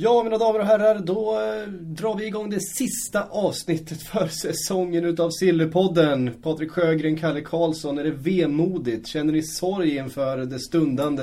Ja, 0.00 0.22
mina 0.22 0.38
damer 0.38 0.58
och 0.58 0.66
herrar, 0.66 0.98
då 0.98 1.34
eh, 1.34 1.68
drar 1.68 2.14
vi 2.14 2.26
igång 2.26 2.50
det 2.50 2.60
sista 2.60 3.22
avsnittet 3.30 4.02
för 4.02 4.26
säsongen 4.26 5.04
utav 5.04 5.30
Silverpodden. 5.30 6.34
Patrik 6.42 6.70
Sjögren, 6.70 7.16
Kalle 7.16 7.40
Karlsson, 7.40 7.98
är 7.98 8.04
det 8.04 8.10
vemodigt? 8.10 9.06
Känner 9.06 9.32
ni 9.32 9.42
sorg 9.42 9.96
inför 9.96 10.36
det 10.36 10.58
stundande 10.58 11.22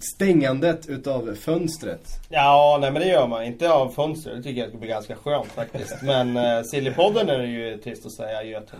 stängandet 0.00 0.88
utav 0.88 1.34
fönstret? 1.34 2.02
Ja, 2.28 2.78
nej 2.80 2.92
men 2.92 3.02
det 3.02 3.08
gör 3.08 3.26
man. 3.28 3.44
Inte 3.44 3.72
av 3.72 3.88
fönstret, 3.88 4.36
det 4.36 4.42
tycker 4.42 4.60
jag 4.60 4.68
ska 4.68 4.78
bli 4.78 4.88
ganska 4.88 5.16
skönt 5.16 5.46
faktiskt. 5.46 5.96
Men 6.02 6.36
eh, 6.36 6.62
Sillypodden 6.62 7.28
är 7.28 7.38
det 7.38 7.46
ju 7.46 7.78
trist 7.78 8.06
att 8.06 8.12
säga 8.12 8.38
adjö 8.38 8.60
till. 8.60 8.78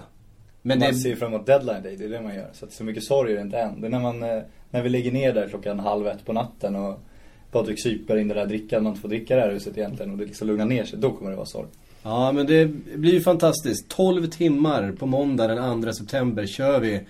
Men 0.63 0.79
man 0.79 0.89
det... 0.89 0.95
ser 0.95 1.17
fram 1.17 1.35
emot 1.35 1.47
deadline 1.47 1.83
day, 1.83 1.97
det 1.97 2.05
är 2.05 2.09
det 2.09 2.21
man 2.21 2.35
gör. 2.35 2.51
Så 2.53 2.65
att 2.65 2.73
så 2.73 2.85
mycket 2.85 3.05
sorg 3.05 3.33
är 3.33 3.37
det 3.37 3.43
inte 3.43 3.59
än. 3.59 3.81
Det 3.81 3.87
är 3.87 3.91
när, 3.91 4.01
man, 4.01 4.23
eh, 4.23 4.43
när 4.71 4.83
vi 4.83 4.89
lägger 4.89 5.13
ner 5.13 5.33
där 5.33 5.49
klockan 5.49 5.81
halv 5.81 6.07
ett 6.07 6.25
på 6.27 6.33
natten 6.33 6.77
och 6.77 7.01
Patrik 7.51 7.83
super 7.83 8.17
in 8.17 8.29
det 8.29 8.35
där 8.35 8.47
drickan 8.47 8.83
man 8.83 8.91
inte 8.91 9.03
får 9.03 9.09
dricka 9.09 9.35
i 9.35 9.37
det 9.37 9.43
här 9.43 9.53
huset 9.53 9.79
egentligen 9.79 10.13
och 10.13 10.19
det 10.19 10.25
liksom 10.25 10.49
lugnar 10.49 10.67
ner 10.67 10.85
sig. 10.85 10.99
Då 10.99 11.11
kommer 11.11 11.31
det 11.31 11.37
vara 11.37 11.47
sorg. 11.47 11.69
Ja 12.03 12.33
men 12.33 12.47
det 12.47 12.67
blir 12.97 13.13
ju 13.13 13.21
fantastiskt. 13.21 13.89
12 13.89 14.27
timmar 14.27 14.93
på 14.93 15.07
måndag 15.07 15.47
den 15.47 15.83
2 15.83 15.93
september 15.93 16.47
kör 16.47 16.81
vi. 16.81 17.01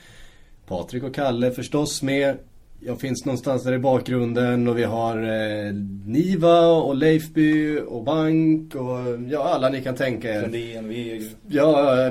Patrik 0.66 1.02
och 1.02 1.14
Kalle 1.14 1.50
förstås 1.50 2.02
med. 2.02 2.36
Jag 2.80 3.00
finns 3.00 3.24
någonstans 3.24 3.64
där 3.64 3.72
i 3.72 3.78
bakgrunden 3.78 4.68
och 4.68 4.78
vi 4.78 4.84
har 4.84 5.16
eh, 5.16 5.72
Niva 6.06 6.66
och 6.66 6.96
Leifby 6.96 7.78
och 7.78 8.04
Bank 8.04 8.74
och 8.74 8.98
ja 9.28 9.44
alla 9.44 9.68
ni 9.68 9.82
kan 9.82 9.94
tänka 9.94 10.34
er. 10.34 10.42
Sundin, 10.42 10.88
vi 10.88 11.30
Ja, 11.48 12.10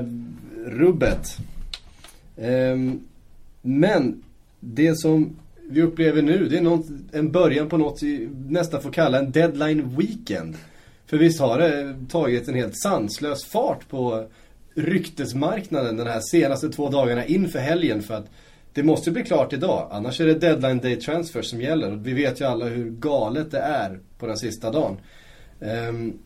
rubbet. 0.66 1.38
Um, 2.38 3.00
men 3.62 4.24
det 4.60 4.96
som 5.00 5.36
vi 5.70 5.82
upplever 5.82 6.22
nu, 6.22 6.48
det 6.48 6.58
är 6.58 6.62
någon, 6.62 7.10
en 7.14 7.32
början 7.32 7.70
på 7.70 7.78
något 7.78 8.04
vi 8.04 8.30
nästan 8.48 8.82
får 8.82 8.92
kalla 8.92 9.20
en 9.20 9.32
deadline 9.32 9.96
weekend. 9.98 10.56
För 11.06 11.18
visst 11.18 11.40
har 11.40 11.60
det 11.60 11.96
tagit 12.10 12.48
en 12.48 12.56
helt 12.56 12.78
sanslös 12.78 13.46
fart 13.46 13.90
på 13.90 14.28
ryktesmarknaden 14.76 15.98
de 15.98 16.08
här 16.08 16.20
senaste 16.20 16.70
två 16.70 16.90
dagarna 16.90 17.26
inför 17.26 17.60
helgen 17.60 18.02
för 18.02 18.14
att 18.14 18.30
det 18.74 18.84
måste 18.84 19.12
bli 19.12 19.24
klart 19.24 19.54
idag. 19.54 19.90
Annars 19.92 20.22
är 20.22 20.26
det 20.26 20.34
deadline 20.34 20.80
day 20.80 20.96
transfer 20.96 21.42
som 21.42 21.62
gäller. 21.62 21.92
Och 21.92 22.08
vi 22.08 22.14
vet 22.14 22.42
ju 22.42 22.46
alla 22.46 22.66
hur 22.66 22.90
galet 22.90 23.52
det 23.52 23.60
är 23.60 24.00
på 24.20 24.28
den 24.28 24.38
sista 24.38 24.72
dagen. 24.72 24.98
Um, 25.60 26.20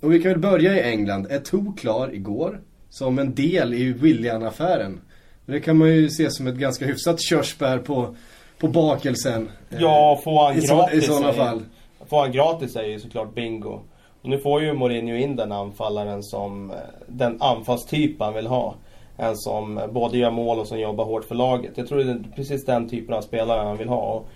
och 0.00 0.12
vi 0.12 0.22
kan 0.22 0.30
väl 0.30 0.40
börja 0.40 0.76
i 0.76 0.90
England. 0.90 1.26
Eto'o 1.26 1.76
klar 1.76 2.14
igår. 2.14 2.60
Som 2.90 3.18
en 3.18 3.34
del 3.34 3.74
i 3.74 3.92
Willian-affären. 3.92 5.00
Det 5.46 5.60
kan 5.60 5.76
man 5.76 5.88
ju 5.88 6.08
se 6.08 6.30
som 6.30 6.46
ett 6.46 6.54
ganska 6.54 6.86
hyfsat 6.86 7.20
körsbär 7.20 7.78
på, 7.78 8.16
på 8.60 8.68
bakelsen. 8.68 9.50
Ja, 9.68 10.20
få 10.24 10.44
han 10.44 10.56
I 10.56 10.60
gratis. 10.60 11.04
I 11.04 11.06
sådana 11.06 11.32
fall. 11.32 11.62
Få 12.06 12.20
han 12.20 12.32
gratis 12.32 12.76
är 12.76 12.84
ju 12.84 13.00
såklart 13.00 13.34
bingo. 13.34 13.80
Och 14.22 14.28
nu 14.28 14.38
får 14.38 14.62
ju 14.62 14.72
Mourinho 14.72 15.16
in 15.16 15.36
den 15.36 15.52
anfallaren 15.52 16.22
som 16.22 16.72
den 17.06 17.42
anfallstyp 17.42 18.20
han 18.20 18.34
vill 18.34 18.46
ha. 18.46 18.74
En 19.16 19.36
som 19.36 19.80
både 19.90 20.18
gör 20.18 20.30
mål 20.30 20.58
och 20.58 20.66
som 20.66 20.80
jobbar 20.80 21.04
hårt 21.04 21.24
för 21.24 21.34
laget. 21.34 21.72
Jag 21.74 21.88
tror 21.88 21.98
det 21.98 22.10
är 22.10 22.24
precis 22.36 22.64
den 22.64 22.88
typen 22.88 23.14
av 23.14 23.22
spelare 23.22 23.66
han 23.66 23.76
vill 23.76 23.88
ha. 23.88 24.00
Och 24.02 24.28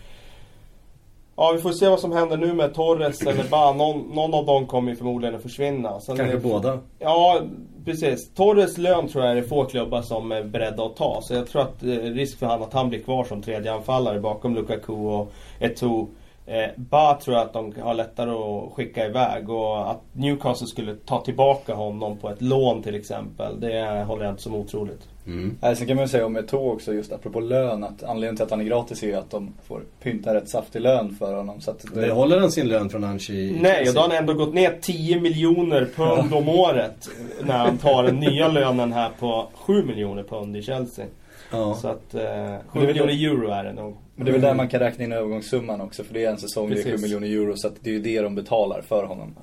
Ja, 1.37 1.53
vi 1.53 1.63
får 1.63 1.73
se 1.73 1.89
vad 1.89 2.01
som 2.01 2.13
händer 2.13 2.37
nu 2.37 2.53
med 2.53 2.75
Torres 2.75 3.23
eller 3.23 3.45
bara 3.51 3.73
någon, 3.73 4.01
någon 4.01 4.35
av 4.35 4.47
dem 4.47 4.67
kommer 4.67 4.91
ju 4.91 4.97
förmodligen 4.97 5.35
att 5.35 5.43
försvinna. 5.43 6.01
Sen 6.01 6.17
Kanske 6.17 6.37
det, 6.37 6.43
båda? 6.43 6.79
Ja, 6.99 7.41
precis. 7.85 8.35
Torres 8.35 8.79
lön 8.79 9.09
tror 9.09 9.25
jag 9.25 9.39
är 9.39 9.43
få 9.43 9.65
klubbar 9.65 10.03
som 10.03 10.33
är 10.33 10.43
beredda 10.45 10.85
att 10.85 10.97
ta. 10.97 11.21
Så 11.23 11.35
jag 11.35 11.47
tror 11.47 11.63
att 11.63 11.83
är 11.83 12.15
risk 12.15 12.39
för 12.39 12.47
han 12.47 12.63
att 12.63 12.73
han 12.73 12.89
blir 12.89 13.03
kvar 13.03 13.25
som 13.25 13.43
tredje 13.43 13.73
anfallare 13.73 14.21
bakom 14.21 14.55
Lukaku 14.55 14.93
och 14.93 15.33
Eto'o. 15.61 16.09
Eh, 16.47 16.71
ba 16.77 17.15
tror 17.15 17.37
jag 17.37 17.47
att 17.47 17.53
de 17.53 17.75
har 17.81 17.95
lättare 17.95 18.31
att 18.31 18.73
skicka 18.73 19.07
iväg 19.07 19.51
och 19.51 19.91
att 19.91 20.01
Newcastle 20.13 20.67
skulle 20.67 20.95
ta 20.95 21.21
tillbaka 21.21 21.75
honom 21.75 22.19
på 22.19 22.29
ett 22.29 22.43
lån 22.43 22.83
till 22.83 22.95
exempel. 22.95 23.61
Det 23.61 24.05
håller 24.07 24.25
jag 24.25 24.33
inte 24.33 24.43
som 24.43 24.55
otroligt. 24.55 25.09
Mm. 25.27 25.57
Äh, 25.63 25.75
sen 25.75 25.87
kan 25.87 25.97
man 25.97 26.05
ju 26.05 26.09
säga 26.09 26.27
om 26.27 26.39
Eto'o 26.39 26.73
också, 26.73 26.93
just 26.93 27.13
apropå 27.13 27.41
lön, 27.41 27.85
att 27.85 28.03
anledningen 28.03 28.37
till 28.37 28.45
att 28.45 28.51
han 28.51 28.61
är 28.61 28.65
gratis 28.65 29.03
är 29.03 29.07
ju 29.07 29.15
att 29.15 29.31
de 29.31 29.53
får 29.67 29.83
pynta 30.03 30.35
rätt 30.35 30.49
saftig 30.49 30.81
lön 30.81 31.17
för 31.19 31.35
honom. 31.35 31.61
Så 31.61 31.71
att 31.71 31.85
det... 31.95 32.11
Håller 32.11 32.41
han 32.41 32.53
sin 32.53 32.69
lön 32.69 32.91
från 32.91 33.05
Anchi? 33.05 33.59
Nej, 33.61 33.89
och 33.89 33.95
då 33.95 34.01
har 34.01 34.09
han 34.09 34.19
ändå 34.19 34.35
gått 34.35 34.55
ner 34.55 34.79
10 34.81 35.21
miljoner 35.21 35.89
pund 35.97 36.35
om 36.35 36.49
året. 36.49 37.09
När 37.43 37.59
han 37.59 37.79
tar 37.79 38.05
den 38.05 38.17
nya 38.17 38.49
lönen 38.49 38.93
här 38.93 39.11
på 39.19 39.49
7 39.55 39.85
miljoner 39.85 40.23
pund 40.23 40.57
i 40.57 40.63
Chelsea. 40.63 41.07
Ja. 41.51 41.75
Så 41.75 41.89
att 41.89 42.15
eh, 42.15 42.57
7 42.67 42.87
miljoner 42.87 43.13
euro 43.13 43.51
är 43.51 43.65
det 43.65 43.73
nog. 43.73 43.97
Men 44.17 44.25
det 44.25 44.31
är 44.31 44.33
väl 44.33 44.41
där 44.41 44.55
man 44.55 44.69
kan 44.69 44.81
räkna 44.81 45.05
in 45.05 45.13
övergångssumman 45.13 45.81
också. 45.81 46.05
För 46.05 46.15
det 46.15 46.25
är 46.25 46.31
en 46.31 46.39
säsong, 46.39 46.69
Precis. 46.69 46.85
det 46.85 46.91
är 46.91 46.97
7 46.97 47.03
miljoner 47.03 47.29
euro. 47.29 47.57
Så 47.57 47.67
att 47.67 47.75
det 47.81 47.91
är 47.91 47.95
ju 47.95 48.01
det 48.01 48.21
de 48.21 48.35
betalar 48.35 48.83
för 48.83 49.05
honom. 49.05 49.35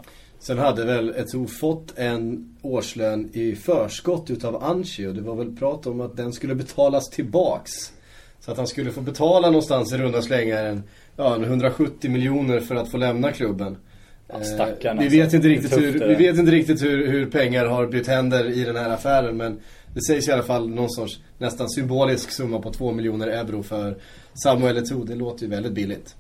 Sen 0.42 0.58
hade 0.58 0.86
väl 0.86 1.14
Eto'o 1.14 1.48
fått 1.48 1.94
en 1.98 2.56
årslön 2.62 3.30
i 3.34 3.56
förskott 3.56 4.30
utav 4.30 4.64
Anchi 4.64 5.08
och 5.08 5.16
det 5.16 5.22
var 5.22 5.36
väl 5.36 5.56
prat 5.56 5.88
om 5.88 6.02
att 6.02 6.18
den 6.18 6.34
skulle 6.34 6.56
betalas 6.56 7.10
tillbaks. 7.10 7.72
Så 8.40 8.52
att 8.52 8.58
han 8.58 8.68
skulle 8.68 8.92
få 8.92 9.02
betala 9.02 9.48
någonstans 9.48 9.94
i 9.94 9.98
runda 9.98 10.22
slängar 10.22 10.66
en, 10.66 10.84
ja, 11.16 11.36
en 11.36 11.44
170 11.44 12.12
miljoner 12.12 12.60
för 12.60 12.76
att 12.76 12.92
få 12.92 12.98
lämna 12.98 13.32
klubben. 13.32 13.78
Ja, 14.28 14.44
stackarn, 14.44 14.98
eh, 15.00 15.10
vi, 15.10 15.20
vet 15.20 15.34
inte 15.34 15.48
riktigt 15.48 15.78
hur, 15.78 16.08
vi 16.08 16.16
vet 16.16 16.38
inte 16.38 16.52
riktigt 16.52 16.82
hur, 16.82 17.08
hur 17.08 17.26
pengar 17.26 17.66
har 17.66 17.88
bytt 17.88 18.08
händer 18.08 18.50
i 18.50 18.64
den 18.64 18.76
här 18.76 18.90
affären 18.90 19.38
men 19.38 19.60
det 19.94 20.02
sägs 20.02 20.28
i 20.28 20.32
alla 20.32 20.44
fall 20.44 20.70
någon 20.70 20.90
sorts 20.90 21.20
nästan 21.38 21.70
symbolisk 21.70 22.32
summa 22.32 22.62
på 22.62 22.74
2 22.74 22.92
miljoner 22.92 23.28
euro 23.28 23.64
för 23.64 23.98
Samuel 24.44 24.78
Eto'o. 24.78 25.06
Det 25.06 25.16
låter 25.16 25.44
ju 25.44 25.50
väldigt 25.50 25.74
billigt. 25.74 26.16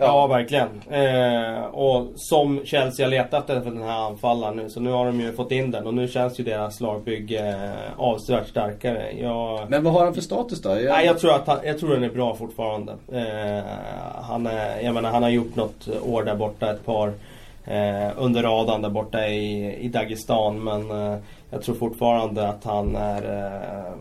Ja, 0.00 0.06
ja 0.06 0.26
verkligen. 0.26 0.68
Eh, 0.90 1.64
och 1.64 2.06
som 2.14 2.60
Chelsea 2.64 3.06
har 3.06 3.10
letat 3.10 3.50
efter 3.50 3.70
den 3.70 3.82
här 3.82 4.06
anfallaren 4.06 4.56
nu. 4.56 4.70
Så 4.70 4.80
nu 4.80 4.90
har 4.90 5.06
de 5.06 5.20
ju 5.20 5.32
fått 5.32 5.52
in 5.52 5.70
den 5.70 5.86
och 5.86 5.94
nu 5.94 6.08
känns 6.08 6.40
ju 6.40 6.44
deras 6.44 6.80
lagbygge 6.80 7.48
eh, 7.48 8.00
avsevärt 8.00 8.48
starkare. 8.48 9.12
Jag... 9.20 9.70
Men 9.70 9.84
vad 9.84 9.92
har 9.92 10.04
han 10.04 10.14
för 10.14 10.20
status 10.20 10.62
då? 10.62 10.68
Jag... 10.68 10.84
Nej, 10.84 11.06
jag 11.06 11.18
tror 11.18 11.34
att 11.34 11.46
han, 11.46 11.58
jag 11.64 11.78
tror 11.78 11.90
den 11.90 12.04
är 12.04 12.10
bra 12.10 12.34
fortfarande. 12.34 12.92
Eh, 13.12 13.64
han, 14.22 14.46
är, 14.46 14.80
jag 14.80 14.94
menar, 14.94 15.10
han 15.10 15.22
har 15.22 15.30
gjort 15.30 15.56
något 15.56 15.88
år 16.02 16.22
där 16.24 16.34
borta, 16.34 16.70
ett 16.70 16.86
par 16.86 17.12
eh, 17.64 18.10
under 18.16 18.42
radarn 18.42 18.82
där 18.82 18.90
borta 18.90 19.26
i, 19.26 19.76
i 19.76 19.88
Dagestan. 19.88 20.64
Men 20.64 20.90
eh, 20.90 21.18
jag 21.50 21.62
tror 21.62 21.74
fortfarande 21.74 22.48
att 22.48 22.64
han 22.64 22.96
är 22.96 23.22
eh, 23.22 23.92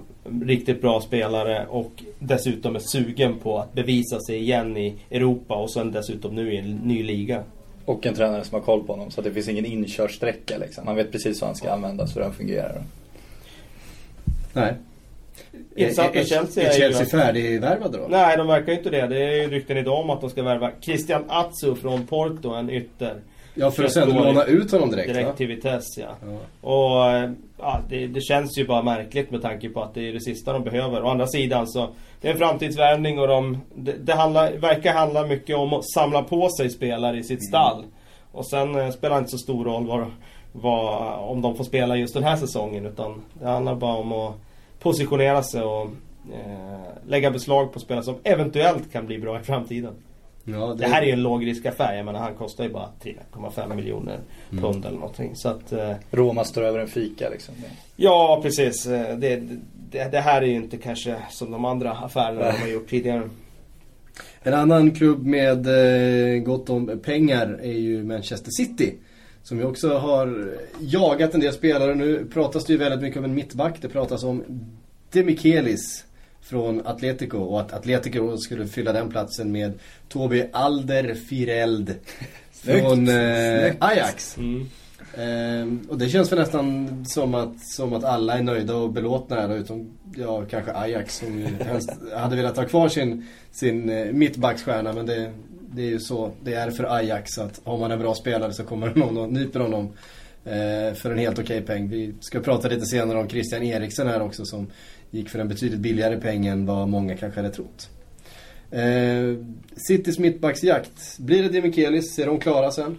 riktigt 0.46 0.82
bra 0.82 1.02
spelare 1.02 1.66
och 1.70 2.04
dessutom 2.20 2.76
är 2.76 2.80
sugen 2.80 3.40
på 3.40 3.60
att 3.60 3.74
bevisa 3.74 4.20
sig 4.20 4.38
igen 4.38 4.78
i 4.78 4.96
Europa 5.12 5.56
och 5.56 5.72
sen 5.72 5.92
dessutom 5.92 6.36
nu 6.36 6.54
i 6.54 6.58
en 6.58 6.76
ny 6.76 7.04
liga. 7.04 7.44
Och 7.86 8.06
en 8.06 8.14
tränare 8.14 8.44
som 8.44 8.60
har 8.60 8.66
koll 8.66 8.84
på 8.84 8.94
honom 8.94 9.12
så 9.12 9.20
att 9.22 9.26
det 9.26 9.34
finns 9.34 9.50
ingen 9.50 9.66
inkörsträcka 9.66 10.58
liksom. 10.58 10.86
Man 10.86 10.96
vet 10.96 11.12
precis 11.12 11.42
hur 11.42 11.46
han 11.46 11.56
ska 11.56 11.72
användas, 11.72 12.16
hur 12.16 12.22
han 12.22 12.34
fungerar. 12.34 12.84
Nej. 14.54 14.74
Insatt 15.76 16.16
är, 16.16 16.24
Chelsea 16.24 16.64
är, 16.64 16.70
är 16.70 16.74
Chelsea 16.74 17.06
färdigvärvade 17.06 17.98
då? 17.98 18.08
Nej, 18.10 18.38
de 18.38 18.48
verkar 18.48 18.74
inte 18.74 18.90
det. 18.90 19.08
Det 19.08 19.24
är 19.24 19.42
ju 19.42 19.50
rykten 19.50 19.78
idag 19.78 20.00
om 20.00 20.10
att 20.10 20.22
de 20.22 20.30
ska 20.30 20.44
värva 20.44 20.72
Christian 20.82 21.24
Atsu 21.28 21.76
från 21.76 22.08
Porto, 22.08 22.50
en 22.50 22.70
ytter. 22.70 23.22
Ja, 23.60 23.72
för 23.72 23.84
att 23.84 23.92
sen 23.92 24.10
låna 24.10 24.44
ut 24.44 24.72
honom 24.72 24.92
direkt 24.92 25.08
Direkt 25.08 25.28
va? 25.28 25.34
till 25.34 25.48
Vitesse, 25.48 26.02
ja. 26.02 26.08
ja. 26.22 26.70
Och 26.70 27.34
ja, 27.58 27.80
det, 27.90 28.08
det, 28.08 28.22
känns 28.22 28.58
ju 28.58 28.68
bara 28.68 28.82
märkligt 28.82 29.32
med 29.32 29.42
tanke 29.42 29.70
på 29.70 29.84
att 29.84 29.94
det 29.94 30.10
är 30.10 30.14
det 30.14 30.22
sista 30.22 30.54
de 30.54 30.64
behöver. 30.64 31.04
Å 31.04 31.10
andra 31.10 31.28
sidan 31.28 31.68
så, 31.68 31.90
det 32.22 32.28
är 32.28 32.32
en 32.32 32.38
framtidsvärvning 32.38 33.20
och 33.20 33.28
de, 33.28 33.58
det, 33.76 33.94
det 33.94 34.14
handlar, 34.14 34.52
verkar 34.52 34.94
handla 34.94 35.28
mycket 35.28 35.56
om 35.56 35.74
att 35.74 35.90
samla 35.90 36.24
på 36.24 36.50
sig 36.50 36.70
spelare 36.70 37.18
i 37.18 37.24
sitt 37.24 37.40
mm. 37.40 37.48
stall. 37.48 37.84
Och 38.32 38.48
sen 38.48 38.76
eh, 38.76 38.90
spelar 38.90 39.16
det 39.16 39.20
inte 39.20 39.32
så 39.32 39.38
stor 39.38 39.66
roll 39.66 39.88
vad, 39.88 40.06
vad, 40.52 41.14
om 41.30 41.42
de 41.42 41.56
får 41.56 41.64
spela 41.64 41.96
just 41.96 42.14
den 42.14 42.24
här 42.24 42.36
säsongen. 42.36 42.86
Utan 42.86 43.22
det 43.34 43.48
handlar 43.48 43.76
bara 43.76 43.96
om 43.96 44.12
att 44.12 44.34
positionera 44.80 45.44
sig 45.44 45.62
och 45.62 45.84
eh, 46.34 46.80
lägga 47.08 47.32
beslag 47.32 47.74
på 47.74 47.80
spelare 47.80 48.04
som 48.04 48.16
eventuellt 48.24 48.92
kan 48.92 49.06
bli 49.06 49.20
bra 49.20 49.40
i 49.40 49.44
framtiden. 49.44 49.94
Ja, 50.52 50.68
det... 50.68 50.76
det... 50.76 50.88
här 50.88 51.02
är 51.02 51.06
ju 51.06 51.12
en 51.12 51.22
lågriskaffär. 51.22 51.96
Jag 51.96 52.06
menar 52.06 52.20
han 52.20 52.36
kostar 52.36 52.64
ju 52.64 52.70
bara 52.70 52.90
3,5 53.04 53.76
miljoner 53.76 54.20
mm. 54.52 54.64
pund 54.64 54.86
eller 54.86 54.98
någonting. 54.98 55.36
Så 55.36 55.50
att, 55.50 55.72
eh... 55.72 55.94
Roma 56.12 56.44
står 56.44 56.64
över 56.64 56.80
en 56.80 56.88
fika 56.88 57.30
liksom. 57.30 57.56
Ja 57.96 58.40
precis. 58.44 58.86
Eh, 58.86 59.18
det, 59.18 59.42
det, 59.92 60.12
det, 60.12 60.20
här 60.20 60.42
är 60.42 60.46
ju 60.46 60.56
inte 60.56 60.78
kanske 60.78 61.16
som 61.30 61.52
de 61.52 61.66
andra 61.66 61.92
affärerna 61.92 62.52
de 62.52 62.52
har 62.52 62.68
gjort 62.68 62.90
tidigare. 62.90 63.30
En 64.44 64.54
annan 64.54 64.92
klubb 64.92 65.26
med 65.26 65.68
eh, 65.68 66.42
gott 66.44 66.70
om 66.70 67.00
pengar 67.04 67.60
är 67.64 67.78
ju 67.78 68.04
Manchester 68.04 68.52
City. 68.52 68.94
Som 69.44 69.58
ju 69.58 69.66
också 69.66 69.98
har 69.98 70.54
jagat 70.80 71.34
en 71.34 71.40
del 71.40 71.54
spelare. 71.54 71.96
Nu 71.96 72.26
pratas 72.34 72.66
det 72.66 72.74
ju 72.74 72.80
väldigt 72.80 73.02
mycket 73.02 73.18
om 73.18 73.26
en 73.26 73.34
mittback. 73.34 73.82
Det 73.82 73.90
pratas 73.90 74.24
om 74.24 74.44
Demichelis 75.12 76.07
från 76.50 76.88
Atletico 76.88 77.38
och 77.38 77.62
att 77.62 77.74
Atletico 77.74 78.38
skulle 78.38 78.68
fylla 78.68 78.94
den 78.94 79.10
platsen 79.10 79.52
med 79.52 79.74
Tobi 80.10 80.50
Alderfireld 80.52 81.96
från 82.52 83.08
eh, 83.08 83.74
Ajax. 83.80 84.38
Mm. 84.38 84.70
Eh, 85.14 85.90
och 85.90 85.98
det 85.98 86.10
känns 86.10 86.30
för 86.30 86.36
nästan 86.36 87.06
som 87.06 87.36
att, 87.36 87.60
som 87.60 87.94
att 87.94 88.04
alla 88.04 88.38
är 88.38 88.44
nöjda 88.44 88.76
och 88.76 88.90
belåtna 88.90 89.36
här 89.36 89.56
utom 89.56 89.90
ja, 90.16 90.46
kanske 90.46 90.74
Ajax 90.74 91.18
som 91.18 91.46
helst 91.60 91.90
hade 92.16 92.36
velat 92.36 92.58
ha 92.58 92.66
kvar 92.66 92.90
sin, 92.90 93.28
sin 93.52 93.90
eh, 93.90 94.12
mittbacksstjärna 94.12 94.94
men 94.94 95.06
det 95.06 95.32
Det 95.76 95.82
är 95.82 95.90
ju 95.90 96.00
så 96.00 96.32
det 96.44 96.54
är 96.54 96.72
för 96.72 96.96
Ajax 96.96 97.38
att 97.38 97.62
har 97.64 97.78
man 97.78 97.92
en 97.92 98.00
bra 98.00 98.16
spelare 98.16 98.54
så 98.54 98.64
kommer 98.64 98.96
någon 98.96 99.18
och 99.18 99.34
nyper 99.34 99.60
honom 99.60 99.90
eh, 100.46 100.94
för 100.94 101.12
en 101.12 101.18
helt 101.18 101.40
okej 101.40 101.62
peng. 101.62 101.90
Vi 101.90 102.14
ska 102.20 102.40
prata 102.40 102.68
lite 102.68 102.86
senare 102.86 103.18
om 103.18 103.30
Christian 103.30 103.64
Eriksen 103.64 104.08
här 104.08 104.22
också 104.22 104.46
som 104.46 104.68
gick 105.12 105.30
för 105.30 105.40
en 105.40 105.48
betydligt 105.48 105.80
billigare 105.80 106.18
peng 106.18 106.46
än 106.46 106.66
vad 106.66 106.88
många 106.88 107.18
kanske 107.18 107.40
hade 107.40 107.54
trott. 107.54 107.90
Eh, 108.72 109.44
Citys 109.76 110.20
mittbacksjakt. 110.20 111.18
Blir 111.20 111.44
det 111.44 111.50
Demikelis? 111.50 112.20
Är 112.20 112.26
de 112.26 112.40
klara 112.40 112.72
sen? 112.72 112.98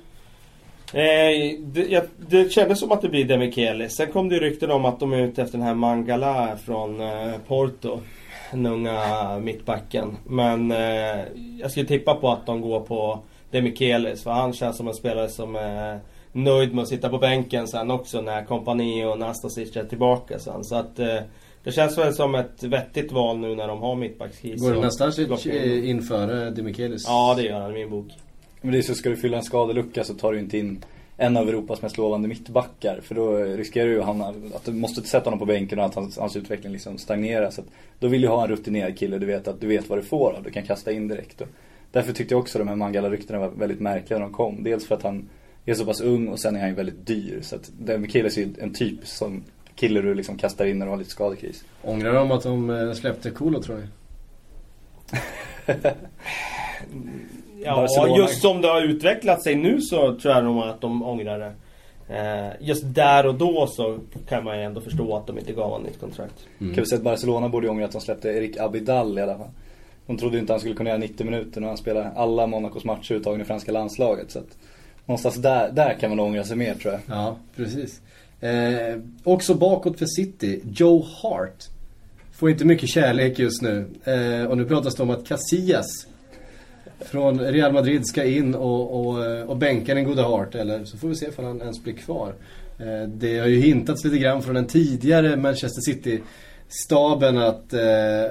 Eh, 0.93 1.59
det, 1.61 1.87
jag, 1.89 2.05
det 2.17 2.53
kändes 2.53 2.81
som 2.81 2.93
att 2.93 3.03
det 3.03 3.09
blir 3.09 3.25
Demikelis. 3.25 3.97
Sen 3.97 4.13
kom 4.13 4.29
det 4.29 4.39
rykten 4.39 4.71
om 4.71 4.85
att 4.85 5.01
de 5.01 5.13
är 5.13 5.19
ute 5.19 5.43
efter 5.43 5.59
den 5.59 5.67
här 5.67 5.75
Mangala 5.75 6.57
från 6.65 7.01
eh, 7.01 7.35
Porto. 7.47 8.01
Den 8.51 8.67
unga 8.67 9.39
mittbacken. 9.39 10.17
Men 10.27 10.71
eh, 10.71 11.25
jag 11.61 11.71
skulle 11.71 11.87
tippa 11.87 12.15
på 12.15 12.31
att 12.31 12.47
de 12.47 12.61
går 12.61 12.81
på 12.81 13.21
Demikelis. 13.51 14.23
För 14.23 14.31
han 14.31 14.53
känns 14.53 14.77
som 14.77 14.89
en 14.89 14.95
spelare 14.95 15.29
som 15.29 15.57
är 15.57 16.01
nöjd 16.33 16.75
med 16.75 16.83
att 16.83 16.89
sitta 16.89 17.09
på 17.09 17.19
bänken 17.19 17.69
sen 17.69 17.91
också 17.91 18.21
när 18.21 18.45
Kompani 18.45 19.05
och 19.05 19.19
Nastasic 19.19 19.77
är 19.77 19.85
tillbaka 19.85 20.39
sen. 20.39 20.65
Så 20.65 20.77
att 20.77 20.99
eh, 20.99 21.21
det 21.69 21.73
känns 21.73 21.99
väl 21.99 22.15
som 22.15 22.35
ett 22.35 22.63
vettigt 22.63 23.13
val 23.13 23.39
nu 23.39 23.55
när 23.55 23.69
de 23.69 23.79
har 23.79 23.95
mittbackskris. 23.95 24.61
Går 24.61 24.75
Nastasic 24.75 25.47
in 25.85 26.03
före 26.03 26.51
Demichelis? 26.51 27.05
Ja, 27.07 27.35
det 27.37 27.43
gör 27.43 27.61
han 27.61 27.71
i 27.71 27.75
min 27.75 27.91
bok. 27.91 28.07
Men 28.61 28.73
det 28.73 28.79
är 28.79 28.83
så, 28.83 28.95
ska 28.95 29.11
du 29.11 29.17
fylla 29.17 29.37
en 29.37 29.43
skadelucka 29.43 30.05
så 30.05 30.15
tar 30.15 30.33
du 30.33 30.39
inte 30.39 30.59
in 30.59 30.85
en 31.17 31.37
av 31.37 31.49
Europas 31.49 31.83
mest 31.83 31.99
lovande 31.99 32.29
mittbackar. 32.29 33.01
För 33.03 33.15
då 33.15 33.37
riskerar 33.37 33.87
du 33.87 33.93
ju 33.93 34.03
att 34.55 34.65
du 34.65 34.73
måste 34.73 35.03
sätta 35.03 35.25
honom 35.25 35.39
på 35.39 35.45
bänken 35.45 35.79
och 35.79 35.85
att 35.85 35.95
hans, 35.95 36.19
hans 36.19 36.37
utveckling 36.37 36.73
liksom 36.73 36.99
stagnerar. 36.99 37.51
Så 37.51 37.61
att, 37.61 37.67
då 37.99 38.09
vill 38.09 38.21
du 38.21 38.29
ha 38.29 38.43
en 38.43 38.49
rutinerad 38.49 38.99
kille, 38.99 39.19
du 39.19 39.27
vet 39.27 39.49
att 39.49 39.61
du 39.61 39.67
vet 39.67 39.89
vad 39.89 39.99
du 39.99 40.03
får 40.03 40.33
av. 40.33 40.43
Du 40.43 40.51
kan 40.51 40.63
kasta 40.63 40.93
in 40.93 41.09
direkt. 41.09 41.41
Och 41.41 41.49
därför 41.93 42.13
tyckte 42.13 42.35
jag 42.35 42.41
också 42.41 42.59
de 42.59 42.69
här 42.69 42.77
Mangala-ryktena 42.77 43.39
var 43.39 43.49
väldigt 43.49 43.81
märkliga 43.81 44.19
när 44.19 44.27
de 44.27 44.35
kom. 44.35 44.63
Dels 44.63 44.87
för 44.87 44.95
att 44.95 45.03
han 45.03 45.29
är 45.65 45.75
så 45.75 45.85
pass 45.85 46.01
ung 46.01 46.29
och 46.29 46.41
sen 46.41 46.57
är 46.57 46.61
han 46.61 46.69
ju 46.69 46.75
väldigt 46.75 47.07
dyr. 47.07 47.39
Så 47.43 47.57
att 47.57 47.71
killen 47.87 48.27
är 48.27 48.39
ju 48.39 48.49
en 48.59 48.75
typ 48.75 49.07
som 49.07 49.43
kille 49.79 50.01
du 50.01 50.15
liksom 50.15 50.39
kastar 50.39 50.67
in 50.67 50.79
när 50.79 50.87
du 50.87 50.91
har 50.91 50.99
lite 50.99 51.11
skadekris. 51.11 51.65
Ångrar 51.83 52.15
de 52.15 52.31
att 52.31 52.43
de 52.43 52.71
eh, 52.71 52.93
släppte 52.93 53.31
Kolo 53.31 53.63
tror 53.63 53.79
jag? 53.79 53.89
Ja, 57.65 57.77
Barcelona. 57.77 58.17
just 58.17 58.43
som 58.43 58.63
det 58.63 58.69
har 58.69 58.83
utvecklat 58.83 59.43
sig 59.43 59.57
nu 59.57 59.81
så 59.81 60.19
tror 60.19 60.35
jag 60.35 60.45
nog 60.45 60.63
att 60.63 60.81
de 60.81 61.03
ångrar 61.03 61.39
det. 61.39 61.53
Eh, 62.09 62.53
just 62.61 62.83
där 62.87 63.27
och 63.27 63.35
då 63.35 63.67
så 63.67 63.99
kan 64.29 64.45
man 64.45 64.59
ju 64.59 64.65
ändå 64.65 64.81
förstå 64.81 65.17
att 65.17 65.27
de 65.27 65.39
inte 65.39 65.53
gav 65.53 65.71
honom 65.71 65.83
nytt 65.87 66.01
kontrakt. 66.01 66.47
Mm. 66.59 66.75
Kan 66.75 66.83
vi 66.85 66.89
säga 66.89 66.99
att 66.99 67.05
Barcelona 67.05 67.49
borde 67.49 67.69
ångra 67.69 67.85
att 67.85 67.93
de 67.93 68.01
släppte 68.01 68.29
Erik 68.29 68.57
Abidal 68.57 69.19
i 69.19 69.23
alla 69.23 69.39
fall. 69.39 69.51
De 70.07 70.19
trodde 70.19 70.39
inte 70.39 70.53
han 70.53 70.61
skulle 70.61 70.75
kunna 70.75 70.91
göra 70.91 70.99
90 70.99 71.25
minuter 71.25 71.61
när 71.61 71.69
han 71.69 71.77
spelade 71.77 72.11
alla 72.17 72.47
Monacos 72.47 72.85
matcher 72.85 73.15
uttagen 73.15 73.41
i 73.41 73.45
franska 73.45 73.73
landslaget. 73.73 74.31
Så 74.31 74.39
att 74.39 74.59
någonstans 75.07 75.37
där, 75.37 75.73
där 75.73 75.95
kan 76.01 76.11
man 76.11 76.21
ångra 76.21 76.45
sig 76.45 76.57
mer 76.57 76.75
tror 76.75 76.93
jag. 76.93 77.01
Ja, 77.07 77.37
precis. 77.57 78.01
Eh, 78.41 79.01
också 79.25 79.55
bakåt 79.55 79.99
för 79.99 80.07
City, 80.07 80.61
Joe 80.65 81.07
Hart. 81.23 81.65
Får 82.33 82.51
inte 82.51 82.65
mycket 82.65 82.89
kärlek 82.89 83.39
just 83.39 83.63
nu. 83.63 83.87
Eh, 84.05 84.45
och 84.45 84.57
nu 84.57 84.65
pratas 84.65 84.95
det 84.95 85.03
om 85.03 85.11
att 85.11 85.27
Casillas 85.27 86.07
från 87.01 87.41
Real 87.41 87.73
Madrid 87.73 88.07
ska 88.07 88.25
in 88.25 88.55
och, 88.55 89.01
och, 89.01 89.43
och 89.47 89.57
bänka 89.57 89.95
den 89.95 90.05
gode 90.05 90.23
Hart. 90.23 90.55
Eller 90.55 90.85
så 90.85 90.99
får 90.99 91.09
vi 91.09 91.15
se 91.15 91.27
ifall 91.27 91.45
han 91.45 91.61
ens 91.61 91.83
blir 91.85 91.95
kvar. 91.95 92.35
Eh, 92.79 93.09
det 93.09 93.39
har 93.39 93.47
ju 93.47 93.61
hintats 93.61 94.05
lite 94.05 94.19
grann 94.19 94.43
från 94.43 94.55
den 94.55 94.67
tidigare 94.67 95.37
Manchester 95.37 95.81
City-staben 95.81 97.39
att 97.39 97.73
eh, 97.73 97.81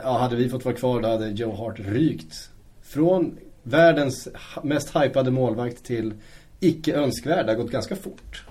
ja, 0.03 0.17
hade 0.17 0.35
vi 0.35 0.49
fått 0.49 0.65
vara 0.65 0.75
kvar 0.75 1.01
då 1.01 1.07
hade 1.07 1.29
Joe 1.29 1.55
Hart 1.55 1.79
rykt. 1.79 2.49
Från 2.83 3.37
världens 3.63 4.27
mest 4.63 4.95
hypade 4.95 5.31
målvakt 5.31 5.85
till 5.85 6.13
icke 6.59 6.93
önskvärda. 6.93 7.43
Det 7.43 7.51
har 7.51 7.63
gått 7.63 7.71
ganska 7.71 7.95
fort. 7.95 8.46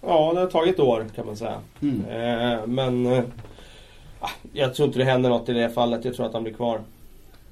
Ja, 0.00 0.32
det 0.34 0.40
har 0.40 0.46
tagit 0.46 0.80
år 0.80 1.06
kan 1.14 1.26
man 1.26 1.36
säga. 1.36 1.60
Mm. 1.82 2.04
Eh, 2.04 2.66
men 2.66 3.06
eh, 3.06 3.24
jag 4.52 4.74
tror 4.74 4.86
inte 4.86 4.98
det 4.98 5.04
händer 5.04 5.30
något 5.30 5.48
i 5.48 5.52
det 5.52 5.70
fallet. 5.70 6.04
Jag 6.04 6.14
tror 6.14 6.26
att 6.26 6.32
han 6.32 6.42
blir 6.42 6.54
kvar. 6.54 6.80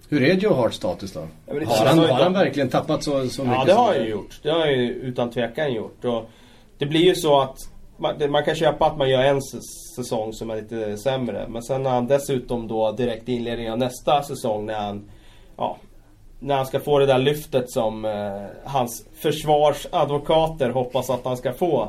Hur 0.08 0.22
är 0.22 0.34
Joe 0.34 0.54
Harts 0.54 0.76
status 0.76 1.12
då? 1.12 1.20
har, 1.20 1.86
han, 1.86 1.98
har 1.98 2.06
han 2.06 2.32
verkligen 2.32 2.68
tappat 2.68 3.04
så, 3.04 3.28
så 3.28 3.44
mycket? 3.44 3.58
Ja, 3.58 3.64
det 3.64 3.72
har 3.72 3.86
han 3.86 4.04
ju 4.04 4.10
gjort. 4.10 4.40
Det 4.42 4.50
har 4.50 4.60
han 4.60 4.70
ju 4.70 4.92
utan 4.92 5.30
tvekan 5.30 5.72
gjort. 5.72 6.04
Och 6.04 6.30
det 6.78 6.86
blir 6.86 7.00
ju 7.00 7.14
så 7.14 7.40
att 7.40 7.56
man, 7.96 8.30
man, 8.30 8.44
kan 8.44 8.54
köpa 8.54 8.86
att 8.86 8.98
man 8.98 9.10
gör 9.10 9.22
en 9.22 9.42
säsong 9.96 10.32
som 10.32 10.50
är 10.50 10.56
lite 10.56 10.98
sämre. 10.98 11.46
Men 11.48 11.62
sen 11.62 11.82
när 11.82 11.90
han 11.90 12.06
dessutom 12.06 12.68
då 12.68 12.92
direkt 12.92 13.28
i 13.28 13.32
inledningen 13.32 13.72
av 13.72 13.78
nästa 13.78 14.22
säsong 14.22 14.66
när 14.66 14.74
han... 14.74 15.10
Ja, 15.56 15.76
när 16.40 16.56
han 16.56 16.66
ska 16.66 16.80
få 16.80 16.98
det 16.98 17.06
där 17.06 17.18
lyftet 17.18 17.70
som 17.70 18.04
eh, 18.04 18.42
hans 18.64 19.04
försvarsadvokater 19.22 20.70
hoppas 20.70 21.10
att 21.10 21.24
han 21.24 21.36
ska 21.36 21.52
få. 21.52 21.88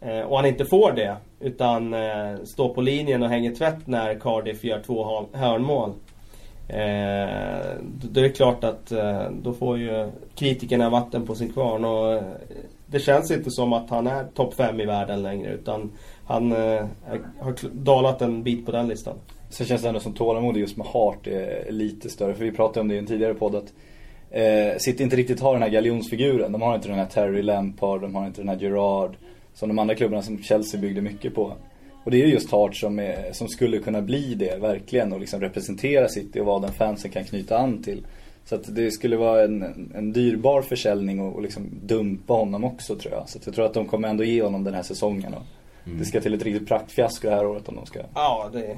Eh, 0.00 0.20
och 0.20 0.36
han 0.36 0.46
inte 0.46 0.64
får 0.64 0.92
det. 0.92 1.16
Utan 1.40 1.94
eh, 1.94 2.36
står 2.44 2.74
på 2.74 2.80
linjen 2.80 3.22
och 3.22 3.28
hänger 3.28 3.54
tvätt 3.54 3.86
när 3.86 4.14
Cardiff 4.14 4.64
gör 4.64 4.80
två 4.80 5.26
hörnmål. 5.32 5.90
Eh, 6.68 7.76
då 8.02 8.20
är 8.20 8.22
det 8.22 8.30
klart 8.30 8.64
att 8.64 8.92
då 9.42 9.52
får 9.52 9.78
ju 9.78 10.10
kritikerna 10.34 10.90
vatten 10.90 11.26
på 11.26 11.34
sin 11.34 11.52
kvarn. 11.52 11.84
Och, 11.84 12.22
det 12.86 13.00
känns 13.00 13.30
inte 13.30 13.50
som 13.50 13.72
att 13.72 13.90
han 13.90 14.06
är 14.06 14.24
topp 14.24 14.54
5 14.54 14.80
i 14.80 14.86
världen 14.86 15.22
längre. 15.22 15.52
Utan 15.52 15.90
han 16.26 16.52
har 17.40 17.74
dalat 17.74 18.22
en 18.22 18.42
bit 18.42 18.66
på 18.66 18.72
den 18.72 18.88
listan. 18.88 19.16
Sen 19.50 19.66
känns 19.66 19.82
det 19.82 19.88
ändå 19.88 20.00
som 20.00 20.12
tålamodet 20.12 20.60
just 20.60 20.76
med 20.76 20.86
Hart 20.86 21.26
är 21.26 21.72
lite 21.72 22.10
större. 22.10 22.34
För 22.34 22.44
vi 22.44 22.52
pratade 22.52 22.80
om 22.80 22.88
det 22.88 22.94
i 22.94 22.98
en 22.98 23.06
tidigare 23.06 23.34
podd 23.34 23.54
att 23.54 23.72
eh, 24.30 24.78
City 24.78 25.02
inte 25.02 25.16
riktigt 25.16 25.40
har 25.40 25.52
den 25.52 25.62
här 25.62 25.68
galjonsfiguren. 25.68 26.52
De 26.52 26.62
har 26.62 26.74
inte 26.74 26.88
den 26.88 26.98
här 26.98 27.06
Terry 27.06 27.42
Lampard, 27.42 28.00
de 28.00 28.14
har 28.14 28.26
inte 28.26 28.40
den 28.40 28.48
här 28.48 28.56
Gerard. 28.56 29.16
Som 29.60 29.68
de 29.68 29.78
andra 29.78 29.94
klubbarna 29.94 30.22
som 30.22 30.42
Chelsea 30.42 30.80
byggde 30.80 31.00
mycket 31.00 31.34
på. 31.34 31.56
Och 32.04 32.10
det 32.10 32.22
är 32.22 32.26
just 32.26 32.50
Hart 32.50 32.76
som, 32.76 32.98
är, 32.98 33.32
som 33.32 33.48
skulle 33.48 33.78
kunna 33.78 34.02
bli 34.02 34.34
det 34.34 34.60
verkligen 34.60 35.12
och 35.12 35.20
liksom 35.20 35.40
representera 35.40 36.08
City 36.08 36.40
och 36.40 36.46
vara 36.46 36.58
den 36.58 36.72
fansen 36.72 37.10
kan 37.10 37.24
knyta 37.24 37.58
an 37.58 37.82
till. 37.82 38.06
Så 38.44 38.54
att 38.54 38.74
det 38.74 38.90
skulle 38.90 39.16
vara 39.16 39.44
en, 39.44 39.90
en 39.94 40.12
dyrbar 40.12 40.62
försäljning 40.62 41.20
och, 41.20 41.34
och 41.34 41.42
liksom 41.42 41.70
dumpa 41.82 42.34
honom 42.34 42.64
också 42.64 42.96
tror 42.96 43.14
jag. 43.14 43.28
Så 43.28 43.38
jag 43.44 43.54
tror 43.54 43.66
att 43.66 43.74
de 43.74 43.86
kommer 43.86 44.08
ändå 44.08 44.24
ge 44.24 44.42
honom 44.42 44.64
den 44.64 44.74
här 44.74 44.82
säsongen. 44.82 45.34
Och 45.34 45.42
mm. 45.86 45.98
Det 45.98 46.04
ska 46.04 46.20
till 46.20 46.34
ett 46.34 46.42
riktigt 46.42 46.68
praktfiasko 46.68 47.28
det 47.28 47.34
här 47.34 47.46
året 47.46 47.68
om 47.68 47.76
de 47.76 47.86
ska... 47.86 48.00
Ja, 48.14 48.50
det 48.52 48.76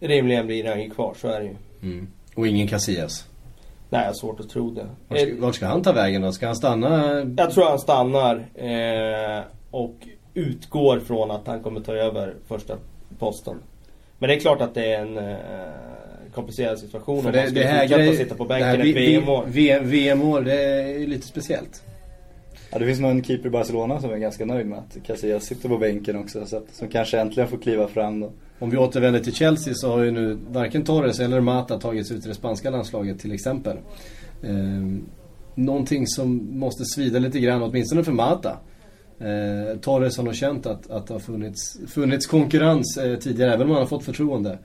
rimligen 0.00 0.46
blir 0.46 0.64
han 0.64 0.82
ju 0.82 0.90
kvar, 0.90 1.14
så 1.16 1.28
är 1.28 1.40
det 1.40 1.46
ju. 1.46 1.56
Mm. 1.82 2.08
Och 2.34 2.46
ingen 2.46 2.68
Casillas? 2.68 3.26
Nej, 3.90 4.00
jag 4.00 4.08
har 4.08 4.14
svårt 4.14 4.40
att 4.40 4.48
tro 4.48 4.70
det. 4.70 4.86
Vart 5.08 5.20
ska, 5.20 5.30
vart 5.38 5.54
ska 5.54 5.66
han 5.66 5.82
ta 5.82 5.92
vägen 5.92 6.22
då? 6.22 6.32
Ska 6.32 6.46
han 6.46 6.56
stanna? 6.56 7.20
Jag 7.36 7.50
tror 7.50 7.64
han 7.64 7.78
stannar. 7.78 8.36
Eh, 8.54 9.44
och 9.70 9.94
utgår 10.34 11.00
från 11.00 11.30
att 11.30 11.46
han 11.46 11.62
kommer 11.62 11.80
ta 11.80 11.94
över 11.94 12.34
första 12.46 12.76
posten. 13.18 13.56
Men 14.18 14.28
det 14.28 14.34
är 14.36 14.40
klart 14.40 14.60
att 14.60 14.74
det 14.74 14.92
är 14.92 15.00
en 15.00 15.18
eh, 15.18 15.36
komplicerad 16.34 16.78
situation 16.78 17.22
För 17.22 17.28
om 17.28 17.32
det, 17.32 17.40
man 17.40 17.48
skulle 17.48 17.80
fortsätta 17.80 17.96
grej, 17.96 18.16
sitta 18.16 18.34
på 18.34 18.44
bänken 18.44 18.80
ett 18.80 18.96
VM-år. 18.96 19.44
VM-år, 19.80 20.40
det 20.40 20.62
är 20.62 21.06
lite 21.06 21.26
speciellt. 21.26 21.82
Ja, 22.70 22.78
det 22.78 22.86
finns 22.86 23.00
nog 23.00 23.10
en 23.10 23.24
keeper 23.24 23.46
i 23.46 23.50
Barcelona 23.50 24.00
som 24.00 24.10
är 24.10 24.16
ganska 24.16 24.44
nöjd 24.44 24.66
med 24.66 24.78
att 24.78 25.06
Casillas 25.06 25.44
sitter 25.44 25.68
på 25.68 25.78
bänken 25.78 26.16
också. 26.16 26.46
Så 26.46 26.56
att, 26.56 26.64
som 26.72 26.88
kanske 26.88 27.20
äntligen 27.20 27.48
får 27.48 27.58
kliva 27.58 27.88
fram 27.88 28.20
då. 28.20 28.32
Om 28.58 28.70
vi 28.70 28.76
återvänder 28.76 29.20
till 29.20 29.34
Chelsea 29.34 29.74
så 29.74 29.90
har 29.90 30.02
ju 30.02 30.10
nu 30.10 30.38
varken 30.48 30.84
Torres 30.84 31.20
eller 31.20 31.40
Mata 31.40 31.80
tagits 31.80 32.10
ut 32.10 32.24
i 32.24 32.28
det 32.28 32.34
spanska 32.34 32.70
landslaget 32.70 33.20
till 33.20 33.32
exempel. 33.32 33.76
Eh, 34.42 34.52
någonting 35.54 36.06
som 36.06 36.58
måste 36.58 36.84
svida 36.84 37.18
lite 37.18 37.40
grann, 37.40 37.62
åtminstone 37.62 38.04
för 38.04 38.12
Mata. 38.12 38.58
Eh, 39.20 39.78
Torres 39.78 40.16
har 40.16 40.24
nog 40.24 40.34
känt 40.34 40.66
att, 40.66 40.90
att 40.90 41.06
det 41.06 41.14
har 41.14 41.20
funnits, 41.20 41.78
funnits 41.88 42.26
konkurrens 42.26 42.96
eh, 42.96 43.18
tidigare, 43.18 43.54
även 43.54 43.66
om 43.66 43.72
han 43.72 43.82
har 43.82 43.86
fått 43.86 44.04
förtroende. 44.04 44.58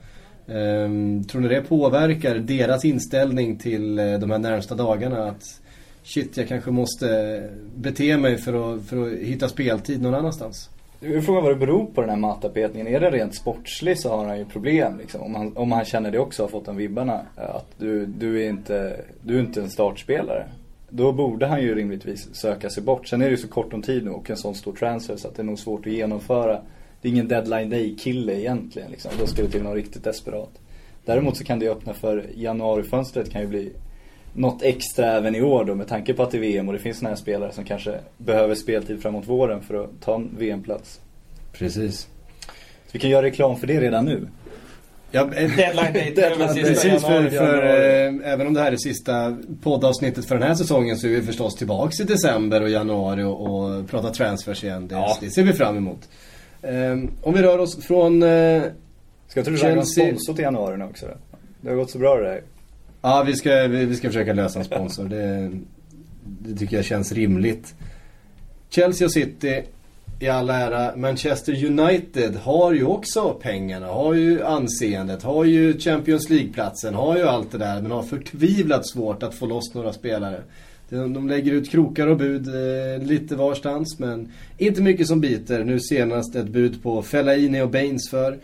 Eh, 0.46 1.22
tror 1.28 1.40
ni 1.40 1.48
det 1.48 1.60
påverkar 1.60 2.34
deras 2.34 2.84
inställning 2.84 3.58
till 3.58 3.98
eh, 3.98 4.18
de 4.18 4.30
här 4.30 4.38
närmsta 4.38 4.74
dagarna? 4.74 5.28
Att 5.28 5.60
shit, 6.02 6.36
jag 6.36 6.48
kanske 6.48 6.70
måste 6.70 7.18
eh, 7.18 7.50
bete 7.76 8.16
mig 8.16 8.38
för 8.38 8.74
att, 8.74 8.84
för 8.84 9.06
att 9.06 9.18
hitta 9.18 9.48
speltid 9.48 10.02
någon 10.02 10.14
annanstans? 10.14 10.70
Frågan 11.00 11.42
vad 11.42 11.52
det 11.52 11.56
beror 11.56 11.86
på 11.86 12.00
den 12.00 12.10
här 12.10 12.16
matapetningen. 12.16 12.94
Är 12.94 13.00
det 13.00 13.10
rent 13.10 13.34
sportslig 13.34 13.98
så 13.98 14.08
har 14.08 14.24
han 14.24 14.38
ju 14.38 14.44
problem 14.44 14.98
liksom. 14.98 15.22
Om 15.22 15.34
han, 15.34 15.56
om 15.56 15.72
han 15.72 15.84
känner 15.84 16.10
det 16.10 16.18
också 16.18 16.42
har 16.42 16.48
fått 16.48 16.66
de 16.66 16.76
vibbarna. 16.76 17.20
Eh, 17.36 17.56
att 17.56 17.66
du, 17.78 18.06
du, 18.06 18.44
är 18.44 18.48
inte, 18.48 19.00
du 19.22 19.36
är 19.36 19.40
inte 19.40 19.60
en 19.60 19.70
startspelare 19.70 20.46
då 20.96 21.12
borde 21.12 21.46
han 21.46 21.62
ju 21.62 21.74
rimligtvis 21.74 22.34
söka 22.34 22.70
sig 22.70 22.82
bort. 22.82 23.08
Sen 23.08 23.22
är 23.22 23.24
det 23.24 23.30
ju 23.30 23.36
så 23.36 23.48
kort 23.48 23.72
om 23.72 23.82
tid 23.82 24.04
nu 24.04 24.10
och 24.10 24.30
en 24.30 24.36
sån 24.36 24.54
stor 24.54 24.72
transfer 24.72 25.16
så 25.16 25.28
att 25.28 25.34
det 25.34 25.42
är 25.42 25.44
nog 25.44 25.58
svårt 25.58 25.86
att 25.86 25.92
genomföra. 25.92 26.60
Det 27.00 27.08
är 27.08 27.12
ingen 27.12 27.28
deadline 27.28 27.70
day-kille 27.70 28.40
egentligen 28.40 28.90
liksom. 28.90 29.10
Då 29.18 29.26
ska 29.26 29.42
det 29.42 29.50
till 29.50 29.62
någon 29.62 29.74
riktigt 29.74 30.04
desperat. 30.04 30.50
Däremot 31.04 31.36
så 31.36 31.44
kan 31.44 31.58
det 31.58 31.68
öppna 31.68 31.94
för 31.94 32.26
januarifönstret 32.34 33.30
kan 33.30 33.40
ju 33.40 33.46
bli 33.46 33.72
något 34.34 34.62
extra 34.62 35.06
även 35.06 35.34
i 35.34 35.42
år 35.42 35.64
då 35.64 35.74
med 35.74 35.88
tanke 35.88 36.14
på 36.14 36.22
att 36.22 36.30
det 36.30 36.38
är 36.38 36.40
VM 36.40 36.68
och 36.68 36.72
det 36.72 36.80
finns 36.80 36.98
såna 36.98 37.08
här 37.08 37.16
spelare 37.16 37.52
som 37.52 37.64
kanske 37.64 38.00
behöver 38.18 38.54
speltid 38.54 39.02
framåt 39.02 39.28
våren 39.28 39.60
för 39.60 39.84
att 39.84 39.90
ta 40.00 40.14
en 40.14 40.30
VM-plats. 40.38 41.00
Precis. 41.52 42.08
Så 42.86 42.90
vi 42.92 42.98
kan 42.98 43.10
göra 43.10 43.26
reklam 43.26 43.56
för 43.56 43.66
det 43.66 43.80
redan 43.80 44.04
nu. 44.04 44.28
Ja, 45.14 45.24
Deadline 45.56 46.14
date 46.14 46.48
sista 46.54 46.68
Precis, 46.68 47.04
för, 47.04 47.30
för 47.30 47.62
eh, 47.64 48.32
även 48.32 48.46
om 48.46 48.54
det 48.54 48.60
här 48.60 48.72
är 48.72 48.76
sista 48.76 49.36
poddavsnittet 49.62 50.24
för 50.24 50.34
den 50.38 50.48
här 50.48 50.54
säsongen 50.54 50.96
så 50.96 51.06
är 51.06 51.10
vi 51.10 51.22
förstås 51.22 51.54
tillbaks 51.54 52.00
i 52.00 52.04
december 52.04 52.62
och 52.62 52.68
januari 52.70 53.22
och, 53.22 53.40
och 53.46 53.88
pratar 53.88 54.10
transfers 54.10 54.64
igen. 54.64 54.88
Det, 54.88 54.94
Ja. 54.94 55.18
det 55.20 55.30
ser 55.30 55.42
vi 55.42 55.52
fram 55.52 55.76
emot. 55.76 56.08
Eh, 56.62 56.72
om 57.22 57.34
vi 57.34 57.42
rör 57.42 57.58
oss 57.58 57.84
från... 57.84 58.22
Eh, 58.22 58.62
Ska 59.28 59.40
jag 59.40 59.44
tro 59.46 59.54
du 59.54 59.60
raggar 59.62 59.76
en 59.76 59.82
Chelsea- 59.82 60.06
sponsor 60.08 60.34
till 60.34 60.44
januari 60.44 60.76
nu 60.78 60.84
också? 60.84 61.06
då? 61.06 61.12
Det 61.60 61.68
har 61.68 61.76
gått 61.76 61.90
så 61.90 61.98
bra 61.98 62.16
det 62.16 62.24
där. 62.24 62.40
ja, 63.02 63.22
vi 63.26 63.32
ska, 63.36 63.66
vi, 63.66 63.84
vi 63.84 63.94
ska 63.96 64.08
försöka 64.08 64.32
lösa 64.32 64.58
en 64.58 64.64
sponsor. 64.64 65.04
Det, 65.04 65.50
det 66.24 66.58
tycker 66.58 66.76
jag 66.76 66.84
känns 66.84 67.12
rimligt. 67.12 67.74
Chelsea 68.70 69.04
och 69.06 69.12
City 69.12 69.62
i 70.20 70.28
all 70.28 70.50
ära. 70.50 70.96
Manchester 70.96 71.64
United 71.64 72.36
har 72.36 72.72
ju 72.72 72.84
också 72.84 73.34
pengarna, 73.42 73.86
har 73.86 74.14
ju 74.14 74.44
anseendet, 74.44 75.22
har 75.22 75.44
ju 75.44 75.78
Champions 75.78 76.30
League-platsen, 76.30 76.94
har 76.94 77.16
ju 77.16 77.22
allt 77.22 77.52
det 77.52 77.58
där. 77.58 77.82
Men 77.82 77.90
har 77.90 78.02
förtvivlat 78.02 78.88
svårt 78.88 79.22
att 79.22 79.34
få 79.34 79.46
loss 79.46 79.74
några 79.74 79.92
spelare. 79.92 80.42
De, 80.88 81.28
lägger 81.28 81.52
ut 81.52 81.70
krokar 81.70 82.06
och 82.06 82.16
bud 82.16 82.48
eh, 82.48 83.06
lite 83.06 83.36
varstans 83.36 83.98
men 83.98 84.32
inte 84.58 84.82
mycket 84.82 85.06
som 85.06 85.20
biter. 85.20 85.64
Nu 85.64 85.80
senast 85.80 86.36
ett 86.36 86.48
bud 86.48 86.82
på 86.82 87.02
Fellaini 87.02 87.62
och 87.62 87.70
Baines 87.70 88.10
för 88.10 88.38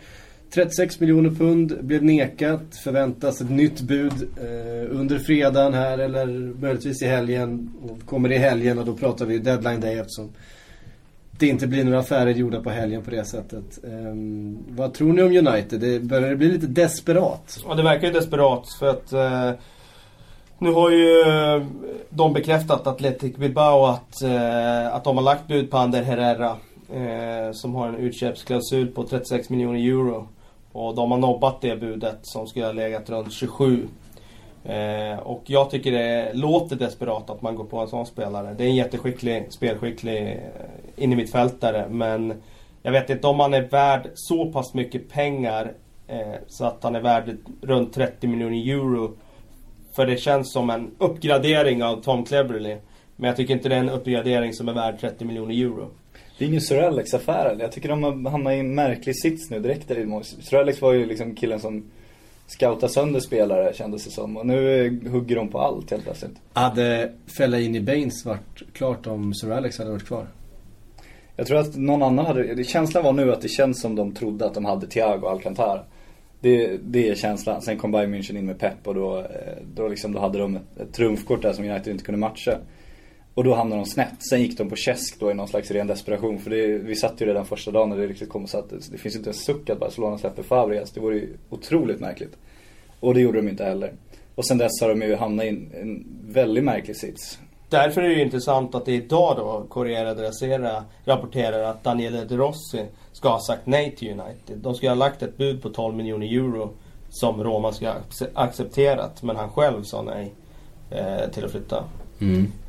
36 0.53 0.99
miljoner 0.99 1.29
pund 1.29 1.77
blev 1.81 2.03
nekat. 2.03 2.75
Förväntas 2.83 3.41
ett 3.41 3.49
nytt 3.49 3.81
bud 3.81 4.13
eh, 4.37 4.99
under 4.99 5.19
fredagen 5.19 5.73
här 5.73 5.97
eller 5.97 6.25
möjligtvis 6.61 7.01
i 7.01 7.05
helgen. 7.05 7.73
Och 7.81 8.05
kommer 8.05 8.29
det 8.29 8.35
i 8.35 8.37
helgen 8.37 8.79
och 8.79 8.85
då 8.85 8.93
pratar 8.93 9.25
vi 9.25 9.37
deadline 9.37 9.81
day 9.81 9.99
eftersom 9.99 10.29
det 11.41 11.47
inte 11.47 11.67
blir 11.67 11.83
några 11.83 11.99
affärer 11.99 12.31
gjorda 12.31 12.61
på 12.61 12.69
helgen 12.69 13.01
på 13.01 13.11
det 13.11 13.25
sättet. 13.25 13.79
Um, 13.83 14.65
vad 14.69 14.93
tror 14.93 15.13
ni 15.13 15.21
om 15.21 15.47
United? 15.47 15.79
Det 15.79 15.99
börjar 15.99 16.29
det 16.29 16.35
bli 16.35 16.51
lite 16.51 16.67
desperat? 16.67 17.59
Ja, 17.67 17.73
det 17.73 17.83
verkar 17.83 18.07
ju 18.07 18.13
desperat 18.13 18.67
för 18.79 18.87
att 18.87 19.13
uh, 19.13 19.59
nu 20.57 20.71
har 20.73 20.89
ju 20.89 21.21
eh, 21.21 21.63
de 22.09 22.33
bekräftat, 22.33 22.87
Athletic 22.87 23.35
Bilbao, 23.35 23.85
att, 23.85 24.23
uh, 24.23 24.95
att 24.95 25.03
de 25.03 25.17
har 25.17 25.23
lagt 25.23 25.47
bud 25.47 25.71
på 25.71 25.77
Ander 25.77 26.03
Herrera. 26.03 26.57
Uh, 26.95 27.51
som 27.51 27.75
har 27.75 27.87
en 27.87 27.95
utköpsklausul 27.95 28.87
på 28.87 29.03
36 29.03 29.49
miljoner 29.49 29.79
euro. 29.79 30.27
Och 30.71 30.95
de 30.95 31.11
har 31.11 31.17
nobbat 31.17 31.61
det 31.61 31.75
budet 31.75 32.19
som 32.21 32.47
skulle 32.47 32.65
ha 32.65 32.73
legat 32.73 33.09
runt 33.09 33.33
27. 33.33 33.87
Eh, 34.65 35.19
och 35.19 35.43
jag 35.45 35.69
tycker 35.69 35.91
det 35.91 36.33
låter 36.33 36.75
desperat 36.75 37.29
att 37.29 37.41
man 37.41 37.55
går 37.55 37.63
på 37.63 37.79
en 37.79 37.87
sån 37.87 38.05
spelare. 38.05 38.55
Det 38.57 38.63
är 38.63 38.67
en 38.67 38.75
jätteskicklig, 38.75 39.45
spelskicklig 39.49 40.27
eh, 40.27 41.03
innermittfältare 41.03 41.87
men 41.89 42.33
jag 42.83 42.91
vet 42.91 43.09
inte 43.09 43.27
om 43.27 43.39
han 43.39 43.53
är 43.53 43.61
värd 43.61 44.09
så 44.13 44.51
pass 44.51 44.73
mycket 44.73 45.09
pengar 45.09 45.73
eh, 46.07 46.35
så 46.47 46.65
att 46.65 46.83
han 46.83 46.95
är 46.95 47.01
värd 47.01 47.37
runt 47.61 47.93
30 47.93 48.27
miljoner 48.27 48.69
euro. 48.69 49.11
För 49.95 50.05
det 50.05 50.17
känns 50.17 50.53
som 50.53 50.69
en 50.69 50.91
uppgradering 50.97 51.83
av 51.83 52.01
Tom 52.01 52.25
Cleverley. 52.25 52.77
Men 53.15 53.27
jag 53.27 53.37
tycker 53.37 53.53
inte 53.53 53.69
det 53.69 53.75
är 53.75 53.79
en 53.79 53.89
uppgradering 53.89 54.53
som 54.53 54.69
är 54.69 54.73
värd 54.73 54.99
30 54.99 55.25
miljoner 55.25 55.55
euro. 55.55 55.87
Det 56.37 56.45
är 56.45 56.49
ingen 56.49 56.61
Sir 56.61 56.81
Alex-affär 56.81 57.45
eller? 57.45 57.63
Jag 57.63 57.71
tycker 57.71 57.89
de 57.89 58.03
har 58.03 58.31
hamnat 58.31 58.53
i 58.53 58.59
en 58.59 58.75
märklig 58.75 59.21
sits 59.21 59.49
nu 59.49 59.59
direkt 59.59 59.87
där 59.87 59.99
i. 59.99 60.23
Sir 60.23 60.57
Alex 60.57 60.81
var 60.81 60.93
ju 60.93 61.05
liksom 61.05 61.35
killen 61.35 61.59
som 61.59 61.91
scoutade 62.57 62.93
sönder 62.93 63.19
spelare 63.19 63.73
kändes 63.73 64.05
det 64.05 64.11
som. 64.11 64.37
Och 64.37 64.45
nu 64.45 64.99
hugger 65.09 65.35
de 65.35 65.47
på 65.49 65.59
allt 65.59 65.91
helt 65.91 66.03
plötsligt. 66.03 66.31
Hade 66.53 67.11
Fellaini 67.37 67.81
Baines 67.81 68.25
varit 68.25 68.73
klart 68.73 69.07
om 69.07 69.33
Sir 69.33 69.51
Alex 69.51 69.77
hade 69.77 69.91
varit 69.91 70.05
kvar? 70.07 70.27
Jag 71.35 71.47
tror 71.47 71.57
att 71.59 71.75
någon 71.75 72.03
annan 72.03 72.25
hade, 72.25 72.55
det- 72.55 72.63
känslan 72.63 73.03
var 73.03 73.13
nu 73.13 73.31
att 73.33 73.41
det 73.41 73.47
känns 73.49 73.81
som 73.81 73.95
de 73.95 74.13
trodde 74.13 74.45
att 74.45 74.53
de 74.53 74.65
hade 74.65 74.87
Thiago 74.87 75.25
Alcantara. 75.27 75.81
Det, 76.39 76.77
det 76.83 77.09
är 77.09 77.15
känslan. 77.15 77.61
Sen 77.61 77.77
kom 77.77 77.91
Bayern 77.91 78.15
München 78.15 78.37
in 78.37 78.45
med 78.45 78.59
Pep 78.59 78.87
och 78.87 78.95
då, 78.95 79.17
eh, 79.19 79.25
då, 79.75 79.87
liksom, 79.87 80.13
då 80.13 80.19
hade 80.19 80.39
de 80.39 80.55
ett, 80.55 80.61
ett 80.79 80.93
trumfkort 80.93 81.41
där 81.41 81.53
som 81.53 81.65
United 81.65 81.91
inte 81.91 82.03
kunde 82.05 82.19
matcha. 82.19 82.57
Och 83.33 83.43
då 83.43 83.53
hamnade 83.53 83.81
de 83.81 83.85
snett. 83.85 84.29
Sen 84.29 84.41
gick 84.41 84.57
de 84.57 84.69
på 84.69 84.75
käsk 84.75 85.19
då 85.19 85.31
i 85.31 85.33
någon 85.33 85.47
slags 85.47 85.71
ren 85.71 85.87
desperation. 85.87 86.39
För 86.39 86.49
det, 86.49 86.77
vi 86.77 86.95
satt 86.95 87.21
ju 87.21 87.25
redan 87.25 87.45
första 87.45 87.71
dagen 87.71 87.89
när 87.89 87.97
det 87.97 88.07
riktigt 88.07 88.29
kom 88.29 88.43
och 88.43 88.49
satt. 88.49 88.69
Det 88.91 88.97
finns 88.97 89.15
ju 89.15 89.17
inte 89.17 89.29
en 89.29 89.33
suck 89.33 89.69
att 89.69 89.79
Barcelona 89.79 90.17
släpper 90.17 90.43
Fabregas. 90.43 90.91
Det 90.91 90.99
vore 90.99 91.15
ju 91.15 91.37
otroligt 91.49 91.99
märkligt. 91.99 92.37
Och 92.99 93.13
det 93.13 93.21
gjorde 93.21 93.41
de 93.41 93.49
inte 93.49 93.63
heller. 93.63 93.93
Och 94.35 94.45
sen 94.45 94.57
dess 94.57 94.81
har 94.81 94.89
de 94.89 95.01
ju 95.01 95.15
hamnat 95.15 95.45
i 95.45 95.49
en, 95.49 95.71
en 95.81 96.05
väldigt 96.27 96.63
märklig 96.63 96.97
sits. 96.97 97.39
Därför 97.69 98.01
är 98.01 98.09
det 98.09 98.15
ju 98.15 98.21
intressant 98.21 98.75
att 98.75 98.85
det 98.85 98.91
idag 98.91 99.37
då 99.37 99.65
Corriere 99.69 100.13
della 100.13 100.31
Sera 100.31 100.83
rapporterar 101.05 101.63
att 101.63 101.83
Daniele 101.83 102.25
De 102.25 102.37
Rossi 102.37 102.85
ska 103.11 103.29
ha 103.29 103.39
sagt 103.39 103.61
nej 103.65 103.95
till 103.95 104.07
United. 104.07 104.57
De 104.57 104.75
ska 104.75 104.87
ha 104.89 104.95
lagt 104.95 105.23
ett 105.23 105.37
bud 105.37 105.61
på 105.61 105.69
12 105.69 105.95
miljoner 105.95 106.27
euro 106.27 106.73
som 107.09 107.43
Roma 107.43 107.71
ska 107.71 107.87
ha 107.87 107.95
accepterat. 108.33 109.23
Men 109.23 109.35
han 109.35 109.49
själv 109.49 109.83
sa 109.83 110.01
nej 110.01 110.33
eh, 110.89 111.29
till 111.31 111.45
att 111.45 111.51
flytta. 111.51 111.83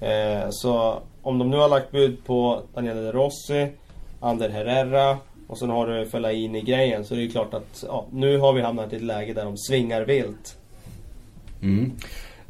Eh, 0.01 0.47
så 0.51 0.99
om 1.23 1.39
de 1.39 1.51
nu 1.51 1.57
har 1.57 1.69
lagt 1.69 1.93
bud 1.93 2.25
på 2.25 2.63
Daniele 2.75 3.01
De 3.01 3.13
Rossi, 3.13 3.69
Ander 4.21 4.49
Herrera 4.49 5.19
och 5.47 5.59
sen 5.59 5.71
har 5.71 5.87
du 5.87 6.07
Fellaini-grejen 6.07 7.05
så 7.05 7.15
det 7.15 7.21
är 7.21 7.23
ju 7.23 7.31
klart 7.31 7.55
att 7.55 7.85
ja, 7.87 8.07
nu 8.13 8.39
har 8.39 8.53
vi 8.53 8.63
hamnat 8.63 8.93
i 8.93 8.97
ett 8.97 9.03
läge 9.03 9.33
där 9.33 9.45
de 9.45 9.59
svingar 9.59 10.03
vilt. 10.03 10.57
Mm. 11.63 11.93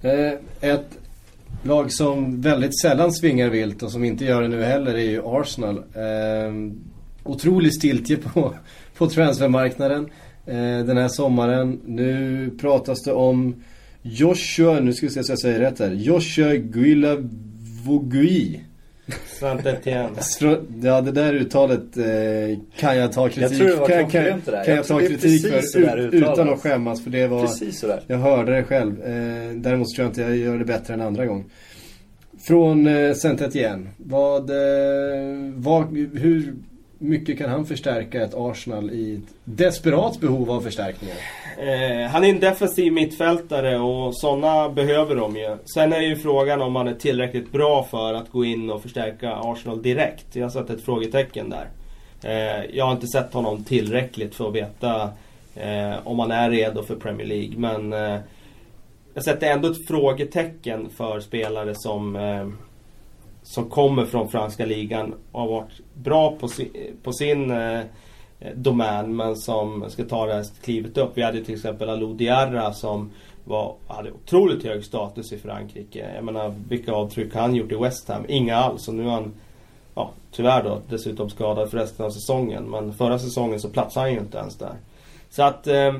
Eh, 0.02 0.32
ett 0.60 0.98
lag 1.62 1.92
som 1.92 2.40
väldigt 2.40 2.80
sällan 2.80 3.12
svingar 3.12 3.48
vilt 3.48 3.82
och 3.82 3.90
som 3.90 4.04
inte 4.04 4.24
gör 4.24 4.42
det 4.42 4.48
nu 4.48 4.62
heller 4.62 4.94
är 4.94 5.10
ju 5.10 5.22
Arsenal. 5.24 5.76
Eh, 5.76 6.74
otrolig 7.24 7.74
stiltje 7.74 8.16
på, 8.16 8.54
på 8.96 9.06
transfermarknaden 9.06 10.10
eh, 10.46 10.78
den 10.78 10.96
här 10.96 11.08
sommaren. 11.08 11.80
Nu 11.84 12.50
pratas 12.60 13.02
det 13.02 13.12
om 13.12 13.62
Joshua, 14.02 14.80
nu 14.80 14.92
ska 14.92 15.06
vi 15.06 15.12
se 15.12 15.24
så 15.24 15.32
jag 15.32 15.38
säger 15.38 15.60
rätt 15.60 15.78
här. 15.78 15.90
Joshua 15.90 16.54
Guilavogui. 16.56 18.60
Etienne. 19.64 20.10
Ja 20.82 21.00
det 21.00 21.12
där 21.12 21.34
uttalet 21.34 21.96
eh, 21.96 22.58
kan 22.76 22.96
jag 22.96 23.12
ta 23.12 23.28
kritik, 23.28 23.60
Jag 23.60 23.68
det 23.68 23.76
var 23.76 23.88
kan, 23.88 24.10
kan, 24.10 24.22
där. 24.22 24.64
kan 24.64 24.66
jag 24.66 24.76
Jag 24.76 24.86
ta 24.86 24.98
kritik 25.00 25.46
för 25.46 25.60
så 25.60 25.78
ut, 25.96 26.14
utan 26.14 26.48
att 26.52 26.60
skämmas 26.60 27.04
för 27.04 27.10
det 27.10 27.26
var 27.26 27.40
Precis 27.40 27.80
sådär. 27.80 28.00
jag 28.06 28.18
hörde 28.18 28.56
det 28.56 28.64
själv. 28.64 29.02
Eh, 29.02 29.52
däremot 29.54 29.88
tror 29.88 30.04
jag 30.04 30.10
inte 30.10 30.20
jag 30.20 30.36
gör 30.36 30.58
det 30.58 30.64
bättre 30.64 30.94
än 30.94 31.00
andra 31.00 31.26
gång. 31.26 31.44
Från 32.46 32.86
eh, 32.86 33.14
Saint 33.14 33.40
Etienne. 33.40 33.86
Vad, 33.96 34.50
eh, 34.50 34.56
vad, 35.54 35.96
hur 35.96 36.54
mycket 37.02 37.38
kan 37.38 37.50
han 37.50 37.66
förstärka 37.66 38.22
ett 38.22 38.34
Arsenal 38.34 38.90
i 38.90 39.14
ett 39.14 39.34
desperat 39.44 40.20
behov 40.20 40.50
av 40.50 40.60
förstärkningar? 40.60 41.16
Eh, 41.58 42.10
han 42.10 42.24
är 42.24 42.28
en 42.28 42.40
defensiv 42.40 42.92
mittfältare 42.92 43.78
och 43.78 44.16
sådana 44.16 44.68
behöver 44.68 45.16
de 45.16 45.36
ju. 45.36 45.56
Sen 45.74 45.92
är 45.92 46.00
ju 46.00 46.16
frågan 46.16 46.62
om 46.62 46.76
han 46.76 46.88
är 46.88 46.94
tillräckligt 46.94 47.52
bra 47.52 47.82
för 47.90 48.14
att 48.14 48.30
gå 48.30 48.44
in 48.44 48.70
och 48.70 48.82
förstärka 48.82 49.32
Arsenal 49.34 49.82
direkt. 49.82 50.36
Jag 50.36 50.44
har 50.44 50.50
satt 50.50 50.70
ett 50.70 50.84
frågetecken 50.84 51.50
där. 51.50 51.68
Eh, 52.22 52.76
jag 52.76 52.84
har 52.84 52.92
inte 52.92 53.06
sett 53.06 53.32
honom 53.32 53.64
tillräckligt 53.64 54.34
för 54.34 54.48
att 54.48 54.54
veta 54.54 55.10
eh, 55.54 55.94
om 56.04 56.18
han 56.18 56.30
är 56.30 56.50
redo 56.50 56.82
för 56.82 56.96
Premier 56.96 57.26
League. 57.26 57.54
Men 57.56 57.92
eh, 57.92 58.20
jag 59.14 59.24
sätter 59.24 59.50
ändå 59.50 59.68
ett 59.68 59.86
frågetecken 59.86 60.90
för 60.96 61.20
spelare 61.20 61.74
som 61.74 62.16
eh, 62.16 62.48
som 63.42 63.70
kommer 63.70 64.04
från 64.04 64.28
franska 64.28 64.66
ligan 64.66 65.14
och 65.32 65.40
har 65.40 65.48
varit 65.48 65.80
bra 65.94 66.36
på, 66.36 66.48
si, 66.48 66.92
på 67.02 67.12
sin 67.12 67.50
eh, 67.50 67.80
domän 68.54 69.16
men 69.16 69.36
som 69.36 69.90
ska 69.90 70.04
ta 70.04 70.26
det 70.26 70.34
här 70.34 70.46
klivet 70.62 70.98
upp. 70.98 71.10
Vi 71.14 71.22
hade 71.22 71.44
till 71.44 71.54
exempel 71.54 71.88
Alou 71.88 72.14
Diarra 72.14 72.72
som 72.72 73.10
var, 73.44 73.74
hade 73.86 74.10
otroligt 74.12 74.64
hög 74.64 74.84
status 74.84 75.32
i 75.32 75.38
Frankrike. 75.38 76.10
Jag 76.14 76.24
menar 76.24 76.54
vilka 76.68 76.92
avtryck 76.92 77.34
han 77.34 77.54
gjort 77.54 77.72
i 77.72 77.76
West 77.76 78.08
Ham? 78.08 78.24
Inga 78.28 78.56
alls. 78.56 78.88
Och 78.88 78.94
nu 78.94 79.06
är 79.06 79.10
han 79.10 79.32
ja, 79.94 80.10
tyvärr 80.30 80.64
då 80.64 80.80
dessutom 80.88 81.30
skadad 81.30 81.70
för 81.70 81.78
resten 81.78 82.06
av 82.06 82.10
säsongen. 82.10 82.70
Men 82.70 82.94
förra 82.94 83.18
säsongen 83.18 83.60
så 83.60 83.68
platsade 83.68 84.06
han 84.06 84.12
ju 84.12 84.20
inte 84.20 84.38
ens 84.38 84.56
där. 84.56 84.74
Så 85.30 85.42
att 85.42 85.66
eh, 85.66 85.94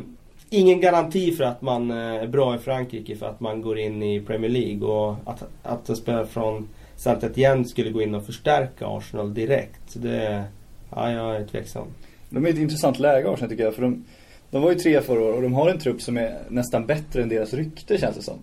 ingen 0.50 0.80
garanti 0.80 1.32
för 1.32 1.44
att 1.44 1.62
man 1.62 1.90
eh, 1.90 1.96
är 1.96 2.26
bra 2.26 2.54
i 2.54 2.58
Frankrike 2.58 3.16
för 3.16 3.26
att 3.26 3.40
man 3.40 3.62
går 3.62 3.78
in 3.78 4.02
i 4.02 4.20
Premier 4.20 4.50
League. 4.50 4.88
Och 4.88 5.16
att, 5.24 5.42
att 5.62 5.88
en 5.88 5.96
spelare 5.96 6.26
från 6.26 6.68
Saint 7.02 7.24
Etienne 7.24 7.64
skulle 7.64 7.90
gå 7.90 8.02
in 8.02 8.14
och 8.14 8.26
förstärka 8.26 8.86
Arsenal 8.86 9.34
direkt. 9.34 10.02
Det, 10.02 10.44
ja, 10.90 11.12
jag 11.12 11.36
är 11.36 11.46
tveksam. 11.46 11.86
De 12.30 12.44
är 12.44 12.48
i 12.48 12.52
ett 12.52 12.58
intressant 12.58 12.98
läge 12.98 13.30
Arsenal 13.30 13.50
tycker 13.50 13.64
jag. 13.64 13.74
För 13.74 13.82
de, 13.82 14.04
de 14.50 14.62
var 14.62 14.70
ju 14.70 14.78
tre 14.78 15.00
förra 15.00 15.20
året 15.20 15.36
och 15.36 15.42
de 15.42 15.52
har 15.52 15.70
en 15.70 15.78
trupp 15.78 16.02
som 16.02 16.16
är 16.16 16.38
nästan 16.48 16.86
bättre 16.86 17.22
än 17.22 17.28
deras 17.28 17.54
rykte 17.54 17.98
känns 17.98 18.16
det 18.16 18.22
som. 18.22 18.38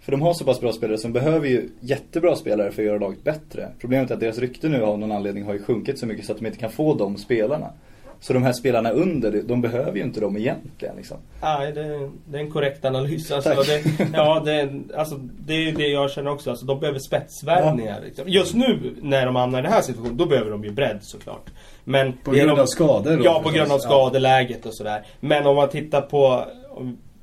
För 0.00 0.12
de 0.12 0.22
har 0.22 0.34
så 0.34 0.44
pass 0.44 0.60
bra 0.60 0.72
spelare 0.72 0.98
som 0.98 1.12
behöver 1.12 1.48
ju 1.48 1.68
jättebra 1.80 2.36
spelare 2.36 2.72
för 2.72 2.82
att 2.82 2.86
göra 2.86 2.98
laget 2.98 3.24
bättre. 3.24 3.68
Problemet 3.80 4.10
är 4.10 4.14
att 4.14 4.20
deras 4.20 4.38
rykte 4.38 4.68
nu 4.68 4.82
av 4.82 4.98
någon 4.98 5.12
anledning 5.12 5.44
har 5.44 5.52
ju 5.52 5.62
sjunkit 5.62 5.98
så 5.98 6.06
mycket 6.06 6.26
så 6.26 6.32
att 6.32 6.38
de 6.38 6.46
inte 6.46 6.58
kan 6.58 6.70
få 6.70 6.94
de 6.94 7.16
spelarna. 7.16 7.72
Så 8.20 8.32
de 8.32 8.42
här 8.42 8.52
spelarna 8.52 8.90
under, 8.90 9.42
de 9.42 9.60
behöver 9.60 9.96
ju 9.96 10.02
inte 10.02 10.20
dem 10.20 10.36
egentligen 10.36 10.96
liksom. 10.96 11.16
Nej, 11.42 11.72
det, 11.72 12.10
det 12.26 12.38
är 12.38 12.42
en 12.42 12.50
korrekt 12.50 12.84
analys. 12.84 13.30
Alltså, 13.30 13.50
det, 13.50 13.82
ja, 14.12 14.42
det, 14.44 14.70
alltså, 14.96 15.14
det 15.38 15.52
är 15.52 15.72
det 15.72 15.88
jag 15.88 16.10
känner 16.10 16.30
också. 16.30 16.50
Alltså, 16.50 16.66
de 16.66 16.80
behöver 16.80 16.98
spetsvärvningar. 16.98 18.00
Liksom. 18.04 18.28
Just 18.28 18.54
nu 18.54 18.96
när 19.02 19.26
de 19.26 19.36
hamnar 19.36 19.58
i 19.58 19.62
den 19.62 19.72
här 19.72 19.82
situationen, 19.82 20.16
då 20.16 20.26
behöver 20.26 20.50
de 20.50 20.64
ju 20.64 20.70
bredd 20.70 20.98
såklart. 21.02 21.50
Men 21.84 22.12
på 22.12 22.30
grund 22.30 22.50
de, 22.50 22.60
av 22.60 22.66
skador? 22.66 23.16
Då, 23.16 23.24
ja, 23.24 23.40
på 23.44 23.50
grund 23.50 23.72
av 23.72 23.78
skadeläget 23.78 24.66
och 24.66 24.74
sådär. 24.74 25.06
Men 25.20 25.46
om 25.46 25.56
man 25.56 25.68
tittar 25.68 26.00
på 26.00 26.44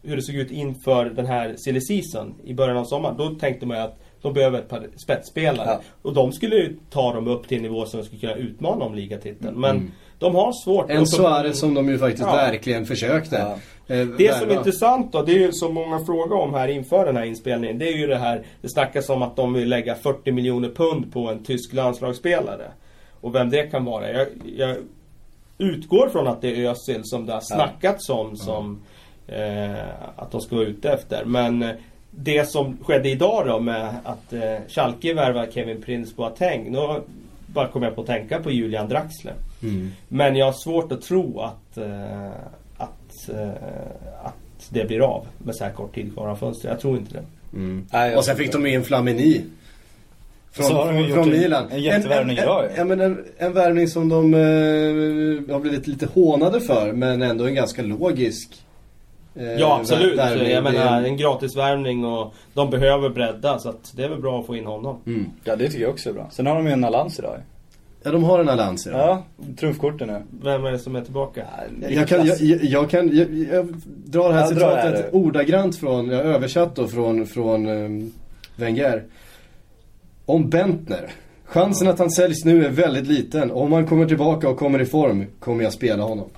hur 0.03 0.15
det 0.15 0.21
såg 0.21 0.35
ut 0.35 0.51
inför 0.51 1.05
den 1.05 1.25
här 1.25 1.55
silly 1.57 1.81
season 1.81 2.35
i 2.43 2.53
början 2.53 2.77
av 2.77 2.85
sommaren. 2.85 3.17
Då 3.17 3.29
tänkte 3.29 3.65
man 3.65 3.77
ju 3.77 3.83
att 3.83 3.99
de 4.21 4.33
behöver 4.33 4.59
ett 4.59 4.69
par 4.69 4.87
spetsspelare. 5.03 5.67
Ja. 5.67 5.81
Och 6.01 6.13
de 6.13 6.31
skulle 6.31 6.55
ju 6.55 6.77
ta 6.89 7.13
dem 7.13 7.27
upp 7.27 7.47
till 7.47 7.57
en 7.57 7.63
nivå 7.63 7.85
som 7.85 8.03
skulle 8.03 8.21
kunna 8.21 8.35
utmana 8.35 8.85
om 8.85 8.95
ligatiteln. 8.95 9.59
Men 9.59 9.75
mm. 9.75 9.91
De 10.19 10.35
har 10.35 10.63
svårt. 10.63 10.89
En 10.89 11.07
Suarez 11.07 11.59
som 11.59 11.73
de 11.73 11.89
ju 11.89 11.97
faktiskt 11.97 12.23
ja. 12.23 12.35
verkligen 12.35 12.85
försökte. 12.85 13.35
Ja. 13.35 13.95
Eh, 13.95 14.07
det 14.07 14.37
som 14.37 14.49
är 14.49 14.53
intressant 14.53 15.11
då, 15.11 15.21
det 15.21 15.31
är 15.31 15.39
ju 15.39 15.51
som 15.51 15.73
många 15.73 16.05
frågar 16.05 16.35
om 16.35 16.53
här 16.53 16.67
inför 16.67 17.05
den 17.05 17.17
här 17.17 17.25
inspelningen. 17.25 17.79
Det 17.79 17.87
är 17.87 17.97
ju 17.97 18.07
det 18.07 18.17
här, 18.17 18.43
det 18.61 18.69
snackas 18.69 19.09
om 19.09 19.21
att 19.21 19.35
de 19.35 19.53
vill 19.53 19.69
lägga 19.69 19.95
40 19.95 20.31
miljoner 20.31 20.69
pund 20.69 21.13
på 21.13 21.29
en 21.29 21.43
tysk 21.43 21.73
landslagsspelare. 21.73 22.71
Och 23.21 23.35
vem 23.35 23.49
det 23.49 23.63
kan 23.63 23.85
vara. 23.85 24.11
Jag, 24.11 24.27
jag 24.57 24.77
utgår 25.57 26.09
från 26.09 26.27
att 26.27 26.41
det 26.41 26.65
är 26.65 26.69
Özil 26.69 27.01
som 27.03 27.25
det 27.25 27.33
har 27.33 27.41
snackats 27.41 28.09
om 28.09 28.35
som 28.35 28.81
eh, 29.27 29.79
att 30.15 30.31
de 30.31 30.41
ska 30.41 30.55
vara 30.55 30.65
ute 30.65 30.89
efter. 30.89 31.25
Men 31.25 31.63
eh, 31.63 31.69
det 32.11 32.49
som 32.49 32.77
skedde 32.83 33.09
idag 33.09 33.47
då 33.47 33.59
med 33.59 33.95
att 34.03 34.33
eh, 34.33 34.57
Schalke 34.67 35.13
värvar 35.13 35.47
Kevin 35.53 35.81
Prince 35.81 36.15
Boateng. 36.15 36.71
Nu 36.71 37.01
bara 37.47 37.67
kommer 37.67 37.85
jag 37.85 37.95
på 37.95 38.01
att 38.01 38.07
tänka 38.07 38.39
på 38.39 38.51
Julian 38.51 38.89
Draxler. 38.89 39.33
Mm. 39.63 39.91
Men 40.07 40.35
jag 40.35 40.45
har 40.45 40.53
svårt 40.53 40.91
att 40.91 41.01
tro 41.01 41.39
att, 41.39 41.77
eh, 41.77 42.29
att, 42.77 43.29
eh, 43.29 43.49
att 44.23 44.69
det 44.69 44.87
blir 44.87 44.99
av 44.99 45.27
med 45.37 45.55
så 45.55 45.63
här 45.63 45.71
kort 45.71 45.95
tid 45.95 46.13
kvar 46.13 46.27
av 46.27 46.35
fönstret. 46.35 46.71
Jag 46.71 46.79
tror 46.79 46.97
inte 46.97 47.13
det. 47.13 47.23
Mm. 47.57 47.85
Nej, 47.91 48.15
och 48.15 48.25
sen 48.25 48.37
fick 48.37 48.51
de 48.51 48.65
in 48.65 48.83
Flamini. 48.83 49.41
Från, 50.51 50.67
från, 50.67 51.13
från 51.13 51.29
Milan. 51.29 51.71
En 51.71 51.81
jättevärvning 51.83 52.37
idag 52.37 52.65
ja. 52.77 52.85
men 52.85 53.01
en, 53.01 53.25
en 53.37 53.53
värvning 53.53 53.87
som 53.87 54.09
de 54.09 54.33
eh, 54.33 55.53
har 55.53 55.59
blivit 55.59 55.87
lite 55.87 56.05
hånade 56.05 56.61
för 56.61 56.93
men 56.93 57.21
ändå 57.21 57.45
en 57.45 57.55
ganska 57.55 57.81
logisk 57.81 58.65
Eh, 59.35 59.53
ja 59.53 59.77
absolut. 59.79 60.19
Värvning, 60.19 60.51
jag 60.51 60.63
menar 60.63 61.03
en 61.03 61.17
gratisvärvning 61.17 62.05
och 62.05 62.33
de 62.53 62.69
behöver 62.69 63.09
bredda 63.09 63.59
så 63.59 63.69
att 63.69 63.93
det 63.95 64.03
är 64.03 64.09
väl 64.09 64.21
bra 64.21 64.39
att 64.39 64.45
få 64.45 64.55
in 64.55 64.65
honom. 64.65 64.97
Mm. 65.05 65.25
Ja 65.43 65.55
det 65.55 65.67
tycker 65.67 65.81
jag 65.81 65.91
också 65.91 66.09
är 66.09 66.13
bra. 66.13 66.27
Sen 66.31 66.45
har 66.45 66.55
de 66.55 66.67
ju 66.67 66.73
en 66.73 66.83
Alans 66.83 67.19
idag. 67.19 67.39
Ja 68.05 68.11
de 68.11 68.23
har 68.23 68.39
en 68.39 68.49
idag. 68.49 68.77
Ja, 68.85 69.23
trumfkorten 69.59 70.07
nu. 70.07 70.21
Vem 70.43 70.65
är 70.65 70.71
det 70.71 70.79
som 70.79 70.95
är 70.95 71.01
tillbaka? 71.01 71.45
Ja, 71.81 71.89
jag, 71.89 72.07
kan, 72.07 72.25
jag, 72.25 72.37
jag, 72.63 72.89
kan, 72.89 73.17
jag, 73.17 73.33
jag 73.53 73.75
drar 73.85 74.29
det 74.29 74.39
här 74.39 74.45
citatet 74.45 75.13
ordagrant 75.13 75.77
från, 75.77 76.09
jag 76.09 76.25
översatt 76.25 76.75
då 76.75 76.87
från, 76.87 77.25
från 77.25 77.67
um, 77.67 78.13
Wenger. 78.55 79.03
Om 80.25 80.49
Bentner. 80.49 81.11
Chansen 81.45 81.87
att 81.87 81.99
han 81.99 82.11
säljs 82.11 82.45
nu 82.45 82.65
är 82.65 82.69
väldigt 82.69 83.07
liten. 83.07 83.51
Om 83.51 83.71
han 83.71 83.87
kommer 83.87 84.05
tillbaka 84.05 84.49
och 84.49 84.57
kommer 84.57 84.81
i 84.81 84.85
form 84.85 85.25
kommer 85.39 85.63
jag 85.63 85.73
spela 85.73 86.03
honom. 86.03 86.29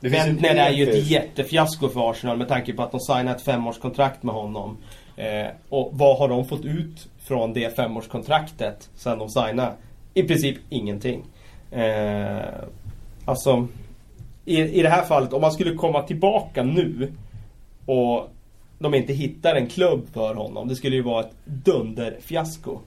Bentner 0.00 0.54
är 0.54 0.70
ju 0.70 0.90
ett 0.90 1.10
jättefiasko 1.10 1.88
för 1.88 2.10
Arsenal 2.10 2.36
med 2.36 2.48
tanke 2.48 2.72
på 2.72 2.82
att 2.82 2.90
de 2.90 3.00
signat 3.00 3.36
ett 3.36 3.42
femårskontrakt 3.42 4.22
med 4.22 4.34
honom. 4.34 4.76
Eh, 5.16 5.46
och 5.68 5.90
vad 5.92 6.18
har 6.18 6.28
de 6.28 6.44
fått 6.44 6.64
ut 6.64 7.08
från 7.28 7.52
det 7.52 7.76
femårskontraktet 7.76 8.90
sen 8.94 9.18
de 9.18 9.28
signade? 9.28 9.72
I 10.14 10.22
princip 10.22 10.56
ingenting. 10.68 11.24
Eh, 11.70 12.44
alltså, 13.24 13.68
i, 14.44 14.60
i 14.60 14.82
det 14.82 14.88
här 14.88 15.04
fallet, 15.04 15.32
om 15.32 15.40
man 15.40 15.52
skulle 15.52 15.74
komma 15.74 16.02
tillbaka 16.02 16.62
nu 16.62 17.12
och 17.86 18.28
de 18.78 18.94
inte 18.94 19.12
hittar 19.12 19.54
en 19.54 19.66
klubb 19.66 20.06
för 20.12 20.34
honom. 20.34 20.68
Det 20.68 20.76
skulle 20.76 20.96
ju 20.96 21.02
vara 21.02 21.24
ett 21.24 21.32
dunderfiasko. 21.44 22.78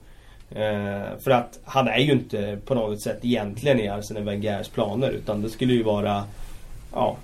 Eh, 0.50 1.18
för 1.20 1.30
att 1.30 1.60
han 1.64 1.88
är 1.88 1.98
ju 1.98 2.12
inte 2.12 2.58
på 2.64 2.74
något 2.74 3.02
sätt 3.02 3.18
egentligen 3.22 3.80
i 3.80 3.88
Arsene 3.88 4.20
Wengers 4.20 4.68
planer 4.68 5.10
utan 5.10 5.42
det 5.42 5.50
skulle 5.50 5.72
ju 5.72 5.82
vara 5.82 6.24
ja, 6.92 7.16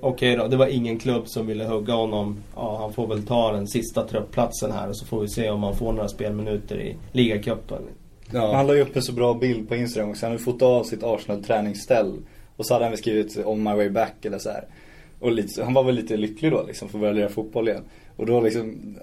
okej 0.00 0.32
okay 0.32 0.36
då. 0.36 0.48
Det 0.48 0.56
var 0.56 0.66
ingen 0.66 0.98
klubb 0.98 1.28
som 1.28 1.46
ville 1.46 1.64
hugga 1.64 1.94
honom. 1.94 2.36
Ja, 2.56 2.78
han 2.80 2.92
får 2.92 3.06
väl 3.06 3.26
ta 3.26 3.52
den 3.52 3.68
sista 3.68 4.08
tröttplatsen 4.08 4.72
här 4.72 4.88
och 4.88 4.96
så 4.96 5.06
får 5.06 5.20
vi 5.20 5.28
se 5.28 5.50
om 5.50 5.62
han 5.62 5.76
får 5.76 5.92
några 5.92 6.08
spelminuter 6.08 6.80
i 6.80 6.96
ligacupen. 7.12 7.82
Ja. 8.32 8.54
Han 8.54 8.66
la 8.66 8.74
ju 8.74 8.80
upp 8.80 8.96
en 8.96 9.02
så 9.02 9.12
bra 9.12 9.34
bild 9.34 9.68
på 9.68 9.76
Instagram 9.76 10.10
också. 10.10 10.26
Han 10.26 10.32
hade 10.32 10.44
fotat 10.44 10.62
av 10.62 10.84
sitt 10.84 11.02
Arsenal 11.02 11.44
träningsställ. 11.44 12.18
Och 12.56 12.66
så 12.66 12.74
hade 12.74 12.86
han 12.86 12.96
skrivit 12.96 13.38
on 13.44 13.62
my 13.62 13.70
way 13.70 13.88
back 13.88 14.24
eller 14.24 14.38
så 14.38 14.50
här. 14.50 14.64
Och 15.20 15.32
lite, 15.32 15.64
han 15.64 15.74
var 15.74 15.84
väl 15.84 15.94
lite 15.94 16.16
lycklig 16.16 16.52
då 16.52 16.62
liksom 16.66 16.88
för 16.88 16.98
att 16.98 17.00
börja 17.00 17.12
lira 17.12 17.28
fotboll 17.28 17.68
igen. 17.68 17.82
Och 18.16 18.26
då 18.26 18.40
liksom 18.40 18.96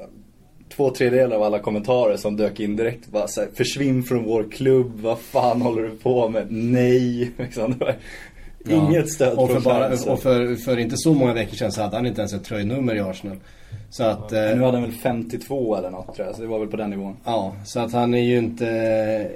två 0.69 0.89
tredjedelar 0.89 1.35
av 1.35 1.43
alla 1.43 1.59
kommentarer 1.59 2.17
som 2.17 2.37
dök 2.37 2.59
in 2.59 2.75
direkt 2.75 3.07
bara 3.07 3.27
så 3.27 3.41
här, 3.41 3.49
försvinn 3.53 4.03
från 4.03 4.23
vår 4.23 4.43
klubb, 4.51 4.99
vad 5.01 5.19
fan 5.19 5.61
håller 5.61 5.81
du 5.81 5.89
på 5.89 6.29
med? 6.29 6.47
Nej! 6.49 7.31
Liksom, 7.37 7.75
Inget 8.65 9.10
stöd 9.10 9.38
och 9.38 9.50
för, 9.50 9.60
bara, 9.60 10.12
och 10.13 10.22
för, 10.22 10.56
för 10.56 10.78
inte 10.78 10.98
så 10.98 11.13
många 11.13 11.34
veckor 11.34 11.56
sedan 11.56 11.72
så 11.72 11.82
hade 11.82 11.95
han 11.95 12.06
inte 12.06 12.22
ens 12.22 12.34
ett 12.34 12.43
tröjnummer 12.43 12.95
i 12.95 13.00
Arsenal. 13.00 13.38
Så 13.89 14.04
att, 14.04 14.32
ja. 14.32 14.38
eh, 14.38 14.58
nu 14.58 14.63
hade 14.63 14.78
han 14.78 14.82
väl 14.82 14.91
52 14.91 15.76
eller 15.76 15.89
något 15.89 16.15
tror 16.15 16.28
jag, 16.28 16.36
så 16.36 16.41
det 16.41 16.48
var 16.48 16.60
väl 16.60 16.67
på 16.67 16.78
den 16.78 16.89
nivån. 16.89 17.17
Ja, 17.24 17.56
så 17.65 17.80
att 17.80 17.93
han 17.93 18.13
är 18.13 18.22
ju 18.24 18.38
inte 18.38 19.32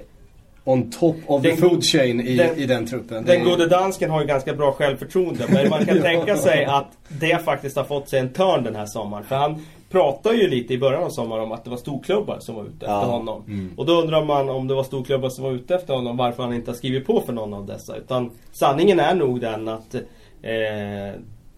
on 0.64 0.92
top 0.92 1.16
of 1.28 1.42
den 1.42 1.56
the 1.56 1.62
food 1.62 1.84
chain 1.84 2.22
i 2.22 2.36
den, 2.36 2.58
i 2.58 2.66
den 2.66 2.86
truppen. 2.86 3.26
Den 3.26 3.44
gode 3.44 3.68
dansken 3.68 4.10
har 4.10 4.22
ju 4.22 4.28
ganska 4.28 4.54
bra 4.54 4.72
självförtroende. 4.72 5.46
Men 5.50 5.70
man 5.70 5.86
kan 5.86 5.98
ja. 5.98 6.04
tänka 6.04 6.38
sig 6.38 6.66
att 6.66 6.92
det 7.08 7.46
faktiskt 7.46 7.78
har 7.78 7.84
fått 7.84 8.10
sig 8.10 8.20
en 8.20 8.30
törn 8.30 8.64
den 8.64 8.76
här 8.76 8.86
sommaren. 8.86 9.24
För 9.24 9.36
han 9.36 9.66
pratade 9.90 10.36
ju 10.36 10.48
lite 10.50 10.74
i 10.74 10.78
början 10.78 11.04
av 11.04 11.10
sommaren 11.10 11.44
om 11.44 11.52
att 11.52 11.64
det 11.64 11.70
var 11.70 11.78
storklubbar 11.78 12.38
som 12.40 12.56
var 12.56 12.64
ute 12.64 12.74
efter 12.74 12.92
ja. 12.92 13.06
honom. 13.06 13.44
Mm. 13.48 13.72
Och 13.78 13.86
då 13.86 14.02
undrar 14.02 14.26
man 14.26 14.50
om 14.50 14.68
det 14.68 14.74
var 14.74 14.84
storklubbar 14.84 15.30
som 15.30 15.44
var 15.44 15.52
ute 15.52 15.76
efter 15.76 15.94
honom 15.94 16.18
varför 16.18 16.44
han 16.44 16.54
inte 16.54 16.72
har 16.72 16.76
skrivit 16.76 17.06
på 17.06 17.22
för 17.22 17.34
någon 17.34 17.54
av 17.54 17.66
dessa. 17.66 17.96
Utan 17.96 18.32
sanningen 18.52 19.00
är 19.00 19.16
nog 19.16 19.42
den 19.42 19.68
att 19.68 19.96
eh, 19.96 20.02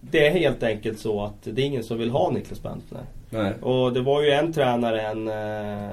det 0.00 0.26
är 0.26 0.30
helt 0.30 0.62
enkelt 0.62 0.98
så 0.98 1.24
att 1.24 1.42
det 1.42 1.62
är 1.62 1.66
ingen 1.66 1.84
som 1.84 1.98
vill 1.98 2.10
ha 2.10 2.30
Niklas 2.30 2.62
Bentner. 2.62 3.02
Nej. 3.30 3.52
Och 3.62 3.92
det 3.92 4.00
var 4.00 4.22
ju 4.22 4.30
en 4.30 4.52
tränare, 4.52 5.00
en 5.00 5.28
eh, 5.28 5.90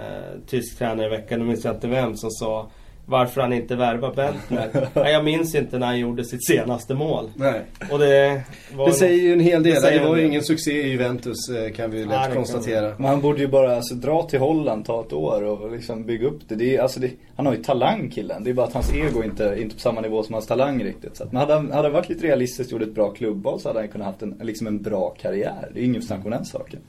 tysk 0.47 0.77
tränare 0.77 1.05
i 1.05 1.09
veckan, 1.09 1.39
nu 1.39 1.45
minns 1.45 1.65
jag 1.65 1.75
inte 1.75 1.87
vem, 1.87 2.17
som 2.17 2.29
sa 2.31 2.69
varför 3.05 3.41
han 3.41 3.53
inte 3.53 3.75
värvar 3.75 4.13
Bentner. 4.15 4.89
Nej, 4.93 5.13
jag 5.13 5.25
minns 5.25 5.55
inte 5.55 5.79
när 5.79 5.87
han 5.87 5.99
gjorde 5.99 6.25
sitt 6.25 6.47
senaste 6.47 6.93
mål. 6.93 7.29
Nej. 7.35 7.61
Och 7.91 7.99
det, 7.99 8.41
det 8.85 8.93
säger 8.93 9.23
ju 9.23 9.33
en 9.33 9.39
hel 9.39 9.63
del. 9.63 9.81
Det, 9.81 9.89
det 9.89 10.07
var 10.07 10.17
ju 10.17 10.25
ingen 10.25 10.43
succé 10.43 10.71
i 10.71 10.89
Juventus 10.89 11.49
eh, 11.49 11.71
kan 11.71 11.91
vi 11.91 11.99
lätt 11.99 12.09
Nej, 12.09 12.33
konstatera. 12.33 12.93
Men 12.97 13.07
han 13.09 13.21
borde 13.21 13.41
ju 13.41 13.47
bara 13.47 13.75
alltså, 13.75 13.95
dra 13.95 14.23
till 14.23 14.39
Holland, 14.39 14.85
ta 14.85 15.01
ett 15.01 15.13
år 15.13 15.43
och 15.43 15.71
liksom 15.71 16.05
bygga 16.05 16.27
upp 16.27 16.39
det. 16.47 16.55
det, 16.55 16.75
är, 16.75 16.81
alltså, 16.81 16.99
det 16.99 17.11
han 17.35 17.45
har 17.45 17.53
ju 17.53 17.63
talang 17.63 18.09
killen. 18.09 18.43
Det 18.43 18.49
är 18.49 18.53
bara 18.53 18.67
att 18.67 18.73
hans 18.73 18.93
ego 18.93 19.23
inte 19.23 19.55
inte 19.59 19.75
på 19.75 19.81
samma 19.81 20.01
nivå 20.01 20.23
som 20.23 20.33
hans 20.33 20.47
talang 20.47 20.83
riktigt. 20.83 21.17
Så 21.17 21.23
att, 21.23 21.31
men 21.31 21.39
hade 21.39 21.53
han 21.53 21.71
hade 21.71 21.89
varit 21.89 22.09
lite 22.09 22.27
realistisk 22.27 22.73
och 22.73 22.79
gjort 22.79 22.89
ett 22.89 22.95
bra 22.95 23.09
klubbval 23.09 23.59
så 23.59 23.69
hade 23.69 23.79
han 23.79 23.87
kunnat 23.87 24.07
haft 24.07 24.21
en, 24.21 24.39
liksom 24.41 24.67
en 24.67 24.81
bra 24.81 25.09
karriär. 25.09 25.71
Det 25.73 25.79
är 25.79 25.83
ingen 25.83 26.01
snack 26.01 26.25
om 26.25 26.31
den 26.31 26.45
saken. 26.45 26.79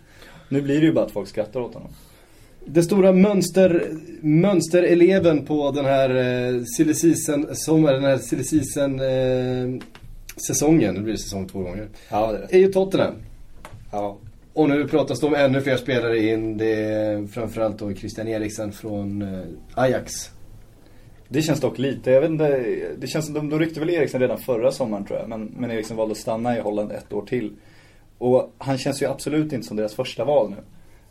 Nu 0.48 0.62
blir 0.62 0.80
det 0.80 0.86
ju 0.86 0.92
bara 0.92 1.04
att 1.04 1.12
folk 1.12 1.28
skrattar 1.28 1.60
åt 1.60 1.74
honom. 1.74 1.90
Det 2.66 2.82
stora 2.82 3.12
mönster, 3.12 3.84
mönstereleven 4.20 5.44
på 5.44 5.70
den 5.70 5.84
här 5.84 6.10
eh, 6.10 6.62
silly 6.76 6.94
season, 6.94 7.46
sommar, 7.56 7.92
den 7.92 8.04
här 8.04 8.18
season 8.18 9.00
eh, 9.00 9.82
säsongen, 10.48 10.94
nu 10.94 11.00
blir 11.00 11.12
det 11.12 11.18
säsong 11.18 11.48
två 11.48 11.58
gånger. 11.58 11.88
Ja, 12.10 12.32
det 12.32 12.38
är, 12.38 12.58
är 12.58 12.58
ju 12.58 12.72
Tottenham. 12.72 13.14
Ja. 13.92 14.18
Och 14.52 14.68
nu 14.68 14.88
pratas 14.88 15.20
det 15.20 15.26
om 15.26 15.34
ännu 15.34 15.60
fler 15.60 15.76
spelare 15.76 16.18
in. 16.18 16.58
Det 16.58 16.74
är 16.84 17.26
framförallt 17.26 17.78
då 17.78 17.94
Christian 17.94 18.28
Eriksen 18.28 18.72
från 18.72 19.22
eh, 19.22 19.44
Ajax. 19.74 20.30
Det 21.28 21.42
känns 21.42 21.60
dock 21.60 21.78
lite, 21.78 22.10
jag 22.10 22.20
vet 22.20 22.30
inte, 22.30 22.64
det 22.98 23.06
känns 23.06 23.24
som 23.24 23.34
de, 23.34 23.50
de 23.50 23.58
ryckte 23.58 23.80
väl 23.80 23.90
Eriksen 23.90 24.20
redan 24.20 24.38
förra 24.38 24.72
sommaren 24.72 25.04
tror 25.04 25.18
jag. 25.18 25.28
Men, 25.28 25.52
men 25.58 25.70
Eriksen 25.70 25.96
valde 25.96 26.12
att 26.12 26.18
stanna 26.18 26.56
i 26.56 26.60
Holland 26.60 26.92
ett 26.92 27.12
år 27.12 27.26
till. 27.26 27.52
Och 28.18 28.52
han 28.58 28.78
känns 28.78 29.02
ju 29.02 29.06
absolut 29.06 29.52
inte 29.52 29.66
som 29.66 29.76
deras 29.76 29.94
första 29.94 30.24
val 30.24 30.50
nu. 30.50 30.56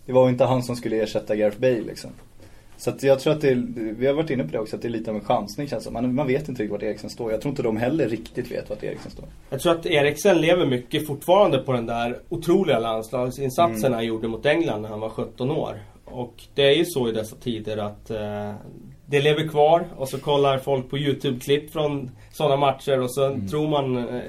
Det 0.06 0.14
var 0.14 0.26
ju 0.26 0.30
inte 0.30 0.46
han 0.46 0.64
som 0.64 0.76
skulle 0.76 1.04
ersätta 1.04 1.36
Gareth 1.36 1.60
Bale 1.60 1.82
liksom. 1.82 2.12
Så 2.78 2.90
att 2.90 3.04
jag 3.04 3.20
tror 3.20 3.34
att 3.34 3.42
det 3.42 3.50
är, 3.50 3.64
vi 3.98 4.08
har 4.08 4.14
varit 4.14 4.30
inne 4.30 4.44
på 4.44 4.52
det 4.52 4.60
också, 4.60 4.76
att 4.76 4.82
det 4.82 4.88
är 4.88 4.90
lite 4.90 5.10
av 5.12 5.18
en 5.18 5.24
chansning 5.24 5.68
känns 5.68 5.84
som. 5.84 5.94
Man, 5.94 6.16
man 6.16 6.28
vet 6.28 6.50
inte 6.50 6.64
riktigt 6.64 6.72
vart 6.72 6.84
Eriksen 6.84 7.10
står. 7.10 7.32
Jag 7.32 7.42
tror 7.42 7.50
inte 7.50 7.64
de 7.64 7.78
heller 7.78 8.10
riktigt 8.10 8.52
vet 8.52 8.70
vart 8.70 8.84
Eriksen 8.84 9.12
står. 9.12 9.26
Jag 9.50 9.60
tror 9.60 9.72
att 9.76 9.86
Eriksen 9.86 10.42
lever 10.42 10.66
mycket 10.66 11.08
fortfarande 11.08 11.58
på 11.58 11.74
den 11.74 11.86
där 11.86 12.20
otroliga 12.30 12.80
landslagsinsatsen 12.80 13.86
mm. 13.86 13.94
han 13.94 14.06
gjorde 14.06 14.28
mot 14.28 14.46
England 14.46 14.82
när 14.82 14.90
han 14.90 15.00
var 15.00 15.10
17 15.10 15.52
år. 15.52 15.82
Och 16.06 16.34
det 16.56 16.62
är 16.62 16.76
ju 16.76 16.86
så 16.86 17.10
i 17.10 17.12
dessa 17.12 17.36
tider 17.36 17.78
att 17.78 18.10
eh, 18.10 18.54
det 19.06 19.22
lever 19.22 19.48
kvar 19.48 19.88
och 19.98 20.10
så 20.10 20.20
kollar 20.20 20.58
folk 20.58 20.90
på 20.90 20.98
YouTube-klipp 20.98 21.72
från 21.72 22.12
sådana 22.32 22.56
matcher 22.56 23.02
och 23.02 23.14
så 23.14 23.26
mm. 23.26 23.48
tror 23.48 23.68
man 23.68 23.98
eh, 23.98 24.22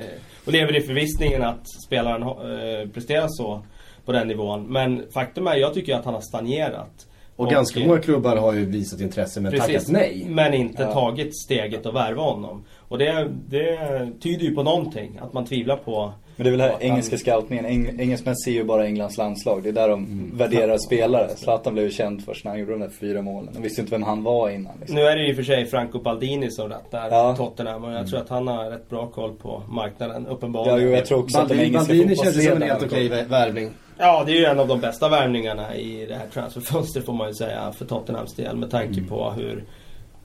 och 0.44 0.52
lever 0.52 0.76
i 0.76 0.80
förvissningen 0.80 1.42
att 1.42 1.68
spelaren 1.86 2.22
eh, 2.22 2.88
presterar 2.88 3.26
så 3.28 3.62
på 4.04 4.12
den 4.12 4.28
nivån. 4.28 4.72
Men 4.72 5.02
faktum 5.14 5.46
är, 5.46 5.54
jag 5.54 5.74
tycker 5.74 5.94
att 5.94 6.04
han 6.04 6.14
har 6.14 6.20
stagnerat. 6.20 7.06
Och, 7.36 7.44
och 7.44 7.50
ganska 7.50 7.80
många 7.80 8.00
klubbar 8.00 8.36
har 8.36 8.52
ju 8.52 8.64
visat 8.64 9.00
intresse 9.00 9.40
men 9.40 9.52
precis, 9.52 9.66
tackat 9.66 9.88
nej. 9.88 10.26
Men 10.28 10.54
inte 10.54 10.82
ja. 10.82 10.92
tagit 10.92 11.42
steget 11.42 11.86
att 11.86 11.94
värva 11.94 12.22
honom. 12.22 12.64
Och 12.76 12.94
Och 12.94 12.98
det, 12.98 13.28
det 13.48 13.78
tyder 14.20 14.44
ju 14.44 14.54
på 14.54 14.62
någonting, 14.62 15.18
att 15.22 15.32
man 15.32 15.44
tvivlar 15.44 15.76
på 15.76 16.12
men 16.36 16.44
det 16.44 16.48
är 16.48 16.50
väl 16.50 16.60
här 16.60 16.76
engelska 16.80 17.16
scoutningen. 17.18 17.64
Eng, 17.64 18.00
engelsmän 18.00 18.36
ser 18.36 18.50
ju 18.50 18.64
bara 18.64 18.84
Englands 18.84 19.18
landslag. 19.18 19.62
Det 19.62 19.68
är 19.68 19.72
där 19.72 19.88
de 19.88 20.04
mm. 20.04 20.36
värderar 20.36 20.78
spelare. 20.78 21.28
Zlatan 21.36 21.72
blev 21.72 21.84
ju 21.84 21.90
känd 21.90 22.24
först 22.24 22.44
när 22.44 22.50
han 22.50 22.60
gjorde 22.60 22.72
de 22.72 22.80
där 22.80 22.90
fyra 23.00 23.22
målen. 23.22 23.54
De 23.54 23.62
visste 23.62 23.80
inte 23.80 23.90
vem 23.90 24.02
han 24.02 24.22
var 24.22 24.50
innan. 24.50 24.72
Liksom. 24.78 24.96
Nu 24.96 25.02
är 25.02 25.16
det 25.16 25.26
ju 25.26 25.34
för 25.34 25.42
sig 25.42 25.66
Franco 25.66 25.98
Baldini 25.98 26.50
som 26.50 26.68
rattar 26.68 27.10
ja. 27.10 27.36
Tottenham. 27.36 27.84
Och 27.84 27.90
jag 27.90 27.98
mm. 27.98 28.10
tror 28.10 28.20
att 28.20 28.28
han 28.28 28.48
har 28.48 28.70
rätt 28.70 28.88
bra 28.88 29.06
koll 29.06 29.34
på 29.34 29.62
marknaden, 29.68 30.26
uppenbarligen. 30.26 30.78
Ja, 30.78 30.84
jo, 30.84 30.90
jag 30.90 31.06
tror 31.06 31.18
också 31.18 31.38
Baldini, 31.38 31.62
att 31.62 31.88
de 31.88 31.94
engelska 31.94 31.94
Baldini 31.94 32.16
känns 32.16 32.44
som 32.44 32.62
en 32.62 32.62
helt 32.62 32.82
okej 32.82 33.08
värvning. 33.28 33.70
Ja, 33.98 34.22
det 34.26 34.32
är 34.32 34.36
ju 34.36 34.44
en 34.44 34.60
av 34.60 34.68
de 34.68 34.80
bästa 34.80 35.08
värvningarna 35.08 35.76
i 35.76 36.06
det 36.06 36.14
här 36.14 36.26
transferfönstret 36.32 37.06
får 37.06 37.12
man 37.12 37.28
ju 37.28 37.34
säga 37.34 37.72
för 37.72 37.84
Tottenhams 37.84 38.34
del. 38.34 38.56
Med 38.56 38.70
tanke 38.70 38.98
mm. 38.98 39.08
på 39.08 39.30
hur 39.30 39.64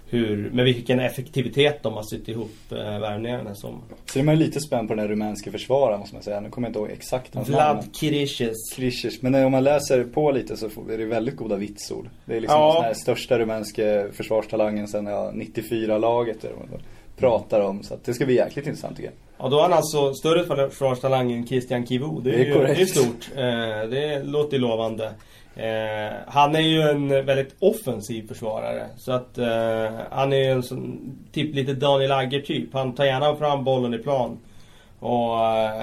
hur, 0.10 0.50
med 0.52 0.66
vilken 0.66 1.00
effektivitet 1.00 1.84
de 1.84 1.94
har 1.94 2.04
sytt 2.04 2.28
ihop 2.28 2.52
eh, 2.72 2.78
värvningarna 2.78 3.56
som. 3.56 3.82
Så 4.06 4.20
är 4.20 4.24
man 4.24 4.36
lite 4.36 4.60
spänd 4.60 4.88
på 4.88 4.96
den 4.96 5.02
här 5.02 5.10
rumänska 5.10 5.52
försvararen 5.52 6.00
måste 6.00 6.16
man 6.16 6.24
säga. 6.24 6.40
Nu 6.40 6.50
kommer 6.50 6.68
jag 6.68 6.70
inte 6.70 6.80
ihåg 6.80 6.90
exakt 6.90 7.36
hans 7.36 7.50
Vlad 7.50 7.76
namn. 7.76 7.90
Kriches. 8.00 8.58
Kriches. 8.76 9.22
Men 9.22 9.36
om 9.36 9.52
man 9.52 9.64
läser 9.64 10.04
på 10.04 10.32
lite 10.32 10.58
så 10.58 10.66
är 10.66 10.98
det 10.98 11.06
väldigt 11.06 11.36
goda 11.36 11.56
vitsord. 11.56 12.10
Det 12.26 12.36
är 12.36 12.42
liksom 12.42 12.60
ja. 12.60 12.74
den 12.74 12.84
här 12.84 12.94
största 12.94 13.40
rumänska 13.40 14.08
försvarstalangen 14.14 14.88
sedan 14.88 15.06
ja, 15.06 15.32
94-laget 15.36 16.46
pratar 17.18 17.62
om. 17.62 17.84
Så 17.84 17.98
det 18.06 18.14
ska 18.14 18.26
bli 18.26 18.36
jäkligt 18.36 18.68
intressant 18.68 18.98
tycker 18.98 19.10
jag. 19.10 19.46
Ja, 19.46 19.50
då 19.50 19.56
har 19.56 19.64
han 19.64 19.74
alltså 19.74 20.14
större 20.14 20.70
försvarstalang 20.70 21.32
än 21.32 21.48
Christian 21.48 21.86
Kivu. 21.86 22.22
Det 22.24 22.30
är, 22.30 22.38
det 22.38 22.42
är, 22.42 22.46
ju, 22.46 22.74
det 22.76 22.82
är 22.82 22.86
stort. 22.86 23.30
Eh, 23.36 23.90
det 23.90 24.24
låter 24.24 24.60
lovande. 24.60 25.12
Eh, 25.56 26.14
han 26.28 26.56
är 26.56 26.60
ju 26.60 26.82
en 26.82 27.26
väldigt 27.26 27.56
offensiv 27.60 28.28
försvarare. 28.28 28.86
Så 28.98 29.12
att 29.12 29.38
eh, 29.38 29.90
han 30.12 30.34
är 30.34 30.38
ju 30.38 30.52
en 30.52 30.64
sån, 30.64 31.16
typ 31.32 31.56
lite 31.56 31.74
Daniel 31.74 32.12
Agger 32.12 32.42
typ. 32.42 32.74
Han 32.74 32.96
tar 32.96 33.06
gärna 33.06 33.36
fram 33.36 33.64
bollen 33.64 33.94
i 33.94 33.98
plan. 33.98 34.38
Och 35.00 35.46
eh, 35.46 35.82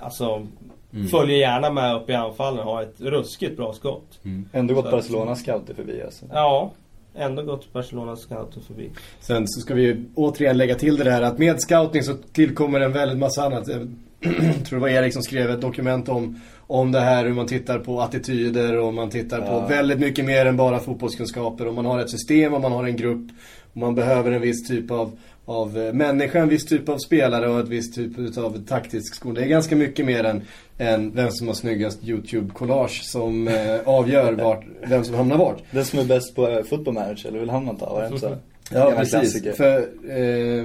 alltså 0.00 0.46
mm. 0.92 1.08
följer 1.08 1.36
gärna 1.36 1.70
med 1.70 1.96
upp 1.96 2.10
i 2.10 2.14
anfallen 2.14 2.60
och 2.60 2.74
har 2.74 2.82
ett 2.82 3.00
ruskigt 3.00 3.56
bra 3.56 3.72
skott. 3.72 4.20
Mm. 4.24 4.48
Ändå 4.52 4.74
gått 4.74 4.90
Barcelona 4.90 5.34
scouter 5.34 5.74
förbi 5.74 6.02
alltså. 6.02 6.24
Ja. 6.32 6.72
Ändå 7.16 7.42
gått 7.42 7.72
Barcelona 7.72 8.16
scouter 8.16 8.60
förbi. 8.60 8.90
Sen 9.20 9.48
så 9.48 9.60
ska 9.60 9.74
vi 9.74 10.04
återigen 10.14 10.58
lägga 10.58 10.74
till 10.74 10.96
det 10.96 11.04
där 11.04 11.22
att 11.22 11.38
med 11.38 11.60
scouting 11.60 12.02
så 12.02 12.14
tillkommer 12.32 12.80
en 12.80 12.92
väldigt 12.92 13.18
massa 13.18 13.44
annat. 13.44 13.68
Jag 14.20 14.64
tror 14.66 14.78
det 14.78 14.82
var 14.82 14.88
Erik 14.88 15.12
som 15.12 15.22
skrev 15.22 15.50
ett 15.50 15.60
dokument 15.60 16.08
om 16.08 16.40
om 16.66 16.92
det 16.92 17.00
här 17.00 17.24
hur 17.24 17.34
man 17.34 17.46
tittar 17.46 17.78
på 17.78 18.00
attityder 18.00 18.78
och 18.78 18.94
man 18.94 19.10
tittar 19.10 19.40
ja. 19.40 19.46
på 19.46 19.66
väldigt 19.68 19.98
mycket 19.98 20.24
mer 20.24 20.46
än 20.46 20.56
bara 20.56 20.78
fotbollskunskaper. 20.78 21.68
Om 21.68 21.74
man 21.74 21.84
har 21.84 21.98
ett 21.98 22.10
system, 22.10 22.54
om 22.54 22.62
man 22.62 22.72
har 22.72 22.84
en 22.84 22.96
grupp, 22.96 23.28
om 23.74 23.80
man 23.80 23.94
behöver 23.94 24.32
en 24.32 24.40
viss 24.40 24.68
typ 24.68 24.90
av, 24.90 25.18
av 25.44 25.78
eh, 25.78 25.92
människa, 25.92 26.38
en 26.38 26.48
viss 26.48 26.66
typ 26.66 26.88
av 26.88 26.98
spelare 26.98 27.48
och 27.48 27.60
ett 27.60 27.68
visst 27.68 27.94
typ 27.94 28.38
av 28.38 28.64
taktisk 28.66 29.14
skola. 29.14 29.40
Det 29.40 29.46
är 29.46 29.48
ganska 29.48 29.76
mycket 29.76 30.06
mer 30.06 30.24
än, 30.24 30.42
än 30.78 31.12
vem 31.14 31.30
som 31.30 31.46
har 31.46 31.54
snyggast 31.54 32.02
YouTube-collage 32.02 33.02
som 33.02 33.48
eh, 33.48 33.80
avgör 33.84 34.32
vart, 34.32 34.64
vem 34.88 35.04
som 35.04 35.14
hamnar 35.14 35.38
vart. 35.38 35.62
Den 35.70 35.84
som 35.84 35.98
är 35.98 36.04
bäst 36.04 36.34
på 36.34 36.48
eh, 36.48 36.62
football 36.62 36.94
manager, 36.94 37.28
eller 37.28 37.38
vill 37.38 37.50
han 37.50 37.68
inte 37.68 38.18
så? 38.18 38.36
Ja, 38.70 38.92
precis. 38.96 39.12
Klassiker. 39.12 39.52
För 39.52 39.78
eh, 40.08 40.64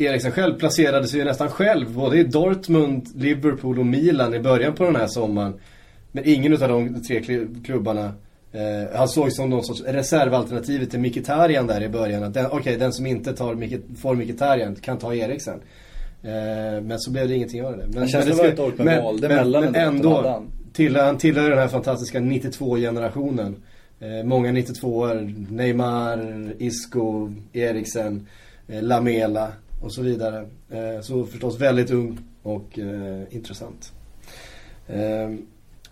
Eriksen 0.00 0.32
själv 0.32 0.58
placerade 0.58 1.08
sig 1.08 1.18
ju 1.18 1.24
nästan 1.24 1.48
själv 1.48 1.94
både 1.94 2.18
i 2.18 2.24
Dortmund, 2.24 3.08
Liverpool 3.14 3.78
och 3.78 3.86
Milan 3.86 4.34
i 4.34 4.40
början 4.40 4.74
på 4.74 4.84
den 4.84 4.96
här 4.96 5.06
sommaren. 5.06 5.54
Men 6.12 6.24
ingen 6.26 6.62
av 6.62 6.68
de 6.68 7.02
tre 7.02 7.22
klubbarna 7.64 8.12
eh, 8.52 8.96
han 8.96 9.08
såg 9.08 9.32
som 9.32 9.50
någon 9.50 9.64
sorts 9.64 9.82
reservalternativet 9.82 10.90
till 10.90 11.00
Mkhitaryan 11.00 11.66
där 11.66 11.82
i 11.82 11.88
början. 11.88 12.24
Okej, 12.24 12.46
okay, 12.46 12.76
den 12.76 12.92
som 12.92 13.06
inte 13.06 13.32
tar, 13.32 13.96
får 13.96 14.14
Mkhitaryan 14.14 14.74
kan 14.74 14.98
ta 14.98 15.14
Eriksen. 15.14 15.60
Eh, 16.22 16.82
men 16.82 16.98
så 16.98 17.10
blev 17.10 17.28
det 17.28 17.34
ingenting 17.34 17.64
av 17.64 17.76
det. 17.76 17.86
Men, 17.86 18.02
det 18.02 18.08
känns 18.08 18.26
men, 18.26 18.56
det, 18.56 18.84
men, 18.84 19.02
mål. 19.02 19.20
Det 19.20 19.28
men, 19.28 19.50
men 19.50 19.74
ändå, 19.74 20.42
tillhör, 20.72 21.04
han 21.04 21.18
tillhör 21.18 21.50
den 21.50 21.58
här 21.58 21.68
fantastiska 21.68 22.18
92-generationen. 22.18 23.56
Eh, 24.00 24.24
många 24.24 24.52
92-or, 24.52 25.34
Neymar, 25.50 26.52
Isco, 26.58 27.32
Eriksen, 27.52 28.26
eh, 28.68 28.82
Lamela 28.82 29.52
och 29.80 29.92
så 29.92 30.02
vidare. 30.02 30.46
Eh, 30.70 31.00
så 31.02 31.26
förstås 31.26 31.60
väldigt 31.60 31.90
ung 31.90 32.18
och 32.42 32.78
eh, 32.78 33.22
intressant. 33.30 33.92
Eh, 34.86 35.30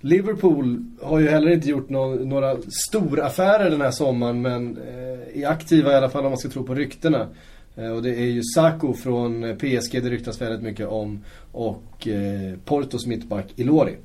Liverpool 0.00 0.84
har 1.02 1.18
ju 1.18 1.28
heller 1.28 1.50
inte 1.50 1.68
gjort 1.68 1.88
no 1.88 2.24
några 2.24 2.56
storaffärer 2.88 3.70
den 3.70 3.80
här 3.80 3.90
sommaren 3.90 4.42
men 4.42 4.78
eh, 4.78 5.42
är 5.42 5.48
aktiva 5.48 5.92
i 5.92 5.94
alla 5.94 6.10
fall 6.10 6.24
om 6.24 6.30
man 6.30 6.38
ska 6.38 6.48
tro 6.48 6.64
på 6.64 6.74
ryktena. 6.74 7.26
Eh, 7.76 7.90
och 7.90 8.02
det 8.02 8.14
är 8.14 8.26
ju 8.26 8.42
Sako 8.42 8.92
från 8.92 9.44
eh, 9.44 9.54
PSG 9.54 10.02
det 10.02 10.10
ryktas 10.10 10.40
väldigt 10.40 10.62
mycket 10.62 10.88
om 10.88 11.24
och 11.52 12.08
eh, 12.08 12.58
Portos 12.64 13.06
mittback 13.06 13.46
Ilori. 13.56 13.96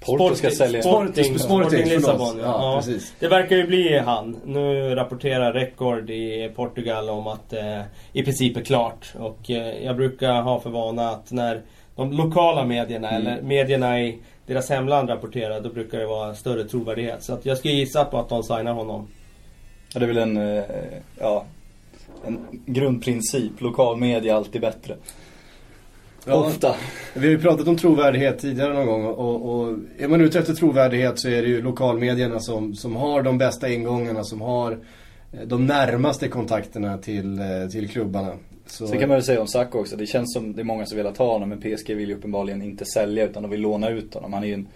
Porto 0.00 0.34
ska 0.34 0.50
sälja 0.50 0.82
Sporting, 0.82 1.24
Sporting, 1.24 1.38
Sporting 1.38 1.84
Lissabon. 1.84 2.38
Ja, 2.38 2.44
ja, 2.44 2.76
precis. 2.76 3.14
Det 3.18 3.28
verkar 3.28 3.56
ju 3.56 3.66
bli 3.66 3.98
han. 3.98 4.40
Nu 4.44 4.94
rapporterar 4.94 5.52
Record 5.52 6.10
i 6.10 6.50
Portugal 6.56 7.08
om 7.08 7.26
att 7.26 7.52
eh, 7.52 7.80
i 8.12 8.22
princip 8.22 8.56
är 8.56 8.60
klart. 8.60 9.14
Och 9.18 9.50
eh, 9.50 9.84
jag 9.84 9.96
brukar 9.96 10.42
ha 10.42 10.60
för 10.60 10.70
vana 10.70 11.10
att 11.10 11.32
när 11.32 11.62
de 11.96 12.12
lokala 12.12 12.64
medierna 12.64 13.10
mm. 13.10 13.26
eller 13.26 13.42
medierna 13.42 14.00
i 14.00 14.18
deras 14.46 14.70
hemland 14.70 15.08
rapporterar, 15.08 15.60
då 15.60 15.68
brukar 15.68 15.98
det 15.98 16.06
vara 16.06 16.34
större 16.34 16.64
trovärdighet. 16.64 17.22
Så 17.22 17.32
att 17.32 17.46
jag 17.46 17.58
skulle 17.58 17.74
gissa 17.74 18.04
på 18.04 18.18
att 18.18 18.28
de 18.28 18.42
signar 18.42 18.72
honom. 18.72 19.08
Ja, 19.94 20.00
det 20.00 20.06
är 20.06 20.08
väl 20.08 20.18
en, 20.18 20.36
eh, 20.36 20.64
ja, 21.18 21.44
en 22.26 22.38
grundprincip. 22.66 23.60
Lokal 23.60 23.96
media 23.96 24.32
är 24.32 24.36
alltid 24.36 24.60
bättre. 24.60 24.96
Ja, 26.30 26.46
Ofta. 26.46 26.74
Vi 27.14 27.26
har 27.26 27.32
ju 27.32 27.38
pratat 27.38 27.68
om 27.68 27.76
trovärdighet 27.76 28.38
tidigare 28.38 28.74
någon 28.74 28.86
gång 28.86 29.04
och, 29.04 29.60
och 29.60 29.74
är 29.98 30.08
man 30.08 30.20
ute 30.20 30.38
efter 30.38 30.54
trovärdighet 30.54 31.18
så 31.18 31.28
är 31.28 31.42
det 31.42 31.48
ju 31.48 31.62
lokalmedierna 31.62 32.40
som, 32.40 32.74
som 32.74 32.96
har 32.96 33.22
de 33.22 33.38
bästa 33.38 33.68
ingångarna, 33.68 34.24
som 34.24 34.40
har 34.40 34.72
eh, 35.32 35.40
de 35.46 35.66
närmaste 35.66 36.28
kontakterna 36.28 36.98
till, 36.98 37.38
eh, 37.38 37.68
till 37.70 37.88
klubbarna. 37.88 38.32
Så... 38.66 38.86
så 38.86 38.92
kan 38.92 39.08
man 39.08 39.16
väl 39.16 39.22
säga 39.22 39.40
om 39.40 39.46
Sacco 39.46 39.78
också. 39.78 39.96
Det 39.96 40.06
känns 40.06 40.32
som 40.34 40.52
det 40.52 40.62
är 40.62 40.64
många 40.64 40.86
som 40.86 40.96
vill 40.96 41.06
ha 41.06 41.32
honom 41.32 41.48
men 41.48 41.60
PSG 41.60 41.94
vill 41.94 42.08
ju 42.08 42.14
uppenbarligen 42.14 42.62
inte 42.62 42.84
sälja 42.84 43.24
utan 43.24 43.42
de 43.42 43.50
vill 43.50 43.60
låna 43.60 43.88
ut 43.88 44.14
honom. 44.14 44.32
Han 44.32 44.42
är 44.42 44.48
ju 44.48 44.54
en 44.54 44.68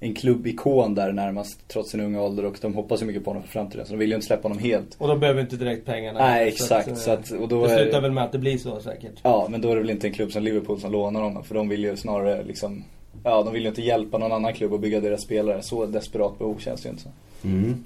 en 0.00 0.14
klubbikon 0.14 0.94
där 0.94 1.12
närmast 1.12 1.68
trots 1.68 1.90
sin 1.90 2.00
unga 2.00 2.22
ålder 2.22 2.44
och 2.44 2.56
de 2.60 2.74
hoppas 2.74 3.02
ju 3.02 3.06
mycket 3.06 3.24
på 3.24 3.30
honom 3.30 3.42
för 3.42 3.50
framtiden. 3.50 3.86
Så 3.86 3.92
de 3.92 3.98
vill 3.98 4.08
ju 4.08 4.14
inte 4.14 4.26
släppa 4.26 4.42
honom 4.48 4.58
helt. 4.58 4.96
Och 4.98 5.08
de 5.08 5.20
behöver 5.20 5.40
inte 5.40 5.56
direkt 5.56 5.86
pengarna. 5.86 6.18
Nej 6.18 6.48
exakt. 6.48 6.86
Så 6.86 6.92
att, 6.92 6.98
så 6.98 7.10
att, 7.34 7.40
och 7.40 7.48
då 7.48 7.66
det 7.66 7.76
slutar 7.76 7.98
är... 7.98 8.02
väl 8.02 8.12
med 8.12 8.24
att 8.24 8.32
det 8.32 8.38
blir 8.38 8.58
så 8.58 8.80
säkert. 8.80 9.12
Ja 9.22 9.46
men 9.50 9.60
då 9.60 9.70
är 9.70 9.74
det 9.74 9.80
väl 9.80 9.90
inte 9.90 10.06
en 10.06 10.12
klubb 10.12 10.32
som 10.32 10.42
Liverpool 10.42 10.80
som 10.80 10.92
lånar 10.92 11.22
honom. 11.22 11.44
För 11.44 11.54
de 11.54 11.68
vill 11.68 11.84
ju 11.84 11.96
snarare 11.96 12.44
liksom 12.44 12.84
Ja 13.24 13.42
de 13.42 13.52
vill 13.52 13.62
ju 13.62 13.68
inte 13.68 13.82
hjälpa 13.82 14.18
någon 14.18 14.32
annan 14.32 14.52
klubb 14.52 14.74
att 14.74 14.80
bygga 14.80 15.00
deras 15.00 15.22
spelare. 15.22 15.62
Så 15.62 15.86
desperat 15.86 16.38
behov 16.38 16.58
känns 16.58 16.82
det 16.82 16.86
ju 16.86 16.90
inte 16.90 17.02
så. 17.02 17.10
Mm. 17.44 17.84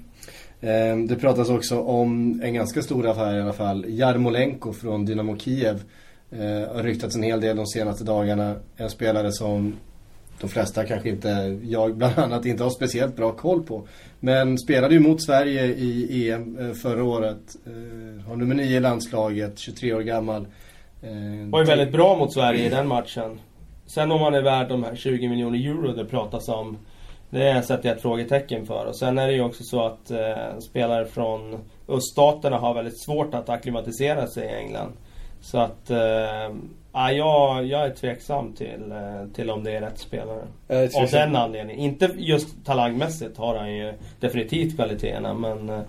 Eh, 0.61 1.07
det 1.07 1.15
pratas 1.15 1.49
också 1.49 1.79
om 1.79 2.41
en 2.43 2.53
ganska 2.53 2.81
stor 2.81 3.07
affär 3.07 3.37
i 3.37 3.41
alla 3.41 3.53
fall. 3.53 3.85
Jarmolenko 3.87 4.73
från 4.73 5.05
Dynamo 5.05 5.37
Kiev. 5.37 5.83
Eh, 6.31 6.75
har 6.75 6.83
ryktats 6.83 7.15
en 7.15 7.23
hel 7.23 7.41
del 7.41 7.55
de 7.55 7.67
senaste 7.67 8.03
dagarna. 8.03 8.55
En 8.77 8.89
spelare 8.89 9.31
som 9.31 9.75
de 10.41 10.49
flesta 10.49 10.85
kanske 10.85 11.09
inte, 11.09 11.59
jag 11.63 11.97
bland 11.97 12.19
annat, 12.19 12.45
inte 12.45 12.63
har 12.63 12.69
speciellt 12.69 13.15
bra 13.15 13.31
koll 13.31 13.63
på. 13.63 13.87
Men 14.19 14.57
spelade 14.57 14.93
ju 14.93 14.99
mot 14.99 15.23
Sverige 15.23 15.65
i 15.65 16.31
EM 16.31 16.57
eh, 16.59 16.73
förra 16.73 17.03
året. 17.03 17.55
Eh, 17.65 18.27
har 18.27 18.35
nummer 18.35 18.55
9 18.55 18.77
i 18.77 18.79
landslaget, 18.79 19.59
23 19.59 19.93
år 19.93 20.01
gammal. 20.01 20.47
Eh, 21.01 21.49
Var 21.49 21.59
ju 21.59 21.65
väldigt 21.65 21.91
bra 21.91 22.17
mot 22.17 22.33
Sverige 22.33 22.65
i 22.65 22.69
den 22.69 22.87
matchen. 22.87 23.39
Sen 23.85 24.11
om 24.11 24.21
man 24.21 24.33
är 24.33 24.41
värd 24.41 24.69
de 24.69 24.83
här 24.83 24.95
20 24.95 25.27
miljoner 25.27 25.59
euro 25.59 25.93
det 25.93 26.05
pratas 26.05 26.49
om. 26.49 26.77
Det 27.29 27.61
sätter 27.65 27.89
jag 27.89 27.95
ett 27.95 28.01
frågetecken 28.01 28.65
för. 28.65 28.85
Och 28.85 28.97
sen 28.97 29.17
är 29.17 29.27
det 29.27 29.33
ju 29.33 29.41
också 29.41 29.63
så 29.63 29.85
att 29.85 30.11
eh, 30.11 30.57
spelare 30.69 31.05
från 31.05 31.59
öststaterna 31.87 32.57
har 32.57 32.73
väldigt 32.73 33.03
svårt 33.03 33.33
att 33.33 33.49
acklimatisera 33.49 34.27
sig 34.27 34.45
i 34.45 34.55
England. 34.55 34.93
Så 35.41 35.57
att 35.59 35.89
eh, 35.89 36.55
Ja, 36.97 37.11
jag, 37.11 37.65
jag 37.65 37.85
är 37.85 37.89
tveksam 37.89 38.53
till, 38.53 38.91
eh, 38.91 39.27
till 39.35 39.49
om 39.49 39.63
det 39.63 39.71
är 39.71 39.81
rätt 39.81 39.99
spelare. 39.99 40.41
Av 40.95 41.09
den 41.11 41.35
anledningen. 41.35 41.81
Inte 41.81 42.11
just 42.17 42.65
talangmässigt 42.65 43.37
har 43.37 43.55
han 43.55 43.75
ju 43.75 43.93
definitivt 44.19 44.75
kvaliteterna 44.75 45.33
men 45.33 45.69
eh, 45.69 45.79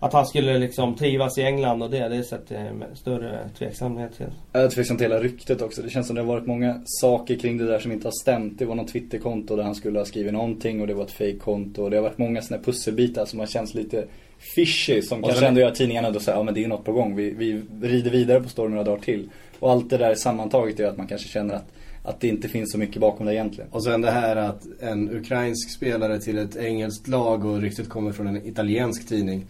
att 0.00 0.12
han 0.12 0.26
skulle 0.26 0.58
liksom 0.58 0.94
trivas 0.94 1.38
i 1.38 1.42
England 1.42 1.82
och 1.82 1.90
det, 1.90 2.08
det 2.08 2.24
sätter 2.24 2.64
jag 2.64 2.98
större 2.98 3.48
tveksamhet 3.58 4.16
till. 4.16 4.26
Jag 4.52 4.62
är 4.62 4.68
tveksam 4.68 4.96
till 4.96 5.06
hela 5.06 5.20
ryktet 5.20 5.62
också. 5.62 5.82
Det 5.82 5.90
känns 5.90 6.06
som 6.06 6.16
det 6.16 6.22
har 6.22 6.28
varit 6.28 6.46
många 6.46 6.80
saker 6.84 7.36
kring 7.38 7.58
det 7.58 7.66
där 7.66 7.78
som 7.78 7.92
inte 7.92 8.06
har 8.06 8.22
stämt. 8.22 8.58
Det 8.58 8.64
var 8.64 8.74
något 8.74 8.88
Twitterkonto 8.88 9.56
där 9.56 9.62
han 9.62 9.74
skulle 9.74 9.98
ha 9.98 10.04
skrivit 10.04 10.32
någonting 10.32 10.80
och 10.80 10.86
det 10.86 10.94
var 10.94 11.04
ett 11.04 11.10
fake-konto. 11.10 11.82
Och 11.82 11.90
det 11.90 11.96
har 11.96 12.02
varit 12.02 12.18
många 12.18 12.42
sådana 12.42 12.62
pusselbitar 12.62 13.24
som 13.24 13.38
har 13.38 13.46
känts 13.46 13.74
lite 13.74 14.04
fishy. 14.38 15.02
Som 15.02 15.24
och 15.24 15.28
kanske 15.28 15.46
ändå 15.46 15.60
gör 15.60 15.70
tidningarna 15.70 16.10
då 16.10 16.20
säger 16.20 16.38
ja 16.38 16.42
men 16.42 16.54
det 16.54 16.64
är 16.64 16.68
något 16.68 16.84
på 16.84 16.92
gång. 16.92 17.16
Vi, 17.16 17.30
vi 17.30 17.62
rider 17.82 18.10
vidare 18.10 18.40
på 18.40 18.48
stormen 18.48 18.70
några 18.70 18.84
dagar 18.84 19.02
till. 19.02 19.30
Och 19.58 19.70
allt 19.70 19.90
det 19.90 19.96
där 19.96 20.14
sammantaget 20.14 20.78
gör 20.78 20.88
att 20.88 20.96
man 20.96 21.06
kanske 21.06 21.28
känner 21.28 21.54
att, 21.54 21.72
att 22.02 22.20
det 22.20 22.28
inte 22.28 22.48
finns 22.48 22.72
så 22.72 22.78
mycket 22.78 23.00
bakom 23.00 23.26
det 23.26 23.34
egentligen. 23.34 23.70
Och 23.70 23.84
sen 23.84 24.00
det 24.00 24.10
här 24.10 24.36
att 24.36 24.66
en 24.80 25.10
ukrainsk 25.10 25.70
spelare 25.70 26.20
till 26.20 26.38
ett 26.38 26.56
engelskt 26.56 27.08
lag 27.08 27.44
och 27.44 27.60
ryktet 27.60 27.88
kommer 27.88 28.12
från 28.12 28.26
en 28.26 28.46
italiensk 28.46 29.08
tidning. 29.08 29.46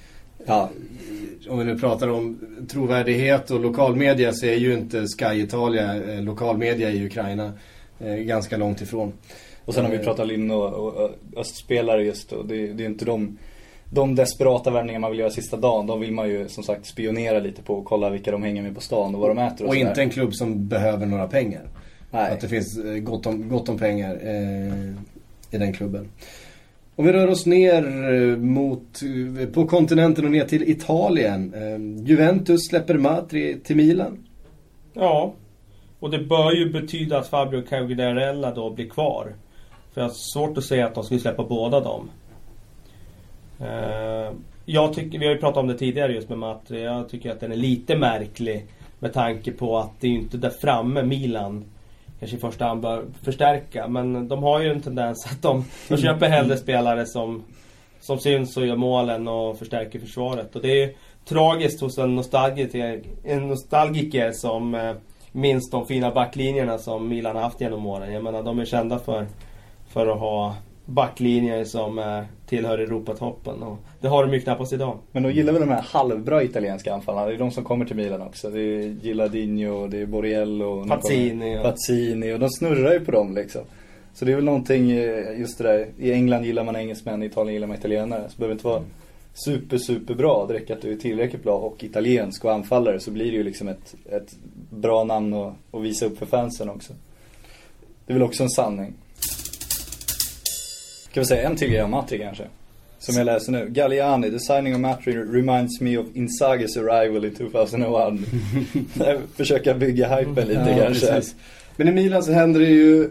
Ja. 0.46 0.70
Om 1.48 1.58
vi 1.58 1.64
nu 1.64 1.78
pratar 1.78 2.08
om 2.08 2.38
trovärdighet 2.68 3.50
och 3.50 3.60
lokalmedia 3.60 4.32
så 4.32 4.46
är 4.46 4.56
ju 4.56 4.72
inte 4.72 5.06
Sky 5.06 5.42
Italia 5.42 6.12
eh, 6.12 6.22
lokalmedia 6.22 6.90
i 6.90 7.06
Ukraina 7.06 7.52
eh, 7.98 8.14
ganska 8.14 8.56
långt 8.56 8.80
ifrån. 8.80 9.12
Och 9.64 9.74
sen 9.74 9.84
har 9.84 9.92
vi 9.92 9.98
pratat 9.98 10.26
Linn 10.26 10.50
och, 10.50 10.72
och, 10.72 10.94
och 10.94 11.10
östspelare 11.36 12.04
just 12.04 12.32
och 12.32 12.46
det, 12.46 12.66
det 12.66 12.84
är 12.84 12.86
inte 12.86 13.04
de 13.04 13.38
de 13.90 14.14
desperata 14.14 14.70
värvningar 14.70 15.00
man 15.00 15.10
vill 15.10 15.20
göra 15.20 15.30
sista 15.30 15.56
dagen, 15.56 15.86
de 15.86 16.00
vill 16.00 16.12
man 16.12 16.28
ju 16.28 16.48
som 16.48 16.64
sagt 16.64 16.86
spionera 16.86 17.38
lite 17.38 17.62
på 17.62 17.74
och 17.74 17.84
kolla 17.84 18.10
vilka 18.10 18.30
de 18.30 18.42
hänger 18.42 18.62
med 18.62 18.74
på 18.74 18.80
stan 18.80 19.14
och 19.14 19.20
vad 19.20 19.30
de 19.30 19.38
äter 19.38 19.64
och, 19.64 19.68
och 19.68 19.76
inte 19.76 20.02
en 20.02 20.10
klubb 20.10 20.34
som 20.34 20.68
behöver 20.68 21.06
några 21.06 21.26
pengar. 21.26 21.62
Nej. 22.10 22.32
Att 22.32 22.40
det 22.40 22.48
finns 22.48 22.78
eh, 22.78 22.94
gott 22.94 23.26
om, 23.26 23.48
gott 23.48 23.68
om 23.68 23.78
pengar 23.78 24.18
eh, 24.22 24.90
i 25.50 25.58
den 25.58 25.72
klubben. 25.72 26.08
Om 26.96 27.04
vi 27.04 27.12
rör 27.12 27.28
oss 27.28 27.46
ner 27.46 28.12
eh, 28.12 28.36
mot, 28.36 29.02
eh, 29.40 29.48
på 29.48 29.66
kontinenten 29.66 30.24
och 30.24 30.30
ner 30.30 30.44
till 30.44 30.70
Italien. 30.70 31.54
Eh, 31.54 32.06
Juventus 32.08 32.68
släpper 32.68 32.94
Matri 32.94 33.60
till 33.64 33.76
Milan. 33.76 34.18
Ja, 34.94 35.34
och 36.00 36.10
det 36.10 36.18
bör 36.18 36.52
ju 36.52 36.72
betyda 36.72 37.18
att 37.18 37.28
Fabio 37.28 37.62
Caugarella 37.62 38.54
då 38.54 38.70
blir 38.70 38.88
kvar. 38.88 39.34
För 39.94 40.00
jag 40.00 40.08
har 40.08 40.14
svårt 40.14 40.58
att 40.58 40.64
säga 40.64 40.86
att 40.86 40.94
de 40.94 41.04
skulle 41.04 41.20
släppa 41.20 41.44
båda 41.44 41.80
dem. 41.80 42.08
Eh, 43.60 44.32
jag 44.64 44.94
tycker, 44.94 45.18
vi 45.18 45.26
har 45.26 45.34
ju 45.34 45.40
pratat 45.40 45.56
om 45.56 45.66
det 45.66 45.78
tidigare 45.78 46.12
just 46.12 46.28
med 46.28 46.38
Matri. 46.38 46.82
Jag 46.82 47.08
tycker 47.08 47.30
att 47.30 47.40
den 47.40 47.52
är 47.52 47.56
lite 47.56 47.96
märklig. 47.96 48.66
Med 48.98 49.12
tanke 49.12 49.52
på 49.52 49.78
att 49.78 50.00
det 50.00 50.06
är 50.06 50.10
inte 50.10 50.36
där 50.36 50.52
framme 50.60 51.02
Milan 51.02 51.64
kanske 52.18 52.36
i 52.36 52.40
första 52.40 52.64
hand 52.64 52.80
bör 52.80 53.04
förstärka. 53.22 53.88
Men 53.88 54.28
de 54.28 54.42
har 54.42 54.60
ju 54.60 54.70
en 54.70 54.80
tendens 54.80 55.26
att 55.30 55.42
de, 55.42 55.64
de 55.88 55.96
köper 55.96 56.28
hellre 56.28 56.56
spelare 56.56 57.06
som, 57.06 57.42
som 58.00 58.18
syns 58.18 58.56
och 58.56 58.66
gör 58.66 58.76
målen 58.76 59.28
och 59.28 59.58
förstärker 59.58 59.98
försvaret. 59.98 60.56
Och 60.56 60.62
det 60.62 60.82
är 60.82 60.92
tragiskt 61.24 61.80
hos 61.80 61.98
en 61.98 62.14
nostalgiker, 62.14 63.02
en 63.24 63.48
nostalgiker 63.48 64.32
som 64.32 64.74
eh, 64.74 64.94
minns 65.32 65.70
de 65.70 65.86
fina 65.86 66.10
backlinjerna 66.10 66.78
som 66.78 67.08
Milan 67.08 67.36
har 67.36 67.42
haft 67.42 67.60
genom 67.60 67.86
åren. 67.86 68.12
Jag 68.12 68.24
menar 68.24 68.42
de 68.42 68.58
är 68.58 68.64
kända 68.64 68.98
för, 68.98 69.26
för 69.88 70.06
att 70.06 70.18
ha 70.18 70.54
backlinjer 70.86 71.64
som 71.64 71.98
eh, 71.98 72.22
tillhör 72.46 72.78
Europatoppen. 72.78 73.62
Och 73.62 73.78
det 74.00 74.08
har 74.08 74.26
de 74.26 74.34
ju 74.34 74.40
knappast 74.40 74.72
idag. 74.72 74.98
Men 75.12 75.22
de 75.22 75.32
gillar 75.32 75.52
väl 75.52 75.62
de 75.62 75.68
här 75.68 75.82
halvbra 75.82 76.42
italienska 76.42 76.94
anfallarna. 76.94 77.26
Det 77.26 77.34
är 77.34 77.38
de 77.38 77.50
som 77.50 77.64
kommer 77.64 77.84
till 77.84 77.96
Milan 77.96 78.22
också. 78.22 78.50
Det 78.50 78.60
är 78.60 78.82
Gilardino, 78.82 79.86
det 79.86 79.98
är 79.98 80.06
Borriello. 80.06 80.86
Pazzini. 80.88 81.58
Och 81.58 81.62
Pazzini 81.62 82.32
och 82.32 82.38
de 82.38 82.50
snurrar 82.50 82.92
ju 82.92 83.00
på 83.00 83.10
dem 83.10 83.34
liksom. 83.34 83.62
Så 84.14 84.24
det 84.24 84.32
är 84.32 84.36
väl 84.36 84.44
någonting, 84.44 84.90
eh, 84.90 85.40
just 85.40 85.58
det 85.58 85.64
där. 85.64 85.88
I 85.98 86.12
England 86.12 86.44
gillar 86.44 86.64
man 86.64 86.76
engelsmän, 86.76 87.22
i 87.22 87.26
Italien 87.26 87.54
gillar 87.54 87.66
man 87.66 87.76
italienare. 87.76 88.28
Så 88.28 88.36
behöver 88.36 88.52
inte 88.54 88.66
vara 88.66 88.82
super, 89.34 89.78
super 89.78 90.14
bra. 90.14 90.46
Det 90.48 90.54
räcker 90.54 90.74
att 90.74 90.82
du 90.82 90.92
är 90.92 90.96
tillräckligt 90.96 91.42
bra 91.42 91.58
och 91.58 91.84
italiensk 91.84 92.44
och 92.44 92.52
anfallare 92.52 93.00
så 93.00 93.10
blir 93.10 93.24
det 93.24 93.36
ju 93.36 93.42
liksom 93.42 93.68
ett, 93.68 93.94
ett 94.04 94.36
bra 94.70 95.04
namn 95.04 95.34
att, 95.34 95.54
att 95.70 95.82
visa 95.82 96.06
upp 96.06 96.18
för 96.18 96.26
fansen 96.26 96.70
också. 96.70 96.92
Det 98.06 98.12
är 98.12 98.14
väl 98.14 98.22
också 98.22 98.42
en 98.42 98.50
sanning. 98.50 98.94
Ska 101.16 101.20
vi 101.20 101.26
säga 101.26 101.48
en 101.48 101.56
till 101.56 101.68
grej 101.68 101.82
om 101.82 101.90
Matri 101.90 102.18
kanske? 102.18 102.44
Som 102.98 103.14
jag 103.14 103.24
läser 103.24 103.52
nu. 103.52 103.68
Galliani, 103.68 104.30
the 104.30 104.38
signing 104.38 104.74
of 104.74 104.80
Matri 104.80 105.12
reminds 105.12 105.80
me 105.80 105.98
of 105.98 106.06
Inzaghi's 106.06 106.78
arrival 106.78 107.24
in 107.24 107.34
2001. 107.34 108.20
Försöka 109.36 109.74
bygga 109.74 110.16
hypen 110.16 110.48
lite 110.48 110.60
ja, 110.70 110.84
kanske. 110.84 111.06
Precis. 111.06 111.34
Men 111.76 111.88
i 111.88 111.92
Milan 111.92 112.22
så 112.22 112.32
händer 112.32 112.60
det 112.60 112.66
ju 112.66 113.10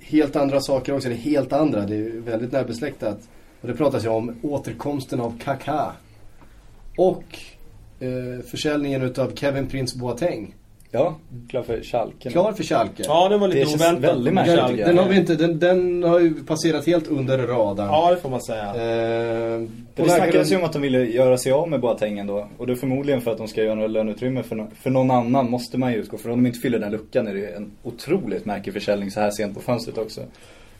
helt 0.00 0.36
andra 0.36 0.60
saker 0.60 0.94
också. 0.94 1.08
Det 1.08 1.14
är 1.14 1.18
helt 1.18 1.52
andra. 1.52 1.80
Det 1.80 1.94
är 1.94 1.98
ju 1.98 2.20
väldigt 2.20 2.52
närbesläktat. 2.52 3.18
Och 3.60 3.68
det 3.68 3.74
pratas 3.74 4.04
ju 4.04 4.08
om 4.08 4.36
återkomsten 4.42 5.20
av 5.20 5.38
Kaká. 5.38 5.92
Och 6.96 7.24
eh, 8.00 8.44
försäljningen 8.50 9.02
utav 9.02 9.34
Kevin 9.34 9.66
Prince 9.66 9.98
Boateng. 9.98 10.54
Ja, 10.94 11.14
klar 11.48 11.62
för 11.62 11.82
Schalke. 11.82 12.30
Klar 12.30 12.52
för 12.52 12.62
Schalke. 12.62 13.02
Ja, 13.06 13.28
det 13.28 13.36
var 13.36 13.48
lite 13.48 13.60
det 13.60 13.74
oväntat. 13.74 14.10
väldigt 14.10 14.34
märkligt. 14.34 14.86
Den, 14.86 14.98
har 14.98 15.08
vi 15.08 15.16
inte, 15.16 15.34
den, 15.34 15.58
den 15.58 16.02
har 16.02 16.20
ju 16.20 16.44
passerat 16.44 16.86
helt 16.86 17.08
under 17.08 17.38
radarn. 17.38 17.86
Ja, 17.86 18.10
det 18.10 18.16
får 18.16 18.30
man 18.30 18.42
säga. 18.42 18.66
Eh, 18.66 19.60
det 19.94 20.08
snackades 20.08 20.52
ju 20.52 20.56
om 20.56 20.64
att 20.64 20.72
de 20.72 20.82
ville 20.82 21.04
göra 21.04 21.38
sig 21.38 21.52
av 21.52 21.68
med 21.68 21.80
Boateng 21.80 22.18
ändå. 22.18 22.48
Och 22.58 22.66
det 22.66 22.72
är 22.72 22.76
förmodligen 22.76 23.20
för 23.20 23.30
att 23.30 23.38
de 23.38 23.48
ska 23.48 23.62
göra 23.62 23.74
några 23.74 23.88
löneutrymme 23.88 24.42
för, 24.42 24.56
no 24.56 24.68
för 24.82 24.90
någon 24.90 25.10
annan 25.10 25.50
måste 25.50 25.78
man 25.78 25.92
ju 25.92 25.98
utgå. 25.98 26.18
För 26.18 26.30
om 26.30 26.42
de 26.42 26.46
inte 26.46 26.58
fyller 26.58 26.78
den 26.78 26.92
luckan 26.92 27.26
är 27.26 27.34
det 27.34 27.46
en 27.46 27.70
otroligt 27.82 28.44
märklig 28.44 28.74
försäljning 28.74 29.10
så 29.10 29.20
här 29.20 29.30
sent 29.30 29.54
på 29.54 29.60
fönstret 29.60 29.98
också. 29.98 30.20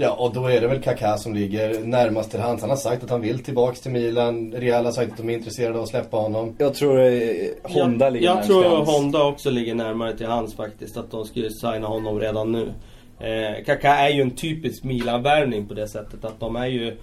Ja, 0.02 0.12
och 0.12 0.32
då 0.34 0.46
är 0.46 0.60
det 0.60 0.66
väl 0.66 0.82
Kaká 0.82 1.16
som 1.16 1.34
ligger 1.34 1.84
närmast 1.84 2.30
till 2.30 2.40
hands. 2.40 2.60
Han 2.62 2.70
har 2.70 2.76
sagt 2.76 3.04
att 3.04 3.10
han 3.10 3.20
vill 3.20 3.38
tillbaks 3.38 3.80
till 3.80 3.90
Milan. 3.90 4.52
Real 4.52 4.84
har 4.84 4.92
sagt 4.92 5.12
att 5.12 5.16
de 5.16 5.30
är 5.30 5.34
intresserade 5.34 5.78
av 5.78 5.82
att 5.82 5.88
släppa 5.88 6.16
honom. 6.16 6.54
Jag 6.58 6.74
tror 6.74 7.00
eh, 7.00 7.22
Honda 7.62 8.06
jag, 8.06 8.12
ligger 8.12 8.26
Jag 8.26 8.46
tror 8.46 8.64
hands. 8.64 8.90
Honda 8.90 9.24
också 9.24 9.50
ligger 9.50 9.74
närmare 9.74 10.16
till 10.16 10.26
hands 10.26 10.54
faktiskt. 10.56 10.96
Att 10.96 11.10
de 11.10 11.24
skulle 11.24 11.50
signa 11.50 11.86
honom 11.86 12.20
redan 12.20 12.52
nu. 12.52 12.72
Eh, 13.20 13.64
Kaká 13.64 13.96
är 13.96 14.08
ju 14.08 14.22
en 14.22 14.30
typisk 14.30 14.84
Milan-värvning 14.84 15.66
på 15.66 15.74
det 15.74 15.88
sättet 15.88 16.24
att 16.24 16.40
de 16.40 16.56
är 16.56 16.66
ju 16.66 16.96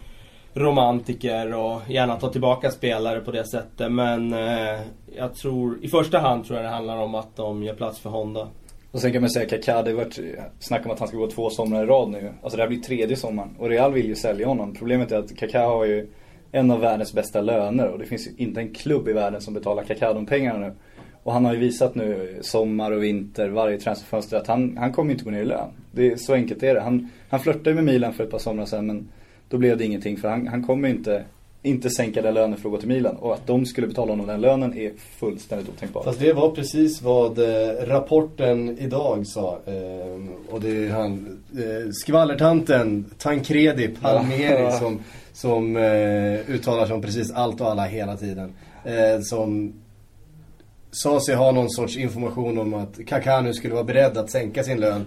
romantiker 0.53 1.53
och 1.55 1.81
gärna 1.87 2.15
tar 2.15 2.29
tillbaka 2.29 2.71
spelare 2.71 3.19
på 3.19 3.31
det 3.31 3.45
sättet. 3.47 3.91
Men 3.91 4.33
eh, 4.33 4.79
jag 5.17 5.35
tror, 5.35 5.79
i 5.81 5.87
första 5.87 6.19
hand 6.19 6.45
tror 6.45 6.57
jag 6.59 6.65
det 6.65 6.75
handlar 6.75 6.97
om 6.97 7.15
att 7.15 7.35
de 7.35 7.63
gör 7.63 7.75
plats 7.75 7.99
för 7.99 8.09
Honda. 8.09 8.47
Och 8.91 9.01
sen 9.01 9.11
kan 9.11 9.21
man 9.21 9.29
säga 9.29 9.49
Kaká, 9.49 9.83
det 9.83 9.91
har 9.91 9.97
varit 9.97 10.19
snack 10.59 10.85
om 10.85 10.91
att 10.91 10.99
han 10.99 11.07
ska 11.07 11.17
gå 11.17 11.27
två 11.27 11.49
somrar 11.49 11.83
i 11.83 11.85
rad 11.85 12.09
nu. 12.09 12.33
Alltså 12.41 12.57
det 12.57 12.63
här 12.63 12.69
blir 12.69 12.79
tredje 12.79 13.15
sommaren. 13.15 13.55
Och 13.57 13.69
Real 13.69 13.93
vill 13.93 14.07
ju 14.07 14.15
sälja 14.15 14.47
honom. 14.47 14.75
Problemet 14.75 15.11
är 15.11 15.17
att 15.17 15.35
Kaká 15.35 15.65
har 15.65 15.85
ju 15.85 16.07
en 16.51 16.71
av 16.71 16.79
världens 16.79 17.13
bästa 17.13 17.41
löner. 17.41 17.87
Och 17.87 17.99
det 17.99 18.05
finns 18.05 18.27
ju 18.27 18.31
inte 18.37 18.61
en 18.61 18.73
klubb 18.73 19.07
i 19.07 19.13
världen 19.13 19.41
som 19.41 19.53
betalar 19.53 19.83
Kaká 19.83 20.13
de 20.13 20.25
pengarna 20.25 20.59
nu. 20.59 20.73
Och 21.23 21.33
han 21.33 21.45
har 21.45 21.53
ju 21.53 21.59
visat 21.59 21.95
nu 21.95 22.37
sommar 22.41 22.91
och 22.91 23.03
vinter, 23.03 23.49
varje 23.49 23.79
transferfönster 23.79 24.37
att 24.37 24.47
han, 24.47 24.77
han 24.77 24.93
kommer 24.93 25.11
inte 25.11 25.23
gå 25.23 25.31
ner 25.31 25.41
i 25.41 25.45
lön. 25.45 25.69
Det 25.91 26.11
är, 26.11 26.15
så 26.15 26.33
enkelt 26.33 26.63
är 26.63 26.75
det. 26.75 26.81
Han, 26.81 27.09
han 27.29 27.39
flörtade 27.39 27.73
med 27.73 27.83
Milan 27.83 28.13
för 28.13 28.23
ett 28.23 28.31
par 28.31 28.39
somrar 28.39 28.65
sedan 28.65 28.87
men 28.87 29.09
då 29.49 29.57
blev 29.57 29.77
det 29.77 29.85
ingenting 29.85 30.17
för 30.17 30.29
han, 30.29 30.47
han 30.47 30.63
kommer 30.63 30.89
inte 30.89 31.23
inte 31.61 31.89
sänka 31.89 32.21
den 32.21 32.33
lönen 32.33 32.57
för 32.57 32.69
att 32.69 32.73
gå 32.73 32.79
till 32.79 32.87
Milan. 32.87 33.15
Och 33.15 33.33
att 33.33 33.47
de 33.47 33.65
skulle 33.65 33.87
betala 33.87 34.11
honom 34.11 34.27
den 34.27 34.41
lönen 34.41 34.77
är 34.77 34.91
fullständigt 35.19 35.69
otänkbart. 35.69 36.03
Fast 36.03 36.19
det 36.19 36.33
var 36.33 36.51
precis 36.51 37.01
vad 37.01 37.39
eh, 37.39 37.85
rapporten 37.85 38.77
idag 38.79 39.27
sa. 39.27 39.59
Eh, 39.65 40.53
och 40.53 40.61
det 40.61 40.85
är 40.85 40.89
han, 40.89 41.39
eh, 41.53 41.91
skvallertanten 41.91 43.05
Tancredi 43.17 43.87
Palmieri 43.87 44.63
ja. 44.63 44.71
som, 44.71 44.99
som 45.33 45.75
uttalar 46.47 46.85
sig 46.85 46.95
om 46.95 47.01
precis 47.01 47.31
allt 47.31 47.61
och 47.61 47.67
alla 47.71 47.85
hela 47.85 48.17
tiden. 48.17 48.53
Som 49.23 49.73
sa 50.91 51.19
sig 51.19 51.35
ha 51.35 51.51
någon 51.51 51.69
sorts 51.69 51.97
information 51.97 52.57
om 52.57 52.73
att 52.73 52.99
Kaká 53.07 53.41
nu 53.41 53.53
skulle 53.53 53.73
vara 53.73 53.83
beredd 53.83 54.17
att 54.17 54.29
sänka 54.29 54.63
sin 54.63 54.79
lön 54.79 55.05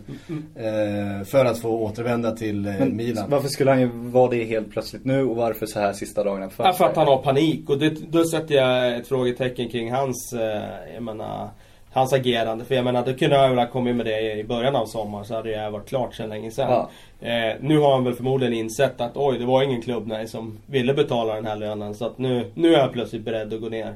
eh, 0.57 1.27
för 1.27 1.45
att 1.45 1.59
få 1.59 1.69
återvända 1.69 2.31
till 2.31 2.67
eh, 2.67 2.73
Men 2.79 2.97
Milan. 2.97 3.31
Varför 3.31 3.49
skulle 3.49 3.71
han 3.71 3.81
ju 3.81 3.91
vara 3.93 4.31
det 4.31 4.45
helt 4.45 4.71
plötsligt 4.71 5.05
nu 5.05 5.25
och 5.25 5.37
varför 5.37 5.67
så 5.67 5.81
här 5.81 5.93
sista 5.93 6.25
dagarna? 6.25 6.51
För, 6.51 6.65
ja, 6.65 6.73
för 6.73 6.85
att 6.85 6.97
han 6.97 7.07
har 7.07 7.19
panik 7.19 7.71
och 7.71 7.79
det, 7.79 8.13
då 8.13 8.25
sätter 8.25 8.55
jag 8.55 8.97
ett 8.97 9.09
frågetecken 9.09 9.69
kring 9.69 9.93
hans, 9.93 10.33
eh, 10.33 10.63
jag 10.95 11.03
menar, 11.03 11.49
hans 11.93 12.13
agerande. 12.13 12.65
För 12.65 12.75
jag 12.75 12.85
menar, 12.85 13.05
det 13.05 13.15
kunde 13.15 13.37
han 13.37 13.51
väl 13.51 13.59
ha 13.59 13.67
kommit 13.67 13.97
med 13.97 14.07
det 14.07 14.33
i 14.33 14.45
början 14.45 14.77
av 14.77 14.87
sommaren 14.87 15.25
så 15.25 15.35
hade 15.35 15.51
det 15.51 15.71
varit 15.71 15.89
klart 15.89 16.15
sedan 16.15 16.29
länge 16.29 16.51
sedan. 16.51 16.71
Ja. 16.71 16.91
Eh, 17.29 17.57
nu 17.61 17.79
har 17.79 17.93
han 17.93 18.05
väl 18.05 18.15
förmodligen 18.15 18.55
insett 18.55 19.01
att 19.01 19.17
oj, 19.17 19.39
det 19.39 19.45
var 19.45 19.63
ingen 19.63 19.83
klubb 19.83 20.07
nej, 20.07 20.29
som 20.29 20.59
ville 20.67 20.95
betala 20.95 21.35
den 21.35 21.47
här 21.47 21.57
lönen. 21.57 21.95
Så 21.95 22.07
att 22.07 22.19
nu, 22.19 22.51
nu 22.55 22.75
är 22.75 22.79
jag 22.79 22.93
plötsligt 22.93 23.23
beredd 23.23 23.55
att 23.55 23.61
gå 23.61 23.69
ner. 23.69 23.95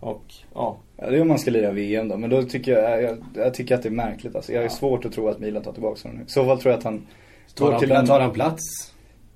Och 0.00 0.24
ja. 0.54 0.78
ja. 0.96 1.06
Det 1.08 1.16
är 1.16 1.20
om 1.20 1.28
man 1.28 1.38
ska 1.38 1.50
lira 1.50 1.70
VM 1.70 2.08
då. 2.08 2.16
Men 2.16 2.30
då 2.30 2.42
tycker 2.42 2.72
jag, 2.72 3.02
jag, 3.02 3.18
jag 3.34 3.54
tycker 3.54 3.74
att 3.74 3.82
det 3.82 3.88
är 3.88 3.90
märkligt 3.90 4.36
alltså. 4.36 4.52
Jag 4.52 4.58
har 4.58 4.64
ja. 4.64 4.70
svårt 4.70 5.04
att 5.04 5.12
tro 5.12 5.28
att 5.28 5.38
Milan 5.38 5.62
tar 5.62 5.72
tillbaka 5.72 6.08
honom. 6.08 6.22
I 6.26 6.30
så 6.30 6.44
fall 6.44 6.60
tror 6.60 6.72
jag 6.72 6.78
att 6.78 6.84
han... 6.84 7.06
Tar 7.54 7.70
han, 7.70 7.80
till 7.80 7.92
en... 7.92 8.06
tar 8.06 8.20
han 8.20 8.32
plats? 8.32 8.92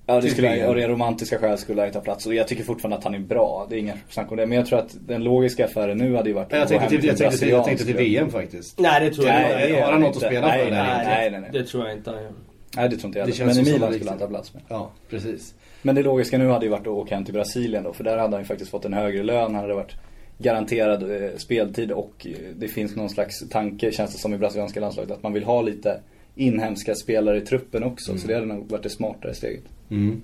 Ja, 0.06 0.20
det 0.20 0.28
skulle, 0.28 0.68
av 0.68 0.74
romantiska 0.76 1.38
skäl 1.38 1.58
skulle 1.58 1.82
han 1.82 1.90
ta 1.90 2.00
plats. 2.00 2.26
Och 2.26 2.34
jag 2.34 2.48
tycker 2.48 2.64
fortfarande 2.64 2.96
att 2.96 3.04
han 3.04 3.14
är 3.14 3.18
bra. 3.18 3.66
Det 3.68 3.76
är 3.76 3.78
inga 3.78 3.94
snack 4.08 4.30
om 4.30 4.36
det. 4.36 4.46
Men 4.46 4.58
jag 4.58 4.66
tror 4.66 4.78
att 4.78 4.96
den 5.06 5.24
logiska 5.24 5.64
affären 5.64 5.98
nu 5.98 6.16
hade 6.16 6.28
ju 6.28 6.34
varit 6.34 6.52
jag 6.52 6.68
tänkte, 6.68 6.88
till, 6.88 7.04
jag, 7.04 7.16
tänkte 7.16 7.38
till, 7.38 7.48
jag 7.48 7.64
tänkte 7.64 7.84
till 7.84 7.96
VM 7.96 8.30
faktiskt. 8.30 8.80
Nej, 8.80 9.00
det 9.00 9.14
tror 9.14 9.26
jag 9.26 9.34
nej, 9.34 9.68
inte. 9.68 9.82
Har 9.82 9.92
han 9.92 10.00
något 10.00 10.16
att 10.16 10.22
spela 10.22 10.46
nej, 10.46 10.64
för 10.64 10.70
nej, 10.70 10.84
där 10.84 11.04
nej, 11.04 11.30
nej, 11.30 11.40
nej, 11.40 11.50
Det 11.52 11.64
tror 11.64 11.86
jag 11.86 11.96
inte 11.96 12.10
han 12.10 12.22
gör. 12.22 12.32
Nej, 12.76 12.88
det 12.88 12.96
tror 12.96 13.06
inte 13.06 13.18
jag 13.18 13.28
det 13.28 13.44
Men 13.44 13.58
i 13.58 13.72
Milan 13.72 13.92
skulle 13.92 14.10
han 14.10 14.18
ta 14.18 14.26
plats 14.26 14.54
med. 14.54 14.62
Ja, 14.68 14.90
precis. 15.10 15.54
Men 15.82 15.94
det 15.94 16.02
logiska 16.02 16.38
nu 16.38 16.48
hade 16.48 16.64
ju 16.64 16.70
varit 16.70 16.80
att 16.80 16.86
åka 16.86 17.14
hem 17.14 17.24
till 17.24 17.34
Brasilien 17.34 17.82
då. 17.82 17.92
För 17.92 18.04
där 18.04 18.18
hade 18.18 18.32
han 18.32 18.40
ju 18.40 18.46
faktiskt 18.46 18.70
fått 18.70 18.84
en 18.84 18.92
högre 18.92 19.22
lön. 19.22 19.54
Han 19.54 19.54
hade 19.54 19.74
varit 19.74 19.94
garanterad 20.42 21.02
eh, 21.02 21.30
speltid 21.36 21.92
och 21.92 22.26
eh, 22.26 22.32
det 22.56 22.68
finns 22.68 22.96
någon 22.96 23.10
slags 23.10 23.48
tanke, 23.48 23.92
känns 23.92 24.12
det 24.12 24.18
som 24.18 24.34
i 24.34 24.38
brasilianska 24.38 24.80
landslaget, 24.80 25.10
att 25.10 25.22
man 25.22 25.32
vill 25.32 25.44
ha 25.44 25.62
lite 25.62 26.00
inhemska 26.34 26.94
spelare 26.94 27.36
i 27.36 27.40
truppen 27.40 27.84
också. 27.84 28.10
Mm. 28.10 28.20
Så 28.20 28.28
det 28.28 28.34
hade 28.34 28.46
nog 28.46 28.70
varit 28.70 28.82
det 28.82 28.90
smartare 28.90 29.34
steget. 29.34 29.64
Mm. 29.90 30.22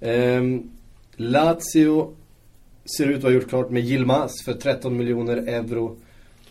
Um, 0.00 0.70
Lazio 1.16 2.14
ser 2.96 3.06
ut 3.06 3.16
att 3.16 3.22
ha 3.22 3.30
gjort 3.30 3.48
klart 3.48 3.70
med 3.70 3.84
Yilmaz 3.84 4.32
för 4.44 4.52
13 4.52 4.96
miljoner 4.96 5.36
euro. 5.36 5.96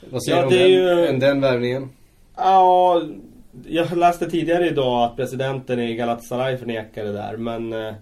Vad 0.09 0.23
säger 0.23 0.37
ja, 0.37 0.49
du 0.49 0.55
om 0.55 0.61
den, 0.61 1.13
ju... 1.13 1.19
den 1.19 1.41
värvningen? 1.41 1.89
Ja, 2.35 3.03
jag 3.67 3.97
läste 3.97 4.29
tidigare 4.29 4.69
idag 4.69 5.03
att 5.03 5.15
presidenten 5.15 5.79
i 5.79 5.95
Galatasaray 5.95 6.57
förnekade 6.57 7.07
det 7.07 7.13
där 7.13 7.37
men 7.37 7.73
eh, 7.73 7.93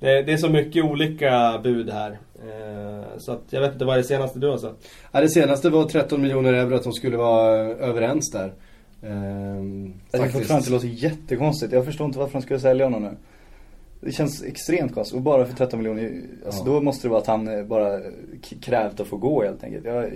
det, 0.00 0.22
det, 0.22 0.32
är 0.32 0.36
så 0.36 0.48
mycket 0.48 0.84
olika 0.84 1.60
bud 1.62 1.90
här. 1.90 2.18
Eh, 2.34 3.18
så 3.18 3.32
att 3.32 3.42
jag 3.50 3.60
vet 3.60 3.72
inte, 3.72 3.84
vad 3.84 3.94
är 3.94 3.98
det 3.98 4.08
senaste 4.08 4.38
du 4.38 4.48
har 4.48 4.58
sett? 4.58 4.88
Ja, 5.12 5.20
det 5.20 5.28
senaste 5.28 5.70
var 5.70 5.84
13 5.84 6.22
miljoner 6.22 6.52
euro 6.52 6.74
att 6.74 6.84
de 6.84 6.92
skulle 6.92 7.16
vara 7.16 7.56
överens 7.66 8.30
där. 8.30 8.52
Ehm, 9.02 9.94
jag 10.10 10.22
tycker 10.22 10.38
fortfarande 10.38 10.66
det 10.66 10.72
låter 10.72 10.88
jättekonstigt. 10.88 11.72
Jag 11.72 11.84
förstår 11.84 12.06
inte 12.06 12.18
varför 12.18 12.32
de 12.32 12.42
skulle 12.42 12.60
sälja 12.60 12.86
honom 12.86 13.02
nu. 13.02 13.16
Det 14.00 14.12
känns 14.12 14.42
extremt 14.42 14.94
konstigt. 14.94 15.16
Och 15.16 15.22
bara 15.22 15.46
för 15.46 15.56
13 15.56 15.78
miljoner, 15.78 16.22
alltså 16.46 16.64
ja. 16.66 16.72
då 16.72 16.80
måste 16.80 17.06
det 17.06 17.10
vara 17.10 17.20
att 17.20 17.26
han 17.26 17.48
eh, 17.48 17.64
bara 17.64 18.00
krävt 18.60 19.00
att 19.00 19.06
få 19.06 19.16
gå 19.16 19.42
helt 19.42 19.64
enkelt. 19.64 19.84
Jag, 19.84 20.12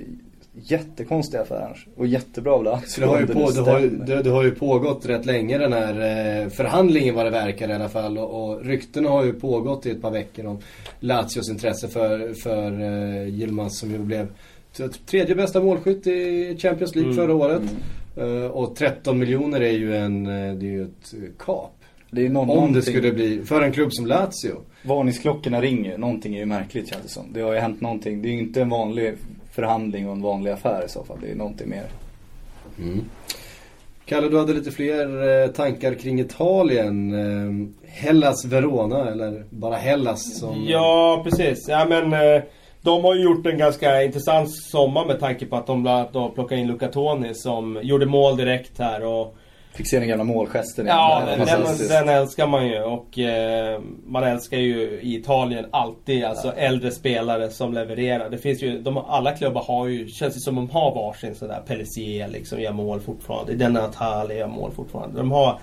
jättekonstig 0.53 1.39
affär 1.39 1.63
annars. 1.67 1.87
Och 1.97 2.07
jättebra 2.07 2.53
av 2.53 2.65
det 2.65 2.71
har, 3.07 3.21
ju 3.21 3.27
på, 3.27 3.51
det, 3.51 3.71
har 3.71 3.81
ju, 3.81 3.91
det, 3.91 4.23
det, 4.23 4.31
har 4.31 4.45
ju 4.45 4.51
pågått 4.51 5.07
rätt 5.07 5.27
länge 5.27 5.59
den 5.59 5.73
här 5.73 5.95
eh, 5.95 6.49
förhandlingen 6.49 7.15
vad 7.15 7.27
det 7.27 7.31
verkar 7.31 7.69
i 7.69 7.73
alla 7.73 7.89
fall. 7.89 8.19
Och, 8.19 8.51
och 8.51 8.65
ryktena 8.65 9.11
har 9.11 9.25
ju 9.25 9.33
pågått 9.33 9.87
i 9.87 9.91
ett 9.91 10.03
par 10.03 10.11
veckor 10.11 10.47
om 10.47 10.59
Lazios 11.01 11.51
intresse 11.51 11.89
för, 11.89 12.35
för 12.35 12.81
eh, 12.81 13.29
Yilmaz 13.29 13.79
som 13.79 13.91
ju 13.91 13.99
blev 13.99 14.29
tredje 15.07 15.35
bästa 15.35 15.61
målskytt 15.61 16.07
i 16.07 16.57
Champions 16.59 16.95
League 16.95 17.13
mm. 17.13 17.27
förra 17.27 17.35
året. 17.35 17.63
Mm. 17.63 18.29
Uh, 18.29 18.47
och 18.47 18.77
13 18.77 19.19
miljoner 19.19 19.61
är 19.61 19.73
ju 19.73 19.97
en, 19.97 20.27
eh, 20.27 20.55
det 20.55 20.67
är 20.67 20.71
ju 20.71 20.83
ett 20.83 21.15
kap. 21.39 21.73
Det 22.11 22.27
är 22.27 22.29
någon, 22.29 22.51
Om 22.51 22.73
det 22.73 22.83
skulle 22.83 23.13
bli, 23.13 23.43
för 23.45 23.63
en 23.63 23.73
klubb 23.73 23.93
som 23.93 24.07
Lazio. 24.07 24.57
Varningsklockorna 24.83 25.61
ringer, 25.61 25.99
någonting 25.99 26.35
är 26.35 26.39
ju 26.39 26.47
märkligt 26.47 26.89
känns 26.89 27.03
det 27.03 27.09
som. 27.09 27.33
Det 27.33 27.41
har 27.41 27.53
ju 27.53 27.59
hänt 27.59 27.81
någonting, 27.81 28.23
det 28.23 28.29
är 28.29 28.33
ju 28.33 28.39
inte 28.39 28.63
en 28.63 28.69
vanlig 28.69 29.15
förhandling 29.61 30.09
och 30.09 30.13
en 30.13 30.23
vanlig 30.23 30.51
affär 30.51 30.85
i 30.87 30.89
så 30.89 31.05
fall. 31.05 31.19
Det 31.23 31.31
är 31.31 31.35
någonting 31.35 31.69
mer. 31.69 31.87
Mm. 32.79 33.05
Kalle, 34.05 34.29
du 34.29 34.39
hade 34.39 34.53
lite 34.53 34.71
fler 34.71 35.43
eh, 35.43 35.51
tankar 35.51 35.95
kring 35.95 36.21
Italien. 36.21 37.15
Eh, 37.15 37.69
Hellas 37.89 38.45
Verona, 38.45 39.11
eller 39.11 39.45
bara 39.51 39.77
Hellas 39.77 40.39
som... 40.39 40.65
Ja, 40.69 41.21
precis. 41.25 41.69
Ja, 41.69 41.87
men 41.89 42.13
eh, 42.13 42.43
de 42.83 43.05
har 43.05 43.15
ju 43.15 43.23
gjort 43.23 43.47
en 43.47 43.59
ganska 43.59 44.03
intressant 44.03 44.51
sommar 44.53 45.07
med 45.07 45.21
tanke 45.21 45.47
på 45.47 45.57
att 45.57 45.67
de 45.67 45.83
bland 45.83 46.17
annat 46.17 46.35
plockade 46.35 46.61
in 46.61 46.67
Luca 46.67 46.89
Toni 46.89 47.35
som 47.35 47.81
gjorde 47.83 48.07
mål 48.07 48.37
direkt 48.37 48.79
här 48.79 49.05
och 49.05 49.37
Fick 49.73 49.91
se 49.91 49.99
den 49.99 50.09
gamla 50.09 50.25
målgesten. 50.25 50.87
Ja, 50.87 51.23
den, 51.27 51.47
den, 51.47 51.89
den, 51.89 52.09
älskar 52.09 52.47
man 52.47 52.67
ju. 52.67 52.83
Och 52.83 53.19
eh, 53.19 53.81
man 54.07 54.25
älskar 54.25 54.59
ju 54.59 55.01
i 55.03 55.17
Italien 55.17 55.67
alltid 55.71 56.25
alltså 56.25 56.47
ja. 56.49 56.53
äldre 56.53 56.91
spelare 56.91 57.51
som 57.51 57.75
levererar. 57.75 58.31
Det 58.31 58.39
finns 58.39 58.63
ju, 58.63 58.81
de, 58.81 58.97
alla 58.97 59.33
klubbar 59.33 59.63
har 59.63 59.87
ju, 59.87 60.09
känns 60.09 60.35
det 60.35 60.41
som 60.41 60.55
de 60.55 60.71
har 60.71 60.95
varsin 60.95 61.35
sådär 61.35 61.63
Pellissier 61.67 62.29
liksom 62.29 62.61
gör 62.61 62.73
mål 62.73 63.01
fortfarande. 63.01 63.55
Den 63.55 63.73
Natale 63.73 64.35
gör 64.35 64.49
mål 64.49 64.71
fortfarande. 64.73 65.19
De 65.19 65.31
har 65.31 65.59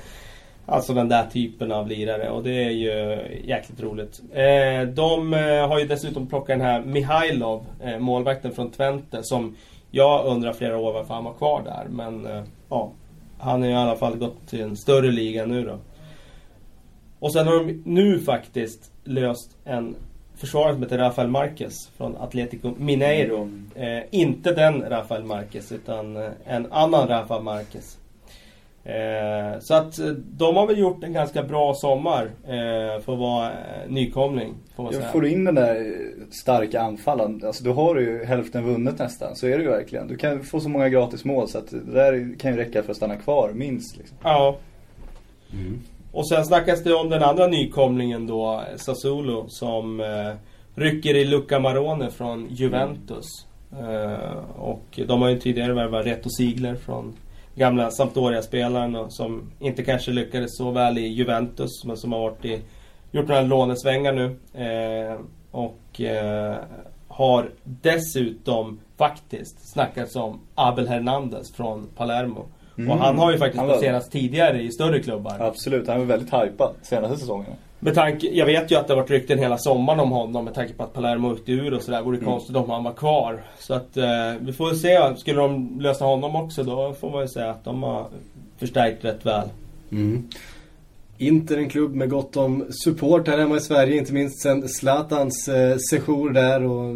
Alltså 0.69 0.93
den 0.93 1.09
där 1.09 1.25
typen 1.25 1.71
av 1.71 1.87
lirare 1.87 2.29
och 2.29 2.43
det 2.43 2.63
är 2.63 2.69
ju 2.69 3.19
jäkligt 3.43 3.81
roligt. 3.81 4.21
Eh, 4.33 4.87
de 4.87 5.33
eh, 5.33 5.67
har 5.67 5.79
ju 5.79 5.87
dessutom 5.87 6.27
plockat 6.27 6.47
den 6.47 6.61
här 6.61 6.81
Mihailov, 6.81 7.65
eh, 7.83 7.99
målvakten 7.99 8.51
från 8.51 8.71
Twente 8.71 9.23
som 9.23 9.55
jag 9.91 10.25
undrar 10.25 10.53
flera 10.53 10.77
år 10.77 10.93
varför 10.93 11.13
han 11.13 11.23
var 11.23 11.33
kvar 11.33 11.61
där. 11.65 11.85
Men 11.89 12.25
eh, 12.25 12.43
ja, 12.69 12.91
han 13.39 13.63
är 13.63 13.69
i 13.69 13.73
alla 13.73 13.95
fall 13.95 14.17
gått 14.17 14.47
till 14.47 14.61
en 14.61 14.75
större 14.75 15.11
liga 15.11 15.45
nu 15.45 15.65
då. 15.65 15.77
Och 17.19 17.33
sen 17.33 17.47
har 17.47 17.63
de 17.63 17.81
nu 17.85 18.19
faktiskt 18.19 18.91
löst 19.03 19.57
en 19.65 19.95
försvarare 20.35 20.73
som 20.73 20.83
heter 20.83 20.97
Rafael 20.97 21.27
Marquez 21.27 21.89
från 21.97 22.17
Atletico 22.17 22.73
Mineiro. 22.77 23.41
Mm. 23.41 23.69
Eh, 23.75 24.03
inte 24.11 24.53
den 24.53 24.81
Rafael 24.89 25.23
Marquez 25.23 25.71
utan 25.71 26.17
eh, 26.17 26.29
en 26.45 26.71
annan 26.71 27.07
Rafael 27.07 27.43
Marquez. 27.43 27.97
Eh, 28.87 29.59
så 29.59 29.73
att 29.73 29.99
eh, 29.99 30.05
de 30.15 30.55
har 30.55 30.67
väl 30.67 30.77
gjort 30.77 31.03
en 31.03 31.13
ganska 31.13 31.43
bra 31.43 31.73
sommar 31.73 32.31
eh, 32.43 33.01
för 33.01 33.13
att 33.13 33.19
vara 33.19 33.45
eh, 33.49 33.89
nykomling. 33.89 34.53
Får, 34.75 34.91
säga. 34.91 35.11
får 35.11 35.21
du 35.21 35.29
in 35.29 35.45
den 35.45 35.55
där 35.55 35.97
starka 36.31 36.81
anfallen, 36.81 37.41
alltså 37.45 37.63
då 37.63 37.73
har 37.73 37.95
du 37.95 38.01
ju 38.01 38.25
hälften 38.25 38.65
vunnet 38.65 38.99
nästan. 38.99 39.35
Så 39.35 39.47
är 39.47 39.57
det 39.57 39.63
ju 39.63 39.69
verkligen. 39.69 40.07
Du 40.07 40.17
kan 40.17 40.43
få 40.43 40.59
så 40.59 40.69
många 40.69 40.89
gratis 40.89 41.25
mål 41.25 41.47
så 41.47 41.57
att 41.57 41.71
det 41.71 41.93
där 41.93 42.39
kan 42.39 42.51
ju 42.51 42.57
räcka 42.57 42.83
för 42.83 42.91
att 42.91 42.97
stanna 42.97 43.15
kvar 43.15 43.51
minst. 43.53 43.97
Liksom. 43.97 44.17
Ja. 44.23 44.57
Mm. 45.53 45.79
Och 46.11 46.29
sen 46.29 46.45
snackas 46.45 46.83
det 46.83 46.93
om 46.93 47.09
den 47.09 47.23
andra 47.23 47.47
nykomlingen 47.47 48.27
då, 48.27 48.63
Sassuolo, 48.75 49.45
som 49.47 49.99
eh, 49.99 50.33
rycker 50.75 51.15
i 51.15 51.25
Luca 51.25 51.59
Marone 51.59 52.11
från 52.11 52.47
Juventus. 52.49 53.25
Mm. 53.79 54.19
och 54.57 54.99
de 55.07 55.21
har 55.21 55.29
ju 55.29 55.39
tidigare 55.39 55.73
värvat 55.73 56.05
Reto 56.05 56.29
Sigler 56.29 56.75
från 56.75 57.13
gamla 57.57 57.91
Sampdoria-spelaren 57.91 59.11
som 59.11 59.51
inte 59.59 59.83
kanske 59.83 60.11
lyckades 60.11 60.57
så 60.57 60.71
väl 60.71 60.97
i 60.97 61.07
Juventus 61.07 61.85
men 61.85 61.97
som 61.97 62.11
har 62.11 62.19
varit 62.19 62.45
i, 62.45 62.61
gjort 63.11 63.27
några 63.27 63.41
lånesvängar 63.41 64.13
nu. 64.13 64.25
Eh, 64.63 65.19
och 65.51 66.01
eh, 66.01 66.55
har 67.07 67.49
dessutom 67.63 68.79
faktiskt 68.97 69.69
snackats 69.69 70.15
om 70.15 70.39
Abel 70.55 70.87
Hernandez 70.87 71.53
från 71.53 71.89
Palermo. 71.95 72.45
Mm. 72.77 72.91
Och 72.91 72.97
han 72.97 73.17
har 73.17 73.31
ju 73.31 73.37
faktiskt 73.37 73.63
placerats 73.63 74.09
tidigare 74.09 74.61
i 74.61 74.71
större 74.71 74.99
klubbar. 74.99 75.37
Absolut, 75.39 75.87
han 75.87 75.99
var 75.99 76.05
väldigt 76.05 76.33
hypad 76.33 76.75
senaste 76.81 77.17
säsongen. 77.17 77.51
Med 77.79 77.95
tanke, 77.95 78.27
jag 78.27 78.45
vet 78.45 78.71
ju 78.71 78.75
att 78.75 78.87
det 78.87 78.93
har 78.93 79.01
varit 79.01 79.11
rykten 79.11 79.39
hela 79.39 79.57
sommaren 79.57 79.99
om 79.99 80.11
honom 80.11 80.45
med 80.45 80.53
tanke 80.53 80.73
på 80.73 80.83
att 80.83 80.93
Palermo 80.93 81.31
åkte 81.31 81.51
ur 81.51 81.73
och 81.73 81.81
sådär. 81.81 82.01
Vore 82.01 82.17
mm. 82.17 82.29
konstigt 82.29 82.55
om 82.55 82.69
han 82.69 82.83
var 82.83 82.93
kvar. 82.93 83.43
Så 83.59 83.73
att 83.73 83.97
eh, 83.97 84.05
vi 84.39 84.53
får 84.53 84.73
se. 84.73 85.19
Skulle 85.19 85.41
de 85.41 85.79
lösa 85.79 86.05
honom 86.05 86.35
också 86.35 86.63
då 86.63 86.93
får 86.93 87.09
man 87.09 87.21
ju 87.21 87.27
säga 87.27 87.49
att 87.49 87.63
de 87.63 87.83
har 87.83 88.07
förstärkt 88.57 89.05
rätt 89.05 89.25
väl. 89.25 89.49
Mm. 89.91 90.27
Inter 91.17 91.57
en 91.57 91.69
klubb 91.69 91.95
med 91.95 92.09
gott 92.09 92.37
om 92.37 92.65
support 92.69 93.27
här 93.27 93.37
hemma 93.37 93.57
i 93.57 93.61
Sverige. 93.61 93.97
Inte 93.97 94.13
minst 94.13 94.41
sen 94.41 94.69
Zlatans 94.69 95.47
eh, 95.47 95.77
sejour 95.77 96.29
där 96.29 96.63
och 96.63 96.95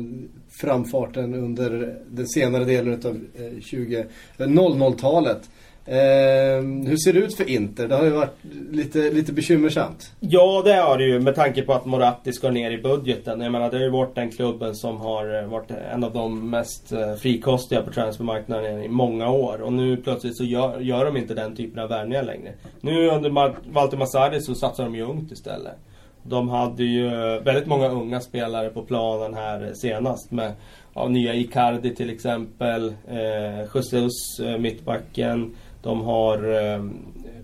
framfarten 0.62 1.34
under 1.34 2.00
den 2.10 2.28
senare 2.28 2.66
delen 2.66 2.94
av 2.94 3.20
eh, 3.36 4.48
00-talet. 4.48 5.50
Eh, 5.86 6.62
hur 6.88 6.98
ser 6.98 7.14
det 7.14 7.20
ut 7.20 7.36
för 7.36 7.50
Inter? 7.50 7.88
Det 7.88 7.96
har 7.96 8.04
ju 8.04 8.10
varit 8.10 8.38
lite, 8.72 9.12
lite 9.12 9.34
bekymmersamt. 9.34 10.12
Ja, 10.20 10.62
det 10.66 10.74
har 10.74 10.98
det 10.98 11.04
ju 11.04 11.20
med 11.20 11.36
tanke 11.36 11.62
på 11.62 11.74
att 11.74 11.86
Moratti 11.86 12.34
ska 12.34 12.50
ner 12.50 12.72
i 12.72 12.78
budgeten. 12.78 13.42
Jag 13.42 13.52
menar, 13.52 13.72
det 13.72 13.78
har 13.78 13.84
ju 13.84 13.90
varit 13.90 14.16
den 14.16 14.32
klubben 14.32 14.76
som 14.76 14.98
har 14.98 15.42
eh, 15.42 15.50
varit 15.50 15.72
en 15.94 16.04
av 16.04 16.14
de 16.14 16.50
mest 16.50 16.92
eh, 16.92 17.14
frikostiga 17.16 17.82
på 17.82 17.92
transfermarknaden 17.92 18.84
i 18.84 18.88
många 18.88 19.30
år. 19.30 19.62
Och 19.62 19.74
nu 19.74 19.98
plötsligt 19.98 20.38
så 20.38 20.44
gör, 20.44 20.80
gör 20.80 21.06
de 21.06 21.18
inte 21.18 21.34
den 21.34 21.56
typen 21.56 21.80
av 21.80 21.90
värvningar 21.90 22.24
längre. 22.24 22.54
Nu 22.82 23.10
under 23.10 23.30
Walter 23.74 23.98
Massari 23.98 24.42
så 24.42 24.56
satsar 24.56 24.84
de 24.84 24.96
ju 24.96 25.02
ungt 25.02 25.32
istället. 25.32 25.76
De 26.24 26.50
hade 26.50 26.84
ju 26.84 27.10
väldigt 27.40 27.68
många 27.68 27.90
unga 27.90 28.20
spelare 28.20 28.70
på 28.70 28.82
planen 28.82 29.34
här 29.34 29.72
senast 29.74 30.32
med 30.32 30.54
av 30.94 31.12
nya 31.12 31.34
Icardi 31.34 31.96
till 31.96 32.10
exempel, 32.10 32.94
eh, 33.08 33.76
Jesus, 33.76 34.40
eh, 34.40 34.58
mittbacken. 34.58 35.56
De 35.82 36.02
har 36.02 36.64
eh, 36.74 36.84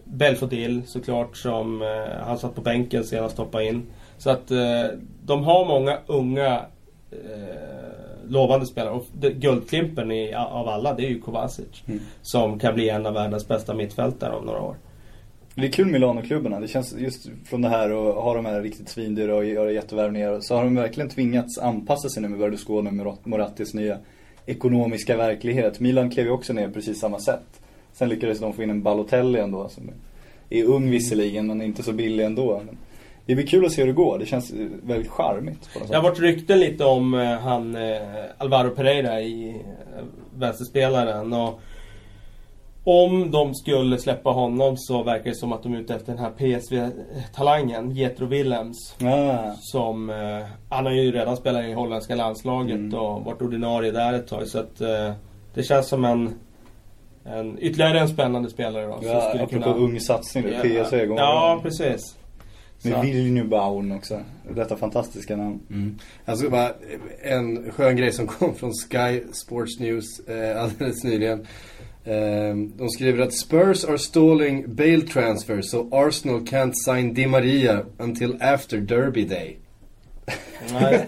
Belfodil 0.04 0.82
såklart 0.86 1.38
som 1.38 1.82
eh, 1.82 2.26
han 2.26 2.38
satt 2.38 2.56
på 2.56 2.62
bänken 2.62 3.04
senast 3.04 3.38
hoppade 3.38 3.66
in. 3.66 3.84
Så 4.18 4.30
att 4.30 4.52
eh, 4.52 4.86
de 5.26 5.44
har 5.44 5.66
många 5.66 5.98
unga 6.08 6.66
eh, 7.12 8.28
lovande 8.28 8.66
spelare. 8.66 8.94
Och 8.94 9.06
det, 9.14 9.32
guldklimpen 9.32 10.12
i, 10.12 10.34
av 10.34 10.68
alla 10.68 10.94
det 10.94 11.06
är 11.06 11.10
ju 11.10 11.20
Kovacic. 11.20 11.84
Mm. 11.88 12.00
Som 12.22 12.60
kan 12.60 12.76
bli 12.76 12.90
en 12.90 13.06
av 13.06 13.14
världens 13.14 13.48
bästa 13.48 13.74
mittfältare 13.74 14.36
om 14.36 14.46
några 14.46 14.62
år. 14.62 14.76
Det 15.56 15.68
är 15.68 15.72
kul 15.72 15.88
Milano-klubbarna. 15.88 16.60
Det 16.60 16.68
känns 16.68 16.96
just 16.98 17.30
från 17.46 17.62
det 17.62 17.70
här 17.70 17.92
och 17.92 18.24
ha 18.24 18.34
de 18.34 18.46
här 18.46 18.62
riktigt 18.62 18.90
svindyra 18.90 19.36
och 19.36 19.46
göra 19.46 19.72
jättevärvningar. 19.72 20.40
Så 20.40 20.56
har 20.56 20.64
de 20.64 20.76
verkligen 20.76 21.10
tvingats 21.10 21.58
anpassa 21.58 22.10
sig 22.10 22.22
nu 22.22 22.28
med 22.28 22.40
Berlusconi 22.40 22.92
med 22.92 23.18
Morattis 23.24 23.74
nya 23.74 23.98
ekonomiska 24.46 25.18
verklighet. 25.18 25.80
Milan 25.80 26.10
klev 26.10 26.26
ju 26.26 26.32
också 26.32 26.54
ner 26.54 26.68
på 26.68 26.74
precis 26.74 27.00
samma 27.00 27.20
sätt. 27.20 27.62
Sen 27.98 28.10
lyckades 28.10 28.40
de 28.40 28.54
få 28.54 28.64
in 28.64 28.70
en 28.70 28.84
Balotelli 28.84 29.40
ändå 29.40 29.70
som 29.70 29.92
är 30.50 30.64
ung 30.64 30.90
visserligen 30.90 31.48
men 31.48 31.62
inte 31.62 31.84
så 31.84 31.94
billig 31.94 32.26
ändå. 32.26 32.62
Men 32.66 32.78
det 33.26 33.36
blir 33.36 33.48
kul 33.48 33.66
att 33.66 33.72
se 33.72 33.82
hur 33.82 33.88
det 33.88 33.94
går. 33.94 34.20
Det 34.20 34.26
känns 34.26 34.54
väldigt 34.84 35.12
charmigt. 35.12 35.70
det 35.88 35.96
har 35.96 36.04
varit 36.04 36.20
rykten 36.20 36.60
lite 36.60 36.86
om 36.86 37.14
eh, 37.14 37.40
han 37.40 37.76
eh, 37.76 38.02
Alvaro 38.38 38.70
Pereira 38.70 39.22
i 39.22 39.50
eh, 39.50 40.04
vänsterspelaren. 40.36 41.34
Och 41.34 41.60
om 42.84 43.32
de 43.32 43.56
skulle 43.56 43.98
släppa 43.98 44.30
honom 44.30 44.78
så 44.78 45.04
verkar 45.04 45.30
det 45.30 45.36
som 45.36 45.54
att 45.54 45.64
de 45.64 45.74
är 45.74 45.80
ute 45.80 45.96
efter 45.96 46.14
den 46.14 46.24
här 46.24 46.32
PSV-talangen, 46.32 47.92
Jetro 47.92 48.26
Willems. 48.26 48.96
Ah. 49.02 49.54
Som, 49.60 50.10
eh, 50.10 50.48
han 50.70 50.86
har 50.86 50.94
ju 50.94 51.12
redan 51.12 51.38
spelat 51.38 51.66
i 51.66 51.74
holländska 51.74 52.16
landslaget 52.16 52.76
mm. 52.76 52.94
och 52.94 53.26
varit 53.26 53.42
ordinarie 53.42 53.92
där 53.92 54.14
ett 54.14 54.28
tag. 54.28 54.48
Så 54.48 54.60
att 54.60 54.82
eh, 54.82 55.12
det 55.54 55.64
känns 55.64 55.88
som 55.88 56.06
en 56.06 56.34
en, 57.28 57.60
ytterligare 57.60 58.00
en 58.00 58.08
spännande 58.08 58.50
spelare 58.50 58.86
då. 58.86 59.00
Ja, 59.02 59.22
som 59.22 59.30
skulle 59.30 59.44
apropå 59.44 59.64
kunna... 59.64 59.76
ung 59.76 60.00
satsning 60.00 60.44
nu, 60.44 60.52
PSV 60.52 61.06
gånger. 61.06 61.22
Ja, 61.22 61.60
precis. 61.64 62.18
Med 62.82 63.02
Vilnubaun 63.02 63.92
också. 63.92 64.20
Detta 64.56 64.78
fantastiska 64.78 65.36
namn. 65.36 65.60
Mm. 65.70 65.98
Alltså 66.26 66.50
bara 66.50 66.72
en 67.24 67.72
skön 67.72 67.96
grej 67.96 68.12
som 68.12 68.28
kom 68.28 68.56
från 68.56 68.72
Sky 68.74 69.22
Sports 69.32 69.80
News 69.80 70.20
eh, 70.28 70.64
alldeles 70.64 71.04
nyligen. 71.04 71.40
Eh, 72.04 72.56
de 72.78 72.90
skriver 72.90 73.24
att 73.24 73.34
Spurs 73.34 73.86
are 73.86 73.98
stalling 73.98 74.76
bail 74.76 75.10
transfer 75.10 75.62
so 75.62 75.90
Arsenal 75.92 76.40
can't 76.40 76.74
sign 76.86 77.14
Di 77.14 77.28
Maria 77.28 77.86
until 77.98 78.42
after 78.42 78.78
Derby 78.78 79.26
Day. 79.26 79.58
Nej. 80.74 81.06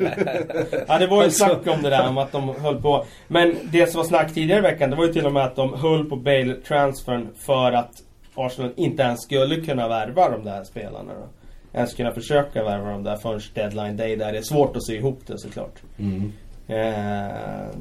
Ja, 0.88 1.00
det 1.00 1.08
var 1.08 1.24
ju 1.24 1.32
snack 1.32 1.68
om 1.68 1.82
det 1.82 1.90
där 1.90 2.08
om 2.08 2.18
att 2.18 2.32
de 2.32 2.50
höll 2.50 2.82
på. 2.82 3.06
Men 3.28 3.56
det 3.72 3.92
som 3.92 3.98
var 3.98 4.06
snack 4.06 4.34
tidigare 4.34 4.60
i 4.60 4.62
veckan, 4.62 4.90
det 4.90 4.96
var 4.96 5.06
ju 5.06 5.14
till 5.14 5.26
och 5.26 5.34
med 5.34 5.44
att 5.44 5.56
de 5.56 5.74
höll 5.74 6.10
på 6.10 6.16
Bale-transfern 6.16 7.28
för 7.46 7.72
att 7.72 7.92
Arsenal 8.36 8.72
inte 8.76 9.04
ens 9.04 9.22
skulle 9.24 9.56
kunna 9.56 9.88
värva 9.88 10.30
de 10.30 10.44
där 10.44 10.64
spelarna. 10.64 11.14
Då. 11.14 11.28
Ens 11.78 11.94
kunna 11.94 12.12
försöka 12.12 12.64
värva 12.64 12.92
dem 12.92 13.04
där 13.04 13.18
förrän 13.18 13.42
deadline 13.54 13.98
day 13.98 14.16
där 14.16 14.32
det 14.32 14.38
är 14.38 14.42
svårt 14.42 14.76
att 14.76 14.86
sy 14.86 14.96
ihop 14.96 15.22
det 15.28 15.40
såklart. 15.40 15.76
Mm. 16.00 16.34
Eh, 16.68 17.32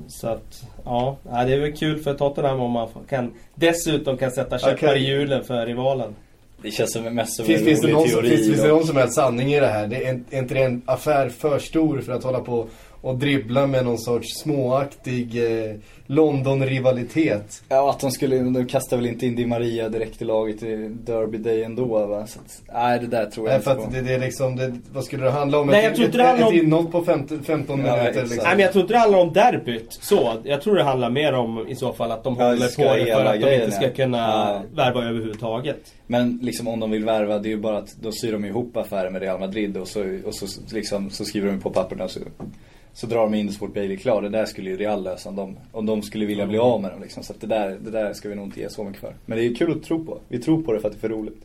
så 0.08 0.28
att, 0.28 0.62
ja. 0.84 1.16
Det 1.22 1.54
är 1.54 1.60
väl 1.60 1.76
kul 1.76 1.98
för 1.98 2.14
Tottenham 2.14 2.60
om 2.60 2.70
man 2.70 2.88
kan 3.08 3.34
dessutom 3.54 4.16
kan 4.16 4.30
sätta 4.30 4.58
käppar 4.58 4.74
Okej. 4.74 5.02
i 5.02 5.06
hjulen 5.06 5.44
för 5.44 5.66
rivalen. 5.66 6.14
Det 6.62 6.70
känns 6.70 6.92
som 6.92 7.02
mest 7.04 7.36
som 7.36 7.44
Finns, 7.44 7.60
en 7.60 7.66
finns, 7.66 7.80
det 7.80 7.86
rolig 7.86 7.94
någon, 7.94 8.08
som- 8.08 8.20
teori. 8.20 8.28
finns, 8.36 8.46
finns 8.48 8.62
det 8.62 8.68
någon 8.68 8.86
som 8.86 8.96
helst 8.96 9.14
sanning 9.14 9.52
i 9.54 9.60
det 9.60 9.66
här? 9.66 9.86
Det 9.86 10.04
är, 10.06 10.20
är 10.30 10.38
inte 10.38 10.54
det 10.54 10.62
en 10.62 10.82
affär 10.84 11.28
för 11.28 11.58
stor 11.58 12.00
för 12.00 12.12
att 12.12 12.24
hålla 12.24 12.40
på 12.40 12.66
och 13.00 13.18
dribbla 13.18 13.66
med 13.66 13.84
någon 13.84 13.98
sorts 13.98 14.26
småaktig 14.42 15.44
eh, 15.66 15.74
London-rivalitet? 16.06 17.62
Ja, 17.68 17.90
att 17.90 18.00
de 18.00 18.10
skulle, 18.10 18.38
de 18.38 18.66
kastar 18.66 18.96
väl 18.96 19.06
inte 19.06 19.26
in 19.26 19.36
Di 19.36 19.46
Maria 19.46 19.88
direkt 19.88 20.22
i 20.22 20.24
laget 20.24 20.62
i 20.62 20.76
Derby 21.04 21.38
Day 21.38 21.62
ändå 21.62 22.06
va? 22.06 22.26
Så 22.26 22.38
att, 22.40 22.62
nej, 22.74 22.98
det 23.00 23.06
där 23.06 23.26
tror 23.26 23.46
jag 23.46 23.50
Nej, 23.50 23.56
inte 23.56 23.64
för 23.70 23.74
på. 23.74 23.82
att 23.82 23.92
det, 23.92 24.00
det 24.02 24.14
är 24.14 24.18
liksom, 24.18 24.56
det, 24.56 24.72
vad 24.92 25.04
skulle 25.04 25.24
det 25.24 25.30
handla 25.30 25.58
om? 25.58 25.66
Nej, 25.66 25.78
ett, 25.78 25.84
jag 25.84 25.94
tror 25.94 26.06
inte 26.06 26.18
ett, 26.18 26.24
det 26.24 26.28
handlar 26.28 26.46
ett 26.46 26.52
om- 26.52 26.66
inhopp 26.66 26.92
på 26.92 27.04
15, 27.04 27.42
15 27.42 27.80
Ja, 27.86 27.96
minuter 27.96 28.20
liksom. 28.22 28.38
Nej 28.42 28.50
men 28.56 28.58
jag 28.60 28.72
tror 28.72 28.82
inte 28.82 28.94
det 28.94 28.98
handlar 28.98 29.18
om 29.18 29.32
derbyt 29.32 29.92
så. 29.92 30.32
Jag 30.44 30.62
tror 30.62 30.74
det 30.76 30.82
handlar 30.82 31.10
mer 31.10 31.32
om 31.32 31.68
i 31.68 31.74
så 31.74 31.92
fall 31.92 32.10
att 32.12 32.24
de 32.24 32.36
Ja, 32.38 32.44
håller 32.44 32.56
på 32.76 32.96
det 32.96 33.12
för 33.14 33.24
att 33.24 33.40
de 33.40 33.54
inte 33.54 33.70
ska 33.70 33.90
kunna 33.90 34.18
Ja. 34.18 34.62
värva 34.74 35.00
överhuvudtaget. 35.04 35.94
Men 36.06 36.38
liksom 36.42 36.68
om 36.68 36.80
de 36.80 36.90
vill 36.90 37.04
värva, 37.04 37.38
det 37.38 37.48
är 37.48 37.50
ju 37.50 37.60
bara 37.60 37.78
att 37.78 37.96
då 38.00 38.12
syr 38.12 38.32
de 38.32 38.44
ihop 38.44 38.76
affären 38.76 39.12
med 39.12 39.22
Real 39.22 39.40
Madrid 39.40 39.76
och 39.76 39.88
så, 39.88 40.00
och 40.26 40.34
så, 40.34 40.46
liksom, 40.74 41.10
så 41.10 41.24
skriver 41.24 41.50
de 41.50 41.60
på 41.60 41.70
papperna 41.70 42.04
och 42.04 42.10
så, 42.10 42.20
så 42.92 43.06
drar 43.06 43.20
de 43.20 43.34
in 43.34 43.52
Sport 43.52 43.74
Bailey 43.74 43.96
klar. 43.96 44.22
Det 44.22 44.28
där 44.28 44.44
skulle 44.44 44.70
ju 44.70 44.76
Real 44.76 45.02
lösa 45.04 45.28
om 45.28 45.36
de, 45.36 45.56
om 45.72 45.86
de 45.86 46.02
skulle 46.02 46.26
vilja 46.26 46.46
bli 46.46 46.58
av 46.58 46.80
med 46.82 46.90
dem 46.90 47.00
liksom. 47.02 47.22
Så 47.22 47.32
att 47.32 47.40
det 47.40 47.46
där, 47.46 47.76
det 47.80 47.90
där 47.90 48.12
ska 48.12 48.28
vi 48.28 48.34
nog 48.34 48.44
inte 48.46 48.60
ge 48.60 48.70
så 48.70 48.84
mycket 48.84 49.00
för. 49.00 49.14
Men 49.26 49.38
det 49.38 49.44
är 49.46 49.54
kul 49.54 49.72
att 49.72 49.82
tro 49.82 50.04
på. 50.04 50.18
Vi 50.28 50.38
tror 50.38 50.62
på 50.62 50.72
det 50.72 50.80
för 50.80 50.88
att 50.88 50.94
det 50.94 50.98
är 51.06 51.08
för 51.08 51.16
roligt. 51.16 51.36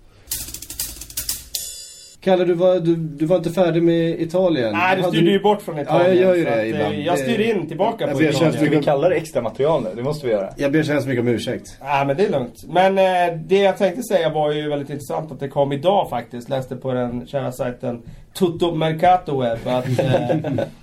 Kalle, 2.21 2.45
du 2.45 2.53
var, 2.53 2.79
du, 2.79 2.95
du 2.95 3.25
var 3.25 3.37
inte 3.37 3.49
färdig 3.51 3.83
med 3.83 4.21
Italien? 4.21 4.73
Nej, 4.73 4.97
du 4.97 5.03
styrde 5.03 5.31
ju 5.31 5.39
bort 5.39 5.61
från 5.61 5.79
Italien. 5.79 6.17
Ja, 6.17 6.21
jag 6.23 6.29
gör 6.29 6.35
ju 6.35 6.43
så 6.43 6.49
det 6.49 6.53
att, 6.55 6.59
eh, 6.63 6.69
ibland. 6.69 6.95
Jag 6.95 7.15
Det- 7.17 7.21
styr 7.21 7.39
in 7.39 7.67
tillbaka 7.67 8.03
Jag 8.03 8.11
på 8.11 8.17
så 8.17 8.23
Italien. 8.23 8.53
Ska 8.53 8.69
vi 8.77 8.83
kalla 8.83 9.09
det 9.09 9.15
extra 9.15 9.41
material 9.41 9.83
nu? 9.83 9.89
Det 9.95 10.03
måste 10.03 10.27
vi 10.27 10.33
göra. 10.33 10.49
Jag 10.57 10.71
ber 10.71 10.83
så 10.83 10.91
hemskt 10.91 11.07
mycket 11.07 11.21
om 11.21 11.27
ursäkt. 11.27 11.77
Nej 11.83 12.05
men 12.05 12.17
det 12.17 12.25
är 12.25 12.29
lugnt. 12.31 12.63
Men 12.67 12.97
eh, 12.97 13.37
det 13.45 13.57
jag 13.57 13.77
tänkte 13.77 14.03
säga 14.03 14.29
var 14.29 14.51
ju 14.51 14.69
väldigt 14.69 14.89
intressant 14.89 15.31
att 15.31 15.39
det 15.39 15.47
kom 15.47 15.71
idag 15.71 16.09
faktiskt. 16.09 16.49
Läste 16.49 16.75
på 16.75 16.93
den 16.93 17.27
kära 17.27 17.51
sajten 17.51 18.01
Tutto 18.33 18.75
Mercato 18.75 19.41
Web 19.41 19.59
att... 19.67 19.99
Eh, 19.99 20.37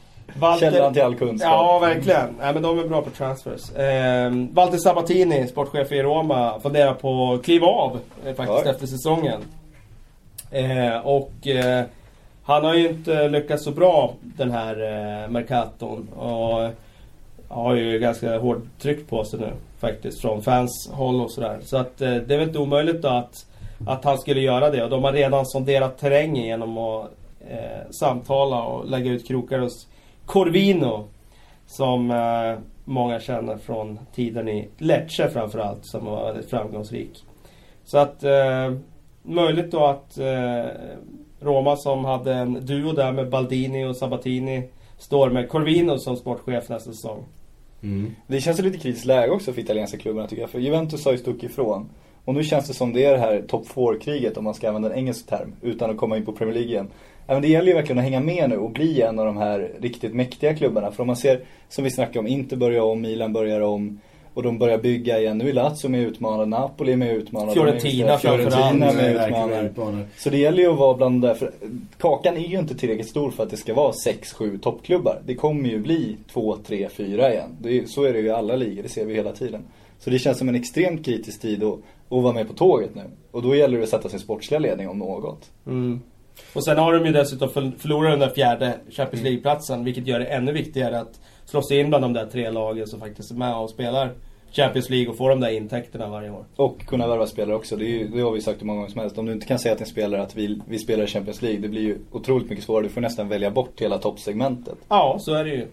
Källan 0.61 0.93
till 0.93 1.03
all 1.03 1.15
kunskap. 1.15 1.51
Ja, 1.51 1.79
verkligen. 1.79 2.37
Nej, 2.41 2.55
men 2.55 2.63
de 2.63 2.79
är 2.79 2.85
bra 2.85 3.03
på 3.03 3.11
transfers. 3.11 3.71
Eh, 3.77 4.33
Walter 4.53 4.79
Sabatini, 4.79 5.47
sportchef 5.47 5.93
i 5.93 6.03
Roma, 6.03 6.61
funderar 6.61 6.95
på 6.95 7.33
att 7.33 7.45
kliva 7.45 7.67
av 7.67 7.99
eh, 8.27 8.35
faktiskt 8.35 8.65
Oj. 8.65 8.71
efter 8.71 8.87
säsongen. 8.87 9.41
Eh, 10.51 10.97
och 11.07 11.47
eh, 11.47 11.85
han 12.43 12.65
har 12.65 12.75
ju 12.75 12.89
inte 12.89 13.29
lyckats 13.29 13.65
så 13.65 13.71
bra 13.71 14.15
den 14.21 14.51
här 14.51 14.75
eh, 14.75 15.31
Mercaton. 15.31 16.09
Och 16.09 16.71
har 17.51 17.75
ju 17.75 17.99
ganska 17.99 18.39
hårt 18.39 18.63
tryck 18.83 19.09
på 19.09 19.25
sig 19.25 19.41
nu 19.41 19.53
faktiskt 19.79 20.21
från 20.21 20.43
fans 20.43 20.91
håll 20.93 21.21
och 21.21 21.33
sådär. 21.33 21.59
Så 21.63 21.77
att 21.77 22.01
eh, 22.01 22.15
det 22.15 22.35
är 22.35 22.39
väl 22.39 22.49
inte 22.49 22.59
omöjligt 22.59 23.03
då 23.03 23.09
att, 23.09 23.47
att 23.87 24.05
han 24.05 24.19
skulle 24.19 24.41
göra 24.41 24.71
det. 24.71 24.85
Och 24.85 24.91
de 24.91 25.05
har 25.05 25.13
redan 25.13 25.47
sonderat 25.47 25.99
terrängen 25.99 26.45
genom 26.45 26.79
att 26.79 27.11
eh, 27.51 27.91
samtala 27.91 28.63
och 28.63 28.89
lägga 28.89 29.11
ut 29.11 29.29
krokar 29.29 29.59
hos 29.59 29.87
Corvino. 30.31 31.09
Som 31.67 32.11
eh, 32.11 32.59
många 32.85 33.21
känner 33.21 33.57
från 33.57 33.99
tiden 34.15 34.49
i 34.49 34.69
Lecce 34.79 35.31
framförallt 35.31 35.87
som 35.87 36.05
var 36.05 36.25
väldigt 36.25 36.51
framgångsrik. 36.51 37.25
Så 37.85 37.99
att 37.99 38.25
eh, 38.25 38.75
möjligt 39.23 39.71
då 39.71 39.85
att 39.85 40.19
eh, 40.19 40.65
Roma 41.41 41.77
som 41.77 42.05
hade 42.05 42.35
en 42.35 42.67
duo 42.67 42.93
där 42.93 43.13
med 43.13 43.31
Baldini 43.31 43.85
och 43.85 43.97
Sabatini 43.97 44.69
står 44.99 45.31
med 45.31 45.49
Corvino 45.49 45.99
som 45.99 46.17
sportchef 46.17 46.69
nästa 46.69 46.93
säsong. 46.93 47.25
Mm. 47.83 48.15
Det 48.27 48.41
känns 48.41 48.61
lite 48.61 48.79
kritiskt 48.79 49.07
läge 49.07 49.33
också 49.33 49.53
för 49.53 49.61
italienska 49.61 49.99
klubbarna 49.99 50.29
tycker 50.29 50.43
jag. 50.43 50.51
För 50.51 50.59
Juventus 50.59 51.05
har 51.05 51.13
ju 51.13 51.19
stuckit 51.19 51.51
ifrån. 51.51 51.89
Och 52.25 52.35
nu 52.35 52.45
känns 52.45 52.69
det 52.69 52.75
som 52.75 52.93
det 52.93 53.05
är 53.05 53.13
det 53.13 53.19
här 53.19 53.43
top 53.49 53.69
4-kriget 53.69 54.37
om 54.37 54.45
man 54.45 54.55
ska 54.55 54.69
använda 54.69 54.93
en 54.93 54.99
engelsk 54.99 55.27
term. 55.27 55.53
Utan 55.63 55.91
att 55.91 55.97
komma 55.97 56.17
in 56.17 56.25
på 56.25 56.33
Premier 56.33 56.55
League 56.55 56.71
igen. 56.71 56.89
Men 57.27 57.43
det 57.43 57.49
gäller 57.49 57.69
ju 57.69 57.75
verkligen 57.75 57.99
att 57.99 58.05
hänga 58.05 58.21
med 58.21 58.51
nu 58.51 58.57
och 58.57 58.71
bli 58.71 59.03
en 59.03 59.19
av 59.19 59.27
de 59.27 59.37
här 59.37 59.73
riktigt 59.81 60.15
mäktiga 60.15 60.55
klubbarna. 60.55 60.91
För 60.91 61.03
om 61.03 61.07
man 61.07 61.17
ser, 61.17 61.41
som 61.69 61.85
vi 61.85 61.91
snackade 61.91 62.19
om, 62.19 62.27
Inter 62.27 62.57
börjar 62.57 62.83
om, 62.83 63.01
Milan 63.01 63.33
börjar 63.33 63.61
om. 63.61 64.01
Och 64.35 64.43
de 64.43 64.59
börjar 64.59 64.79
bygga 64.79 65.21
igen. 65.21 65.39
Nu 65.39 65.49
är 65.49 65.53
Lazio 65.53 65.89
med 65.89 66.01
utmanare, 66.01 66.47
Napoli 66.47 66.93
är 66.93 66.97
med 66.97 67.17
utmanare. 67.17 67.55
Fiorentina 67.55 68.19
framförallt. 68.19 68.79
Med 68.79 69.25
utmanare. 69.25 70.05
Så 70.17 70.31
det 70.31 70.39
gäller 70.39 70.63
ju 70.63 70.73
att 70.73 70.79
vara 70.79 70.97
bland 70.97 71.23
där, 71.23 71.35
för 71.35 71.51
kakan 71.99 72.37
är 72.37 72.41
ju 72.49 72.59
inte 72.59 72.75
tillräckligt 72.75 73.09
stor 73.09 73.31
för 73.31 73.43
att 73.43 73.51
det 73.51 73.57
ska 73.57 73.75
vara 73.75 73.93
6-7 73.93 74.61
toppklubbar. 74.61 75.19
Det 75.27 75.35
kommer 75.35 75.69
ju 75.69 75.79
bli 75.79 76.17
2, 76.33 76.57
3, 76.67 76.89
4 76.89 77.33
igen. 77.33 77.57
Det 77.61 77.79
är, 77.79 77.85
så 77.85 78.05
är 78.05 78.13
det 78.13 78.19
ju 78.19 78.27
i 78.27 78.31
alla 78.31 78.57
ligor, 78.57 78.83
det 78.83 78.89
ser 78.89 79.05
vi 79.05 79.15
hela 79.15 79.33
tiden. 79.33 79.65
Så 80.01 80.11
det 80.11 80.19
känns 80.19 80.39
som 80.39 80.49
en 80.49 80.55
extremt 80.55 81.05
kritisk 81.05 81.41
tid 81.41 81.63
att, 81.63 81.75
att 82.09 82.23
vara 82.23 82.33
med 82.33 82.49
på 82.49 82.55
tåget 82.55 82.95
nu. 82.95 83.03
Och 83.31 83.43
då 83.43 83.57
gäller 83.57 83.79
det 83.79 83.83
att 83.85 83.91
sätta 83.91 84.09
sin 84.09 84.21
sportsliga 84.21 84.59
ledning 84.59 84.89
om 84.89 84.99
något. 84.99 85.51
Mm. 85.67 86.01
Och 86.55 86.65
sen 86.65 86.79
har 86.79 86.93
de 86.93 87.07
ju 87.07 87.13
dessutom 87.13 87.49
förl- 87.49 87.79
förlorat 87.79 88.13
den 88.13 88.21
där 88.21 88.35
fjärde 88.35 88.75
Champions 88.91 89.25
League-platsen. 89.25 89.85
Vilket 89.85 90.07
gör 90.07 90.19
det 90.19 90.25
ännu 90.27 90.53
viktigare 90.53 91.01
att 91.01 91.21
slå 91.45 91.63
sig 91.63 91.81
in 91.81 91.89
bland 91.89 92.05
de 92.05 92.13
där 92.13 92.27
tre 92.27 92.51
lagen 92.51 92.87
som 92.87 93.01
faktiskt 93.01 93.31
är 93.31 93.35
med 93.35 93.57
och 93.57 93.71
spelar 93.71 94.13
Champions 94.53 94.91
League 94.91 95.09
och 95.09 95.17
får 95.17 95.29
de 95.31 95.41
där 95.41 95.51
intäkterna 95.51 96.09
varje 96.09 96.31
år. 96.31 96.45
Och 96.57 96.81
kunna 96.81 97.09
värva 97.09 97.27
spelare 97.27 97.57
också. 97.57 97.77
Det, 97.77 97.85
är 97.85 97.89
ju, 97.89 98.09
det 98.09 98.21
har 98.21 98.33
vi 98.33 98.41
sagt 98.41 98.61
hur 98.61 98.67
många 98.67 98.77
gånger 98.79 98.91
som 98.91 99.01
helst. 99.01 99.19
Om 99.19 99.27
du 99.27 99.33
inte 99.33 99.47
kan 99.47 99.59
säga 99.59 99.75
till 99.75 99.85
en 99.85 99.91
spelare 99.91 100.23
att 100.23 100.37
vi, 100.37 100.61
vi 100.69 100.79
spelar 100.79 101.05
i 101.05 101.07
Champions 101.07 101.43
League, 101.43 101.61
det 101.61 101.69
blir 101.69 101.83
ju 101.83 101.99
otroligt 102.13 102.51
mycket 102.51 102.65
svårare. 102.65 102.83
Du 102.83 102.89
får 102.89 103.01
nästan 103.01 103.29
välja 103.29 103.51
bort 103.51 103.81
hela 103.81 103.99
toppsegmentet. 103.99 104.79
Ja, 104.89 105.17
så 105.21 105.35
är 105.35 105.45
det 105.45 105.51
ju. 105.51 105.67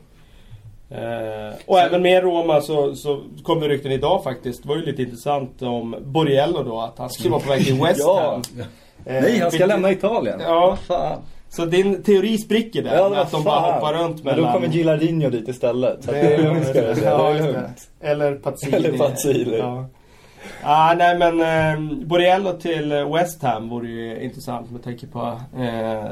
Eh, 0.89 1.55
och 1.65 1.79
även 1.79 2.01
med 2.01 2.23
Roma 2.23 2.61
så, 2.61 2.95
så 2.95 3.21
kom 3.43 3.59
det 3.59 3.67
rykten 3.67 3.91
idag 3.91 4.23
faktiskt. 4.23 4.63
Det 4.63 4.69
var 4.69 4.75
ju 4.75 4.85
lite 4.85 5.01
intressant 5.01 5.61
om 5.61 5.95
Borriello 6.05 6.63
då, 6.63 6.81
att 6.81 6.97
han 6.97 7.09
skulle 7.09 7.29
vara 7.29 7.41
på 7.41 7.49
väg 7.49 7.65
till 7.65 7.81
West 7.81 7.99
Ja. 7.99 8.31
Ham. 8.31 8.41
Eh, 9.05 9.21
Nej, 9.21 9.21
han 9.21 9.31
ska 9.39 9.49
vilket- 9.49 9.67
lämna 9.67 9.91
Italien. 9.91 10.39
Ja. 10.43 10.77
Fan. 10.87 11.19
Så 11.49 11.65
din 11.65 12.03
teori 12.03 12.37
spricker 12.37 12.83
där, 12.83 12.95
Ja, 12.95 13.21
att 13.21 13.31
de 13.31 13.43
bara 13.43 13.59
hoppar 13.59 13.93
runt 13.93 14.23
Men 14.23 14.35
mellan... 14.35 14.53
då 14.53 14.59
kommer 14.59 14.67
Gilardino 14.73 15.29
dit 15.29 15.47
istället. 15.47 16.03
Så 16.03 16.11
det 16.11 16.19
är 16.19 16.43
lugnt 16.43 16.67
ska 16.67 16.83
jag 16.83 16.97
säga. 16.97 17.11
Ja, 17.11 17.29
Det 17.33 17.51
det. 17.51 18.07
Eller 18.07 18.35
Pazzini. 18.35 18.75
Eller 18.75 18.97
Pazzini. 18.97 19.57
Ja. 19.57 19.85
Ah, 20.63 20.93
nej 20.93 21.17
men 21.17 21.41
eh, 21.41 22.05
Borriello 22.05 22.51
till 22.53 22.93
West 23.13 23.43
Ham 23.43 23.69
vore 23.69 23.87
ju 23.87 24.21
intressant 24.23 24.71
med 24.71 24.83
tanke 24.83 25.07
på 25.07 25.19
eh, 25.59 26.05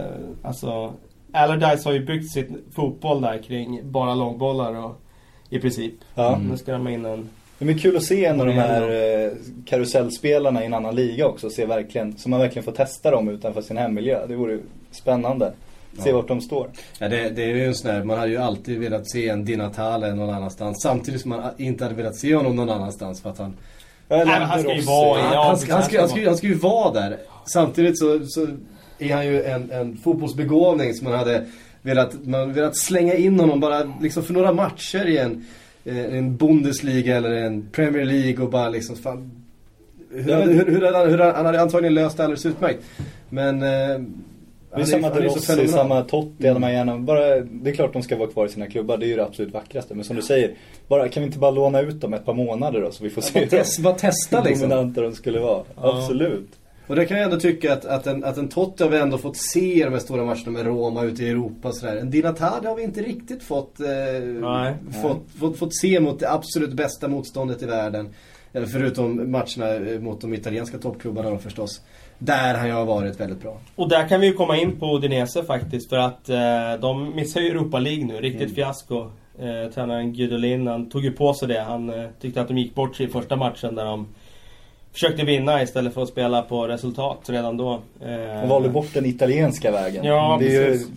alltså 0.44 0.94
Allardyce 1.36 1.86
har 1.86 1.94
ju 1.94 2.06
byggt 2.06 2.32
sitt 2.32 2.50
fotboll 2.76 3.22
där 3.22 3.38
kring 3.38 3.92
bara 3.92 4.16
långbollar 4.16 4.76
och 4.86 5.02
i 5.50 5.60
princip. 5.60 5.94
Ja. 6.16 6.40
Nu 6.50 6.58
ska 6.58 6.72
de 6.72 6.88
in 6.88 7.06
en 7.06 7.30
Det 7.60 7.66
är 7.70 7.78
kul 7.78 7.98
att 7.98 8.04
se 8.04 8.26
en 8.26 8.40
av 8.42 8.46
de 8.48 8.52
här 8.54 8.82
eh, 9.26 9.32
karusellspelarna 9.66 10.64
i 10.64 10.66
en 10.66 10.74
annan 10.74 10.96
liga 10.96 11.28
också. 11.28 11.50
Se 11.50 11.66
verkligen, 11.66 12.18
så 12.18 12.30
man 12.30 12.40
verkligen 12.40 12.64
får 12.64 12.72
testa 12.72 13.12
dem 13.12 13.30
utanför 13.30 13.62
sin 13.62 13.78
hemmiljö. 13.78 14.26
Det 14.28 14.36
vore 14.36 14.60
spännande. 14.92 15.54
Se 16.00 16.10
Ja. 16.10 16.16
vart 16.16 16.28
de 16.28 16.42
står. 16.42 16.68
Ja, 17.00 17.08
det, 17.10 17.30
det 17.30 17.44
är 17.44 17.48
ju 17.56 17.66
en 17.66 17.76
sån 17.76 17.92
här, 17.92 18.04
man 18.04 18.18
hade 18.20 18.32
ju 18.32 18.38
alltid 18.38 18.80
velat 18.80 19.10
se 19.10 19.30
en 19.30 19.46
Di 19.46 19.56
Natale 19.56 20.14
någon 20.16 20.30
annanstans. 20.30 20.82
Samtidigt 20.82 21.22
som 21.22 21.30
man 21.30 21.44
inte 21.58 21.84
hade 21.84 21.96
velat 21.96 22.16
se 22.16 22.36
honom 22.36 22.56
någon 22.56 22.70
annanstans 22.70 23.22
för 23.22 23.30
att 23.30 23.38
han... 23.38 23.54
Nej, 24.10 24.26
han 24.28 24.60
ska 24.62 24.74
ju 24.76 24.82
vara 24.82 25.20
i- 25.20 25.22
han, 25.22 25.34
han, 25.48 25.58
ska, 25.58 25.74
han, 25.74 25.84
ska, 25.84 26.00
han, 26.00 26.10
ska, 26.10 26.20
han 26.20 26.28
han 26.28 26.38
ska 26.38 26.48
ju 26.48 26.54
vara 26.56 26.92
där. 26.94 27.18
Samtidigt 27.46 28.00
så, 28.00 28.26
så 28.26 28.48
är 29.00 29.14
han 29.16 29.26
ju 29.28 29.44
en, 29.44 29.72
en 29.72 29.98
fotbollsbegåvning 29.98 30.94
som 30.94 31.10
man 31.10 31.20
hade 31.20 31.46
velat, 31.82 32.26
man 32.26 32.54
velat 32.54 32.78
slänga 32.78 33.14
in 33.14 33.40
honom 33.40 33.60
bara 33.60 33.94
liksom 34.02 34.24
för 34.24 34.34
några 34.34 34.54
matcher 34.54 35.06
i 35.08 35.18
en, 35.18 35.46
eh, 35.86 36.18
en 36.18 36.38
Bundesliga 36.38 37.18
eller 37.18 37.32
en 37.32 37.70
Premier 37.72 38.06
League 38.06 38.46
och 38.46 38.52
bara 38.52 38.70
liksom 38.70 38.96
fan, 38.96 39.32
hur, 40.12 40.30
Ja, 40.32 40.40
men- 40.40 40.50
hur, 40.50 40.66
hur, 40.66 40.82
hade 40.82 40.98
han, 40.98 41.10
hur, 41.10 41.18
han 41.18 41.46
hade 41.46 41.62
antagligen 41.62 41.94
löst 41.94 42.18
det 42.18 42.24
alldeles 42.24 42.46
utmärkt. 42.46 42.80
Men... 43.30 43.62
Eh, 43.64 44.00
Det 44.76 44.82
är 44.82 44.86
samma 44.86 45.08
han 45.10 45.22
De 45.22 45.30
så 45.30 45.36
Rossi, 45.36 45.46
fenomenal. 45.48 45.74
samma 45.74 46.02
Totti 46.02 46.48
hade 46.48 46.60
man 46.60 46.74
gärna, 46.74 46.98
bara, 46.98 47.40
det 47.40 47.70
är 47.70 47.74
klart 47.74 47.94
de 47.94 48.02
ska 48.04 48.16
vara 48.18 48.30
kvar 48.30 48.46
i 48.46 48.50
sina 48.50 48.68
klubbar, 48.68 48.98
det 48.98 49.06
är 49.06 49.08
ju 49.08 49.16
det 49.16 49.24
absolut 49.26 49.54
vackraste. 49.54 49.96
Men 49.96 50.04
som 50.04 50.16
du 50.16 50.22
säger, 50.22 50.52
bara, 50.88 51.10
kan 51.10 51.24
vi 51.24 51.28
inte 51.28 51.40
bara 51.40 51.52
låna 51.52 51.82
ut 51.82 52.02
dem 52.02 52.14
ett 52.14 52.26
par 52.26 52.34
månader 52.34 52.82
då 52.82 52.92
så 52.92 53.04
vi 53.04 53.10
får 53.10 53.22
se 53.22 53.40
Bara 53.40 53.46
test- 53.50 53.80
bara 53.80 53.94
testa 53.94 54.42
hur 54.42 54.50
liksom. 54.50 54.70
dominanta 54.70 55.02
de 55.02 55.14
skulle 55.14 55.40
vara. 55.40 55.64
Ja. 55.82 55.98
Absolut. 55.98 56.50
Och 56.88 56.96
det 56.96 57.06
kan 57.06 57.18
jag 57.18 57.26
ändå 57.26 57.40
tycka 57.40 57.74
att, 57.74 57.86
att 57.86 58.08
en, 58.08 58.24
att 58.24 58.38
en 58.38 58.48
Totti 58.48 58.84
har 58.84 58.92
vi 58.92 58.98
ändå 58.98 59.18
fått 59.18 59.38
se 59.38 59.74
i 59.80 59.84
de 59.84 59.94
här 59.94 60.00
stora 60.00 60.26
matcherna 60.26 60.52
med 60.52 60.66
Roma 60.66 61.04
ute 61.04 61.24
i 61.24 61.30
Europa 61.30 61.68
och 61.68 61.76
sådär. 61.76 61.96
En 61.96 62.10
Di 62.10 62.22
Natale 62.22 62.68
har 62.68 62.76
vi 62.76 62.84
inte 62.84 63.02
riktigt 63.02 63.44
fått, 63.44 63.80
eh, 63.80 64.24
Nej. 64.42 64.74
fått, 65.02 65.32
fått, 65.40 65.58
fått 65.58 65.76
se 65.76 66.00
mot 66.00 66.20
det 66.20 66.32
absolut 66.32 66.74
bästa 66.74 67.08
motståndet 67.08 67.62
i 67.62 67.66
världen. 67.66 68.10
Förutom 68.72 69.32
matcherna 69.32 69.92
eh, 69.92 70.00
mot 70.00 70.22
de 70.22 70.34
italienska 70.34 70.78
toppklubbarna 70.78 71.30
då 71.30 71.38
förstås. 71.38 71.82
där 72.18 72.54
han 72.54 72.68
ju 72.68 72.74
har 72.74 72.86
varit 72.86 73.20
väldigt 73.20 73.42
bra. 73.42 73.58
Och 73.76 73.90
där 73.90 74.08
kan 74.08 74.22
vi 74.22 74.28
ju 74.28 74.34
komma 74.34 74.58
in 74.58 74.80
på 74.80 74.96
Udinese 74.96 75.44
faktiskt 75.44 75.90
för 75.90 75.98
att 75.98 76.30
eh, 76.30 76.82
de 76.82 77.16
missar 77.16 77.42
ju 77.42 77.48
Europa 77.48 77.80
League 77.80 78.06
nu. 78.06 78.14
Riktigt 78.14 78.42
mm. 78.42 78.56
fiasko. 78.56 79.10
Eh, 79.40 79.72
tränaren 79.74 80.14
Gudolin, 80.14 80.68
han 80.68 80.90
tog 80.90 81.04
ju 81.04 81.12
på 81.12 81.34
sig 81.34 81.48
det. 81.48 81.62
Han 81.62 81.90
eh, 81.90 82.10
tyckte 82.22 82.42
att 82.42 82.48
de 82.48 82.58
gick 82.58 82.76
bort 82.76 82.96
sig 82.96 83.06
i 83.06 83.10
första 83.10 83.36
matchen 83.36 83.76
där 83.76 83.86
de 83.86 84.08
försökte 84.96 85.26
vinna 85.26 85.62
istället 85.62 85.94
för 85.94 86.02
att 86.02 86.10
spela 86.10 86.42
på 86.42 86.68
resultat 86.68 87.20
redan 87.26 87.58
då. 87.58 87.74
Eh, 88.02 88.42
de 88.42 88.50
valde 88.50 88.70
bort 88.70 88.94
den 88.94 89.06
italienska 89.06 89.72
vägen. 89.72 90.06
Ja, 90.06 90.38
det 90.40 90.56
är 90.56 90.66
precis. 90.66 90.88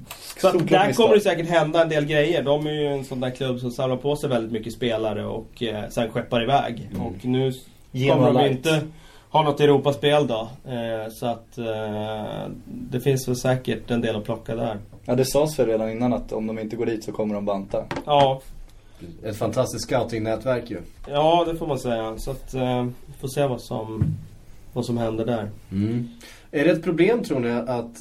Så 0.41 0.49
att 0.49 0.69
där 0.69 0.93
kommer 0.93 1.15
det 1.15 1.21
säkert 1.21 1.49
hända 1.49 1.83
en 1.83 1.89
del 1.89 2.05
grejer. 2.05 2.43
De 2.43 2.67
är 2.67 2.73
ju 2.73 2.87
en 2.87 3.05
sån 3.05 3.21
där 3.21 3.31
klubb 3.31 3.61
som 3.61 3.71
samlar 3.71 3.97
på 3.97 4.17
sig 4.17 4.29
väldigt 4.29 4.53
mycket 4.53 4.73
spelare 4.73 5.25
och 5.25 5.63
eh, 5.63 5.89
sen 5.91 6.11
skeppar 6.11 6.43
iväg. 6.43 6.89
Mm. 6.91 7.07
Och 7.07 7.25
nu 7.25 7.53
kommer 7.93 8.33
de 8.33 8.47
inte 8.47 8.81
ha 9.31 9.43
något 9.43 9.61
Europaspel 9.61 10.27
då. 10.27 10.49
Eh, 10.65 11.13
så 11.13 11.27
att 11.27 11.59
eh, 11.59 12.51
det 12.65 13.01
finns 13.01 13.29
väl 13.29 13.37
säkert 13.37 13.91
en 13.91 14.01
del 14.01 14.17
att 14.17 14.25
plocka 14.25 14.55
där. 14.55 14.79
Ja, 15.05 15.15
det 15.15 15.25
sades 15.25 15.59
väl 15.59 15.67
redan 15.67 15.91
innan 15.91 16.13
att 16.13 16.33
om 16.33 16.47
de 16.47 16.59
inte 16.59 16.77
går 16.77 16.87
dit 16.87 17.05
så 17.05 17.13
kommer 17.13 17.35
de 17.35 17.45
banta. 17.45 17.85
Ja. 18.07 18.41
Ett 19.23 19.37
fantastiskt 19.37 19.85
scouting-nätverk 19.85 20.71
ju. 20.71 20.79
Ja, 21.09 21.45
det 21.49 21.57
får 21.57 21.67
man 21.67 21.79
säga. 21.79 22.19
Så 22.19 22.31
att 22.31 22.55
eh, 22.55 22.85
vi 22.85 23.13
får 23.21 23.29
se 23.29 23.47
vad 23.47 23.61
som, 23.61 24.05
vad 24.73 24.85
som 24.85 24.99
händer 24.99 25.27
där. 25.27 25.51
Mm. 25.73 26.09
Är 26.51 26.65
det 26.65 26.71
ett 26.71 26.83
problem 26.83 27.23
tror 27.23 27.41
ni 27.41 27.51
att 27.51 27.97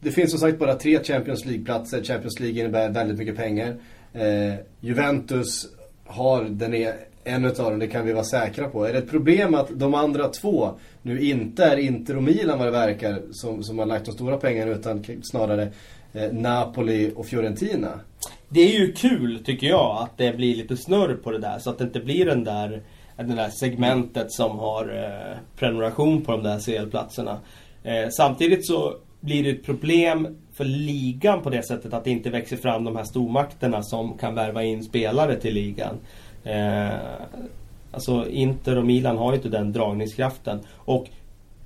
det 0.00 0.10
finns 0.10 0.30
som 0.30 0.40
sagt 0.40 0.58
bara 0.58 0.74
tre 0.74 1.04
Champions 1.04 1.44
League-platser. 1.44 2.02
Champions 2.02 2.40
League 2.40 2.60
innebär 2.60 2.90
väldigt 2.90 3.18
mycket 3.18 3.36
pengar. 3.36 3.76
Eh, 4.12 4.54
Juventus 4.80 5.66
har 6.04 6.44
den 6.44 6.74
är 6.74 6.94
en 7.24 7.44
utav 7.44 7.70
dem, 7.70 7.78
det 7.78 7.86
kan 7.86 8.06
vi 8.06 8.12
vara 8.12 8.24
säkra 8.24 8.68
på. 8.68 8.84
Är 8.84 8.92
det 8.92 8.98
ett 8.98 9.10
problem 9.10 9.54
att 9.54 9.68
de 9.70 9.94
andra 9.94 10.28
två 10.28 10.70
nu 11.02 11.20
inte 11.20 11.64
är 11.64 11.76
Inter 11.76 12.16
och 12.16 12.22
Milan 12.22 12.58
vad 12.58 12.66
det 12.66 12.72
verkar 12.72 13.22
som, 13.30 13.62
som 13.62 13.78
har 13.78 13.86
lagt 13.86 14.06
de 14.06 14.12
stora 14.12 14.36
pengarna 14.36 14.72
utan 14.72 15.04
snarare 15.22 15.68
eh, 16.12 16.32
Napoli 16.32 17.12
och 17.16 17.26
Fiorentina? 17.26 18.00
Det 18.56 18.62
är 18.62 18.78
ju 18.78 18.92
kul 18.92 19.44
tycker 19.44 19.66
jag 19.66 19.96
att 20.02 20.18
det 20.18 20.36
blir 20.36 20.56
lite 20.56 20.76
snurr 20.76 21.14
på 21.14 21.30
det 21.30 21.38
där 21.38 21.58
så 21.58 21.70
att 21.70 21.78
det 21.78 21.84
inte 21.84 22.00
blir 22.00 22.26
den 22.26 22.44
där, 22.44 22.82
det 23.16 23.22
där 23.22 23.48
segmentet 23.48 24.32
som 24.32 24.58
har 24.58 24.82
eh, 24.82 25.38
prenumeration 25.58 26.22
på 26.22 26.32
de 26.32 26.42
där 26.42 26.58
CL-platserna. 26.58 27.38
Eh, 27.82 28.08
samtidigt 28.16 28.66
så 28.66 28.94
blir 29.20 29.44
det 29.44 29.50
ett 29.50 29.64
problem 29.64 30.36
för 30.52 30.64
ligan 30.64 31.42
på 31.42 31.50
det 31.50 31.62
sättet 31.62 31.92
att 31.92 32.04
det 32.04 32.10
inte 32.10 32.30
växer 32.30 32.56
fram 32.56 32.84
de 32.84 32.96
här 32.96 33.04
stormakterna 33.04 33.82
som 33.82 34.18
kan 34.18 34.34
värva 34.34 34.62
in 34.62 34.84
spelare 34.84 35.36
till 35.36 35.54
ligan. 35.54 35.96
Eh, 36.44 36.94
alltså 37.92 38.28
Inter 38.28 38.78
och 38.78 38.86
Milan 38.86 39.18
har 39.18 39.32
ju 39.32 39.36
inte 39.36 39.48
den 39.48 39.72
dragningskraften. 39.72 40.60
Och 40.74 41.06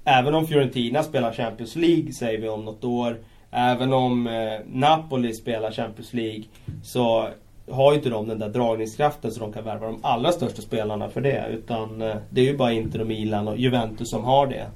även 0.04 0.34
om 0.34 0.46
Fiorentina 0.46 1.02
spelar 1.02 1.32
Champions 1.32 1.76
League 1.76 2.12
säger 2.12 2.40
vi 2.40 2.48
om 2.48 2.64
något 2.64 2.84
år. 2.84 3.16
Även 3.50 3.92
om 3.92 4.26
eh, 4.26 4.32
Napoli 4.72 5.34
spelar 5.34 5.72
Champions 5.72 6.12
League 6.12 6.44
så 6.82 7.28
har 7.70 7.92
ju 7.92 7.98
inte 7.98 8.10
de 8.10 8.28
den 8.28 8.38
där 8.38 8.48
dragningskraften 8.48 9.32
så 9.32 9.40
de 9.40 9.52
kan 9.52 9.64
värva 9.64 9.86
de 9.86 9.98
allra 10.02 10.32
största 10.32 10.62
spelarna 10.62 11.08
för 11.08 11.20
det. 11.20 11.46
Utan 11.50 12.02
eh, 12.02 12.16
det 12.30 12.40
är 12.40 12.44
ju 12.44 12.56
bara 12.56 12.72
Inter 12.72 13.00
och 13.00 13.06
Milan 13.06 13.48
och 13.48 13.56
Juventus 13.56 14.10
som 14.10 14.24
har 14.24 14.46
det. 14.46 14.66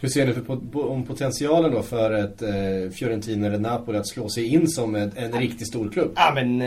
Hur 0.00 0.08
ser 0.08 0.26
ni 0.26 0.32
för, 0.32 0.90
om 0.90 1.02
potentialen 1.02 1.72
då 1.72 1.82
för 1.82 2.12
ett 2.12 2.42
eh, 2.42 2.92
Fiorentina 2.92 3.46
eller 3.46 3.58
Napoli 3.58 3.98
att 3.98 4.08
slå 4.08 4.28
sig 4.28 4.54
in 4.54 4.68
som 4.68 4.94
ett, 4.94 5.16
en 5.16 5.32
riktig 5.32 5.66
storklubb? 5.66 6.12
Ja 6.16 6.32
men 6.34 6.58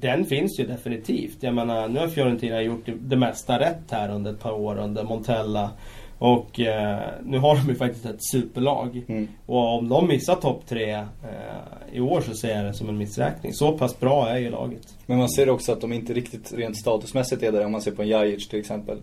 den 0.00 0.24
finns 0.24 0.60
ju 0.60 0.66
definitivt. 0.66 1.36
Jag 1.40 1.54
menar 1.54 1.88
nu 1.88 2.00
har 2.00 2.08
Fiorentina 2.08 2.62
gjort 2.62 2.86
det, 2.86 2.92
det 3.00 3.16
mesta 3.16 3.58
rätt 3.58 3.90
här 3.90 4.14
under 4.14 4.30
ett 4.30 4.40
par 4.40 4.52
år 4.52 4.78
under 4.78 5.04
Montella. 5.04 5.70
Och 6.18 6.60
eh, 6.60 7.00
nu 7.24 7.38
har 7.38 7.56
de 7.56 7.68
ju 7.68 7.74
faktiskt 7.74 8.06
ett 8.06 8.24
superlag. 8.32 9.04
Mm. 9.08 9.28
Och 9.46 9.78
om 9.78 9.88
de 9.88 10.08
missar 10.08 10.34
topp 10.34 10.62
tre 10.68 10.90
eh, 10.92 11.04
i 11.92 12.00
år 12.00 12.20
så 12.20 12.34
ser 12.34 12.56
jag 12.56 12.64
det 12.64 12.74
som 12.74 12.88
en 12.88 12.98
missräkning. 12.98 13.52
Så 13.52 13.78
pass 13.78 14.00
bra 14.00 14.28
är 14.28 14.38
ju 14.38 14.50
laget. 14.50 14.94
Men 15.06 15.18
man 15.18 15.28
ser 15.28 15.50
också 15.50 15.72
att 15.72 15.80
de 15.80 15.92
inte 15.92 16.12
riktigt 16.12 16.52
rent 16.52 16.76
statusmässigt 16.76 17.42
är 17.42 17.52
där. 17.52 17.64
Om 17.64 17.72
man 17.72 17.82
ser 17.82 17.90
på 17.90 18.02
en 18.02 18.08
Jajic 18.08 18.48
till 18.48 18.60
exempel 18.60 18.98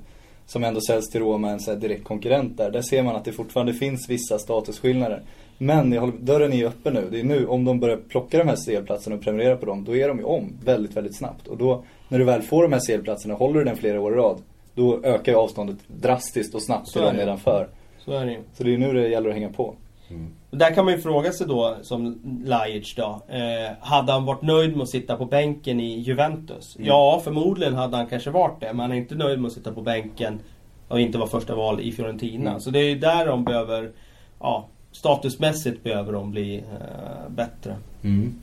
som 0.45 0.63
ändå 0.63 0.81
säljs 0.81 1.09
till 1.09 1.21
Roma, 1.21 1.49
en 1.49 1.59
så 1.59 1.75
direkt 1.75 2.03
konkurrent 2.03 2.57
där. 2.57 2.71
Där 2.71 2.81
ser 2.81 3.03
man 3.03 3.15
att 3.15 3.25
det 3.25 3.31
fortfarande 3.31 3.73
finns 3.73 4.09
vissa 4.09 4.39
statusskillnader. 4.39 5.21
Men 5.57 5.97
håller, 5.97 6.17
dörren 6.19 6.53
är 6.53 6.57
ju 6.57 6.67
öppen 6.67 6.93
nu. 6.93 7.07
Det 7.11 7.19
är 7.19 7.23
nu, 7.23 7.47
om 7.47 7.65
de 7.65 7.79
börjar 7.79 7.97
plocka 7.97 8.37
de 8.37 8.47
här 8.47 8.55
CL-platserna 8.55 9.15
och 9.15 9.21
prenumerera 9.21 9.55
på 9.55 9.65
dem, 9.65 9.83
då 9.83 9.95
är 9.95 10.07
de 10.07 10.17
ju 10.17 10.23
om 10.23 10.57
väldigt, 10.63 10.97
väldigt 10.97 11.17
snabbt. 11.17 11.47
Och 11.47 11.57
då, 11.57 11.83
när 12.07 12.19
du 12.19 12.25
väl 12.25 12.41
får 12.41 12.63
de 12.63 12.73
här 12.73 12.79
CL-platserna, 12.79 13.33
håller 13.33 13.59
du 13.59 13.65
den 13.65 13.77
flera 13.77 14.01
år 14.01 14.13
i 14.13 14.15
rad, 14.15 14.41
då 14.75 15.03
ökar 15.03 15.31
ju 15.31 15.37
avståndet 15.37 15.77
drastiskt 15.87 16.55
och 16.55 16.63
snabbt 16.63 16.91
till 16.91 17.01
de 17.01 17.15
nedanför. 17.15 17.69
Så 18.05 18.11
är 18.11 18.25
det 18.25 18.39
Så 18.53 18.63
det 18.63 18.73
är 18.73 18.77
nu 18.77 18.93
det 18.93 19.07
gäller 19.07 19.29
att 19.29 19.35
hänga 19.35 19.49
på. 19.49 19.75
Mm. 20.09 20.33
Där 20.51 20.73
kan 20.73 20.85
man 20.85 20.93
ju 20.93 20.99
fråga 20.99 21.31
sig 21.31 21.47
då, 21.47 21.75
som 21.81 22.21
Lajic 22.45 22.95
då. 22.95 23.21
Eh, 23.27 23.73
hade 23.79 24.11
han 24.11 24.25
varit 24.25 24.41
nöjd 24.41 24.71
med 24.71 24.83
att 24.83 24.89
sitta 24.89 25.17
på 25.17 25.25
bänken 25.25 25.79
i 25.79 25.99
Juventus? 25.99 26.75
Mm. 26.75 26.87
Ja, 26.87 27.21
förmodligen 27.23 27.73
hade 27.73 27.97
han 27.97 28.07
kanske 28.07 28.29
varit 28.29 28.59
det. 28.59 28.67
Men 28.67 28.79
han 28.79 28.91
är 28.91 28.95
inte 28.95 29.15
nöjd 29.15 29.39
med 29.39 29.47
att 29.47 29.53
sitta 29.53 29.71
på 29.71 29.81
bänken 29.81 30.39
och 30.87 30.99
inte 30.99 31.17
vara 31.17 31.29
första 31.29 31.55
val 31.55 31.79
i 31.79 31.91
Fiorentina. 31.91 32.49
Mm. 32.49 32.61
Så 32.61 32.69
det 32.69 32.79
är 32.79 32.89
ju 32.89 32.99
där 32.99 33.27
de 33.27 33.43
behöver, 33.43 33.91
ja, 34.39 34.67
statusmässigt 34.91 35.83
behöver 35.83 36.13
de 36.13 36.31
bli 36.31 36.57
eh, 36.57 37.29
bättre. 37.29 37.75
Mm. 38.03 38.35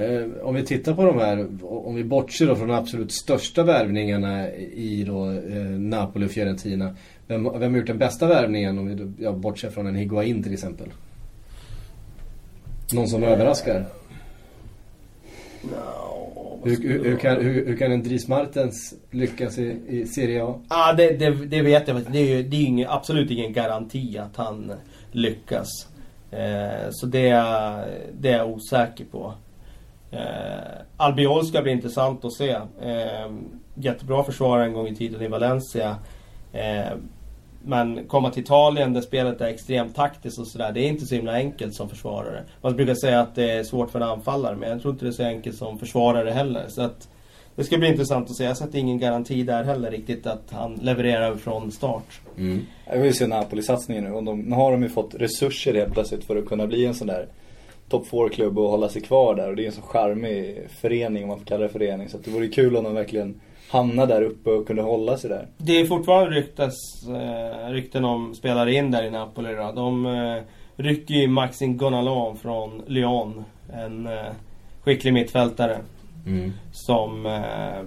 Eh, 0.00 0.46
om 0.46 0.54
vi 0.54 0.62
tittar 0.62 0.94
på 0.94 1.04
de 1.04 1.18
här, 1.18 1.48
om 1.62 1.94
vi 1.94 2.04
bortser 2.04 2.46
då 2.46 2.56
från 2.56 2.68
de 2.68 2.74
absolut 2.74 3.12
största 3.12 3.62
värvningarna 3.62 4.50
i 4.54 5.04
då, 5.06 5.30
eh, 5.30 5.64
Napoli 5.64 6.26
och 6.26 6.30
Fiorentina. 6.30 6.96
Vem, 7.26 7.58
vem 7.58 7.72
har 7.72 7.78
gjort 7.78 7.86
den 7.86 7.98
bästa 7.98 8.26
värvningen 8.26 8.78
om 8.78 8.86
vi 8.86 9.24
ja, 9.24 9.32
bortser 9.32 9.70
från 9.70 9.86
en 9.86 9.94
Higuain 9.94 10.42
till 10.42 10.52
exempel? 10.52 10.88
Någon 12.92 13.08
som 13.08 13.22
överraskar? 13.22 13.84
No, 15.62 16.60
hur, 16.64 16.82
hur, 16.82 17.04
hur, 17.04 17.16
kan, 17.16 17.36
hur, 17.36 17.66
hur 17.66 17.76
kan 17.76 17.92
en 17.92 18.02
Dries 18.02 18.28
Martens 18.28 18.94
lyckas 19.10 19.58
i, 19.58 19.80
i 19.88 20.06
Serie 20.06 20.44
A? 20.44 20.60
ah, 20.68 20.92
det, 20.92 21.10
det, 21.10 21.30
det, 21.30 21.62
vet 21.62 21.88
jag 21.88 22.02
Det 22.12 22.18
är 22.18 22.36
ju 22.36 22.42
det 22.42 22.56
är 22.56 22.66
ingen, 22.66 22.88
absolut 22.90 23.30
ingen 23.30 23.52
garanti 23.52 24.18
att 24.18 24.36
han 24.36 24.72
lyckas. 25.10 25.68
Eh, 26.30 26.90
så 26.90 27.06
det, 27.06 27.28
det 28.20 28.28
är 28.28 28.36
jag 28.36 28.50
osäker 28.50 29.04
på. 29.04 29.34
Eh, 30.10 30.82
Albiol 30.96 31.46
ska 31.46 31.62
bli 31.62 31.72
intressant 31.72 32.24
att 32.24 32.32
se. 32.32 32.50
Eh, 32.82 33.30
jättebra 33.74 34.24
försvarare 34.24 34.64
en 34.64 34.72
gång 34.72 34.88
i 34.88 34.96
tiden 34.96 35.22
i 35.22 35.28
Valencia. 35.28 35.96
Eh, 36.52 36.92
men 37.62 38.04
komma 38.08 38.30
till 38.30 38.42
Italien 38.42 38.92
där 38.92 39.00
spelet 39.00 39.40
är 39.40 39.46
extremt 39.46 39.96
taktiskt 39.96 40.38
och 40.38 40.46
sådär. 40.46 40.72
Det 40.72 40.80
är 40.80 40.88
inte 40.88 41.06
så 41.06 41.14
himla 41.14 41.32
enkelt 41.32 41.74
som 41.74 41.88
försvarare. 41.88 42.42
Man 42.62 42.76
brukar 42.76 42.94
säga 42.94 43.20
att 43.20 43.34
det 43.34 43.50
är 43.50 43.64
svårt 43.64 43.90
för 43.90 44.00
en 44.00 44.08
anfallare. 44.08 44.56
Men 44.56 44.70
jag 44.70 44.82
tror 44.82 44.92
inte 44.92 45.04
det 45.04 45.08
är 45.10 45.12
så 45.12 45.24
enkelt 45.24 45.56
som 45.56 45.78
försvarare 45.78 46.30
heller. 46.30 46.64
Så 46.68 46.82
att 46.82 47.08
det 47.56 47.64
ska 47.64 47.78
bli 47.78 47.88
intressant 47.88 48.30
att 48.30 48.36
se. 48.36 48.44
Jag 48.44 48.56
sätter 48.56 48.78
ingen 48.78 48.98
garanti 48.98 49.42
där 49.42 49.64
heller 49.64 49.90
riktigt 49.90 50.26
att 50.26 50.50
han 50.50 50.74
levererar 50.74 51.36
från 51.36 51.72
start. 51.72 52.20
Mm. 52.38 52.66
Jag 52.86 52.98
vill 52.98 53.14
se 53.14 53.26
Napoli-satsningen 53.26 54.04
nu. 54.04 54.12
Och 54.12 54.24
de, 54.24 54.40
nu 54.40 54.54
har 54.54 54.72
de 54.72 54.82
ju 54.82 54.88
fått 54.88 55.14
resurser 55.14 55.74
helt 55.74 55.92
plötsligt 55.92 56.24
för 56.24 56.36
att 56.36 56.46
kunna 56.46 56.66
bli 56.66 56.86
en 56.86 56.94
sån 56.94 57.06
där 57.06 57.26
topp 57.90 58.06
4-klubb 58.10 58.58
och 58.58 58.70
hålla 58.70 58.88
sig 58.88 59.02
kvar 59.02 59.34
där. 59.34 59.48
Och 59.48 59.56
det 59.56 59.62
är 59.62 59.66
en 59.66 59.72
så 59.72 59.82
charmig 59.82 60.58
förening 60.80 61.22
om 61.22 61.28
man 61.28 61.38
får 61.38 61.46
kalla 61.46 61.62
det 61.62 61.68
förening. 61.68 62.08
Så 62.08 62.18
det 62.18 62.30
vore 62.30 62.48
kul 62.48 62.76
om 62.76 62.84
de 62.84 62.94
verkligen 62.94 63.40
hamna 63.70 64.06
där 64.06 64.22
uppe 64.22 64.50
och 64.50 64.66
kunde 64.66 64.82
hålla 64.82 65.16
sig 65.16 65.30
där. 65.30 65.46
Det 65.56 65.80
är 65.80 65.86
fortfarande 65.86 66.36
ryktas, 66.36 66.74
eh, 67.08 67.70
rykten 67.70 68.04
om 68.04 68.34
spelare 68.34 68.74
in 68.74 68.90
där 68.90 69.04
i 69.04 69.10
Napoli 69.10 69.54
då. 69.54 69.72
De 69.74 70.06
eh, 70.06 70.42
rycker 70.76 71.14
ju 71.14 71.28
Maxim 71.28 71.76
Gonalon 71.76 72.36
från 72.36 72.82
Lyon. 72.86 73.44
En 73.72 74.06
eh, 74.06 74.32
skicklig 74.82 75.12
mittfältare. 75.12 75.78
Mm. 76.26 76.52
Som... 76.72 77.26
Eh, 77.26 77.82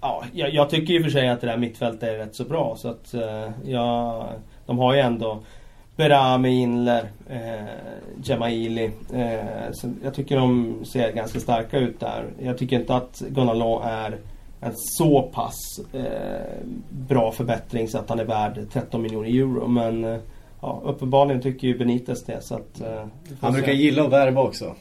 ja, 0.00 0.24
jag, 0.32 0.54
jag, 0.54 0.70
tycker 0.70 0.94
i 0.94 0.98
och 0.98 1.02
för 1.02 1.10
sig 1.10 1.28
att 1.28 1.40
det 1.40 1.46
där 1.46 1.56
mittfältet 1.56 2.02
är 2.02 2.18
rätt 2.18 2.34
så 2.34 2.44
bra. 2.44 2.74
Så 2.76 2.88
att 2.88 3.14
eh, 3.14 3.50
ja, 3.64 4.28
de 4.66 4.78
har 4.78 4.94
ju 4.94 5.00
ändå 5.00 5.40
Berami, 6.02 6.62
Inler, 6.62 7.10
eh, 7.28 7.66
Jamaili. 8.24 8.90
Eh, 9.14 9.72
så 9.72 9.92
jag 10.04 10.14
tycker 10.14 10.36
de 10.36 10.76
ser 10.84 11.12
ganska 11.12 11.40
starka 11.40 11.78
ut 11.78 12.00
där. 12.00 12.24
Jag 12.42 12.58
tycker 12.58 12.80
inte 12.80 12.94
att 12.94 13.22
Gonalon 13.28 13.82
är 13.82 14.18
en 14.60 14.72
så 14.76 15.22
pass 15.22 15.80
eh, 15.92 16.66
bra 16.90 17.32
förbättring 17.32 17.88
så 17.88 17.98
att 17.98 18.08
han 18.08 18.20
är 18.20 18.24
värd 18.24 18.66
13 18.72 19.02
miljoner 19.02 19.28
euro. 19.28 19.68
Men 19.68 20.04
eh, 20.04 20.18
ja, 20.60 20.82
uppenbarligen 20.84 21.42
tycker 21.42 21.68
ju 21.68 21.78
Benitez 21.78 22.24
det. 22.24 22.42
Så 22.42 22.54
att, 22.54 22.80
eh, 22.80 23.06
han 23.40 23.52
brukar 23.52 23.72
gilla 23.72 24.04
att 24.04 24.12
värva 24.12 24.42
också. 24.42 24.74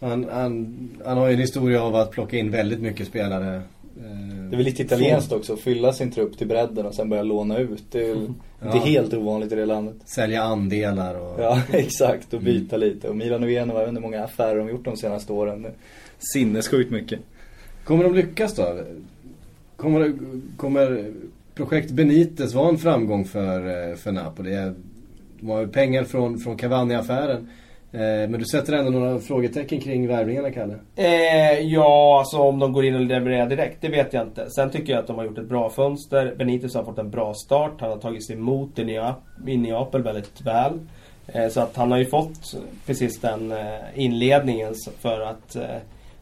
Han, 0.00 0.28
han, 0.32 0.90
han 1.04 1.18
har 1.18 1.26
ju 1.26 1.34
en 1.34 1.40
historia 1.40 1.82
av 1.82 1.96
att 1.96 2.10
plocka 2.10 2.36
in 2.36 2.50
väldigt 2.50 2.80
mycket 2.80 3.06
spelare. 3.06 3.62
Eh, 3.96 4.50
det 4.50 4.54
är 4.54 4.56
väl 4.56 4.64
lite 4.64 4.82
italienskt 4.82 5.32
också, 5.32 5.56
fylla 5.56 5.92
sin 5.92 6.10
trupp 6.10 6.38
till 6.38 6.46
bredden 6.46 6.86
och 6.86 6.94
sen 6.94 7.08
börja 7.08 7.22
låna 7.22 7.58
ut. 7.58 7.84
Det 7.90 8.06
är 8.06 8.12
mm. 8.12 8.24
inte 8.24 8.38
ja. 8.78 8.84
helt 8.84 9.14
ovanligt 9.14 9.52
i 9.52 9.54
det 9.54 9.66
landet. 9.66 9.96
Sälja 10.04 10.42
andelar 10.42 11.14
och... 11.14 11.40
Ja, 11.40 11.62
exakt. 11.72 12.34
Och 12.34 12.40
byta 12.40 12.76
mm. 12.76 12.88
lite. 12.88 13.08
Och 13.08 13.16
Milan 13.16 13.42
och 13.42 13.48
Genova, 13.48 13.78
jag 13.78 13.86
vet 13.86 13.88
inte 13.88 14.00
hur 14.00 14.08
många 14.08 14.24
affärer 14.24 14.58
de 14.58 14.68
gjort 14.68 14.84
de 14.84 14.96
senaste 14.96 15.32
åren. 15.32 15.66
Sinnessjukt 16.18 16.90
mycket. 16.90 17.20
Kommer 17.84 18.04
de 18.04 18.14
lyckas 18.14 18.54
då? 18.54 18.80
Kommer, 19.76 20.12
kommer 20.56 21.12
projekt 21.54 21.90
Benitez 21.90 22.54
vara 22.54 22.68
en 22.68 22.78
framgång 22.78 23.24
för, 23.24 23.90
eh, 23.90 23.96
för 23.96 24.12
Napoli? 24.12 24.72
de 25.42 25.50
har 25.50 25.60
ju 25.60 25.68
pengar 25.68 26.04
från, 26.04 26.38
från 26.38 26.56
Cavani-affären. 26.56 27.48
Eh, 27.92 28.00
men 28.00 28.32
du 28.32 28.44
sätter 28.44 28.72
ändå 28.72 28.90
några 28.90 29.18
frågetecken 29.18 29.80
kring 29.80 30.08
värvningarna, 30.08 30.50
Kalle? 30.50 30.78
Eh, 30.96 31.60
ja, 31.60 32.18
alltså 32.18 32.38
om 32.38 32.58
de 32.58 32.72
går 32.72 32.84
in 32.84 32.94
och 32.94 33.00
levererar 33.00 33.46
direkt, 33.46 33.80
det 33.80 33.88
vet 33.88 34.12
jag 34.12 34.22
inte. 34.26 34.50
Sen 34.50 34.70
tycker 34.70 34.92
jag 34.92 35.00
att 35.00 35.06
de 35.06 35.16
har 35.16 35.24
gjort 35.24 35.38
ett 35.38 35.48
bra 35.48 35.70
fönster. 35.70 36.34
Benitez 36.38 36.74
har 36.74 36.84
fått 36.84 36.98
en 36.98 37.10
bra 37.10 37.34
start. 37.34 37.72
Han 37.80 37.90
har 37.90 37.98
tagit 37.98 38.26
sig 38.26 38.36
emot 38.36 38.78
i 38.78 39.56
Neapel 39.56 40.02
väldigt 40.02 40.40
väl. 40.40 40.72
Eh, 41.26 41.48
så 41.48 41.60
att 41.60 41.76
han 41.76 41.90
har 41.90 41.98
ju 41.98 42.06
fått 42.06 42.54
precis 42.86 43.20
den 43.20 43.52
eh, 43.52 43.58
inledningen 43.94 44.74
för 44.98 45.20
att 45.20 45.56
eh, 45.56 45.76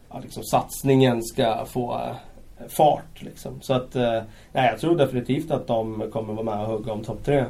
ja, 0.09 0.19
liksom 0.19 0.43
satsningen 0.43 1.23
ska 1.23 1.65
få 1.65 1.93
eh, 1.93 2.67
fart. 2.67 3.21
Liksom. 3.21 3.61
Så 3.61 3.73
att, 3.73 3.95
eh, 3.95 4.21
nej, 4.51 4.69
jag 4.71 4.79
tror 4.79 4.95
definitivt 4.95 5.51
att 5.51 5.67
de 5.67 6.11
kommer 6.11 6.33
vara 6.33 6.45
med 6.45 6.65
och 6.65 6.71
hugga 6.71 6.93
om 6.93 7.03
topp 7.03 7.25
tre. 7.25 7.45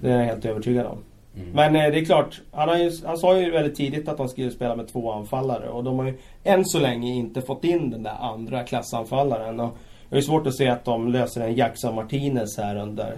Det 0.00 0.10
är 0.10 0.18
jag 0.18 0.24
helt 0.24 0.44
övertygad 0.44 0.86
om. 0.86 0.98
Mm. 1.36 1.50
Men 1.50 1.72
det 1.72 1.98
är 1.98 2.04
klart, 2.04 2.40
han, 2.52 2.68
har 2.68 2.76
ju, 2.76 2.90
han 3.04 3.18
sa 3.18 3.38
ju 3.38 3.50
väldigt 3.50 3.76
tidigt 3.76 4.08
att 4.08 4.16
de 4.16 4.28
skulle 4.28 4.50
spela 4.50 4.76
med 4.76 4.88
två 4.88 5.12
anfallare 5.12 5.68
och 5.68 5.84
de 5.84 5.98
har 5.98 6.06
ju 6.06 6.14
än 6.44 6.64
så 6.64 6.78
länge 6.78 7.14
inte 7.14 7.42
fått 7.42 7.64
in 7.64 7.90
den 7.90 8.02
där 8.02 8.16
andra 8.20 8.64
klassanfallaren. 8.64 9.60
Och 9.60 9.76
det 10.10 10.16
är 10.16 10.20
svårt 10.20 10.46
att 10.46 10.56
se 10.56 10.68
att 10.68 10.84
de 10.84 11.08
löser 11.08 11.40
en 11.40 11.54
Jackson 11.54 11.94
Martinez 11.94 12.58
här 12.58 12.76
under 12.76 13.16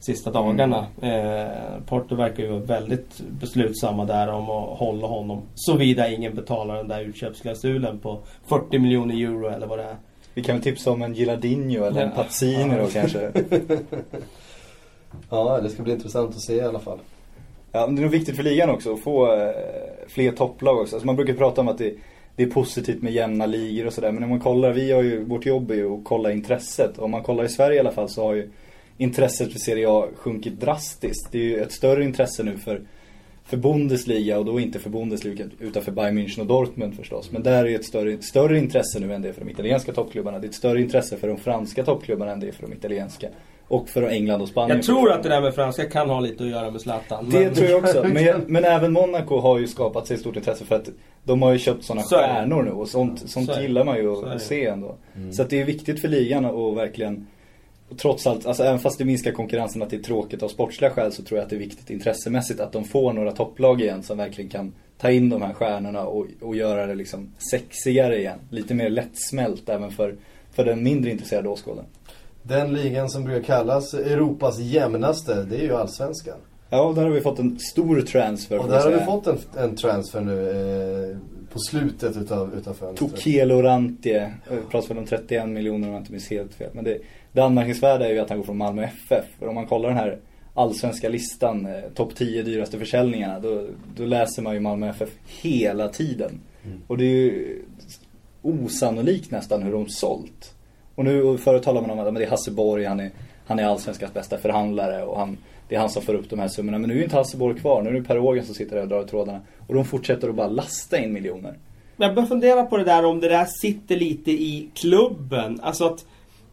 sista 0.00 0.30
dagarna. 0.30 0.86
Mm. 1.02 1.46
Eh, 1.46 1.52
Porto 1.86 2.14
verkar 2.14 2.42
ju 2.42 2.48
vara 2.48 2.60
väldigt 2.60 3.20
beslutsamma 3.40 4.04
där 4.04 4.28
om 4.28 4.50
att 4.50 4.78
hålla 4.78 5.06
honom. 5.06 5.42
Såvida 5.54 6.10
ingen 6.10 6.34
betalar 6.34 6.76
den 6.76 6.88
där 6.88 7.00
utköpsklausulen 7.00 7.98
på 7.98 8.18
40 8.46 8.78
miljoner 8.78 9.14
euro 9.14 9.48
eller 9.48 9.66
vad 9.66 9.78
det 9.78 9.84
är. 9.84 9.96
Vi 10.34 10.42
kan 10.42 10.54
väl 10.54 10.62
tipsa 10.62 10.90
om 10.90 11.02
en 11.02 11.14
Gilardino 11.14 11.84
eller 11.84 12.02
en 12.02 12.10
Pazzini 12.10 12.78
då 12.78 12.86
kanske. 12.86 13.30
ja, 15.30 15.60
det 15.62 15.70
ska 15.70 15.82
bli 15.82 15.92
intressant 15.92 16.30
att 16.30 16.42
se 16.42 16.54
i 16.54 16.60
alla 16.60 16.78
fall. 16.78 16.98
Ja, 17.76 17.86
det 17.86 18.00
är 18.00 18.02
nog 18.02 18.10
viktigt 18.10 18.36
för 18.36 18.42
ligan 18.42 18.70
också 18.70 18.92
att 18.92 19.00
få 19.00 19.32
eh, 19.32 19.50
fler 20.08 20.32
topplag 20.32 20.78
också. 20.78 20.96
Alltså 20.96 21.06
man 21.06 21.16
brukar 21.16 21.34
prata 21.34 21.60
om 21.60 21.68
att 21.68 21.78
det, 21.78 21.94
det 22.36 22.42
är 22.42 22.46
positivt 22.46 23.02
med 23.02 23.12
jämna 23.12 23.46
ligor 23.46 23.86
och 23.86 23.92
sådär. 23.92 24.12
Men 24.12 24.22
om 24.22 24.30
man 24.30 24.40
kollar, 24.40 24.72
vi 24.72 24.92
har 24.92 25.02
ju, 25.02 25.24
vårt 25.24 25.46
jobb 25.46 25.70
är 25.70 25.74
ju 25.74 25.92
att 25.92 26.04
kolla 26.04 26.32
intresset. 26.32 26.98
Om 26.98 27.10
man 27.10 27.22
kollar 27.22 27.44
i 27.44 27.48
Sverige 27.48 27.76
i 27.76 27.80
alla 27.80 27.92
fall 27.92 28.08
så 28.08 28.22
har 28.22 28.34
ju 28.34 28.50
intresset 28.98 29.52
för 29.52 29.58
Serie 29.58 29.90
A 29.90 30.08
sjunkit 30.16 30.60
drastiskt. 30.60 31.32
Det 31.32 31.38
är 31.38 31.42
ju 31.42 31.60
ett 31.60 31.72
större 31.72 32.04
intresse 32.04 32.42
nu 32.42 32.58
för, 32.58 32.80
för 33.44 33.56
Bundesliga 33.56 34.38
och 34.38 34.44
då 34.44 34.60
inte 34.60 34.78
för 34.78 34.90
Bundesliga 34.90 35.44
utan 35.60 35.82
för 35.82 35.92
Bayern 35.92 36.18
München 36.18 36.40
och 36.40 36.46
Dortmund 36.46 36.96
förstås. 36.96 37.30
Men 37.32 37.42
där 37.42 37.64
är 37.64 37.68
ju 37.68 37.74
ett 37.74 37.84
större, 37.84 38.22
större 38.22 38.58
intresse 38.58 39.00
nu 39.00 39.14
än 39.14 39.22
det 39.22 39.28
är 39.28 39.32
för 39.32 39.44
de 39.44 39.50
italienska 39.50 39.92
toppklubbarna. 39.92 40.38
Det 40.38 40.46
är 40.46 40.48
ett 40.48 40.54
större 40.54 40.80
intresse 40.80 41.16
för 41.16 41.28
de 41.28 41.36
franska 41.36 41.84
toppklubbarna 41.84 42.32
än 42.32 42.40
det 42.40 42.48
är 42.48 42.52
för 42.52 42.62
de 42.62 42.72
italienska. 42.72 43.28
Och 43.68 43.88
för 43.88 44.02
England 44.02 44.42
och 44.42 44.48
Spanien. 44.48 44.76
Jag 44.76 44.86
tror 44.86 45.12
att 45.12 45.22
det 45.22 45.28
där 45.28 45.40
med 45.40 45.54
franska 45.54 45.84
kan 45.84 46.10
ha 46.10 46.20
lite 46.20 46.44
att 46.44 46.50
göra 46.50 46.70
med 46.70 46.80
Zlatan. 46.80 47.30
Det 47.30 47.40
men... 47.40 47.54
tror 47.54 47.68
jag 47.68 47.84
också. 47.84 48.04
Men, 48.04 48.40
men, 48.46 48.64
även 48.64 48.92
Monaco 48.92 49.40
har 49.40 49.58
ju 49.58 49.66
skapat 49.66 50.06
sig 50.06 50.18
stort 50.18 50.36
intresse 50.36 50.64
för 50.64 50.76
att 50.76 50.88
de 51.24 51.42
har 51.42 51.52
ju 51.52 51.58
köpt 51.58 51.84
sådana 51.84 52.02
så 52.02 52.16
stjärnor 52.16 52.62
nu 52.62 52.70
och 52.70 52.88
sånt, 52.88 53.30
sånt 53.30 53.52
så 53.52 53.60
gillar 53.60 53.84
man 53.84 53.96
ju 53.96 54.26
att 54.34 54.42
se 54.42 54.66
ändå. 54.66 54.96
Mm. 55.16 55.32
Så 55.32 55.42
att 55.42 55.50
det 55.50 55.60
är 55.60 55.64
viktigt 55.64 56.00
för 56.00 56.08
ligan 56.08 56.44
att 56.44 56.76
verkligen 56.76 57.26
trots 57.96 58.26
allt, 58.26 58.46
alltså 58.46 58.62
även 58.62 58.78
fast 58.78 58.98
det 58.98 59.04
minskar 59.04 59.32
konkurrensen 59.32 59.82
att 59.82 59.90
det 59.90 59.96
är 59.96 60.02
tråkigt 60.02 60.42
av 60.42 60.48
sportsliga 60.48 60.90
skäl 60.90 61.12
så 61.12 61.22
tror 61.22 61.38
jag 61.38 61.44
att 61.44 61.50
det 61.50 61.56
är 61.56 61.60
viktigt 61.60 61.90
intressemässigt 61.90 62.60
att 62.60 62.72
de 62.72 62.84
får 62.84 63.12
några 63.12 63.32
topplag 63.32 63.80
igen 63.80 64.02
som 64.02 64.18
verkligen 64.18 64.50
kan 64.50 64.72
ta 64.98 65.10
in 65.10 65.28
de 65.28 65.42
här 65.42 65.52
stjärnorna 65.52 66.06
och, 66.06 66.26
och 66.40 66.56
göra 66.56 66.86
det 66.86 66.94
liksom 66.94 67.30
sexigare 67.50 68.18
igen. 68.18 68.38
Lite 68.50 68.74
mer 68.74 68.90
lättsmält 68.90 69.68
även 69.68 69.90
för, 69.90 70.14
för 70.52 70.64
den 70.64 70.82
mindre 70.82 71.10
intresserade 71.10 71.48
åskådaren. 71.48 71.86
Den 72.48 72.72
ligan 72.72 73.10
som 73.10 73.24
brukar 73.24 73.42
kallas 73.42 73.94
Europas 73.94 74.58
jämnaste, 74.58 75.42
det 75.42 75.56
är 75.56 75.62
ju 75.62 75.76
allsvenskan. 75.76 76.36
Ja, 76.70 76.92
där 76.96 77.02
har 77.02 77.10
vi 77.10 77.20
fått 77.20 77.38
en 77.38 77.58
stor 77.58 78.00
transfer. 78.00 78.58
Och 78.58 78.68
där 78.68 78.80
har 78.80 78.90
vi 78.90 79.04
fått 79.04 79.26
en, 79.26 79.38
en 79.56 79.76
transfer 79.76 80.20
nu 80.20 80.50
eh, 80.50 81.16
på 81.52 81.58
slutet 81.58 82.16
utav, 82.16 82.54
utav 82.54 82.74
fönstret. 82.74 83.12
Tokelo 83.12 83.62
Rantie, 83.62 84.32
pratar 84.70 84.88
väl 84.88 84.98
om 84.98 85.06
31 85.06 85.48
miljoner 85.48 85.88
om 85.88 85.94
jag 85.94 86.02
inte 86.02 86.12
minns 86.12 86.30
helt 86.30 86.54
fel. 86.54 86.70
Men 86.72 86.84
det, 86.84 86.98
det 87.32 87.40
anmärkningsvärda 87.40 88.08
är 88.08 88.12
ju 88.12 88.18
att 88.18 88.28
han 88.28 88.38
går 88.38 88.44
från 88.44 88.56
Malmö 88.56 88.82
FF. 88.82 89.24
För 89.38 89.48
om 89.48 89.54
man 89.54 89.66
kollar 89.66 89.88
den 89.88 89.98
här 89.98 90.18
allsvenska 90.54 91.08
listan, 91.08 91.66
eh, 91.66 91.82
topp 91.94 92.14
10 92.14 92.42
dyraste 92.42 92.78
försäljningarna, 92.78 93.40
då, 93.40 93.66
då, 93.96 94.04
läser 94.04 94.42
man 94.42 94.54
ju 94.54 94.60
Malmö 94.60 94.88
FF 94.88 95.10
hela 95.26 95.88
tiden. 95.88 96.40
Mm. 96.64 96.80
Och 96.86 96.98
det 96.98 97.04
är 97.04 97.08
ju 97.08 97.62
osannolikt 98.42 99.30
nästan 99.30 99.62
hur 99.62 99.72
de 99.72 99.88
sålt. 99.88 100.55
Och 100.96 101.04
nu 101.04 101.38
förut 101.38 101.62
talade 101.62 101.86
man 101.86 101.98
om 101.98 102.06
att 102.06 102.14
det 102.14 102.24
är 102.24 102.30
Hasse 102.30 102.50
Borg, 102.50 102.84
han 102.84 103.00
är, 103.00 103.10
han 103.46 103.58
är 103.58 103.64
allsvenskans 103.64 104.14
bästa 104.14 104.38
förhandlare 104.38 105.02
och 105.02 105.18
han, 105.18 105.38
det 105.68 105.74
är 105.74 105.78
han 105.78 105.90
som 105.90 106.02
får 106.02 106.14
upp 106.14 106.30
de 106.30 106.38
här 106.38 106.48
summorna. 106.48 106.78
Men 106.78 106.90
nu 106.90 106.98
är 106.98 107.02
inte 107.02 107.16
Hasse 107.16 107.36
Borg 107.36 107.60
kvar, 107.60 107.82
nu 107.82 107.90
är 107.90 107.94
det 107.94 108.02
Per 108.02 108.18
Ågen 108.18 108.44
som 108.44 108.54
sitter 108.54 108.76
där 108.76 108.82
och 108.82 108.88
drar 108.88 109.02
i 109.02 109.06
trådarna. 109.06 109.40
Och 109.66 109.74
de 109.74 109.84
fortsätter 109.84 110.28
att 110.28 110.34
bara 110.34 110.48
lasta 110.48 110.98
in 110.98 111.12
miljoner. 111.12 111.54
Men 111.96 112.06
jag 112.06 112.14
börjar 112.14 112.28
fundera 112.28 112.62
på 112.62 112.76
det 112.76 112.84
där 112.84 113.04
om 113.04 113.20
det 113.20 113.28
där 113.28 113.44
sitter 113.44 113.96
lite 113.96 114.30
i 114.30 114.68
klubben. 114.74 115.60
Alltså 115.62 115.84
att 115.84 116.06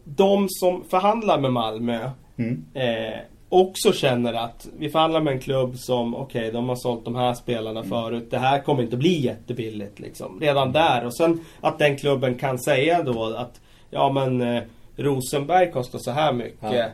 de 0.04 0.46
som 0.50 0.84
förhandlar 0.84 1.40
med 1.40 1.52
Malmö 1.52 2.10
mm. 2.36 2.64
eh, 2.74 3.20
också 3.48 3.92
känner 3.92 4.34
att 4.34 4.68
vi 4.78 4.90
förhandlar 4.90 5.20
med 5.20 5.32
en 5.32 5.40
klubb 5.40 5.78
som, 5.78 6.14
okej, 6.14 6.40
okay, 6.40 6.50
de 6.50 6.68
har 6.68 6.76
sålt 6.76 7.04
de 7.04 7.14
här 7.14 7.34
spelarna 7.34 7.80
mm. 7.80 7.90
förut. 7.90 8.26
Det 8.30 8.38
här 8.38 8.60
kommer 8.60 8.82
inte 8.82 8.96
bli 8.96 9.20
jättebilligt 9.20 10.00
liksom. 10.00 10.40
Redan 10.40 10.72
där. 10.72 11.06
Och 11.06 11.16
sen 11.16 11.40
att 11.60 11.78
den 11.78 11.96
klubben 11.96 12.34
kan 12.34 12.58
säga 12.58 13.02
då 13.02 13.24
att, 13.24 13.60
ja 13.94 14.12
men 14.12 14.56
eh, 14.56 14.62
Rosenberg 14.96 15.70
kostar 15.70 15.98
så 15.98 16.10
här 16.10 16.32
mycket. 16.32 16.72
Ja. 16.72 16.86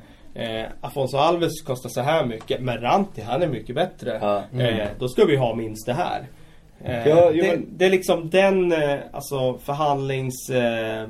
Eh, 0.43 0.67
Afonso 0.81 1.17
Alves 1.17 1.63
kostar 1.63 1.91
så 1.91 2.01
här 2.01 2.27
mycket. 2.27 2.61
Men 2.61 2.81
Ranti, 2.81 3.23
han 3.23 3.43
är 3.43 3.49
mycket 3.49 3.75
bättre. 3.75 4.19
Ja. 4.21 4.43
Mm. 4.53 4.81
Eh, 4.81 4.89
då 4.99 5.09
ska 5.09 5.25
vi 5.25 5.37
ha 5.37 5.55
minst 5.55 5.87
det 5.87 5.93
här. 5.93 6.27
Eh, 6.85 7.09
ja, 7.09 7.31
det, 7.31 7.43
men... 7.43 7.67
det, 7.77 7.85
är 7.85 7.91
liksom 7.91 8.31
den 8.31 8.73
eh, 8.73 8.99
alltså 9.13 9.59
förhandlings 9.59 10.51
eh, 10.51 11.09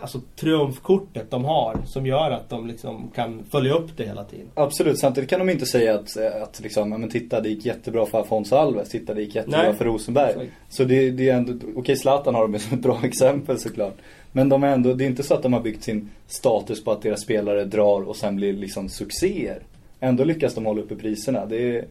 alltså, 0.00 0.20
triumfkortet 0.36 1.30
de 1.30 1.44
har 1.44 1.76
som 1.86 2.06
gör 2.06 2.30
att 2.30 2.48
de 2.48 2.66
liksom 2.66 3.10
kan 3.14 3.44
följa 3.52 3.74
upp 3.74 3.96
det 3.96 4.04
hela 4.04 4.24
tiden. 4.24 4.46
Absolut, 4.54 4.98
samtidigt 4.98 5.30
kan 5.30 5.38
de 5.38 5.50
inte 5.50 5.66
säga 5.66 5.94
att, 5.94 6.16
att 6.42 6.60
liksom, 6.60 6.90
men 6.90 7.10
titta 7.10 7.40
det 7.40 7.48
gick 7.48 7.66
jättebra 7.66 8.06
för 8.06 8.20
Afonso 8.20 8.56
Alves, 8.56 8.88
titta 8.88 9.14
det 9.14 9.22
gick 9.22 9.34
jättebra 9.34 9.62
Nej. 9.62 9.74
för 9.74 9.84
Rosenberg. 9.84 10.32
Så, 10.32 10.76
så 10.76 10.84
det, 10.84 11.10
det, 11.10 11.28
är 11.28 11.34
ändå, 11.34 11.52
okej 11.52 11.74
okay, 11.76 11.96
Zlatan 11.96 12.34
har 12.34 12.48
de 12.48 12.58
som 12.58 12.78
ett 12.78 12.82
bra 12.82 12.98
exempel 13.04 13.58
såklart. 13.58 13.96
Men 14.32 14.48
de 14.48 14.64
är 14.64 14.68
ändå, 14.68 14.94
det 14.94 15.04
är 15.04 15.06
inte 15.06 15.22
så 15.22 15.34
att 15.34 15.42
de 15.42 15.52
har 15.52 15.60
byggt 15.60 15.82
sin 15.82 16.10
status 16.26 16.84
på 16.84 16.92
att 16.92 17.02
deras 17.02 17.20
spelare 17.20 17.64
drar 17.64 18.02
och 18.02 18.16
sen 18.16 18.36
blir 18.36 18.52
liksom 18.52 18.88
succéer. 18.88 19.62
Ändå 20.00 20.24
lyckas 20.24 20.54
de 20.54 20.66
hålla 20.66 20.82
uppe 20.82 20.96
priserna. 20.96 21.46
Det 21.46 21.76
är, 21.76 21.84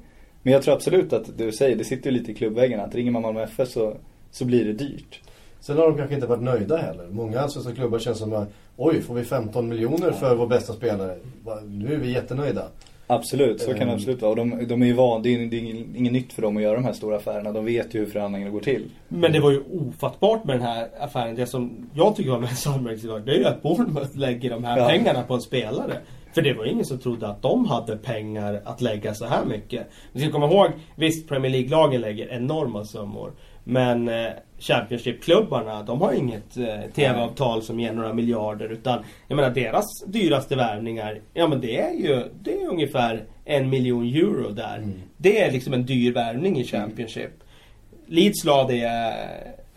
men 0.43 0.53
jag 0.53 0.63
tror 0.63 0.73
absolut 0.73 1.13
att 1.13 1.37
det 1.37 1.45
du 1.45 1.51
säger, 1.51 1.75
det 1.75 1.83
sitter 1.83 2.11
lite 2.11 2.31
i 2.31 2.35
klubbväggarna. 2.35 2.83
Att 2.83 2.95
ringer 2.95 3.11
man 3.11 3.21
Malmö 3.21 3.43
FF 3.43 3.69
så, 3.69 3.97
så 4.31 4.45
blir 4.45 4.65
det 4.65 4.73
dyrt. 4.73 5.21
Sen 5.59 5.77
har 5.77 5.87
de 5.87 5.97
kanske 5.97 6.15
inte 6.15 6.27
varit 6.27 6.43
nöjda 6.43 6.77
heller. 6.77 7.07
Många 7.07 7.39
allsvenska 7.39 7.75
klubbar 7.75 7.99
känns 7.99 8.17
som 8.17 8.33
att 8.33 8.49
oj, 8.77 9.01
får 9.01 9.15
vi 9.15 9.23
15 9.23 9.69
miljoner 9.69 10.11
för 10.11 10.35
vår 10.35 10.47
bästa 10.47 10.73
spelare? 10.73 11.17
Nu 11.65 11.93
är 11.93 11.97
vi 11.97 12.11
jättenöjda. 12.11 12.67
Absolut, 13.11 13.61
så 13.61 13.67
kan 13.67 13.79
det 13.79 13.83
ehm. 13.83 13.89
absolut 13.89 14.21
vara. 14.21 14.29
Och 14.29 14.35
de, 14.35 14.67
de 14.67 14.81
är 14.81 14.85
ju 14.85 14.93
van, 14.93 15.21
det 15.21 15.35
är, 15.35 15.45
det 15.45 15.57
är 15.57 15.97
inget 15.97 16.13
nytt 16.13 16.33
för 16.33 16.41
dem 16.41 16.57
att 16.57 16.63
göra 16.63 16.75
de 16.75 16.85
här 16.85 16.93
stora 16.93 17.17
affärerna. 17.17 17.51
De 17.51 17.65
vet 17.65 17.95
ju 17.95 17.99
hur 17.99 18.05
förhandlingarna 18.05 18.51
går 18.51 18.59
till. 18.59 18.89
Men 19.07 19.31
det 19.31 19.39
var 19.39 19.51
ju 19.51 19.63
ofattbart 19.71 20.43
med 20.43 20.55
den 20.55 20.67
här 20.67 20.87
affären. 20.99 21.35
Det 21.35 21.45
som 21.45 21.89
jag 21.93 22.15
tycker 22.15 22.31
var 22.31 22.39
mest 22.39 22.67
anmärkningsvärt, 22.67 23.25
det 23.25 23.31
är 23.31 23.37
ju 23.37 23.45
att 23.45 23.61
Bournemouth 23.61 24.17
lägger 24.17 24.49
de 24.49 24.63
här 24.63 24.77
ja. 24.77 24.87
pengarna 24.87 25.23
på 25.23 25.33
en 25.33 25.41
spelare. 25.41 25.93
För 26.33 26.41
det 26.41 26.53
var 26.53 26.65
ingen 26.65 26.85
som 26.85 26.99
trodde 26.99 27.27
att 27.27 27.41
de 27.41 27.65
hade 27.65 27.97
pengar 27.97 28.61
att 28.65 28.81
lägga 28.81 29.13
så 29.13 29.25
här 29.25 29.45
mycket. 29.45 29.87
Vi 30.11 30.21
ska 30.21 30.31
komma 30.31 30.51
ihåg, 30.51 30.71
visst 30.95 31.27
Premier 31.27 31.51
League-lagen 31.51 32.01
lägger 32.01 32.27
enorma 32.27 32.85
summor. 32.85 33.31
Men 33.69 34.07
eh, 34.07 34.29
Championship-klubbarna, 34.59 35.83
de 35.83 36.01
har 36.01 36.13
inget 36.13 36.57
eh, 36.57 36.91
TV-avtal 36.95 37.61
som 37.61 37.79
ger 37.79 37.93
några 37.93 38.13
miljarder. 38.13 38.69
Utan, 38.69 39.03
jag 39.27 39.35
menar 39.35 39.49
deras 39.49 39.85
dyraste 40.07 40.55
värvningar, 40.55 41.21
ja 41.33 41.47
men 41.47 41.61
det 41.61 41.79
är 41.79 41.93
ju 41.93 42.23
det 42.41 42.61
är 42.61 42.67
ungefär 42.67 43.23
en 43.45 43.69
miljon 43.69 44.03
euro 44.03 44.49
där. 44.49 44.77
Mm. 44.77 45.01
Det 45.17 45.41
är 45.41 45.51
liksom 45.51 45.73
en 45.73 45.85
dyr 45.85 46.13
värvning 46.13 46.59
i 46.59 46.63
Championship. 46.63 47.25
Mm. 47.25 48.05
Leeds 48.07 48.45
la 48.45 48.63
det, 48.63 49.13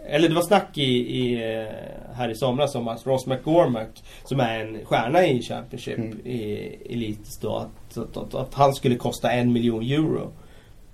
eller 0.06 0.28
det 0.28 0.34
var 0.34 0.42
snack 0.42 0.78
i, 0.78 0.82
i, 1.20 1.34
eh, 1.34 2.14
här 2.14 2.28
i 2.28 2.34
somras 2.34 2.74
om 2.74 2.88
att 2.88 3.06
Ross 3.06 3.26
McGormack, 3.26 4.02
som 4.24 4.40
är 4.40 4.60
en 4.60 4.84
stjärna 4.84 5.26
i 5.26 5.42
Championship 5.42 5.98
mm. 5.98 6.26
i, 6.26 6.96
Leeds 6.96 7.38
då, 7.38 7.56
att, 7.56 7.98
att, 7.98 8.16
att, 8.16 8.34
att 8.34 8.54
han 8.54 8.74
skulle 8.74 8.96
kosta 8.96 9.32
en 9.32 9.52
miljon 9.52 9.82
euro. 9.82 10.32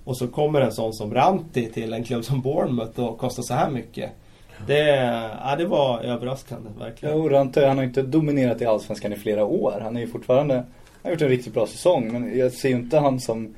Och 0.08 0.16
så 0.16 0.28
kommer 0.28 0.60
en 0.60 0.72
sån 0.72 0.92
som 0.92 1.14
Ranti 1.14 1.72
till 1.72 1.92
en 1.92 2.04
klubb 2.04 2.24
som 2.24 2.40
Bournemouth 2.40 3.00
och 3.00 3.18
kostar 3.18 3.42
så 3.42 3.54
här 3.54 3.70
mycket. 3.70 4.10
Det, 4.66 4.86
ja, 5.44 5.56
det 5.58 5.64
var 5.64 6.00
överraskande, 6.00 6.70
verkligen. 6.78 7.16
Jo, 7.16 7.28
Ranti 7.28 7.64
han 7.64 7.76
har 7.76 7.84
inte 7.84 8.02
dominerat 8.02 8.62
i 8.62 8.66
Allsvenskan 8.66 9.12
i 9.12 9.16
flera 9.16 9.44
år. 9.44 9.80
Han 9.82 9.96
är 9.96 10.00
ju 10.00 10.06
fortfarande, 10.06 10.54
han 10.54 10.64
har 11.02 11.10
gjort 11.10 11.22
en 11.22 11.28
riktigt 11.28 11.54
bra 11.54 11.66
säsong. 11.66 12.12
Men 12.12 12.38
jag 12.38 12.52
ser 12.52 12.68
ju 12.68 12.74
inte 12.74 12.98
han 12.98 13.20
som 13.20 13.54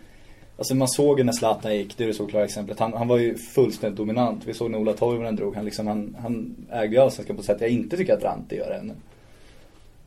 Alltså 0.56 0.74
man 0.74 0.88
såg 0.88 1.18
ju 1.18 1.24
när 1.24 1.32
Zlatan 1.32 1.76
gick, 1.76 1.96
det 1.96 2.04
är 2.04 2.08
det 2.08 2.14
såklart 2.14 2.44
exemplet. 2.44 2.78
Han, 2.78 2.92
han 2.92 3.08
var 3.08 3.18
ju 3.18 3.34
fullständigt 3.38 3.98
dominant. 3.98 4.42
Vi 4.46 4.54
såg 4.54 4.70
när 4.70 4.78
Ola 4.78 4.92
Toivonen 4.92 5.36
drog. 5.36 5.56
Han, 5.56 5.64
liksom, 5.64 5.86
han, 5.86 6.16
han 6.20 6.56
ägde 6.70 6.96
ju 6.96 7.02
Allsvenskan 7.02 7.36
på 7.36 7.40
ett 7.40 7.46
sätt 7.46 7.60
jag 7.60 7.70
inte 7.70 7.96
tycker 7.96 8.16
att 8.16 8.24
Ranti 8.24 8.56
gör 8.56 8.70
ännu. 8.70 8.94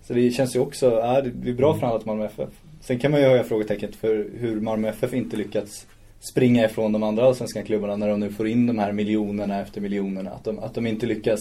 Så 0.07 0.13
det 0.13 0.31
känns 0.31 0.55
ju 0.55 0.59
också, 0.59 0.91
ja, 0.91 1.21
det 1.21 1.49
är 1.49 1.53
bra 1.53 1.73
förhandlat 1.73 2.07
alla 2.07 2.15
Malmö 2.15 2.25
FF. 2.25 2.49
Sen 2.81 2.99
kan 2.99 3.11
man 3.11 3.19
ju 3.19 3.27
höja 3.27 3.43
frågetecknet 3.43 3.95
för 3.95 4.29
hur 4.37 4.61
Malmö 4.61 4.89
FF 4.89 5.13
inte 5.13 5.37
lyckats 5.37 5.87
springa 6.31 6.65
ifrån 6.65 6.91
de 6.91 7.03
andra 7.03 7.25
allsvenska 7.25 7.63
klubbarna 7.63 7.95
när 7.95 8.07
de 8.07 8.19
nu 8.19 8.29
får 8.31 8.47
in 8.47 8.67
de 8.67 8.79
här 8.79 8.91
miljonerna 8.91 9.61
efter 9.61 9.81
miljonerna. 9.81 10.31
Att 10.31 10.43
de, 10.43 10.59
att 10.59 10.75
de 10.75 10.87
inte 10.87 11.05
lyckas 11.05 11.39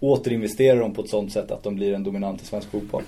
återinvestera 0.00 0.78
dem 0.78 0.94
på 0.94 1.02
ett 1.02 1.08
sånt 1.10 1.32
sätt 1.32 1.50
att 1.50 1.62
de 1.62 1.74
blir 1.74 1.94
en 1.94 2.04
dominant 2.04 2.42
i 2.42 2.44
svensk 2.44 2.70
fotboll. 2.70 3.02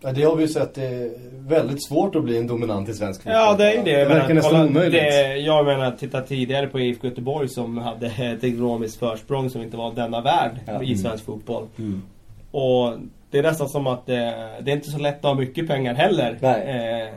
Ja, 0.00 0.12
det 0.12 0.22
har 0.22 0.36
vi 0.36 0.42
ju 0.42 0.48
sett. 0.48 0.74
Det 0.74 0.84
är 0.84 1.10
väldigt 1.32 1.84
svårt 1.86 2.14
att 2.16 2.24
bli 2.24 2.38
en 2.38 2.46
dominant 2.46 2.88
i 2.88 2.94
svensk 2.94 3.22
fotboll. 3.22 3.34
Ja, 3.34 3.54
det 3.54 3.72
är 3.72 3.76
ju 3.76 3.82
det. 3.82 3.96
Det 3.96 4.04
verkar 4.04 4.34
nästan 4.34 4.68
omöjligt. 4.68 5.02
Det, 5.02 5.36
jag 5.36 5.66
menar, 5.66 5.90
titta 5.90 6.20
tidigare 6.20 6.66
på 6.66 6.80
IFK 6.80 7.06
Göteborg 7.06 7.48
som 7.48 7.78
hade 7.78 8.06
ett 8.06 8.44
ekonomiskt 8.44 8.96
försprång 8.98 9.50
som 9.50 9.62
inte 9.62 9.76
var 9.76 9.94
denna 9.94 10.20
värld 10.20 10.60
Ja. 10.66 10.82
i 10.82 10.96
svensk 10.96 11.24
fotboll. 11.24 11.66
Mm. 11.78 12.02
Och 12.50 12.92
det 13.30 13.38
är 13.38 13.42
nästan 13.42 13.68
som 13.68 13.86
att 13.86 14.06
det, 14.06 14.48
det 14.60 14.70
är 14.70 14.76
inte 14.76 14.90
så 14.90 14.98
lätt 14.98 15.16
att 15.16 15.22
ha 15.22 15.34
mycket 15.34 15.68
pengar 15.68 15.94
heller. 15.94 16.38
Nej. 16.40 16.62
Eh, 16.62 17.08
eh, 17.08 17.14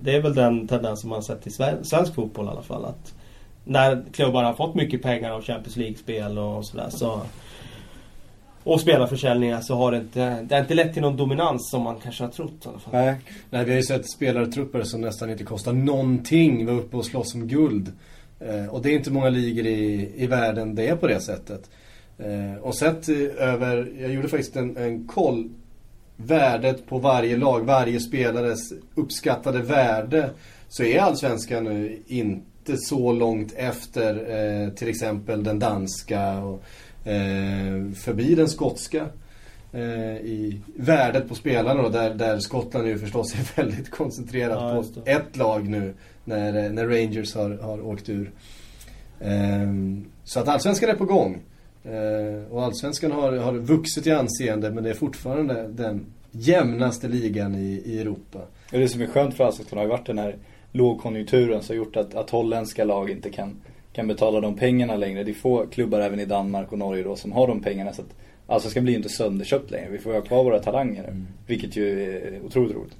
det 0.00 0.16
är 0.16 0.22
väl 0.22 0.34
den 0.34 0.68
tendens 0.68 1.00
som 1.00 1.10
man 1.10 1.16
har 1.16 1.22
sett 1.22 1.46
i 1.46 1.50
sve- 1.50 1.82
svensk 1.82 2.14
fotboll 2.14 2.46
i 2.46 2.48
alla 2.48 2.62
fall. 2.62 2.84
Att 2.84 3.14
när 3.64 4.04
klubbar 4.12 4.42
har 4.42 4.54
fått 4.54 4.74
mycket 4.74 5.02
pengar 5.02 5.30
av 5.30 5.42
Champions 5.42 5.76
League-spel 5.76 6.38
och 6.38 6.66
sådär 6.66 6.88
så 6.90 7.20
och 8.62 8.80
spelarförsäljningar 8.80 9.60
så 9.60 9.74
har 9.74 9.92
det 9.92 9.96
inte, 9.98 10.42
det 10.42 10.54
har 10.54 10.62
inte 10.62 10.74
lett 10.74 10.92
till 10.92 11.02
någon 11.02 11.16
dominans 11.16 11.70
som 11.70 11.82
man 11.82 11.96
kanske 12.02 12.24
har 12.24 12.30
trott 12.30 12.52
i 12.64 12.68
alla 12.68 12.78
fall. 12.78 12.92
Nej. 12.94 13.16
Nej, 13.50 13.64
vi 13.64 13.70
har 13.70 13.76
ju 13.76 13.82
sett 13.82 14.10
spelartrupper 14.10 14.82
som 14.82 15.00
nästan 15.00 15.30
inte 15.30 15.44
kostar 15.44 15.72
någonting 15.72 16.66
vara 16.66 16.76
uppe 16.76 16.96
och 16.96 17.04
slåss 17.04 17.34
om 17.34 17.48
guld. 17.48 17.92
Eh, 18.40 18.66
och 18.66 18.82
det 18.82 18.90
är 18.90 18.94
inte 18.96 19.10
många 19.10 19.28
ligor 19.28 19.66
i, 19.66 20.12
i 20.16 20.26
världen 20.26 20.74
det 20.74 20.88
är 20.88 20.96
på 20.96 21.06
det 21.06 21.20
sättet. 21.20 21.70
Eh, 22.18 22.62
och 22.62 22.74
sett 22.76 23.08
eh, 23.08 23.16
över, 23.38 23.92
jag 24.00 24.12
gjorde 24.12 24.28
faktiskt 24.28 24.56
en, 24.56 24.76
en 24.76 25.06
koll. 25.06 25.50
Värdet 26.16 26.86
på 26.86 26.98
varje 26.98 27.36
lag, 27.36 27.60
varje 27.60 28.00
spelares 28.00 28.72
uppskattade 28.94 29.62
värde. 29.62 30.30
Så 30.68 30.82
är 30.82 31.00
allsvenskan 31.00 31.64
nu 31.64 32.02
inte 32.06 32.76
så 32.76 33.12
långt 33.12 33.52
efter 33.56 34.14
eh, 34.14 34.70
till 34.70 34.88
exempel 34.88 35.44
den 35.44 35.58
danska 35.58 36.38
och 36.38 36.62
eh, 37.08 37.92
förbi 37.94 38.34
den 38.34 38.48
skotska 38.48 39.06
eh, 39.72 40.16
i 40.16 40.60
värdet 40.76 41.28
på 41.28 41.34
spelarna 41.34 41.82
då, 41.82 41.88
där, 41.88 42.14
där 42.14 42.38
Skottland 42.38 42.86
ju 42.86 42.98
förstås 42.98 43.34
är 43.34 43.56
väldigt 43.62 43.90
koncentrerat 43.90 44.58
Ja, 44.60 45.02
på 45.02 45.10
ett 45.10 45.36
lag 45.36 45.68
nu 45.68 45.94
när, 46.24 46.70
när 46.70 46.86
Rangers 46.86 47.34
har, 47.34 47.50
har 47.50 47.86
åkt 47.86 48.08
ur. 48.08 48.30
Ehm, 49.20 50.04
så 50.24 50.40
att 50.40 50.48
Allsvenskan 50.48 50.90
är 50.90 50.94
på 50.94 51.04
gång. 51.04 51.42
Eh, 51.86 52.52
och 52.52 52.64
Allsvenskan 52.64 53.12
har, 53.12 53.32
har 53.32 53.52
vuxit 53.52 54.06
i 54.06 54.10
anseende 54.10 54.70
men 54.70 54.84
det 54.84 54.90
är 54.90 54.94
fortfarande 54.94 55.68
den 55.68 56.06
jämnaste 56.30 57.08
ligan 57.08 57.54
i, 57.54 57.82
i 57.84 58.00
Europa. 58.00 58.38
Och 58.72 58.78
det 58.78 58.88
som 58.88 59.00
är 59.00 59.06
skönt 59.06 59.34
för 59.34 59.44
Allsvenskan 59.44 59.78
har 59.78 59.84
ju 59.84 59.90
varit 59.90 60.06
den 60.06 60.18
här 60.18 60.36
lågkonjunkturen 60.72 61.62
som 61.62 61.76
har 61.76 61.84
gjort 61.84 61.96
att, 61.96 62.14
att 62.14 62.30
holländska 62.30 62.84
lag 62.84 63.10
inte 63.10 63.30
kan, 63.30 63.56
kan 63.92 64.08
betala 64.08 64.40
de 64.40 64.56
pengarna 64.56 64.96
längre. 64.96 65.24
Det 65.24 65.30
är 65.30 65.34
få 65.34 65.66
klubbar 65.66 66.00
även 66.00 66.20
i 66.20 66.24
Danmark 66.24 66.72
och 66.72 66.78
Norge 66.78 67.02
då 67.02 67.16
som 67.16 67.32
har 67.32 67.46
de 67.46 67.62
pengarna. 67.62 67.92
Så 67.92 68.02
att 68.02 68.14
Allsvenskan 68.46 68.84
blir 68.84 68.92
ju 68.92 68.96
inte 68.96 69.08
sönderköpt 69.08 69.70
längre. 69.70 69.90
Vi 69.90 69.98
får 69.98 70.12
ju 70.12 70.18
ha 70.18 70.26
kvar 70.26 70.44
våra 70.44 70.58
talanger 70.58 71.02
nu. 71.02 71.08
Mm. 71.08 71.26
Vilket 71.46 71.76
ju 71.76 72.02
är 72.16 72.40
otroligt 72.46 72.76
roligt. 72.76 72.96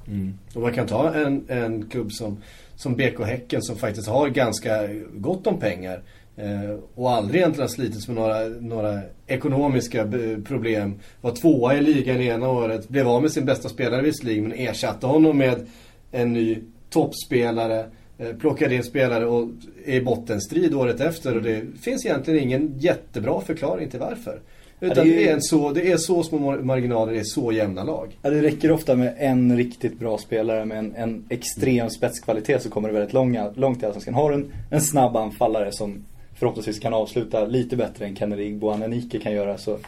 Och 0.55 0.63
man 0.63 0.73
kan 0.73 0.87
ta 0.87 1.15
en, 1.15 1.45
en 1.49 1.89
klubb 1.89 2.13
som, 2.13 2.39
som 2.77 2.97
BK 2.97 3.21
Häcken 3.25 3.63
som 3.63 3.77
faktiskt 3.77 4.09
har 4.09 4.29
ganska 4.29 4.89
gott 5.15 5.47
om 5.47 5.59
pengar. 5.59 6.03
Eh, 6.37 6.77
och 6.95 7.11
aldrig 7.11 7.41
egentligen 7.41 7.69
slitits 7.69 8.09
med 8.09 8.17
några, 8.17 8.49
några 8.49 9.01
ekonomiska 9.27 10.05
b- 10.05 10.37
problem. 10.47 10.95
Var 11.21 11.31
tvåa 11.33 11.75
i 11.77 11.81
ligan 11.81 12.21
ena 12.21 12.49
året, 12.51 12.89
blev 12.89 13.09
av 13.09 13.23
med 13.23 13.31
sin 13.33 13.45
bästa 13.45 13.69
spelare 13.69 14.03
visserligen 14.03 14.43
men 14.49 14.53
ersatte 14.53 15.07
honom 15.07 15.39
med 15.39 15.67
en 16.13 16.33
ny 16.33 16.59
toppspelare. 16.91 17.87
Eh, 18.19 18.33
plockade 18.41 18.75
in 18.75 18.83
spelare 18.85 19.27
och 19.27 19.49
är 19.87 19.95
i 19.95 20.01
bottenstrid 20.01 20.75
året 20.75 21.01
efter 21.01 21.37
och 21.37 21.43
det 21.43 21.63
finns 21.81 22.07
egentligen 22.07 22.43
ingen 22.43 22.75
jättebra 22.79 23.41
förklaring 23.41 23.89
till 23.91 24.01
varför. 24.01 24.41
Utan 24.81 24.97
Ja, 24.97 25.05
det 25.05 25.17
är 25.17 25.21
ju- 25.21 25.25
det, 25.27 25.31
är 25.31 25.41
så, 25.41 25.73
det 25.73 25.93
är 25.93 25.97
så 25.97 26.23
små 26.23 26.39
mar- 26.39 26.63
marginaler, 26.63 27.13
det 27.13 27.19
är 27.19 27.25
så 27.25 27.53
jämna 27.53 27.85
lag. 27.85 28.19
Ja, 28.23 28.31
det 28.31 28.43
räcker 28.43 28.71
ofta 28.73 28.97
med 28.97 29.15
en 29.19 29.57
riktigt 29.57 29.99
bra 29.99 30.19
spelare 30.19 30.65
med 30.65 30.79
en, 30.79 30.95
en 30.97 31.25
extrem 31.29 31.91
spetskvalitet 31.91 32.63
så 32.63 32.71
kommer 32.71 32.89
det 32.89 32.95
väldigt 32.95 33.13
långa, 33.13 33.51
långt 33.55 33.83
i 33.83 33.87
Allsvenskan. 33.87 34.15
Har 34.15 34.31
du 34.31 34.35
en, 34.37 34.53
en 34.71 34.81
snabb 34.81 35.17
anfallare 35.17 35.73
som 35.73 36.05
förhoppningsvis 36.37 36.79
kan 36.79 36.95
avsluta 36.95 37.45
lite 37.47 37.77
bättre 37.77 38.07
än 38.07 38.17
Kennedy 38.17 38.55
Boananike 38.55 39.19
kan 39.19 39.33
göra 39.33 39.59
så, 39.59 39.79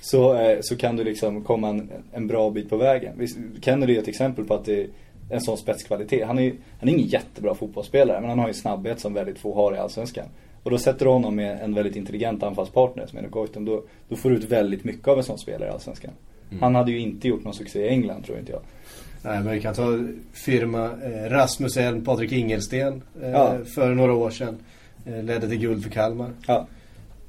så, 0.00 0.34
eh, 0.34 0.58
så 0.60 0.76
kan 0.76 0.96
du 0.96 1.04
liksom 1.04 1.44
komma 1.44 1.68
en, 1.68 1.88
en 2.12 2.26
bra 2.26 2.50
bit 2.50 2.70
på 2.70 2.76
vägen. 2.76 3.12
Visst, 3.18 3.38
Kennedy 3.60 3.96
är 3.96 4.02
ett 4.02 4.08
exempel 4.08 4.44
på 4.44 4.54
att 4.54 4.64
det 4.64 4.80
är 4.80 4.86
en 5.30 5.40
sån 5.40 5.56
spetskvalitet. 5.58 6.26
Han 6.26 6.38
är, 6.38 6.52
han 6.80 6.88
är 6.88 6.92
ingen 6.92 7.06
jättebra 7.08 7.54
fotbollsspelare 7.54 8.20
men 8.20 8.30
han 8.30 8.38
har 8.38 8.48
ju 8.48 8.54
snabbhet 8.54 9.00
som 9.00 9.14
väldigt 9.14 9.38
få 9.38 9.54
har 9.54 9.74
i 9.74 9.78
Allsvenskan. 9.78 10.26
Och 10.62 10.70
då 10.70 10.78
sätter 10.78 11.04
du 11.04 11.10
honom 11.10 11.36
med 11.36 11.60
en 11.62 11.74
väldigt 11.74 11.96
intelligent 11.96 12.42
anfallspartner 12.42 13.06
som 13.06 13.18
är 13.18 13.22
Goitom. 13.28 13.64
Då, 13.64 13.82
då 14.08 14.16
får 14.16 14.30
du 14.30 14.36
ut 14.36 14.44
väldigt 14.44 14.84
mycket 14.84 15.08
av 15.08 15.18
en 15.18 15.24
sån 15.24 15.38
spelare 15.38 15.68
i 15.68 15.72
Allsvenskan. 15.72 16.10
Han 16.60 16.74
hade 16.74 16.92
ju 16.92 16.98
inte 17.00 17.28
gjort 17.28 17.44
någon 17.44 17.54
succé 17.54 17.84
i 17.84 17.88
England 17.88 18.24
tror 18.24 18.38
inte 18.38 18.52
jag. 18.52 18.60
Nej, 19.22 19.40
men 19.44 19.52
vi 19.52 19.60
kan 19.60 19.74
ta 19.74 20.04
firma 20.32 20.84
eh, 20.84 21.30
Rasmus 21.30 21.76
Elm, 21.76 22.04
Patrik 22.04 22.32
Ingelsten 22.32 23.02
eh, 23.22 23.30
Ja. 23.30 23.54
för 23.74 23.94
några 23.94 24.14
år 24.14 24.30
sedan. 24.30 24.58
Eh, 25.06 25.22
ledde 25.22 25.48
till 25.48 25.58
guld 25.58 25.82
för 25.82 25.90
Kalmar. 25.90 26.30
Ja. 26.46 26.66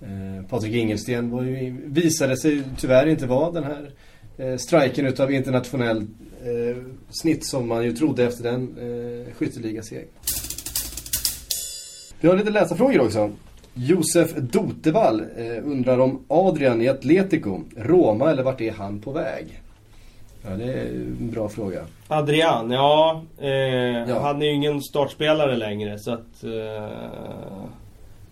Eh, 0.02 0.46
Patrik 0.50 0.76
Ingelsten 0.76 1.32
var 1.32 1.44
ju, 1.44 1.76
visade 1.86 2.38
sig 2.38 2.64
tyvärr 2.78 3.08
inte 3.08 3.26
vara 3.26 3.52
den 3.52 3.64
här 3.64 3.92
eh, 4.38 4.58
striken 4.58 5.06
utav 5.06 5.32
internationell 5.32 5.98
eh, 6.44 6.78
snitt 7.10 7.46
som 7.46 7.68
man 7.68 7.84
ju 7.84 7.94
trodde 7.94 8.24
efter 8.24 8.44
den 8.44 8.78
eh, 8.78 9.34
skytteligasegern. 9.34 10.08
Vi 12.20 12.28
har 12.28 12.38
lite 12.38 12.50
läsarfrågor 12.50 13.00
också. 13.00 13.32
Josef 13.74 14.36
Dotevall 14.36 15.20
eh, 15.20 15.64
undrar 15.64 16.00
om 16.00 16.26
Adrian 16.28 16.82
i 16.82 16.88
Atletico, 16.88 17.62
Roma 17.76 18.32
eller 18.32 18.44
vart 18.44 18.62
är 18.62 18.72
han 18.72 19.02
på 19.02 19.12
väg? 19.12 19.62
Ja, 20.50 20.58
det 20.58 20.74
är 20.74 20.86
en 20.86 21.32
bra 21.32 21.50
fråga. 21.50 21.82
Adrian, 22.08 22.72
ja, 22.72 23.24
eh, 23.38 23.50
Ja. 23.50 24.20
Han 24.20 24.42
är 24.42 24.46
ju 24.46 24.54
ingen 24.54 24.82
startspelare 24.82 25.58
längre 25.58 26.00
så 26.00 26.12
att... 26.12 26.44
Eh, 26.44 26.52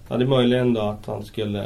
ja, 0.09 0.17
det 0.17 0.23
är 0.23 0.27
möjligen 0.27 0.73
då 0.73 0.81
att 0.81 1.05
han 1.05 1.25
skulle 1.25 1.65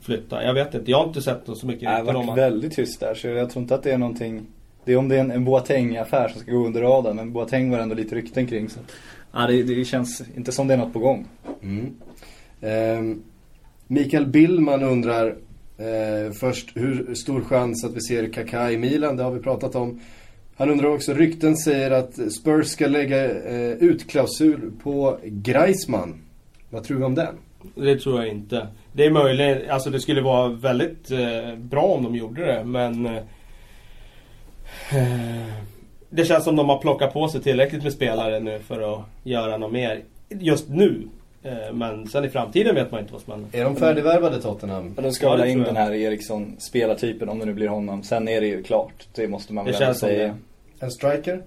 flytta. 0.00 0.44
Jag 0.44 0.54
vet 0.54 0.74
inte, 0.74 0.90
jag 0.90 0.98
har 0.98 1.06
inte 1.06 1.22
sett 1.22 1.46
något 1.46 1.58
så 1.58 1.66
mycket 1.66 1.82
Det 1.82 2.12
har 2.12 2.24
varit 2.24 2.38
väldigt 2.38 2.74
tyst 2.76 3.00
där 3.00 3.14
så 3.14 3.28
jag 3.28 3.50
tror 3.50 3.62
inte 3.62 3.74
att 3.74 3.82
det 3.82 3.92
är 3.92 3.98
någonting 3.98 4.46
Det 4.84 4.92
är 4.92 4.96
om 4.96 5.08
det 5.08 5.16
är 5.16 5.20
en, 5.20 5.30
en 5.30 5.44
Boateng-affär 5.44 6.28
som 6.28 6.40
ska 6.40 6.52
gå 6.52 6.66
under 6.66 6.80
radarn 6.80 7.16
men 7.16 7.32
Boateng 7.32 7.70
var 7.70 7.78
ändå 7.78 7.94
lite 7.94 8.14
rykten 8.14 8.46
kring 8.46 8.68
så 8.68 8.80
Ja 9.32 9.46
det, 9.46 9.62
det 9.62 9.84
känns 9.84 10.22
inte 10.36 10.52
som 10.52 10.68
det 10.68 10.74
är 10.74 10.78
något 10.78 10.92
på 10.92 10.98
gång 10.98 11.26
Mm. 11.62 11.94
Ehm, 12.60 13.22
Mikael 13.86 14.26
Billman 14.26 14.82
undrar 14.82 15.36
eh, 15.78 16.32
först 16.40 16.76
hur 16.76 17.14
stor 17.14 17.40
chans 17.40 17.84
att 17.84 17.94
vi 17.96 18.00
ser 18.00 18.32
Kaká 18.32 18.70
i 18.70 18.78
Milan, 18.78 19.16
det 19.16 19.22
har 19.22 19.30
vi 19.30 19.40
pratat 19.40 19.74
om. 19.74 20.00
Han 20.56 20.70
undrar 20.70 20.88
också, 20.88 21.14
rykten 21.14 21.56
säger 21.56 21.90
att 21.90 22.32
Spurs 22.32 22.66
ska 22.66 22.86
lägga 22.86 23.24
eh, 23.24 23.70
ut 23.70 24.10
klausul 24.10 24.72
på 24.82 25.18
Greisman. 25.24 26.22
Vad 26.70 26.84
tror 26.84 26.98
vi 26.98 27.04
om 27.04 27.14
den? 27.14 27.34
Det 27.74 27.98
tror 27.98 28.18
jag 28.18 28.28
inte. 28.28 28.68
Det 28.92 29.06
är 29.06 29.10
möjligt, 29.10 29.68
alltså 29.68 29.90
det 29.90 30.00
skulle 30.00 30.22
vara 30.22 30.48
väldigt 30.48 31.10
eh, 31.10 31.56
bra 31.56 31.82
om 31.82 32.02
de 32.02 32.16
gjorde 32.16 32.46
det 32.46 32.64
men... 32.64 33.06
Eh, 33.06 33.16
eh 34.90 35.64
det 36.16 36.24
känns 36.24 36.44
som 36.44 36.56
de 36.56 36.68
har 36.68 36.78
plockat 36.78 37.12
på 37.12 37.28
sig 37.28 37.42
tillräckligt 37.42 37.82
med 37.82 37.92
spelare 37.92 38.40
nu 38.40 38.58
för 38.58 38.94
att 38.94 39.04
göra 39.22 39.56
något 39.56 39.72
mer. 39.72 40.02
Just 40.28 40.68
nu. 40.68 41.08
Eh, 41.44 41.72
men 41.72 42.06
sen 42.08 42.24
i 42.24 42.28
framtiden 42.28 42.74
vet 42.74 42.90
man 42.90 43.00
inte 43.00 43.12
vad 43.12 43.22
som 43.22 43.32
händer. 43.32 43.58
Är 43.58 43.64
de 43.64 43.76
färdigvärvade 43.76 44.42
Tottenham? 44.42 44.94
Och 44.96 45.02
de 45.02 45.12
ska 45.12 45.26
Ja, 45.26 45.36
det 45.36 45.42
ha 45.42 45.46
in 45.46 45.62
den 45.62 45.76
här 45.76 45.92
Eriksson 45.92 46.56
spelartypen 46.58 47.28
om 47.28 47.38
det 47.38 47.44
nu 47.44 47.54
blir 47.54 47.68
honom 47.68 48.02
Sen 48.02 48.28
är 48.28 48.40
det 48.40 48.46
ju 48.46 48.62
klart, 48.62 49.06
det 49.14 49.28
måste 49.28 49.52
man 49.52 49.64
Det 49.64 49.72
väl 49.72 49.80
som 49.80 49.94
säga 49.94 50.26
det. 50.28 50.34
En 50.84 50.90
striker? 50.90 51.42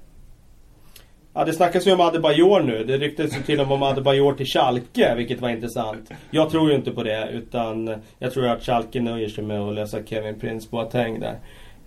Ja, 1.34 1.46
det 1.46 1.54
snackas 1.54 1.88
ju 1.88 1.94
om 1.94 2.02
Adebayor 2.02 2.62
nu. 2.62 2.84
Det 2.84 2.98
ryktas 2.98 3.38
ju 3.38 3.42
till 3.42 3.60
och 3.60 3.68
med 3.68 3.76
om 3.76 3.84
Adebayor 3.84 4.34
till 4.34 4.46
Schalke, 4.46 5.16
vilket 5.16 5.42
var 5.42 5.50
intressant. 5.50 6.12
Jag 6.32 6.50
tror 6.50 6.70
ju 6.70 6.76
inte 6.76 6.92
på 6.92 7.04
det, 7.04 7.30
utan 7.32 7.96
jag 8.20 8.34
tror 8.34 8.48
att 8.48 8.64
Schalke 8.64 9.02
nöjer 9.02 9.30
sig 9.30 9.44
med 9.44 9.62
att 9.62 9.76
lösa 9.76 10.04
Kevin 10.04 10.40
Prince 10.40 10.68
Boateng 10.72 11.20
där. 11.20 11.36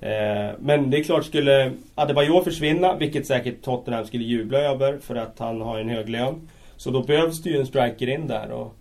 Eh, 0.00 0.54
men 0.58 0.90
det 0.90 0.98
är 0.98 1.02
klart, 1.02 1.24
skulle 1.24 1.72
Adebayor 1.94 2.42
försvinna, 2.42 2.96
vilket 2.96 3.26
säkert 3.26 3.62
Tottenham 3.62 4.04
skulle 4.06 4.24
jubla 4.24 4.58
över 4.58 4.98
för 4.98 5.16
att 5.16 5.38
han 5.38 5.60
har 5.60 5.78
en 5.78 5.88
hög 5.88 6.08
lön. 6.08 6.48
Så 6.80 6.90
då 6.90 7.02
behövs 7.02 7.42
det 7.42 7.50
ju 7.50 7.60
en 7.60 7.66
striker 7.66 8.08
in 8.08 8.26
där 8.26 8.50
och 8.50 8.74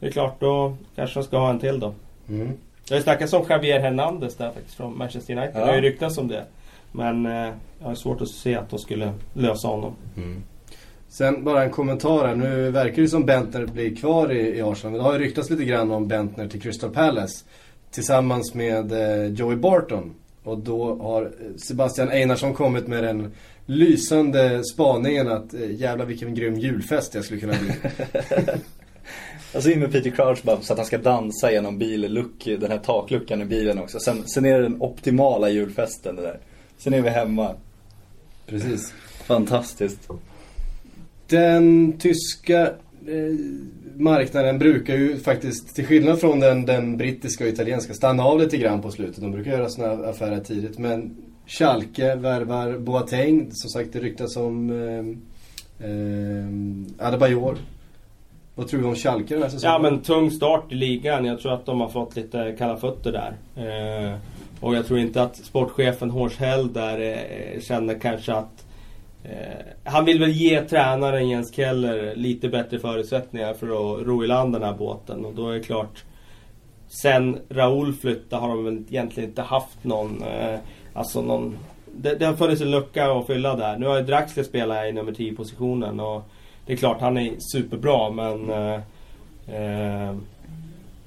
det 0.00 0.06
är 0.06 0.10
klart, 0.10 0.40
då 0.40 0.76
kanske 0.94 1.20
de 1.20 1.24
ska 1.24 1.38
ha 1.38 1.50
en 1.50 1.58
till 1.58 1.80
då. 1.80 1.94
Mm. 2.28 2.48
Det 2.88 2.94
har 2.94 2.96
ju 2.96 3.02
snackats 3.02 3.32
om 3.32 3.44
Javier 3.48 3.80
Hernandez 3.80 4.36
där 4.36 4.50
faktiskt 4.50 4.76
från 4.76 4.98
Manchester 4.98 5.36
United. 5.36 5.54
Ja. 5.54 5.60
Det 5.60 5.66
har 5.66 5.74
ju 5.74 5.80
ryktats 5.80 6.18
om 6.18 6.28
det. 6.28 6.44
Men 6.92 7.26
eh, 7.26 7.52
jag 7.80 7.86
har 7.86 7.94
svårt 7.94 8.20
att 8.20 8.28
se 8.28 8.54
att 8.54 8.70
de 8.70 8.78
skulle 8.78 9.12
lösa 9.32 9.68
honom. 9.68 9.94
Mm. 10.16 10.42
Sen 11.08 11.44
bara 11.44 11.64
en 11.64 11.70
kommentar 11.70 12.26
här. 12.26 12.34
Nu 12.34 12.70
verkar 12.70 13.02
det 13.02 13.08
som 13.08 13.26
Bentner 13.26 13.66
blir 13.66 13.96
kvar 13.96 14.32
i, 14.32 14.58
i 14.58 14.62
Arsenal. 14.62 14.98
Det 14.98 15.04
har 15.04 15.12
ju 15.12 15.18
ryktats 15.18 15.50
lite 15.50 15.64
grann 15.64 15.90
om 15.90 16.08
Bentner 16.08 16.48
till 16.48 16.62
Crystal 16.62 16.90
Palace. 16.90 17.44
Tillsammans 17.90 18.54
med 18.54 18.92
eh, 18.92 19.32
Joey 19.32 19.56
Barton. 19.56 20.14
Och 20.44 20.58
då 20.58 20.94
har 21.02 21.30
Sebastian 21.56 22.08
Einarsson 22.08 22.54
kommit 22.54 22.86
med 22.86 23.04
den 23.04 23.32
lysande 23.66 24.64
spaningen 24.64 25.28
att 25.28 25.54
eh, 25.54 25.70
jävla 25.70 26.04
vilken 26.04 26.34
grym 26.34 26.58
julfest 26.58 27.14
jag 27.14 27.24
skulle 27.24 27.40
kunna 27.40 27.54
bli. 27.60 27.72
Alltså 29.54 29.70
in 29.70 29.80
med 29.80 29.92
Peter 29.92 30.10
Crouch 30.10 30.42
bara 30.42 30.60
så 30.60 30.72
att 30.72 30.78
han 30.78 30.86
ska 30.86 30.98
dansa 30.98 31.52
genom 31.52 31.78
billuck, 31.78 32.44
den 32.44 32.70
här 32.70 32.78
takluckan 32.78 33.42
i 33.42 33.44
bilen 33.44 33.78
också. 33.78 34.00
Sen, 34.00 34.28
sen 34.28 34.44
är 34.44 34.58
det 34.58 34.62
den 34.62 34.82
optimala 34.82 35.48
julfesten 35.48 36.16
det 36.16 36.22
där. 36.22 36.38
Sen 36.78 36.94
är 36.94 37.00
vi 37.00 37.08
hemma. 37.08 37.54
Precis. 38.46 38.94
Fantastiskt. 39.24 40.08
Den 41.26 41.92
tyska 41.98 42.60
eh, 43.06 43.34
marknaden 43.96 44.58
brukar 44.58 44.94
ju 44.94 45.18
faktiskt, 45.18 45.74
till 45.74 45.86
skillnad 45.86 46.20
från 46.20 46.40
den, 46.40 46.66
den 46.66 46.96
brittiska 46.96 47.44
och 47.44 47.50
italienska, 47.50 47.94
stanna 47.94 48.24
av 48.24 48.40
lite 48.40 48.56
grann 48.56 48.82
på 48.82 48.90
slutet. 48.90 49.20
De 49.20 49.32
brukar 49.32 49.50
göra 49.50 49.68
sådana 49.68 50.08
affärer 50.08 50.40
tidigt. 50.40 50.78
Men 50.78 51.16
Schalke 51.52 52.14
värvar 52.14 52.78
Boateng. 52.78 53.50
Som 53.52 53.70
sagt, 53.70 53.92
det 53.92 54.00
ryktas 54.00 54.36
om 54.36 54.70
eh, 54.70 55.88
eh, 55.88 57.06
Adebayor. 57.08 57.56
Vad 58.54 58.68
tror 58.68 58.80
du 58.80 58.86
om 58.86 58.94
Schalke 58.94 59.34
den 59.34 59.42
här 59.42 59.50
säsongen? 59.50 59.72
Ja 59.72 59.90
men 59.90 60.02
tung 60.02 60.30
start 60.30 60.72
i 60.72 60.74
ligan. 60.74 61.24
Jag 61.24 61.40
tror 61.40 61.52
att 61.52 61.66
de 61.66 61.80
har 61.80 61.88
fått 61.88 62.16
lite 62.16 62.54
kalla 62.58 62.76
fötter 62.76 63.12
där. 63.12 63.34
Eh, 63.56 64.18
och 64.60 64.74
jag 64.76 64.86
tror 64.86 64.98
inte 64.98 65.22
att 65.22 65.36
sportchefen 65.36 66.10
Horshäll 66.10 66.72
där 66.72 67.00
eh, 67.00 67.60
känner 67.60 67.98
kanske 67.98 68.32
att 68.32 68.66
eh, 69.24 69.66
han 69.84 70.04
vill 70.04 70.20
väl 70.20 70.32
ge 70.32 70.60
tränaren 70.60 71.28
Jens 71.28 71.54
Keller 71.54 72.16
lite 72.16 72.48
bättre 72.48 72.78
förutsättningar 72.78 73.54
för 73.54 73.66
att 73.66 74.06
ro 74.06 74.24
i 74.24 74.26
land 74.26 74.52
den 74.52 74.62
här 74.62 74.74
båten. 74.74 75.24
Och 75.24 75.34
då 75.34 75.48
är 75.48 75.54
det 75.54 75.60
klart 75.60 76.04
Sen 76.88 77.38
Raoul 77.48 77.92
flyttade 77.92 78.42
har 78.42 78.48
de 78.48 78.64
väl 78.64 78.84
egentligen 78.88 79.28
inte 79.28 79.42
haft 79.42 79.84
någon 79.84 80.22
eh, 80.22 80.58
Alltså 80.92 81.22
någon 81.22 81.58
det, 81.94 82.14
det 82.14 82.26
har 82.26 82.34
funnits 82.34 82.62
en 82.62 82.70
lucka 82.70 83.12
att 83.12 83.26
fylla 83.26 83.56
där. 83.56 83.78
Nu 83.78 83.86
har 83.86 83.96
ju 83.98 84.04
Draxler 84.04 84.44
spelat 84.44 84.86
i 84.86 84.92
nummer 84.92 85.12
10 85.12 85.34
positionen 85.34 86.00
och 86.00 86.22
det 86.66 86.72
är 86.72 86.76
klart, 86.76 87.00
han 87.00 87.18
är 87.18 87.34
superbra 87.38 88.10
men 88.10 88.50
eh, 88.50 88.80
eh, 89.56 90.16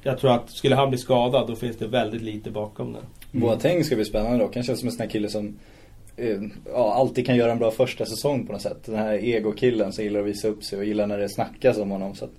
Jag 0.04 0.20
tror 0.20 0.32
att 0.32 0.52
skulle 0.52 0.76
han 0.76 0.90
bli 0.90 0.98
skadad 0.98 1.48
då 1.48 1.56
finns 1.56 1.78
det 1.78 1.88
väldigt 1.88 2.22
lite 2.22 2.52
bakom 2.52 2.94
det. 2.94 3.00
Mm. 3.00 3.48
Boateng 3.48 3.84
ska 3.84 3.96
bli 3.96 4.06
spännande 4.06 4.38
då. 4.38 4.48
Kanske 4.48 4.76
som 4.76 4.88
en 4.88 4.92
sån 4.92 5.02
här 5.02 5.10
kille 5.10 5.30
som 5.30 5.56
eh, 6.18 6.42
ja, 6.66 6.94
alltid 6.94 7.26
kan 7.26 7.36
göra 7.36 7.52
en 7.52 7.60
bra 7.60 7.72
första 7.72 8.06
säsong 8.06 8.46
på 8.46 8.54
något 8.54 8.62
sätt. 8.62 8.84
Den 8.86 8.96
här 8.96 9.14
egokillen 9.14 9.94
som 9.94 10.04
gillar 10.04 10.20
att 10.20 10.26
visa 10.26 10.48
upp 10.48 10.64
sig 10.64 10.80
och 10.80 10.86
gillar 10.86 11.08
när 11.08 11.18
det 11.18 11.30
snackas 11.30 11.78
om 11.78 11.92
honom. 11.92 12.16
Så 12.16 12.26
att, 12.26 12.32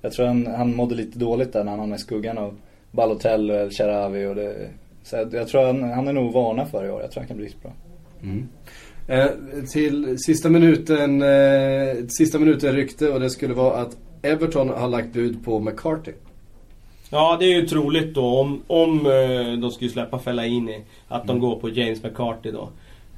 jag 0.00 0.12
tror 0.12 0.26
han, 0.26 0.46
han 0.46 0.76
mådde 0.76 0.94
lite 0.94 1.18
dåligt 1.18 1.52
där 1.52 1.64
när 1.64 1.70
han 1.70 1.80
hamnade 1.80 2.00
i 2.00 2.02
skuggan 2.02 2.38
av 2.38 2.56
Balotelli 2.90 3.52
och 3.52 3.56
El 3.56 3.70
Sharawi 3.70 4.26
och 4.26 4.34
det, 4.34 4.70
så 5.08 5.28
jag, 5.32 5.48
tror 5.48 5.66
han, 5.66 5.82
han 5.82 6.08
är 6.08 6.12
nog 6.12 6.32
varna 6.32 6.66
för 6.66 6.84
i 6.84 6.90
år. 6.90 7.00
Jag 7.00 7.10
tror 7.10 7.20
han 7.20 7.28
kan 7.28 7.36
bli 7.36 7.46
riktigt 7.46 7.62
bra. 7.62 7.72
Mm. 8.22 8.48
Eh, 9.06 9.26
till 9.72 10.18
sista 10.18 10.48
minuten, 10.48 11.22
eh, 11.22 12.06
sista 12.08 12.38
minuten 12.38 12.72
rykte 12.72 13.10
och 13.10 13.20
det 13.20 13.30
skulle 13.30 13.54
vara 13.54 13.76
att 13.76 13.96
Everton 14.22 14.68
har 14.68 14.88
lagt 14.88 15.12
bud 15.12 15.44
på 15.44 15.60
McCarthy. 15.60 16.12
Ja, 17.10 17.36
det 17.40 17.44
är 17.44 17.60
ju 17.60 17.66
troligt 17.66 18.14
då 18.14 18.40
om, 18.40 18.62
om 18.66 19.06
eh, 19.06 19.52
de 19.60 19.70
skulle 19.70 19.90
släppa 19.90 20.18
Fellaini. 20.18 20.84
Att 21.08 21.26
de 21.26 21.40
går 21.40 21.60
på 21.60 21.68
James 21.68 22.02
McCarthy 22.02 22.50
då. 22.50 22.68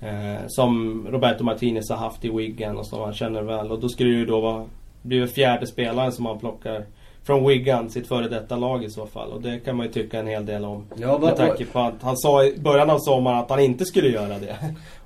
Eh, 0.02 0.40
som 0.46 1.06
Roberto 1.10 1.44
Martinez 1.44 1.90
har 1.90 1.96
haft 1.96 2.24
i 2.24 2.28
Wigan 2.28 2.76
och 2.78 2.86
som 2.86 3.00
han 3.00 3.14
känner 3.14 3.42
väl. 3.42 3.70
Och 3.70 3.80
då 3.80 3.88
skulle 3.88 4.10
det 4.10 4.16
ju 4.16 4.26
då 4.26 4.40
vara, 4.40 4.64
bli 5.02 5.18
den 5.18 5.28
fjärde 5.28 5.66
spelaren 5.66 6.12
som 6.12 6.26
han 6.26 6.38
plockar 6.38 6.84
från 7.24 7.48
Wigan, 7.48 7.90
sitt 7.90 8.08
före 8.08 8.28
detta 8.28 8.56
lag 8.56 8.84
i 8.84 8.90
så 8.90 9.06
fall. 9.06 9.30
Och 9.30 9.42
det 9.42 9.58
kan 9.64 9.76
man 9.76 9.86
ju 9.86 9.92
tycka 9.92 10.18
en 10.18 10.26
hel 10.26 10.46
del 10.46 10.64
om. 10.64 10.84
Ja, 10.96 11.18
vad, 11.18 11.22
med 11.22 11.36
tanke 11.36 11.64
på 11.64 11.78
att 11.78 12.02
han 12.02 12.16
sa 12.16 12.44
i 12.44 12.58
början 12.58 12.90
av 12.90 12.98
sommaren 12.98 13.38
att 13.38 13.50
han 13.50 13.60
inte 13.60 13.84
skulle 13.84 14.08
göra 14.08 14.38
det. 14.38 14.56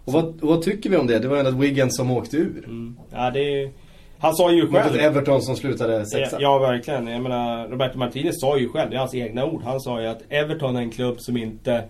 Och 0.04 0.12
vad, 0.12 0.34
vad 0.40 0.62
tycker 0.62 0.90
vi 0.90 0.96
om 0.96 1.06
det? 1.06 1.18
Det 1.18 1.28
var 1.28 1.36
ändå 1.36 1.50
Wigan 1.50 1.90
som 1.90 2.10
åkte 2.10 2.36
ur. 2.36 2.64
Mm. 2.64 2.96
Ja, 3.12 3.30
det 3.30 3.70
han 4.18 4.34
sa 4.34 4.52
ju 4.52 4.72
själv... 4.72 4.92
Mot 4.92 5.00
Everton 5.00 5.42
som 5.42 5.56
slutade 5.56 6.06
sexa. 6.06 6.36
Ja, 6.40 6.40
ja, 6.40 6.58
verkligen. 6.58 7.06
Jag 7.06 7.22
menar, 7.22 7.68
Roberto 7.68 7.98
Martinez 7.98 8.40
sa 8.40 8.58
ju 8.58 8.68
själv, 8.68 8.90
det 8.90 8.96
är 8.96 9.00
hans 9.00 9.14
egna 9.14 9.44
ord. 9.46 9.62
Han 9.62 9.80
sa 9.80 10.00
ju 10.00 10.06
att 10.06 10.22
Everton 10.28 10.76
är 10.76 10.80
en 10.80 10.90
klubb 10.90 11.20
som 11.20 11.36
inte 11.36 11.84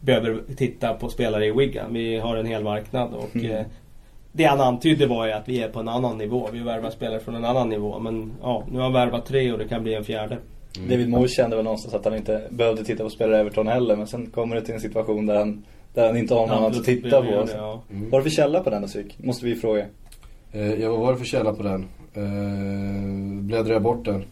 behöver 0.00 0.40
titta 0.56 0.94
på 0.94 1.08
spelare 1.08 1.46
i 1.46 1.52
Wigan. 1.52 1.94
Vi 1.94 2.18
har 2.18 2.36
en 2.36 2.46
hel 2.46 2.64
marknad 2.64 3.14
och 3.14 3.36
mm. 3.36 3.64
Det 4.36 4.44
han 4.44 4.60
antydde 4.60 5.06
var 5.06 5.26
ju 5.26 5.32
att 5.32 5.48
vi 5.48 5.62
är 5.62 5.68
på 5.68 5.80
en 5.80 5.88
annan 5.88 6.18
nivå. 6.18 6.48
Vi 6.52 6.60
värvar 6.60 6.90
spelare 6.90 7.20
från 7.20 7.34
en 7.34 7.44
annan 7.44 7.68
nivå. 7.68 7.98
Men 7.98 8.32
ja, 8.42 8.64
nu 8.70 8.76
har 8.76 8.82
han 8.82 8.92
värvat 8.92 9.26
tre 9.26 9.52
och 9.52 9.58
det 9.58 9.68
kan 9.68 9.82
bli 9.82 9.94
en 9.94 10.04
fjärde. 10.04 10.38
Mm. 10.76 10.88
David 10.90 11.08
Moyes 11.08 11.36
kände 11.36 11.56
väl 11.56 11.64
någonstans 11.64 11.94
att 11.94 12.04
han 12.04 12.16
inte 12.16 12.42
behövde 12.50 12.84
titta 12.84 13.04
på 13.04 13.10
spelare 13.10 13.36
i 13.36 13.40
Everton 13.40 13.66
heller. 13.66 13.96
Men 13.96 14.06
sen 14.06 14.26
kommer 14.26 14.56
det 14.56 14.62
till 14.62 14.74
en 14.74 14.80
situation 14.80 15.26
där 15.26 15.36
han, 15.36 15.64
där 15.94 16.06
han 16.06 16.16
inte 16.16 16.34
har 16.34 16.46
någon 16.46 16.64
att 16.64 16.84
titta 16.84 17.22
på. 17.22 17.30
Det, 17.30 17.52
ja. 17.56 17.82
mm. 17.90 18.10
Vad 18.10 18.20
är 18.20 18.24
det 18.24 18.30
för 18.30 18.36
källa 18.36 18.60
på 18.60 18.70
den 18.70 18.82
då, 18.82 18.88
Syk? 18.88 19.18
Måste 19.18 19.44
vi 19.46 19.54
fråga. 19.54 19.86
Eh, 20.52 20.74
ja, 20.74 20.90
vad 20.90 21.00
var 21.00 21.12
det 21.12 21.18
för 21.18 21.26
källa 21.26 21.52
på 21.52 21.62
den? 21.62 21.86
Eh, 22.14 23.42
bläddrar 23.42 23.72
jag 23.72 23.82
bort 23.82 24.04
den? 24.04 24.24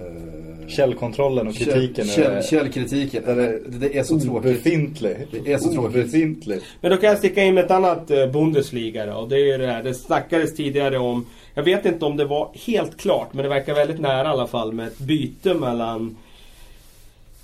Eh, 0.00 0.68
källkontrollen 0.68 1.48
och 1.48 1.54
kritiken. 1.54 2.06
Käll, 2.06 2.44
källkritiken. 2.44 3.22
Det, 3.24 3.60
det 3.68 3.98
är 3.98 4.02
så 4.02 4.20
tråkigt. 4.20 4.52
Befintlig. 4.64 5.16
Det 5.44 5.52
är 5.52 5.58
så 5.58 5.72
tråkigt. 5.72 6.04
Befintlig. 6.04 6.60
Men 6.80 6.90
då 6.90 6.96
kan 6.96 7.08
jag 7.08 7.18
sticka 7.18 7.42
in 7.42 7.54
med 7.54 7.64
ett 7.64 7.70
annat 7.70 8.10
eh, 8.10 8.26
Bundesliga 8.26 9.06
då. 9.06 9.12
Och 9.12 9.28
det 9.28 9.36
är 9.36 9.44
ju 9.44 9.58
det 9.58 9.66
här. 9.66 9.82
Det 9.82 9.94
snackades 9.94 10.54
tidigare 10.56 10.98
om. 10.98 11.26
Jag 11.54 11.62
vet 11.62 11.86
inte 11.86 12.04
om 12.04 12.16
det 12.16 12.24
var 12.24 12.50
helt 12.66 12.96
klart. 12.96 13.32
Men 13.32 13.42
det 13.42 13.48
verkar 13.48 13.74
väldigt 13.74 14.00
nära 14.00 14.28
i 14.28 14.30
alla 14.30 14.46
fall. 14.46 14.72
Med 14.72 14.86
ett 14.86 14.98
byte 14.98 15.54
mellan 15.54 16.16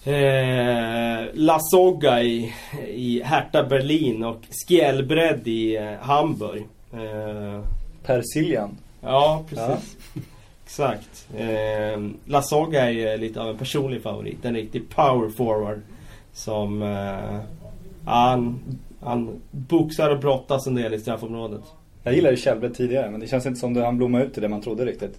Eh, 0.06 1.24
La 1.32 1.58
Soga 1.60 2.22
i, 2.22 2.52
i 2.88 3.22
Hertha 3.24 3.62
Berlin 3.62 4.24
och 4.24 4.40
Skjellbredd 4.68 5.48
i 5.48 5.76
eh, 5.76 5.92
Hamburg. 6.00 6.66
Eh, 6.92 7.64
Persiljan. 8.02 8.76
Ja, 9.00 9.44
precis. 9.48 9.96
Ja. 10.14 10.20
Exakt. 10.66 11.28
Eh, 11.36 12.00
Lasoga 12.24 12.90
är 12.90 13.18
lite 13.18 13.40
av 13.40 13.48
en 13.48 13.58
personlig 13.58 14.02
favorit. 14.02 14.44
En 14.44 14.54
riktig 14.54 14.88
power 14.88 15.30
forward. 15.30 15.80
Som... 16.32 16.82
Eh, 16.82 17.40
han, 18.04 18.60
han 19.00 19.40
boxar 19.50 20.10
och 20.10 20.18
brottas 20.18 20.66
en 20.66 20.74
del 20.74 20.94
i 20.94 20.98
straffområdet. 20.98 21.62
Jag 22.02 22.14
gillade 22.14 22.34
ju 22.34 22.42
Kjellberg 22.42 22.72
tidigare 22.72 23.10
men 23.10 23.20
det 23.20 23.26
känns 23.26 23.46
inte 23.46 23.60
som 23.60 23.76
att 23.76 23.84
han 23.84 23.96
blommade 23.96 24.24
ut 24.24 24.38
i 24.38 24.40
det 24.40 24.48
man 24.48 24.60
trodde 24.60 24.84
riktigt. 24.84 25.18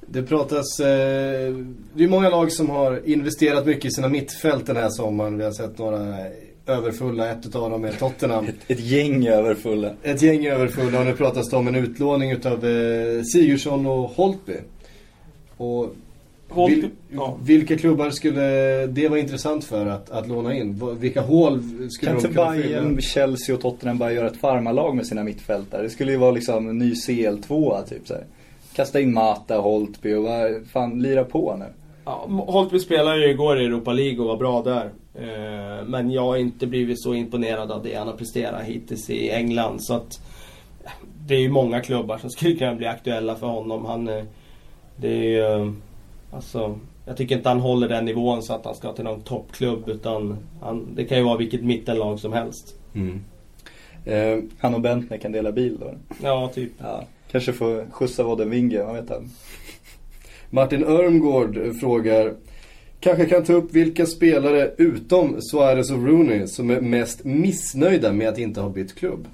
Det 0.00 0.22
pratas... 0.22 0.80
Eh, 0.80 1.54
det 1.94 2.04
är 2.04 2.08
många 2.08 2.28
lag 2.28 2.52
som 2.52 2.70
har 2.70 3.08
investerat 3.08 3.66
mycket 3.66 3.84
i 3.84 3.90
sina 3.90 4.08
mittfält 4.08 4.66
den 4.66 4.76
här 4.76 4.88
sommaren. 4.90 5.38
Vi 5.38 5.44
har 5.44 5.52
sett 5.52 5.78
några 5.78 6.16
överfulla. 6.68 7.30
Ett 7.30 7.54
av 7.54 7.70
dem 7.70 7.84
är 7.84 7.92
Tottenham. 7.92 8.44
Ett, 8.44 8.54
ett 8.66 8.80
gäng 8.80 9.26
överfulla. 9.26 9.92
Ett 10.02 10.22
gäng 10.22 10.46
överfulla 10.46 11.00
och 11.00 11.06
nu 11.06 11.12
pratas 11.12 11.50
det 11.50 11.56
om 11.56 11.68
en 11.68 11.74
utlåning 11.74 12.30
utav 12.30 12.64
eh, 12.64 13.22
Sigurdsson 13.22 13.86
och 13.86 14.10
Holtby. 14.10 14.56
Och 15.56 15.94
Holtby, 16.48 16.80
vil, 16.80 16.90
ja. 17.10 17.38
vilka 17.42 17.78
klubbar 17.78 18.10
skulle 18.10 18.40
det 18.86 19.08
vara 19.08 19.20
intressant 19.20 19.64
för 19.64 19.86
att, 19.86 20.10
att 20.10 20.28
låna 20.28 20.54
in? 20.54 20.96
Vilka 21.00 21.20
hål 21.20 21.62
skulle 21.90 22.12
kan 22.12 22.22
de 22.22 22.28
kunna 22.28 22.28
fylla? 22.28 22.44
Kan 22.44 22.56
inte 22.56 22.68
Bayern, 22.68 23.00
Chelsea 23.00 23.54
och 23.54 23.60
Tottenham 23.60 23.98
bara 23.98 24.12
göra 24.12 24.26
ett 24.26 24.36
farmarlag 24.36 24.96
med 24.96 25.06
sina 25.06 25.24
mittfältare? 25.24 25.82
Det 25.82 25.90
skulle 25.90 26.12
ju 26.12 26.18
vara 26.18 26.30
liksom 26.30 26.68
en 26.68 26.78
ny 26.78 26.92
CL2 26.92 27.84
typ 27.84 28.06
så 28.06 28.14
här. 28.14 28.24
Kasta 28.72 29.00
in 29.00 29.14
Mata, 29.14 29.58
Holtby 29.58 30.14
och 30.14 30.22
vad 30.22 30.66
fan, 30.72 31.02
lira 31.02 31.24
på 31.24 31.56
nu. 31.58 31.64
Ja, 32.08 32.26
Holtby 32.46 32.78
spelade 32.78 33.18
ju 33.18 33.30
igår 33.30 33.60
i 33.60 33.64
Europa 33.64 33.92
League 33.92 34.20
och 34.20 34.26
var 34.26 34.36
bra 34.36 34.62
där. 34.62 34.90
Eh, 35.14 35.84
men 35.86 36.10
jag 36.10 36.22
har 36.22 36.36
inte 36.36 36.66
blivit 36.66 37.02
så 37.02 37.14
imponerad 37.14 37.70
av 37.72 37.82
det 37.82 37.94
han 37.94 38.06
har 38.06 38.14
presterat 38.14 38.64
hittills 38.64 39.10
i 39.10 39.30
England. 39.30 39.82
Så 39.82 39.94
att 39.94 40.20
det 41.26 41.34
är 41.34 41.40
ju 41.40 41.48
många 41.48 41.80
klubbar 41.80 42.18
som 42.18 42.30
skulle 42.36 42.54
kunna 42.54 42.74
bli 42.74 42.86
aktuella 42.86 43.34
för 43.34 43.46
honom. 43.46 43.84
Han, 43.84 44.08
eh, 44.08 44.24
det 44.96 45.08
är 45.08 45.22
ju, 45.22 45.40
eh, 45.40 45.72
alltså, 46.32 46.78
jag 47.06 47.16
tycker 47.16 47.36
inte 47.36 47.48
han 47.48 47.60
håller 47.60 47.88
den 47.88 48.04
nivån 48.04 48.42
så 48.42 48.54
att 48.54 48.64
han 48.64 48.74
ska 48.74 48.92
till 48.92 49.04
någon 49.04 49.20
toppklubb. 49.20 49.88
Utan 49.88 50.36
han, 50.60 50.88
det 50.94 51.04
kan 51.04 51.18
ju 51.18 51.24
vara 51.24 51.38
vilket 51.38 51.64
mittenlag 51.64 52.20
som 52.20 52.32
helst. 52.32 52.74
Mm. 52.94 53.24
Eh, 54.04 54.38
han 54.58 54.74
och 54.74 54.80
Bentner 54.80 55.18
kan 55.18 55.32
dela 55.32 55.52
bil 55.52 55.76
då? 55.80 55.94
Ja, 56.22 56.50
typ. 56.54 56.72
Ja, 56.78 57.04
kanske 57.30 57.52
få 57.52 57.84
skjutsa 57.90 58.22
Vodden 58.22 58.50
Winge, 58.50 58.82
vad 58.82 58.94
vet 58.94 59.10
han? 59.10 59.30
Martin 60.50 60.84
Örmgård 60.84 61.58
frågar 61.80 62.34
Kanske 63.00 63.26
kan 63.26 63.44
ta 63.44 63.52
upp 63.52 63.72
vilka 63.72 64.06
spelare 64.06 64.70
utom 64.78 65.42
Suarez 65.42 65.90
och 65.90 66.06
Rooney 66.06 66.46
som 66.46 66.70
är 66.70 66.80
mest 66.80 67.24
missnöjda 67.24 68.12
med 68.12 68.28
att 68.28 68.38
inte 68.38 68.60
ha 68.60 68.68
bytt 68.68 68.94
klubb. 68.94 69.28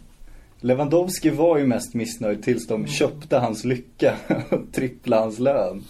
Lewandowski 0.61 1.31
var 1.31 1.59
ju 1.59 1.67
mest 1.67 1.95
missnöjd 1.95 2.43
tills 2.43 2.67
de 2.67 2.87
köpte 2.87 3.37
hans 3.37 3.65
lycka 3.65 4.15
och 4.51 4.73
tripplade 4.73 5.23
hans 5.23 5.39
lön. 5.39 5.85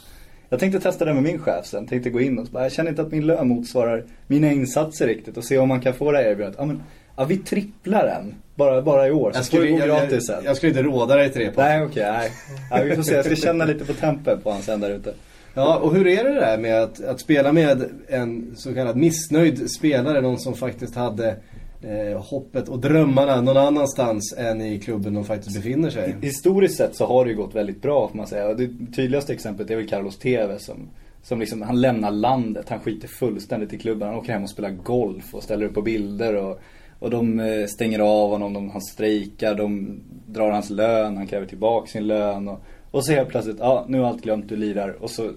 Jag 0.49 0.61
tänkte 0.61 0.81
testa 0.81 1.05
det 1.05 1.15
med 1.15 1.23
min 1.23 1.39
chef 1.39 1.67
sen. 1.67 1.87
Tänkte 1.87 2.11
gå 2.11 2.21
in 2.21 2.39
och 2.39 2.47
bara, 2.47 2.63
jag 2.63 2.73
känner 2.73 2.91
inte 2.91 3.03
att 3.03 3.13
min 3.13 3.27
lön 3.27 3.49
motsvarar 3.49 4.05
mina 4.27 4.53
insatser 4.53 5.07
riktigt 5.07 5.37
och 5.37 5.45
se 5.45 5.59
om 5.59 5.69
man 5.69 5.81
kan 5.81 5.95
få 5.95 6.13
det 6.13 6.19
här 6.19 6.25
erbjudandet. 6.25 6.59
Ja, 6.59 6.65
men, 6.67 6.83
ja, 7.17 7.25
vi 7.25 7.37
tripplar 7.37 8.07
den. 8.07 8.35
Bara, 8.55 8.83
bara 8.83 9.09
i 9.09 9.11
år. 9.13 9.33
Så 9.33 9.39
jag 9.39 9.45
skulle, 9.45 9.71
gå 9.71 9.77
gratis 9.77 10.27
sen. 10.27 10.37
Jag, 10.37 10.45
jag 10.45 10.57
skulle 10.57 10.71
inte 10.71 10.83
råda 10.83 11.17
dig 11.17 11.33
till 11.33 11.41
det. 11.41 11.51
På. 11.51 11.61
Nej, 11.61 11.83
okej. 11.83 12.11
Okay, 12.11 12.31
nej. 12.71 12.89
Vi 12.89 12.97
får 12.97 13.03
se. 13.03 13.15
Jag 13.15 13.25
ska 13.25 13.37
känna 13.37 13.65
lite 13.65 13.85
på 13.85 13.93
tempen 13.93 14.41
på 14.41 14.51
hans 14.51 14.67
där 14.67 14.91
ute. 14.91 15.15
Ja, 15.55 15.79
och 15.79 15.95
hur 15.95 16.07
är 16.07 16.25
det 16.25 16.35
där 16.35 16.59
med 16.59 16.83
att, 16.83 17.05
att 17.05 17.21
spela 17.21 17.53
med 17.53 17.85
en 18.09 18.53
så 18.57 18.75
kallad 18.75 18.97
missnöjd 18.97 19.71
spelare? 19.71 20.21
Någon 20.21 20.39
som 20.39 20.55
faktiskt 20.55 20.95
hade 20.95 21.37
eh, 21.83 22.23
hoppet 22.23 22.69
och 22.69 22.79
drömmarna 22.79 23.41
någon 23.41 23.57
annanstans 23.57 24.35
än 24.39 24.61
i 24.61 24.81
klubben 24.81 25.15
de 25.15 25.25
faktiskt 25.25 25.57
befinner 25.57 25.91
sig. 25.91 26.17
Historiskt 26.23 26.77
sett 26.77 26.97
så 26.97 27.07
har 27.07 27.25
det 27.25 27.31
ju 27.31 27.37
gått 27.37 27.55
väldigt 27.55 27.83
bra 27.83 28.09
får 28.09 28.17
man 28.17 28.27
säga. 28.27 28.55
Det 28.55 28.69
tydligaste 28.97 29.33
exemplet 29.33 29.71
är 29.71 29.77
väl 29.77 29.89
Carlos 29.89 30.19
Tevez 30.19 30.65
som, 30.65 30.89
som 31.23 31.41
liksom, 31.41 31.63
han 31.63 31.81
lämnar 31.81 32.11
landet, 32.11 32.69
han 32.69 32.81
skiter 32.81 33.09
fullständigt 33.09 33.73
i 33.73 33.79
klubben. 33.79 34.09
Han 34.09 34.19
åker 34.19 34.33
hem 34.33 34.43
och 34.43 34.51
spelar 34.51 34.71
golf 34.71 35.35
och 35.35 35.43
ställer 35.43 35.67
upp 35.67 35.75
på 35.75 35.83
bilder 35.83 36.35
och, 36.35 36.61
och 37.05 37.11
de 37.11 37.41
eh, 37.41 37.67
stänger 37.67 37.99
av 37.99 38.31
honom, 38.31 38.53
de, 38.53 38.71
han 38.71 38.83
strejkar, 38.83 39.55
de 39.55 40.01
drar 40.27 40.51
hans 40.51 40.71
lön, 40.71 41.17
han 41.17 41.27
kräver 41.27 41.47
tillbaka 41.47 41.87
sin 41.87 42.07
lön. 42.07 42.49
Och, 42.49 42.61
och 42.91 43.05
så 43.05 43.13
helt 43.13 43.29
plötsligt, 43.29 43.57
ja 43.59 43.85
nu 43.89 44.01
är 44.01 44.05
allt 44.05 44.23
glömt, 44.23 44.49
du 44.49 44.57
lirar. 44.57 45.03
Och 45.03 45.11
så 45.11 45.31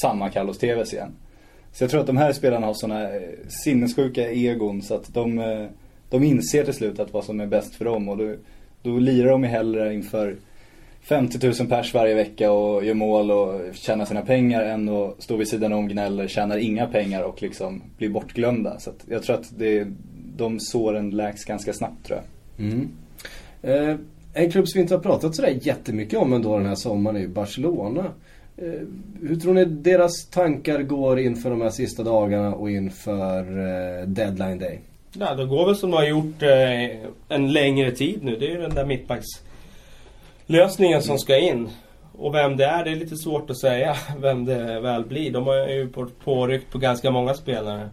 samma 0.00 0.30
Carlos 0.30 0.58
Tevez 0.58 0.92
igen. 0.92 1.12
Så 1.72 1.84
jag 1.84 1.90
tror 1.90 2.00
att 2.00 2.06
de 2.06 2.16
här 2.16 2.32
spelarna 2.32 2.66
har 2.66 2.74
sådana 2.74 3.02
eh, 3.02 3.22
sinnessjuka 3.64 4.30
egon 4.30 4.82
så 4.82 4.94
att 4.94 5.14
de, 5.14 5.38
eh, 5.38 5.66
de 6.10 6.24
inser 6.24 6.64
till 6.64 6.74
slut 6.74 6.98
att 6.98 7.12
vad 7.12 7.24
som 7.24 7.40
är 7.40 7.46
bäst 7.46 7.74
för 7.74 7.84
dem 7.84 8.08
och 8.08 8.16
då, 8.16 8.34
då 8.82 8.98
lirar 8.98 9.30
de 9.30 9.42
ju 9.42 9.48
hellre 9.48 9.94
inför 9.94 10.36
50 11.02 11.46
000 11.46 11.68
pers 11.68 11.94
varje 11.94 12.14
vecka 12.14 12.52
och 12.52 12.84
gör 12.84 12.94
mål 12.94 13.30
och 13.30 13.60
tjänar 13.72 14.04
sina 14.04 14.22
pengar 14.22 14.62
än 14.62 14.88
att 14.88 15.22
stå 15.22 15.36
vid 15.36 15.48
sidan 15.48 15.72
om 15.72 15.88
gnäller, 15.88 16.28
tjänar 16.28 16.58
inga 16.58 16.86
pengar 16.86 17.22
och 17.22 17.42
liksom 17.42 17.82
blir 17.98 18.08
bortglömda. 18.08 18.78
Så 18.78 18.90
att 18.90 19.04
jag 19.08 19.22
tror 19.22 19.36
att 19.36 19.58
det, 19.58 19.86
de 20.36 20.60
såren 20.60 21.10
läks 21.10 21.44
ganska 21.44 21.72
snabbt 21.72 22.06
tror 22.06 22.18
jag. 22.18 22.26
Mm. 22.66 22.88
Eh, 23.62 23.96
en 24.34 24.50
klubb 24.50 24.68
som 24.68 24.78
vi 24.78 24.82
inte 24.82 24.94
har 24.94 25.02
pratat 25.02 25.34
sådär 25.34 25.58
jättemycket 25.62 26.18
om 26.18 26.32
ändå 26.32 26.58
den 26.58 26.66
här 26.66 26.74
sommaren 26.74 27.16
är 27.16 27.20
ju 27.20 27.28
Barcelona. 27.28 28.04
Eh, 28.56 28.80
hur 29.22 29.36
tror 29.36 29.54
ni 29.54 29.64
deras 29.64 30.26
tankar 30.26 30.82
går 30.82 31.18
inför 31.18 31.50
de 31.50 31.60
här 31.60 31.70
sista 31.70 32.02
dagarna 32.02 32.54
och 32.54 32.70
inför 32.70 33.40
eh, 33.40 34.06
deadline 34.06 34.58
day? 34.58 34.80
Ja, 35.12 35.34
det 35.34 35.46
går 35.46 35.66
väl 35.66 35.76
som 35.76 35.90
de 35.90 35.96
har 35.96 36.04
gjort 36.04 36.42
eh, 36.42 36.90
en 37.28 37.52
längre 37.52 37.90
tid 37.90 38.18
nu. 38.22 38.36
Det 38.36 38.46
är 38.46 38.50
ju 38.50 38.60
den 38.60 38.74
där 38.74 38.86
mittbackslösningen 38.86 41.02
som 41.02 41.18
ska 41.18 41.38
in. 41.38 41.68
Och 42.18 42.34
vem 42.34 42.56
det 42.56 42.64
är, 42.64 42.84
det 42.84 42.90
är 42.90 42.96
lite 42.96 43.16
svårt 43.16 43.50
att 43.50 43.58
säga 43.58 43.96
vem 44.18 44.44
det 44.44 44.80
väl 44.80 45.04
blir. 45.04 45.32
De 45.32 45.46
har 45.46 45.68
ju 45.68 45.88
påryckt 46.24 46.72
på 46.72 46.78
ganska 46.78 47.10
många 47.10 47.34
spelare. 47.34 47.88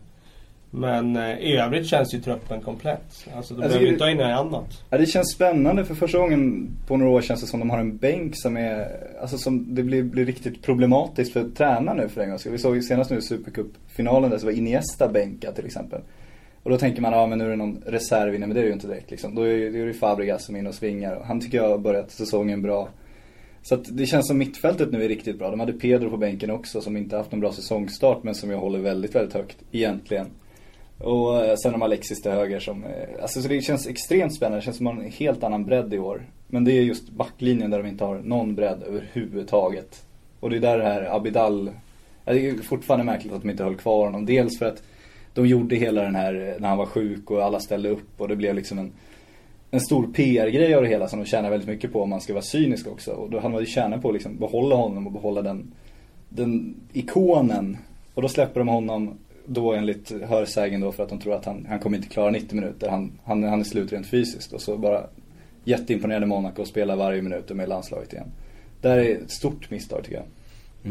Men 0.73 1.15
eh, 1.15 1.39
i 1.39 1.57
övrigt 1.57 1.87
känns 1.87 2.13
ju 2.13 2.19
truppen 2.19 2.61
komplett. 2.61 3.27
Alltså 3.35 3.53
de 3.53 3.63
alltså, 3.63 3.77
behöver 3.79 3.93
inte 3.93 4.03
ha 4.03 4.11
in 4.11 4.17
något 4.17 4.25
annat. 4.25 4.83
Ja, 4.89 4.97
det 4.97 5.05
känns 5.05 5.31
spännande 5.31 5.85
för 5.85 5.95
första 5.95 6.17
gången 6.17 6.69
på 6.87 6.97
några 6.97 7.11
år 7.11 7.21
känns 7.21 7.41
det 7.41 7.47
som 7.47 7.59
de 7.59 7.69
har 7.69 7.79
en 7.79 7.97
bänk 7.97 8.35
som 8.35 8.57
är, 8.57 8.87
alltså 9.21 9.37
som 9.37 9.75
det 9.75 9.83
blir, 9.83 10.03
blir 10.03 10.25
riktigt 10.25 10.61
problematiskt 10.61 11.33
för 11.33 11.49
tränaren 11.49 11.97
nu 11.97 12.09
för 12.09 12.21
en 12.21 12.29
gång. 12.29 12.39
Vi 12.45 12.57
såg 12.57 12.75
ju 12.75 12.81
senast 12.81 13.11
nu 13.11 13.17
i 13.17 13.21
Supercup-finalen 13.21 14.29
där 14.29 14.37
så 14.37 14.45
var 14.45 14.53
Iniesta 14.53 15.07
bänka 15.07 15.51
till 15.51 15.65
exempel. 15.65 16.01
Och 16.63 16.69
då 16.69 16.77
tänker 16.77 17.01
man, 17.01 17.13
ja 17.13 17.27
men 17.27 17.37
nu 17.37 17.45
är 17.45 17.49
det 17.49 17.55
någon 17.55 17.83
reserv 17.85 18.35
inne, 18.35 18.47
men 18.47 18.55
det 18.55 18.59
är 18.59 18.63
det 18.63 18.67
ju 18.67 18.73
inte 18.73 18.87
direkt 18.87 19.11
liksom. 19.11 19.35
Då 19.35 19.41
är 19.41 19.71
det 19.71 19.77
ju 19.77 19.93
Fabregas 19.93 20.45
som 20.45 20.55
är 20.55 20.59
inne 20.59 20.69
och 20.69 20.75
svingar. 20.75 21.23
Han 21.25 21.39
tycker 21.39 21.57
jag 21.57 21.69
har 21.69 21.77
börjat 21.77 22.11
säsongen 22.11 22.61
bra. 22.61 22.89
Så 23.61 23.75
att 23.75 23.97
det 23.97 24.05
känns 24.05 24.27
som 24.27 24.37
mittfältet 24.37 24.91
nu 24.91 25.03
är 25.03 25.07
riktigt 25.07 25.39
bra. 25.39 25.49
De 25.49 25.59
hade 25.59 25.73
Pedro 25.73 26.09
på 26.09 26.17
bänken 26.17 26.51
också 26.51 26.81
som 26.81 26.97
inte 26.97 27.17
haft 27.17 27.31
någon 27.31 27.41
bra 27.41 27.51
säsongstart 27.51 28.23
men 28.23 28.35
som 28.35 28.51
jag 28.51 28.57
håller 28.57 28.79
väldigt, 28.79 29.15
väldigt 29.15 29.33
högt 29.33 29.57
egentligen. 29.71 30.27
Och 31.03 31.45
eh, 31.45 31.55
sen 31.55 31.71
har 31.71 31.79
de 31.79 31.81
Alexis 31.81 32.21
till 32.21 32.31
höger 32.31 32.59
som, 32.59 32.83
eh, 32.83 33.21
alltså 33.21 33.41
så 33.41 33.47
det 33.47 33.61
känns 33.61 33.87
extremt 33.87 34.35
spännande. 34.35 34.57
Det 34.57 34.61
känns 34.61 34.77
som 34.77 34.87
att 34.87 34.93
man 34.93 35.01
har 35.01 35.05
en 35.05 35.17
helt 35.17 35.43
annan 35.43 35.65
bredd 35.65 35.93
i 35.93 35.99
år. 35.99 36.25
Men 36.47 36.63
det 36.63 36.71
är 36.71 36.81
just 36.81 37.09
backlinjen 37.09 37.71
där 37.71 37.83
de 37.83 37.89
inte 37.89 38.03
har 38.03 38.19
någon 38.19 38.55
bredd 38.55 38.83
överhuvudtaget. 38.83 40.05
Och 40.39 40.49
det 40.49 40.55
är 40.55 40.59
där 40.59 40.77
det 40.77 40.83
här 40.83 41.15
Abidal, 41.15 41.71
ja, 42.25 42.33
det 42.33 42.49
är 42.49 42.55
fortfarande 42.55 43.05
märkligt 43.05 43.33
att 43.33 43.41
de 43.41 43.49
inte 43.49 43.63
höll 43.63 43.75
kvar 43.75 44.05
honom. 44.05 44.25
Dels 44.25 44.59
för 44.59 44.65
att 44.65 44.83
de 45.33 45.47
gjorde 45.47 45.75
hela 45.75 46.01
den 46.01 46.15
här, 46.15 46.33
eh, 46.33 46.61
när 46.61 46.69
han 46.69 46.77
var 46.77 46.85
sjuk 46.85 47.31
och 47.31 47.43
alla 47.43 47.59
ställde 47.59 47.89
upp 47.89 48.21
och 48.21 48.27
det 48.27 48.35
blev 48.35 48.55
liksom 48.55 48.79
en, 48.79 48.91
en 49.71 49.81
stor 49.81 50.07
PR-grej 50.13 50.75
av 50.75 50.81
det 50.81 50.89
hela 50.89 51.07
som 51.07 51.19
de 51.19 51.25
tjänar 51.25 51.49
väldigt 51.49 51.69
mycket 51.69 51.93
på 51.93 52.01
om 52.01 52.09
man 52.09 52.21
ska 52.21 52.33
vara 52.33 52.43
cynisk 52.43 52.87
också. 52.87 53.11
Och 53.11 53.29
då 53.29 53.39
hade 53.39 53.53
man 53.53 53.61
ju 53.61 53.65
tjänat 53.65 54.01
på 54.01 54.07
att 54.07 54.13
liksom 54.13 54.37
behålla 54.37 54.75
honom 54.75 55.07
och 55.07 55.13
behålla 55.13 55.41
den, 55.41 55.71
den 56.29 56.75
ikonen. 56.93 57.77
Och 58.13 58.21
då 58.21 58.27
släpper 58.27 58.59
de 58.59 58.67
honom 58.67 59.17
då 59.45 59.73
enligt 59.73 60.11
hörsägen 60.23 60.81
då 60.81 60.91
för 60.91 61.03
att 61.03 61.09
de 61.09 61.19
tror 61.19 61.35
att 61.35 61.45
han, 61.45 61.65
han 61.69 61.79
kommer 61.79 61.97
inte 61.97 62.09
klara 62.09 62.31
90 62.31 62.55
minuter. 62.55 62.89
Han, 62.89 63.11
han, 63.23 63.43
han 63.43 63.59
är 63.59 63.63
slut 63.63 63.91
rent 63.91 64.07
fysiskt 64.07 64.53
och 64.53 64.61
så 64.61 64.77
bara 64.77 65.03
jätteimponerade 65.63 66.25
Monaco 66.25 66.61
och 66.61 66.67
spelar 66.67 66.95
varje 66.95 67.21
minut 67.21 67.49
med 67.49 67.69
landslaget 67.69 68.13
igen. 68.13 68.27
Det 68.81 68.89
här 68.89 68.97
är 68.97 69.15
ett 69.15 69.31
stort 69.31 69.71
misstag 69.71 70.03
tycker 70.03 70.15
jag. 70.15 70.25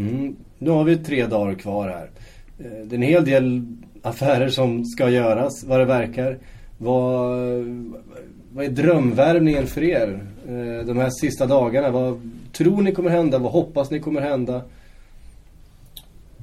Mm. 0.02 0.36
Nu 0.58 0.70
har 0.70 0.84
vi 0.84 0.96
tre 0.96 1.26
dagar 1.26 1.54
kvar 1.54 1.88
här. 1.88 2.10
Eh, 2.58 2.86
det 2.86 2.94
är 2.94 2.98
en 2.98 3.02
hel 3.02 3.24
del 3.24 3.66
affärer 4.02 4.48
som 4.48 4.84
ska 4.84 5.10
göras, 5.10 5.64
vad 5.64 5.80
det 5.80 5.84
verkar. 5.84 6.38
Vad, 6.78 7.38
vad 8.52 8.64
är 8.64 8.68
drömvärvningen 8.68 9.66
för 9.66 9.82
er 9.82 10.26
eh, 10.48 10.86
de 10.86 10.96
här 10.96 11.10
sista 11.10 11.46
dagarna? 11.46 11.90
Vad 11.90 12.30
tror 12.52 12.82
ni 12.82 12.92
kommer 12.92 13.10
hända? 13.10 13.38
Vad 13.38 13.52
hoppas 13.52 13.90
ni 13.90 14.00
kommer 14.00 14.20
hända? 14.20 14.62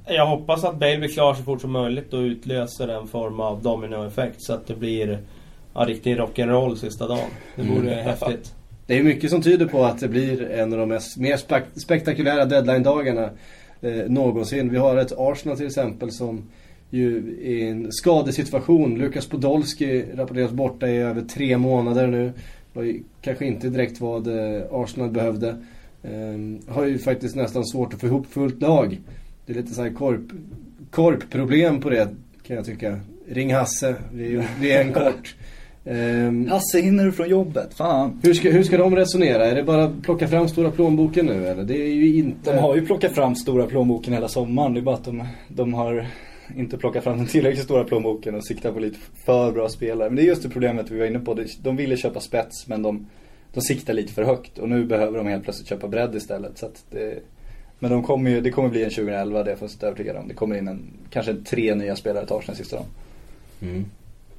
Jag 0.09 0.25
hoppas 0.25 0.63
att 0.63 0.79
Bale 0.79 0.97
blir 0.97 1.09
klar 1.09 1.33
så 1.33 1.43
fort 1.43 1.61
som 1.61 1.71
möjligt 1.71 2.13
och 2.13 2.19
utlöser 2.19 2.87
en 2.87 3.07
form 3.07 3.39
av 3.39 3.61
dominoeffekt 3.61 4.41
så 4.41 4.53
att 4.53 4.67
det 4.67 4.75
blir 4.75 5.19
ja, 5.73 5.81
riktig 5.81 6.17
rock'n'roll 6.17 6.75
sista 6.75 7.07
dagen. 7.07 7.29
Det 7.55 7.63
vore 7.63 7.93
mm. 7.93 8.05
häftigt. 8.05 8.53
Det 8.87 8.97
är 8.97 9.03
mycket 9.03 9.29
som 9.29 9.41
tyder 9.41 9.65
på 9.65 9.85
att 9.85 9.99
det 9.99 10.07
blir 10.07 10.51
en 10.51 10.73
av 10.73 10.79
de 10.79 10.89
mest, 10.89 11.17
mer 11.17 11.37
spek 11.37 11.63
spektakulära 11.75 12.45
deadline-dagarna 12.45 13.29
eh, 13.81 13.91
någonsin. 14.07 14.69
Vi 14.69 14.77
har 14.77 14.97
ett 14.97 15.13
Arsenal 15.17 15.57
till 15.57 15.65
exempel 15.65 16.11
som 16.11 16.49
ju 16.89 17.35
i 17.41 17.67
en 17.67 17.91
skadesituation. 17.91 18.97
Lukas 18.97 19.27
Podolski 19.27 20.05
rapporteras 20.15 20.51
borta 20.51 20.87
i 20.87 20.97
över 20.97 21.21
tre 21.21 21.57
månader 21.57 22.07
nu. 22.07 22.25
Det 22.73 22.79
var 22.79 22.83
ju 22.83 23.03
kanske 23.21 23.45
inte 23.45 23.69
direkt 23.69 24.01
vad 24.01 24.27
eh, 24.27 24.61
Arsenal 24.71 25.09
behövde. 25.09 25.49
Eh, 26.03 26.73
har 26.73 26.85
ju 26.85 26.97
faktiskt 26.97 27.35
nästan 27.35 27.65
svårt 27.65 27.93
att 27.93 27.99
få 27.99 28.07
ihop 28.07 28.27
fullt 28.27 28.61
lag. 28.61 28.97
Det 29.47 29.53
är 29.53 29.55
lite 29.55 29.73
så 29.73 29.81
här 29.81 29.89
korp, 29.89 30.21
korpproblem 30.91 31.81
på 31.81 31.89
det 31.89 32.09
kan 32.43 32.55
jag 32.55 32.65
tycka. 32.65 32.99
Ring 33.27 33.53
Hasse, 33.53 33.95
vi, 34.13 34.43
vi 34.59 34.71
är 34.71 34.81
en 34.81 34.93
kort. 34.93 35.35
Um, 35.83 36.47
Hasse, 36.49 36.79
hinner 36.79 37.05
du 37.05 37.11
från 37.11 37.29
jobbet? 37.29 37.73
Fan. 37.73 38.19
Hur 38.23 38.33
ska, 38.33 38.49
hur 38.49 38.63
ska 38.63 38.77
de 38.77 38.95
resonera? 38.95 39.45
Är 39.45 39.55
det 39.55 39.63
bara 39.63 39.83
att 39.83 40.01
plocka 40.01 40.27
fram 40.27 40.47
stora 40.47 40.71
plånboken 40.71 41.25
nu 41.25 41.47
eller? 41.47 41.63
Det 41.63 41.81
är 41.81 41.93
ju 41.93 42.17
inte... 42.17 42.53
De 42.53 42.59
har 42.59 42.75
ju 42.75 42.85
plockat 42.85 43.11
fram 43.11 43.35
stora 43.35 43.65
plånboken 43.65 44.13
hela 44.13 44.27
sommaren. 44.27 44.73
Det 44.73 44.79
är 44.79 44.81
bara 44.81 44.95
att 44.95 45.05
de, 45.05 45.27
de 45.47 45.73
har 45.73 46.07
inte 46.55 46.77
plockat 46.77 47.03
fram 47.03 47.17
den 47.17 47.27
tillräckligt 47.27 47.63
stora 47.63 47.83
plånboken 47.83 48.35
och 48.35 48.45
siktar 48.45 48.71
på 48.71 48.79
lite 48.79 48.99
för 49.25 49.51
bra 49.51 49.69
spelare. 49.69 50.09
Men 50.09 50.15
det 50.15 50.21
är 50.21 50.27
just 50.27 50.43
det 50.43 50.49
problemet 50.49 50.91
vi 50.91 50.99
var 50.99 51.05
inne 51.05 51.19
på. 51.19 51.37
De 51.61 51.75
ville 51.75 51.97
köpa 51.97 52.19
spets 52.19 52.67
men 52.67 52.81
de, 52.81 53.07
de 53.53 53.61
siktar 53.61 53.93
lite 53.93 54.13
för 54.13 54.23
högt. 54.23 54.59
Och 54.59 54.69
nu 54.69 54.85
behöver 54.85 55.17
de 55.17 55.27
helt 55.27 55.43
plötsligt 55.43 55.69
köpa 55.69 55.87
bredd 55.87 56.15
istället. 56.15 56.57
Så 56.57 56.65
att 56.65 56.85
det, 56.91 57.19
men 57.79 57.91
de 57.91 58.03
kommer 58.03 58.31
ju, 58.31 58.41
det 58.41 58.51
kommer 58.51 58.69
bli 58.69 58.83
en 58.83 58.89
2011, 58.89 59.43
det 59.43 59.49
är 59.49 59.51
jag 59.51 59.59
fullständigt 59.59 59.83
övertygad 59.83 60.15
om. 60.15 60.27
Det 60.27 60.33
kommer 60.33 60.57
in 60.57 60.67
en, 60.67 60.93
kanske 61.09 61.33
tre 61.33 61.75
nya 61.75 61.95
spelare 61.95 62.25
tar 62.25 62.43
den 62.45 62.55
sista 62.55 62.75
dagen. 62.75 62.87
Mm. 63.61 63.85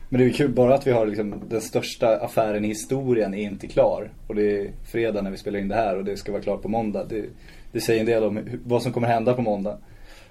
Men 0.09 0.18
det 0.18 0.24
är 0.24 0.28
ju 0.28 0.32
kul 0.32 0.51
bara 0.51 0.74
att 0.74 0.86
vi 0.86 0.91
har 0.91 1.07
liksom, 1.07 1.34
den 1.49 1.61
största 1.61 2.16
affären 2.16 2.64
i 2.64 2.68
historien 2.68 3.34
är 3.34 3.43
inte 3.43 3.66
klar. 3.66 4.11
Och 4.26 4.34
det 4.34 4.61
är 4.61 4.70
fredag 4.93 5.22
när 5.22 5.30
vi 5.30 5.36
spelar 5.36 5.59
in 5.59 5.68
det 5.68 5.74
här 5.74 5.97
och 5.97 6.05
det 6.05 6.16
ska 6.16 6.32
vara 6.32 6.43
klart 6.43 6.62
på 6.62 6.68
måndag. 6.68 7.05
Det, 7.09 7.24
det 7.72 7.80
säger 7.80 8.01
en 8.01 8.07
del 8.07 8.24
om 8.24 8.41
vad 8.64 8.82
som 8.82 8.93
kommer 8.93 9.09
hända 9.09 9.34
på 9.34 9.43
måndag. 9.43 9.78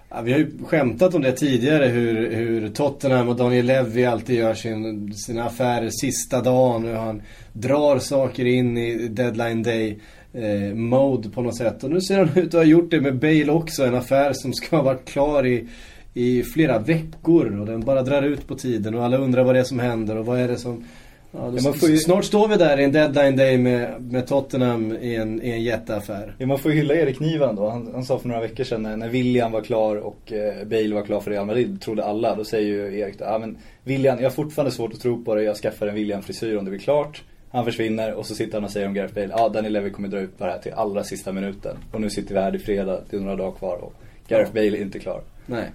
Ja, 0.10 0.22
vi 0.22 0.32
har 0.32 0.40
ju 0.40 0.52
skämtat 0.66 1.16
om 1.16 1.22
det 1.22 1.32
tidigare 1.32 1.86
hur, 1.86 2.32
hur 2.32 2.70
Tottenham 2.70 3.30
och 3.30 3.36
Daniel 3.36 3.66
Levy 3.66 4.06
alltid 4.06 4.36
gör 4.36 4.54
sin, 4.54 5.14
sina 5.14 5.44
affärer 5.46 5.90
sista 5.90 6.42
dagen. 6.42 6.86
Hur 6.86 6.94
han 6.94 7.22
drar 7.54 8.00
saker 8.00 8.46
in 8.46 8.78
i 8.78 9.08
deadline 9.08 9.64
day 9.64 10.00
eh, 10.34 10.76
mode 10.76 11.30
på 11.30 11.42
något 11.42 11.58
sätt. 11.58 11.84
Och 11.84 11.90
nu 11.90 12.02
ser 12.02 12.18
han 12.18 12.38
ut 12.38 12.48
att 12.48 12.54
ha 12.54 12.64
gjort 12.64 12.92
det 12.92 13.02
med 13.02 13.16
Bale 13.16 13.52
också. 13.52 13.86
En 13.86 13.96
affär 13.96 14.34
som 14.34 14.54
ska 14.54 14.76
ha 14.76 14.84
varit 14.84 15.06
klar 15.06 15.46
i, 15.46 15.68
i 16.14 16.44
flera 16.44 16.80
veckor. 16.80 17.60
Och 17.60 17.66
den 17.66 17.82
bara 17.82 18.02
drar 18.02 18.22
ut 18.22 18.48
på 18.48 18.56
tiden 18.56 18.96
och 18.96 19.04
alla 19.04 19.18
undrar 19.18 19.44
vad 19.44 19.56
det 19.56 19.60
är 19.60 19.64
som 19.64 19.80
händer 19.80 20.18
och 20.18 20.26
vad 20.26 20.40
är 20.40 20.48
det 20.48 20.58
som... 20.58 20.84
Ja, 21.32 21.54
ja, 21.58 21.88
ju... 21.88 21.98
Snart 21.98 22.26
står 22.26 22.48
vi 22.48 22.56
där 22.56 22.80
i 22.80 22.84
en 22.84 22.92
deadline 22.92 23.36
day 23.36 23.58
med, 23.58 24.02
med 24.02 24.28
Tottenham 24.28 24.98
i 25.02 25.16
en, 25.16 25.42
i 25.42 25.50
en 25.50 25.64
jätteaffär. 25.64 26.36
Ja, 26.38 26.48
man 26.48 26.60
får 26.60 26.72
ju 26.72 26.78
hylla 26.78 26.96
Erik 26.96 27.20
Nivan 27.20 27.56
då. 27.56 27.70
Han, 27.70 27.90
han 27.94 28.04
sa 28.04 28.20
för 28.20 28.28
några 28.28 28.42
veckor 28.42 28.64
sedan 28.64 28.84
när, 28.84 28.98
när 28.98 29.10
William 29.10 29.52
var 29.52 29.62
klar 29.62 29.96
och 29.96 30.34
eh, 30.34 30.68
Bale 30.68 30.96
var 30.96 31.02
klar 31.02 31.20
för 31.20 31.32
Real 31.32 31.46
Madrid, 31.46 31.82
trodde 31.82 32.06
alla. 32.06 32.36
Då 32.36 32.44
säger 32.44 32.68
ju 32.68 33.00
Erik 33.00 33.20
då, 33.20 33.26
ja 33.26 33.40
men 33.40 33.58
William, 33.84 34.18
jag 34.18 34.26
har 34.26 34.36
fortfarande 34.36 34.72
svårt 34.72 34.94
att 34.94 35.00
tro 35.00 35.24
på 35.24 35.36
det. 35.36 35.44
Jag 35.44 35.56
skaffar 35.56 35.88
en 35.88 35.96
William-frisyr 35.96 36.58
om 36.58 36.66
det 36.66 36.72
blir 36.72 36.80
klart. 36.80 37.24
Han 37.52 37.66
försvinner 37.66 38.14
och 38.14 38.26
så 38.26 38.36
sitter 38.36 38.54
han 38.54 38.64
och 38.64 38.72
säger 38.72 38.88
om 38.88 38.94
Gareth 38.94 39.14
Bale, 39.14 39.28
ja 39.30 39.44
ah, 39.44 39.50
Daniel 39.50 39.74
Levy 39.74 39.90
kommer 39.90 40.08
dra 40.08 40.20
ut 40.20 40.38
på 40.38 40.46
det 40.46 40.52
här 40.52 40.60
till 40.60 40.74
allra 40.74 41.04
sista 41.04 41.32
minuten. 41.32 41.78
Och 41.92 42.02
nu 42.02 42.10
sitter 42.10 42.34
vi 42.34 42.42
här 42.42 42.56
i 42.56 42.60
fredag, 42.60 43.00
det 43.10 43.18
är 43.18 43.22
några 43.22 43.36
dagar 43.36 43.58
kvar 43.58 43.76
och 43.76 43.94
Gareth 44.28 44.52
ja. 44.54 44.62
Bale 44.62 44.78
är 44.78 44.82
inte 44.82 45.00
klar. 45.00 45.22
Nej. 45.46 45.72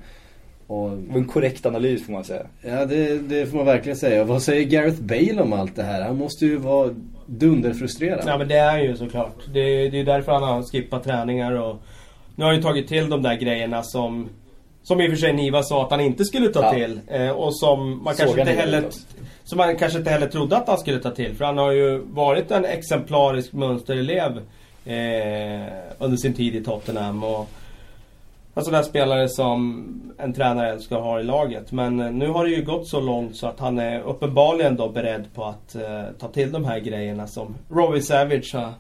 Och, 0.67 0.91
en 0.93 1.25
korrekt 1.25 1.67
analys 1.67 2.07
får 2.07 2.13
man 2.13 2.25
säga. 2.25 2.47
Ja, 2.61 2.85
det, 2.87 3.19
det, 3.19 3.47
får 3.47 3.57
man 3.57 3.67
verkligen 3.67 3.97
säga. 3.97 4.25
Vad 4.25 4.43
säger 4.43 4.65
Gareth 4.65 5.03
Bale 5.03 5.43
om 5.43 5.53
allt 5.53 5.77
det 5.77 5.83
här? 5.83 6.03
Han 6.03 6.17
måste 6.17 6.47
ju 6.47 6.57
vara 6.57 6.95
dunderfrustrerad. 7.27 8.23
Ja, 8.27 8.39
men 8.39 8.49
det 8.49 8.59
är 8.59 8.79
ju 8.79 8.97
såklart. 8.97 9.37
Det, 9.53 9.89
det 9.89 10.01
är 10.01 10.05
därför 10.05 10.33
han 10.33 10.43
har 10.43 10.63
skippat 10.63 11.05
träningar 11.05 11.53
och 11.53 11.77
Nu 12.37 12.45
har 12.45 12.51
han 12.51 12.57
ju 12.57 12.63
tagit 12.63 12.89
till 12.89 13.11
de 13.11 13.23
där 13.23 13.35
grejerna 13.35 13.83
som 13.83 14.29
som 14.83 15.01
i 15.01 15.07
och 15.07 15.11
för 15.11 15.17
sig 15.17 15.33
Niva 15.33 15.63
sa 15.63 15.85
att 15.85 15.91
han 15.91 16.01
inte 16.01 16.25
skulle 16.25 16.49
ta 16.49 16.63
ja. 16.63 16.73
till. 16.73 17.01
Eh, 17.07 17.31
och 17.31 17.57
som 17.57 18.05
man 18.05 18.15
kanske 18.15 18.41
inte 18.41 18.53
heller 18.53 18.85
som 19.53 19.59
man 19.59 19.77
kanske 19.77 19.99
inte 19.99 20.11
heller 20.11 20.27
trodde 20.27 20.57
att 20.57 20.69
han 20.69 20.79
skulle 20.79 20.99
ta 20.99 21.11
till. 21.11 21.35
För 21.35 21.45
han 21.45 21.59
har 21.59 21.73
ju 21.73 21.99
varit 21.99 22.51
en 22.51 22.65
exemplarisk 22.65 23.53
mönsterelev 23.53 24.37
eh, 24.85 25.73
under 25.99 26.17
sin 26.17 26.35
tid 26.35 26.55
i 26.57 26.65
Tottenham. 26.65 27.25
Och 27.25 27.49
en 28.55 28.65
sån 28.65 28.73
där 28.73 28.83
spelare 28.83 29.29
som 29.29 29.87
en 30.19 30.33
tränare 30.33 30.71
älskar 30.71 30.97
att 30.97 31.03
ha 31.03 31.21
i 31.21 31.23
laget. 31.23 31.73
Men 31.73 32.01
eh, 32.01 32.11
nu 32.11 32.29
har 32.29 32.45
det 32.45 32.51
ju 32.51 32.65
gått 32.65 32.89
så 32.89 33.01
långt 33.01 33.37
så 33.37 33.47
att 33.47 33.61
han 33.61 33.79
är 33.79 34.01
uppenbarligen 34.01 34.77
då 34.77 34.89
beredd 34.89 35.25
på 35.35 35.45
att 35.45 35.75
eh, 35.75 36.03
ta 36.19 36.29
till 36.29 36.53
de 36.53 36.65
här 36.65 36.79
grejerna 36.79 37.27
som 37.27 37.55
Robbie 37.71 38.03
Savage 38.03 38.55
har 38.55 38.73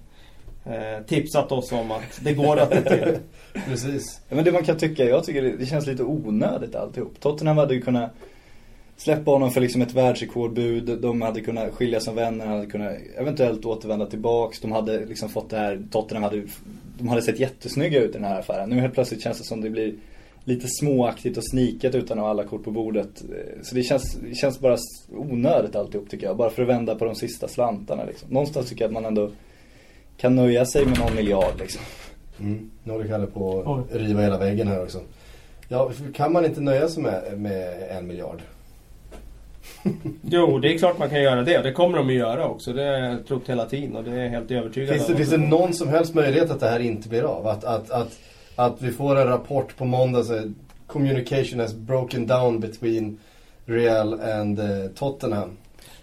eh, 0.74 1.02
tipsat 1.06 1.52
oss 1.52 1.72
om 1.72 1.90
att 1.90 2.20
det 2.22 2.32
går 2.32 2.56
att 2.56 2.70
ta 2.70 2.80
till. 2.80 3.18
Precis. 3.68 4.20
Ja, 4.28 4.36
men 4.36 4.44
det 4.44 4.52
man 4.52 4.64
kan 4.64 4.78
tycka, 4.78 5.04
jag 5.04 5.24
tycker 5.24 5.42
det, 5.42 5.56
det 5.56 5.66
känns 5.66 5.86
lite 5.86 6.02
onödigt 6.02 6.74
alltihop. 6.74 7.20
Tottenham 7.20 7.58
hade 7.58 7.74
ju 7.74 7.80
kunnat 7.82 8.10
släppa 8.96 9.30
honom 9.30 9.50
för 9.50 9.60
liksom 9.60 9.82
ett 9.82 9.94
världsrekordbud. 9.94 10.98
De 11.02 11.22
hade 11.22 11.40
kunnat 11.40 11.74
skilja 11.74 12.00
som 12.00 12.14
vänner, 12.14 12.46
hade 12.46 12.66
kunnat 12.66 12.92
eventuellt 13.16 13.64
återvända 13.64 14.06
tillbaks. 14.06 14.60
De 14.60 14.72
hade 14.72 15.06
liksom 15.06 15.28
fått 15.28 15.50
det 15.50 15.56
här, 15.56 15.82
Tottenham 15.90 16.22
hade, 16.22 16.42
de 16.98 17.08
hade 17.08 17.22
sett 17.22 17.40
jättesnygga 17.40 18.00
ut 18.00 18.10
i 18.10 18.12
den 18.12 18.24
här 18.24 18.40
affären. 18.40 18.70
Nu 18.70 18.80
helt 18.80 18.94
plötsligt 18.94 19.22
känns 19.22 19.38
det 19.38 19.44
som 19.44 19.60
det 19.60 19.70
blir 19.70 19.94
lite 20.44 20.68
småaktigt 20.68 21.36
och 21.36 21.50
sniket 21.50 21.94
utan 21.94 22.18
att 22.18 22.24
ha 22.24 22.30
alla 22.30 22.44
kort 22.44 22.64
på 22.64 22.70
bordet. 22.70 23.22
Så 23.62 23.74
det 23.74 23.82
känns, 23.82 24.14
det 24.14 24.34
känns 24.34 24.60
bara 24.60 24.76
onödigt 25.10 25.76
alltihop 25.76 26.10
tycker 26.10 26.26
jag. 26.26 26.36
Bara 26.36 26.50
för 26.50 26.62
att 26.62 26.68
vända 26.68 26.94
på 26.94 27.04
de 27.04 27.14
sista 27.14 27.48
slantarna 27.48 28.04
liksom. 28.04 28.28
Någonstans 28.30 28.68
tycker 28.68 28.84
jag 28.84 28.88
att 28.88 28.94
man 28.94 29.04
ändå 29.04 29.30
kan 30.16 30.36
nöja 30.36 30.66
sig 30.66 30.86
med 30.86 30.98
någon 30.98 31.14
miljard 31.14 31.58
liksom. 31.58 31.82
Mm. 32.40 32.70
Nu 32.84 32.92
håller 32.92 33.08
Kalle 33.08 33.26
på 33.26 33.60
att 33.90 33.96
riva 33.96 34.20
hela 34.20 34.38
väggen 34.38 34.68
här 34.68 34.82
också. 34.82 35.00
Ja, 35.68 35.90
kan 36.14 36.32
man 36.32 36.44
inte 36.44 36.60
nöja 36.60 36.88
sig 36.88 37.02
med, 37.02 37.40
med 37.40 37.88
en 37.90 38.06
miljard? 38.06 38.42
jo, 40.22 40.58
det 40.58 40.74
är 40.74 40.78
klart 40.78 40.98
man 40.98 41.10
kan 41.10 41.22
göra 41.22 41.42
det. 41.42 41.62
Det 41.62 41.72
kommer 41.72 41.98
de 41.98 42.08
att 42.08 42.14
göra 42.14 42.48
också. 42.48 42.72
Det 42.72 42.82
har 42.82 42.90
jag 42.90 43.26
trott 43.26 43.48
hela 43.48 43.64
tiden 43.64 43.96
och 43.96 44.04
det 44.04 44.20
är 44.20 44.28
helt 44.28 44.50
övertygad 44.50 44.94
finns 44.94 45.06
det, 45.06 45.16
Finns 45.16 45.30
det 45.30 45.36
någon 45.36 45.72
som 45.72 45.88
helst 45.88 46.14
möjlighet 46.14 46.50
att 46.50 46.60
det 46.60 46.68
här 46.68 46.80
inte 46.80 47.08
blir 47.08 47.22
av? 47.22 47.46
Att, 47.46 47.64
att, 47.64 47.90
att, 47.90 48.18
att 48.56 48.82
vi 48.82 48.92
får 48.92 49.16
en 49.16 49.26
rapport 49.26 49.76
på 49.76 49.84
måndag 49.84 50.24
så 50.24 50.52
communication 50.86 51.60
has 51.60 51.74
broken 51.74 52.26
down 52.26 52.60
between 52.60 53.18
Real 53.66 54.20
and 54.20 54.60
uh, 54.60 54.86
Tottenham. 54.94 55.56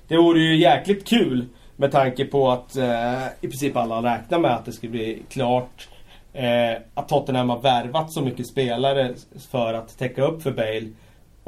Det 0.08 0.18
vore 0.18 0.40
ju 0.40 0.56
jäkligt 0.56 1.08
kul 1.08 1.46
med 1.76 1.92
tanke 1.92 2.26
på 2.26 2.52
att 2.52 2.78
uh, 2.78 3.28
i 3.42 3.48
princip 3.48 3.76
alla 3.76 4.16
räknar 4.16 4.40
med 4.40 4.56
att 4.56 4.66
det 4.66 4.72
ska 4.72 4.88
bli 4.88 5.22
klart 5.30 5.88
eh, 6.34 6.82
att 6.94 7.10
Tottenham 7.10 7.50
har 7.50 7.60
värvat 7.60 8.12
så 8.12 8.22
mycket 8.22 8.48
spelare 8.48 9.14
för 9.52 9.74
att 9.74 9.98
täcka 9.98 10.24
upp 10.24 10.44
för 10.44 10.52
Bale. 10.52 10.88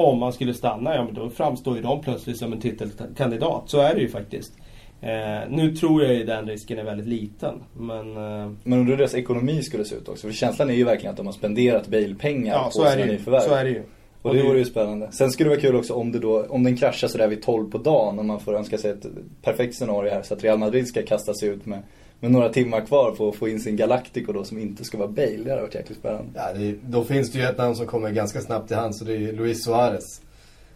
Om 0.05 0.19
man 0.19 0.33
skulle 0.33 0.53
stanna, 0.53 0.95
ja 0.95 1.03
men 1.03 1.13
då 1.13 1.29
framstår 1.29 1.75
ju 1.75 1.81
de 1.81 2.01
plötsligt 2.01 2.37
som 2.37 2.53
en 2.53 2.59
titelkandidat. 2.59 3.63
Så 3.65 3.79
är 3.79 3.95
det 3.95 4.01
ju 4.01 4.09
faktiskt. 4.09 4.53
Eh, 5.01 5.49
nu 5.49 5.75
tror 5.75 6.03
jag 6.03 6.13
ju 6.13 6.23
den 6.23 6.47
risken 6.47 6.79
är 6.79 6.83
väldigt 6.83 7.07
liten. 7.07 7.63
Men, 7.73 8.17
eh... 8.17 8.51
men 8.63 8.79
undrar 8.79 8.91
hur 8.91 8.97
deras 8.97 9.15
ekonomi 9.15 9.63
skulle 9.63 9.85
se 9.85 9.95
ut 9.95 10.09
också. 10.09 10.27
För 10.27 10.33
känslan 10.33 10.69
är 10.69 10.73
ju 10.73 10.83
verkligen 10.83 11.11
att 11.11 11.17
de 11.17 11.25
har 11.25 11.33
spenderat 11.33 11.87
Bale-pengar 11.87 12.53
ja, 12.53 12.63
på 12.65 12.71
sina 12.71 13.05
nyförvärv. 13.05 13.41
Så 13.41 13.53
är 13.53 13.63
det 13.63 13.69
ju. 13.69 13.83
Och, 14.21 14.29
och 14.29 14.35
det 14.35 14.43
vore 14.43 14.57
ju 14.57 14.65
spännande. 14.65 15.11
Sen 15.11 15.31
skulle 15.31 15.49
det 15.49 15.55
vara 15.55 15.61
kul 15.61 15.75
också 15.75 15.93
om 15.93 16.11
det 16.11 16.19
då, 16.19 16.45
om 16.49 16.63
den 16.63 16.77
kraschar 16.77 17.07
sådär 17.07 17.27
vid 17.27 17.43
12 17.43 17.71
på 17.71 17.77
dagen. 17.77 18.19
Om 18.19 18.27
man 18.27 18.39
får 18.39 18.55
önska 18.55 18.77
sig 18.77 18.91
ett 18.91 19.05
perfekt 19.41 19.75
scenario 19.75 20.11
här. 20.11 20.21
Så 20.21 20.33
att 20.33 20.43
Real 20.43 20.57
Madrid 20.57 20.87
ska 20.87 21.01
kasta 21.01 21.33
sig 21.33 21.49
ut 21.49 21.65
med 21.65 21.79
med 22.21 22.31
några 22.31 22.49
timmar 22.49 22.81
kvar 22.81 23.11
på 23.11 23.29
att 23.29 23.35
få 23.35 23.49
in 23.49 23.59
sin 23.59 23.75
Galactico 23.75 24.33
då 24.33 24.43
som 24.43 24.59
inte 24.59 24.83
ska 24.83 24.97
vara 24.97 25.07
Bale. 25.07 25.37
Det 25.43 25.49
hade 25.49 25.61
varit 25.61 25.75
jäkligt 25.75 25.97
spännande. 25.97 26.29
Ja, 26.35 26.53
det, 26.53 26.75
då 26.83 27.03
finns 27.03 27.31
det 27.31 27.39
ju 27.39 27.45
ett 27.45 27.57
namn 27.57 27.75
som 27.75 27.87
kommer 27.87 28.11
ganska 28.11 28.41
snabbt 28.41 28.71
i 28.71 28.73
hand 28.73 28.95
så 28.95 29.05
det 29.05 29.13
är 29.13 29.33
Luis 29.33 29.63
Suarez. 29.63 30.21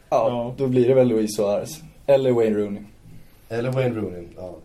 Ja, 0.10 0.30
ja, 0.30 0.56
då 0.58 0.68
blir 0.68 0.88
det 0.88 0.94
väl 0.94 1.08
Luis 1.08 1.36
Suarez. 1.36 1.82
Eller 2.06 2.32
Wayne 2.32 2.58
Rooney. 2.58 2.82
Eller 3.50 3.72
Wayne 3.72 3.96
Rooney, 3.96 4.24
ja. 4.36 4.56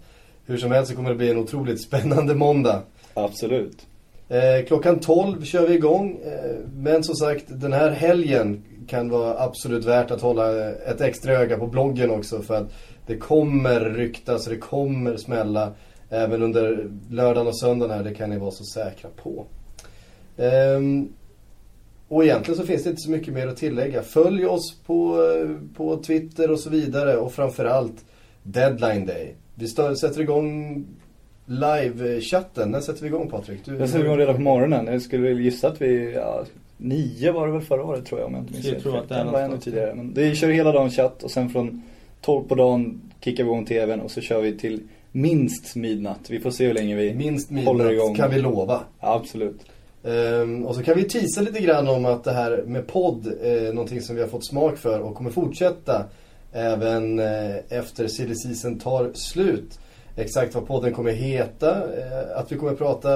Hur 0.47 0.57
som 0.57 0.71
helst 0.71 0.91
så 0.91 0.97
kommer 0.97 1.11
det 1.11 1.17
bli 1.17 1.31
en 1.31 1.39
otroligt 1.39 1.83
spännande 1.83 2.35
måndag. 2.35 2.83
Absolut. 3.15 3.87
Eh, 4.29 4.67
klockan 4.67 5.01
12 5.01 5.45
kör 5.45 5.67
vi 5.67 5.75
igång. 5.75 6.21
Eh, 6.25 6.57
men 6.75 7.05
som 7.05 7.15
sagt, 7.15 7.45
den 7.49 7.73
här 7.73 7.91
helgen 7.91 8.63
kan 8.87 9.09
vara 9.09 9.43
absolut 9.43 9.85
värt 9.85 10.11
att 10.11 10.21
hålla 10.21 10.71
ett 10.71 11.01
extra 11.01 11.33
öga 11.33 11.59
på 11.59 11.67
bloggen 11.67 12.11
också. 12.11 12.43
För 12.43 12.55
att 12.55 12.73
det 13.07 13.17
kommer 13.17 13.81
ryktas, 13.81 14.45
det 14.45 14.57
kommer 14.57 15.17
smälla 15.17 15.73
även 16.11 16.43
under 16.43 16.91
lördagen 17.11 17.47
och 17.47 17.59
söndagen 17.59 17.97
här, 17.97 18.05
det 18.05 18.15
kan 18.15 18.31
ni 18.31 18.39
vara 18.39 18.51
så 18.51 18.65
säkra 18.65 19.11
på. 19.23 19.47
Ehm, 20.37 21.09
och 22.09 22.25
egentligen 22.25 22.61
så 22.61 22.67
finns 22.67 22.85
det 22.85 22.91
inte 22.91 23.03
så 23.03 23.11
mycket 23.11 23.35
mer 23.35 23.47
att 23.47 23.57
tillägga. 23.57 24.03
Följ 24.03 24.47
oss 24.47 24.77
på, 24.87 25.19
på 25.77 25.97
Twitter 25.97 26.51
och 26.51 26.61
så 26.61 26.71
vidare 26.71 27.17
och 27.17 27.33
framförallt 27.33 28.05
Deadline 28.43 29.07
Day. 29.07 29.35
Vi 29.55 29.69
stör, 29.69 29.95
sätter 29.95 30.21
igång 30.21 30.85
live-chatten. 31.47 32.71
När 32.71 32.81
sätter 32.81 33.03
vi 33.03 33.07
igång 33.07 33.31
Patrik? 33.31 33.61
Du, 33.65 33.77
jag 33.77 33.89
sätter 33.89 34.05
igång 34.05 34.19
redan 34.19 34.35
på 34.35 34.41
morgonen. 34.41 34.87
Jag 34.87 35.03
skulle 35.03 35.31
gissa 35.31 35.69
att 35.69 35.83
vi, 35.83 36.13
ja, 36.15 36.45
nio 36.77 37.33
var 37.33 37.47
det 37.47 37.53
väl 37.53 37.63
förra 37.63 37.85
året 37.85 38.07
tror 38.07 38.21
jag 38.21 38.27
om 38.27 38.35
jag 38.35 38.43
inte 38.43 38.53
minns 38.53 38.67
Jag 38.67 38.83
tror 38.83 38.99
att 38.99 39.09
det 39.09 39.15
är 39.15 39.25
var 39.25 39.41
ännu 39.41 39.59
tidigare. 39.59 39.95
Men 39.95 40.15
det 40.15 40.35
kör 40.35 40.49
hela 40.49 40.73
dagen 40.73 40.91
chatt 40.91 41.23
och 41.23 41.31
sen 41.31 41.49
från 41.49 41.83
12 42.21 42.45
på 42.45 42.55
dagen 42.55 43.01
kickar 43.21 43.45
vi 43.45 43.51
igång 43.51 43.65
tvn 43.65 44.01
och 44.01 44.11
så 44.11 44.21
kör 44.21 44.41
vi 44.41 44.59
till 44.59 44.81
minst 45.13 45.77
midnatt. 45.77 46.21
Vi 46.31 46.41
får 46.41 46.51
se 46.51 46.67
hur 46.67 46.75
länge 46.75 46.97
vi 46.97 47.15
minst 47.15 47.51
midnatt 47.51 47.67
håller 47.67 47.93
igång. 47.93 48.15
kan 48.15 48.31
vi 48.31 48.41
lova. 48.41 48.81
Ja, 49.01 49.15
absolut. 49.15 49.61
Um, 50.03 50.67
och 50.67 50.75
så 50.75 50.83
kan 50.83 50.97
vi 50.97 51.05
tisa 51.05 51.41
lite 51.41 51.61
grann 51.61 51.89
om 51.89 52.05
att 52.05 52.25
det 52.25 52.33
här 52.33 52.65
med 52.67 52.87
podd 52.87 53.27
är 53.43 53.73
någonting 53.73 54.03
som 54.03 54.17
vi 54.17 54.23
har 54.23 54.29
fått 54.29 54.45
smak 54.45 54.77
för 54.77 55.01
och 55.01 55.15
kommer 55.15 55.31
fortsätta 55.31 56.05
även 56.53 57.19
eh, 57.19 57.57
efter 57.69 58.09
silly 58.09 58.35
season 58.35 58.79
tar 58.79 59.11
slut. 59.15 59.79
Exakt 60.17 60.55
vad 60.55 60.67
podden 60.67 60.93
kommer 60.93 61.13
heta, 61.13 61.71
eh, 61.71 62.39
att 62.39 62.53
vi 62.53 62.57
kommer 62.57 62.75
prata 62.75 63.09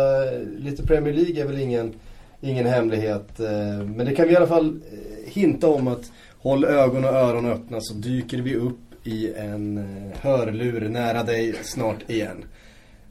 lite 0.59 0.83
Premier 0.83 1.15
League 1.15 1.43
är 1.43 1.47
väl 1.47 1.59
ingen, 1.59 1.95
ingen 2.41 2.67
hemlighet. 2.67 3.41
Eh, 3.41 3.85
men 3.87 4.07
det 4.07 4.15
kan 4.15 4.27
vi 4.27 4.33
i 4.33 4.37
alla 4.37 4.47
fall 4.47 4.67
eh, 4.67 5.33
hinta 5.33 5.69
om 5.69 5.89
att 5.89 6.13
håll 6.39 6.65
ögon 6.65 7.05
och 7.05 7.11
öron 7.11 7.47
öppna 7.47 7.81
så 7.81 7.95
dyker 7.95 8.39
vi 8.39 8.55
upp 8.55 8.79
i 9.05 9.33
en 9.37 9.79
eh, 9.79 10.19
hörlur 10.21 10.89
nära 10.89 11.23
dig 11.23 11.55
snart 11.63 12.11
igen. 12.11 12.45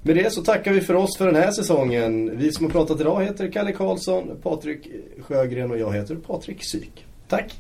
Med 0.01 0.15
det 0.15 0.33
så 0.33 0.43
tackar 0.43 0.73
vi 0.73 0.81
för 0.81 0.93
oss 0.93 1.17
för 1.17 1.25
den 1.25 1.35
här 1.35 1.51
säsongen. 1.51 2.37
Vi 2.37 2.51
som 2.51 2.65
har 2.65 2.71
pratat 2.71 3.01
idag 3.01 3.23
heter 3.23 3.51
Kalle 3.51 3.71
Karlsson, 3.71 4.39
Patrik 4.43 4.87
Sjögren 5.21 5.71
och 5.71 5.77
jag 5.77 5.93
heter 5.93 6.15
Patrik 6.15 6.63
Syk. 6.63 7.05
Tack! 7.27 7.53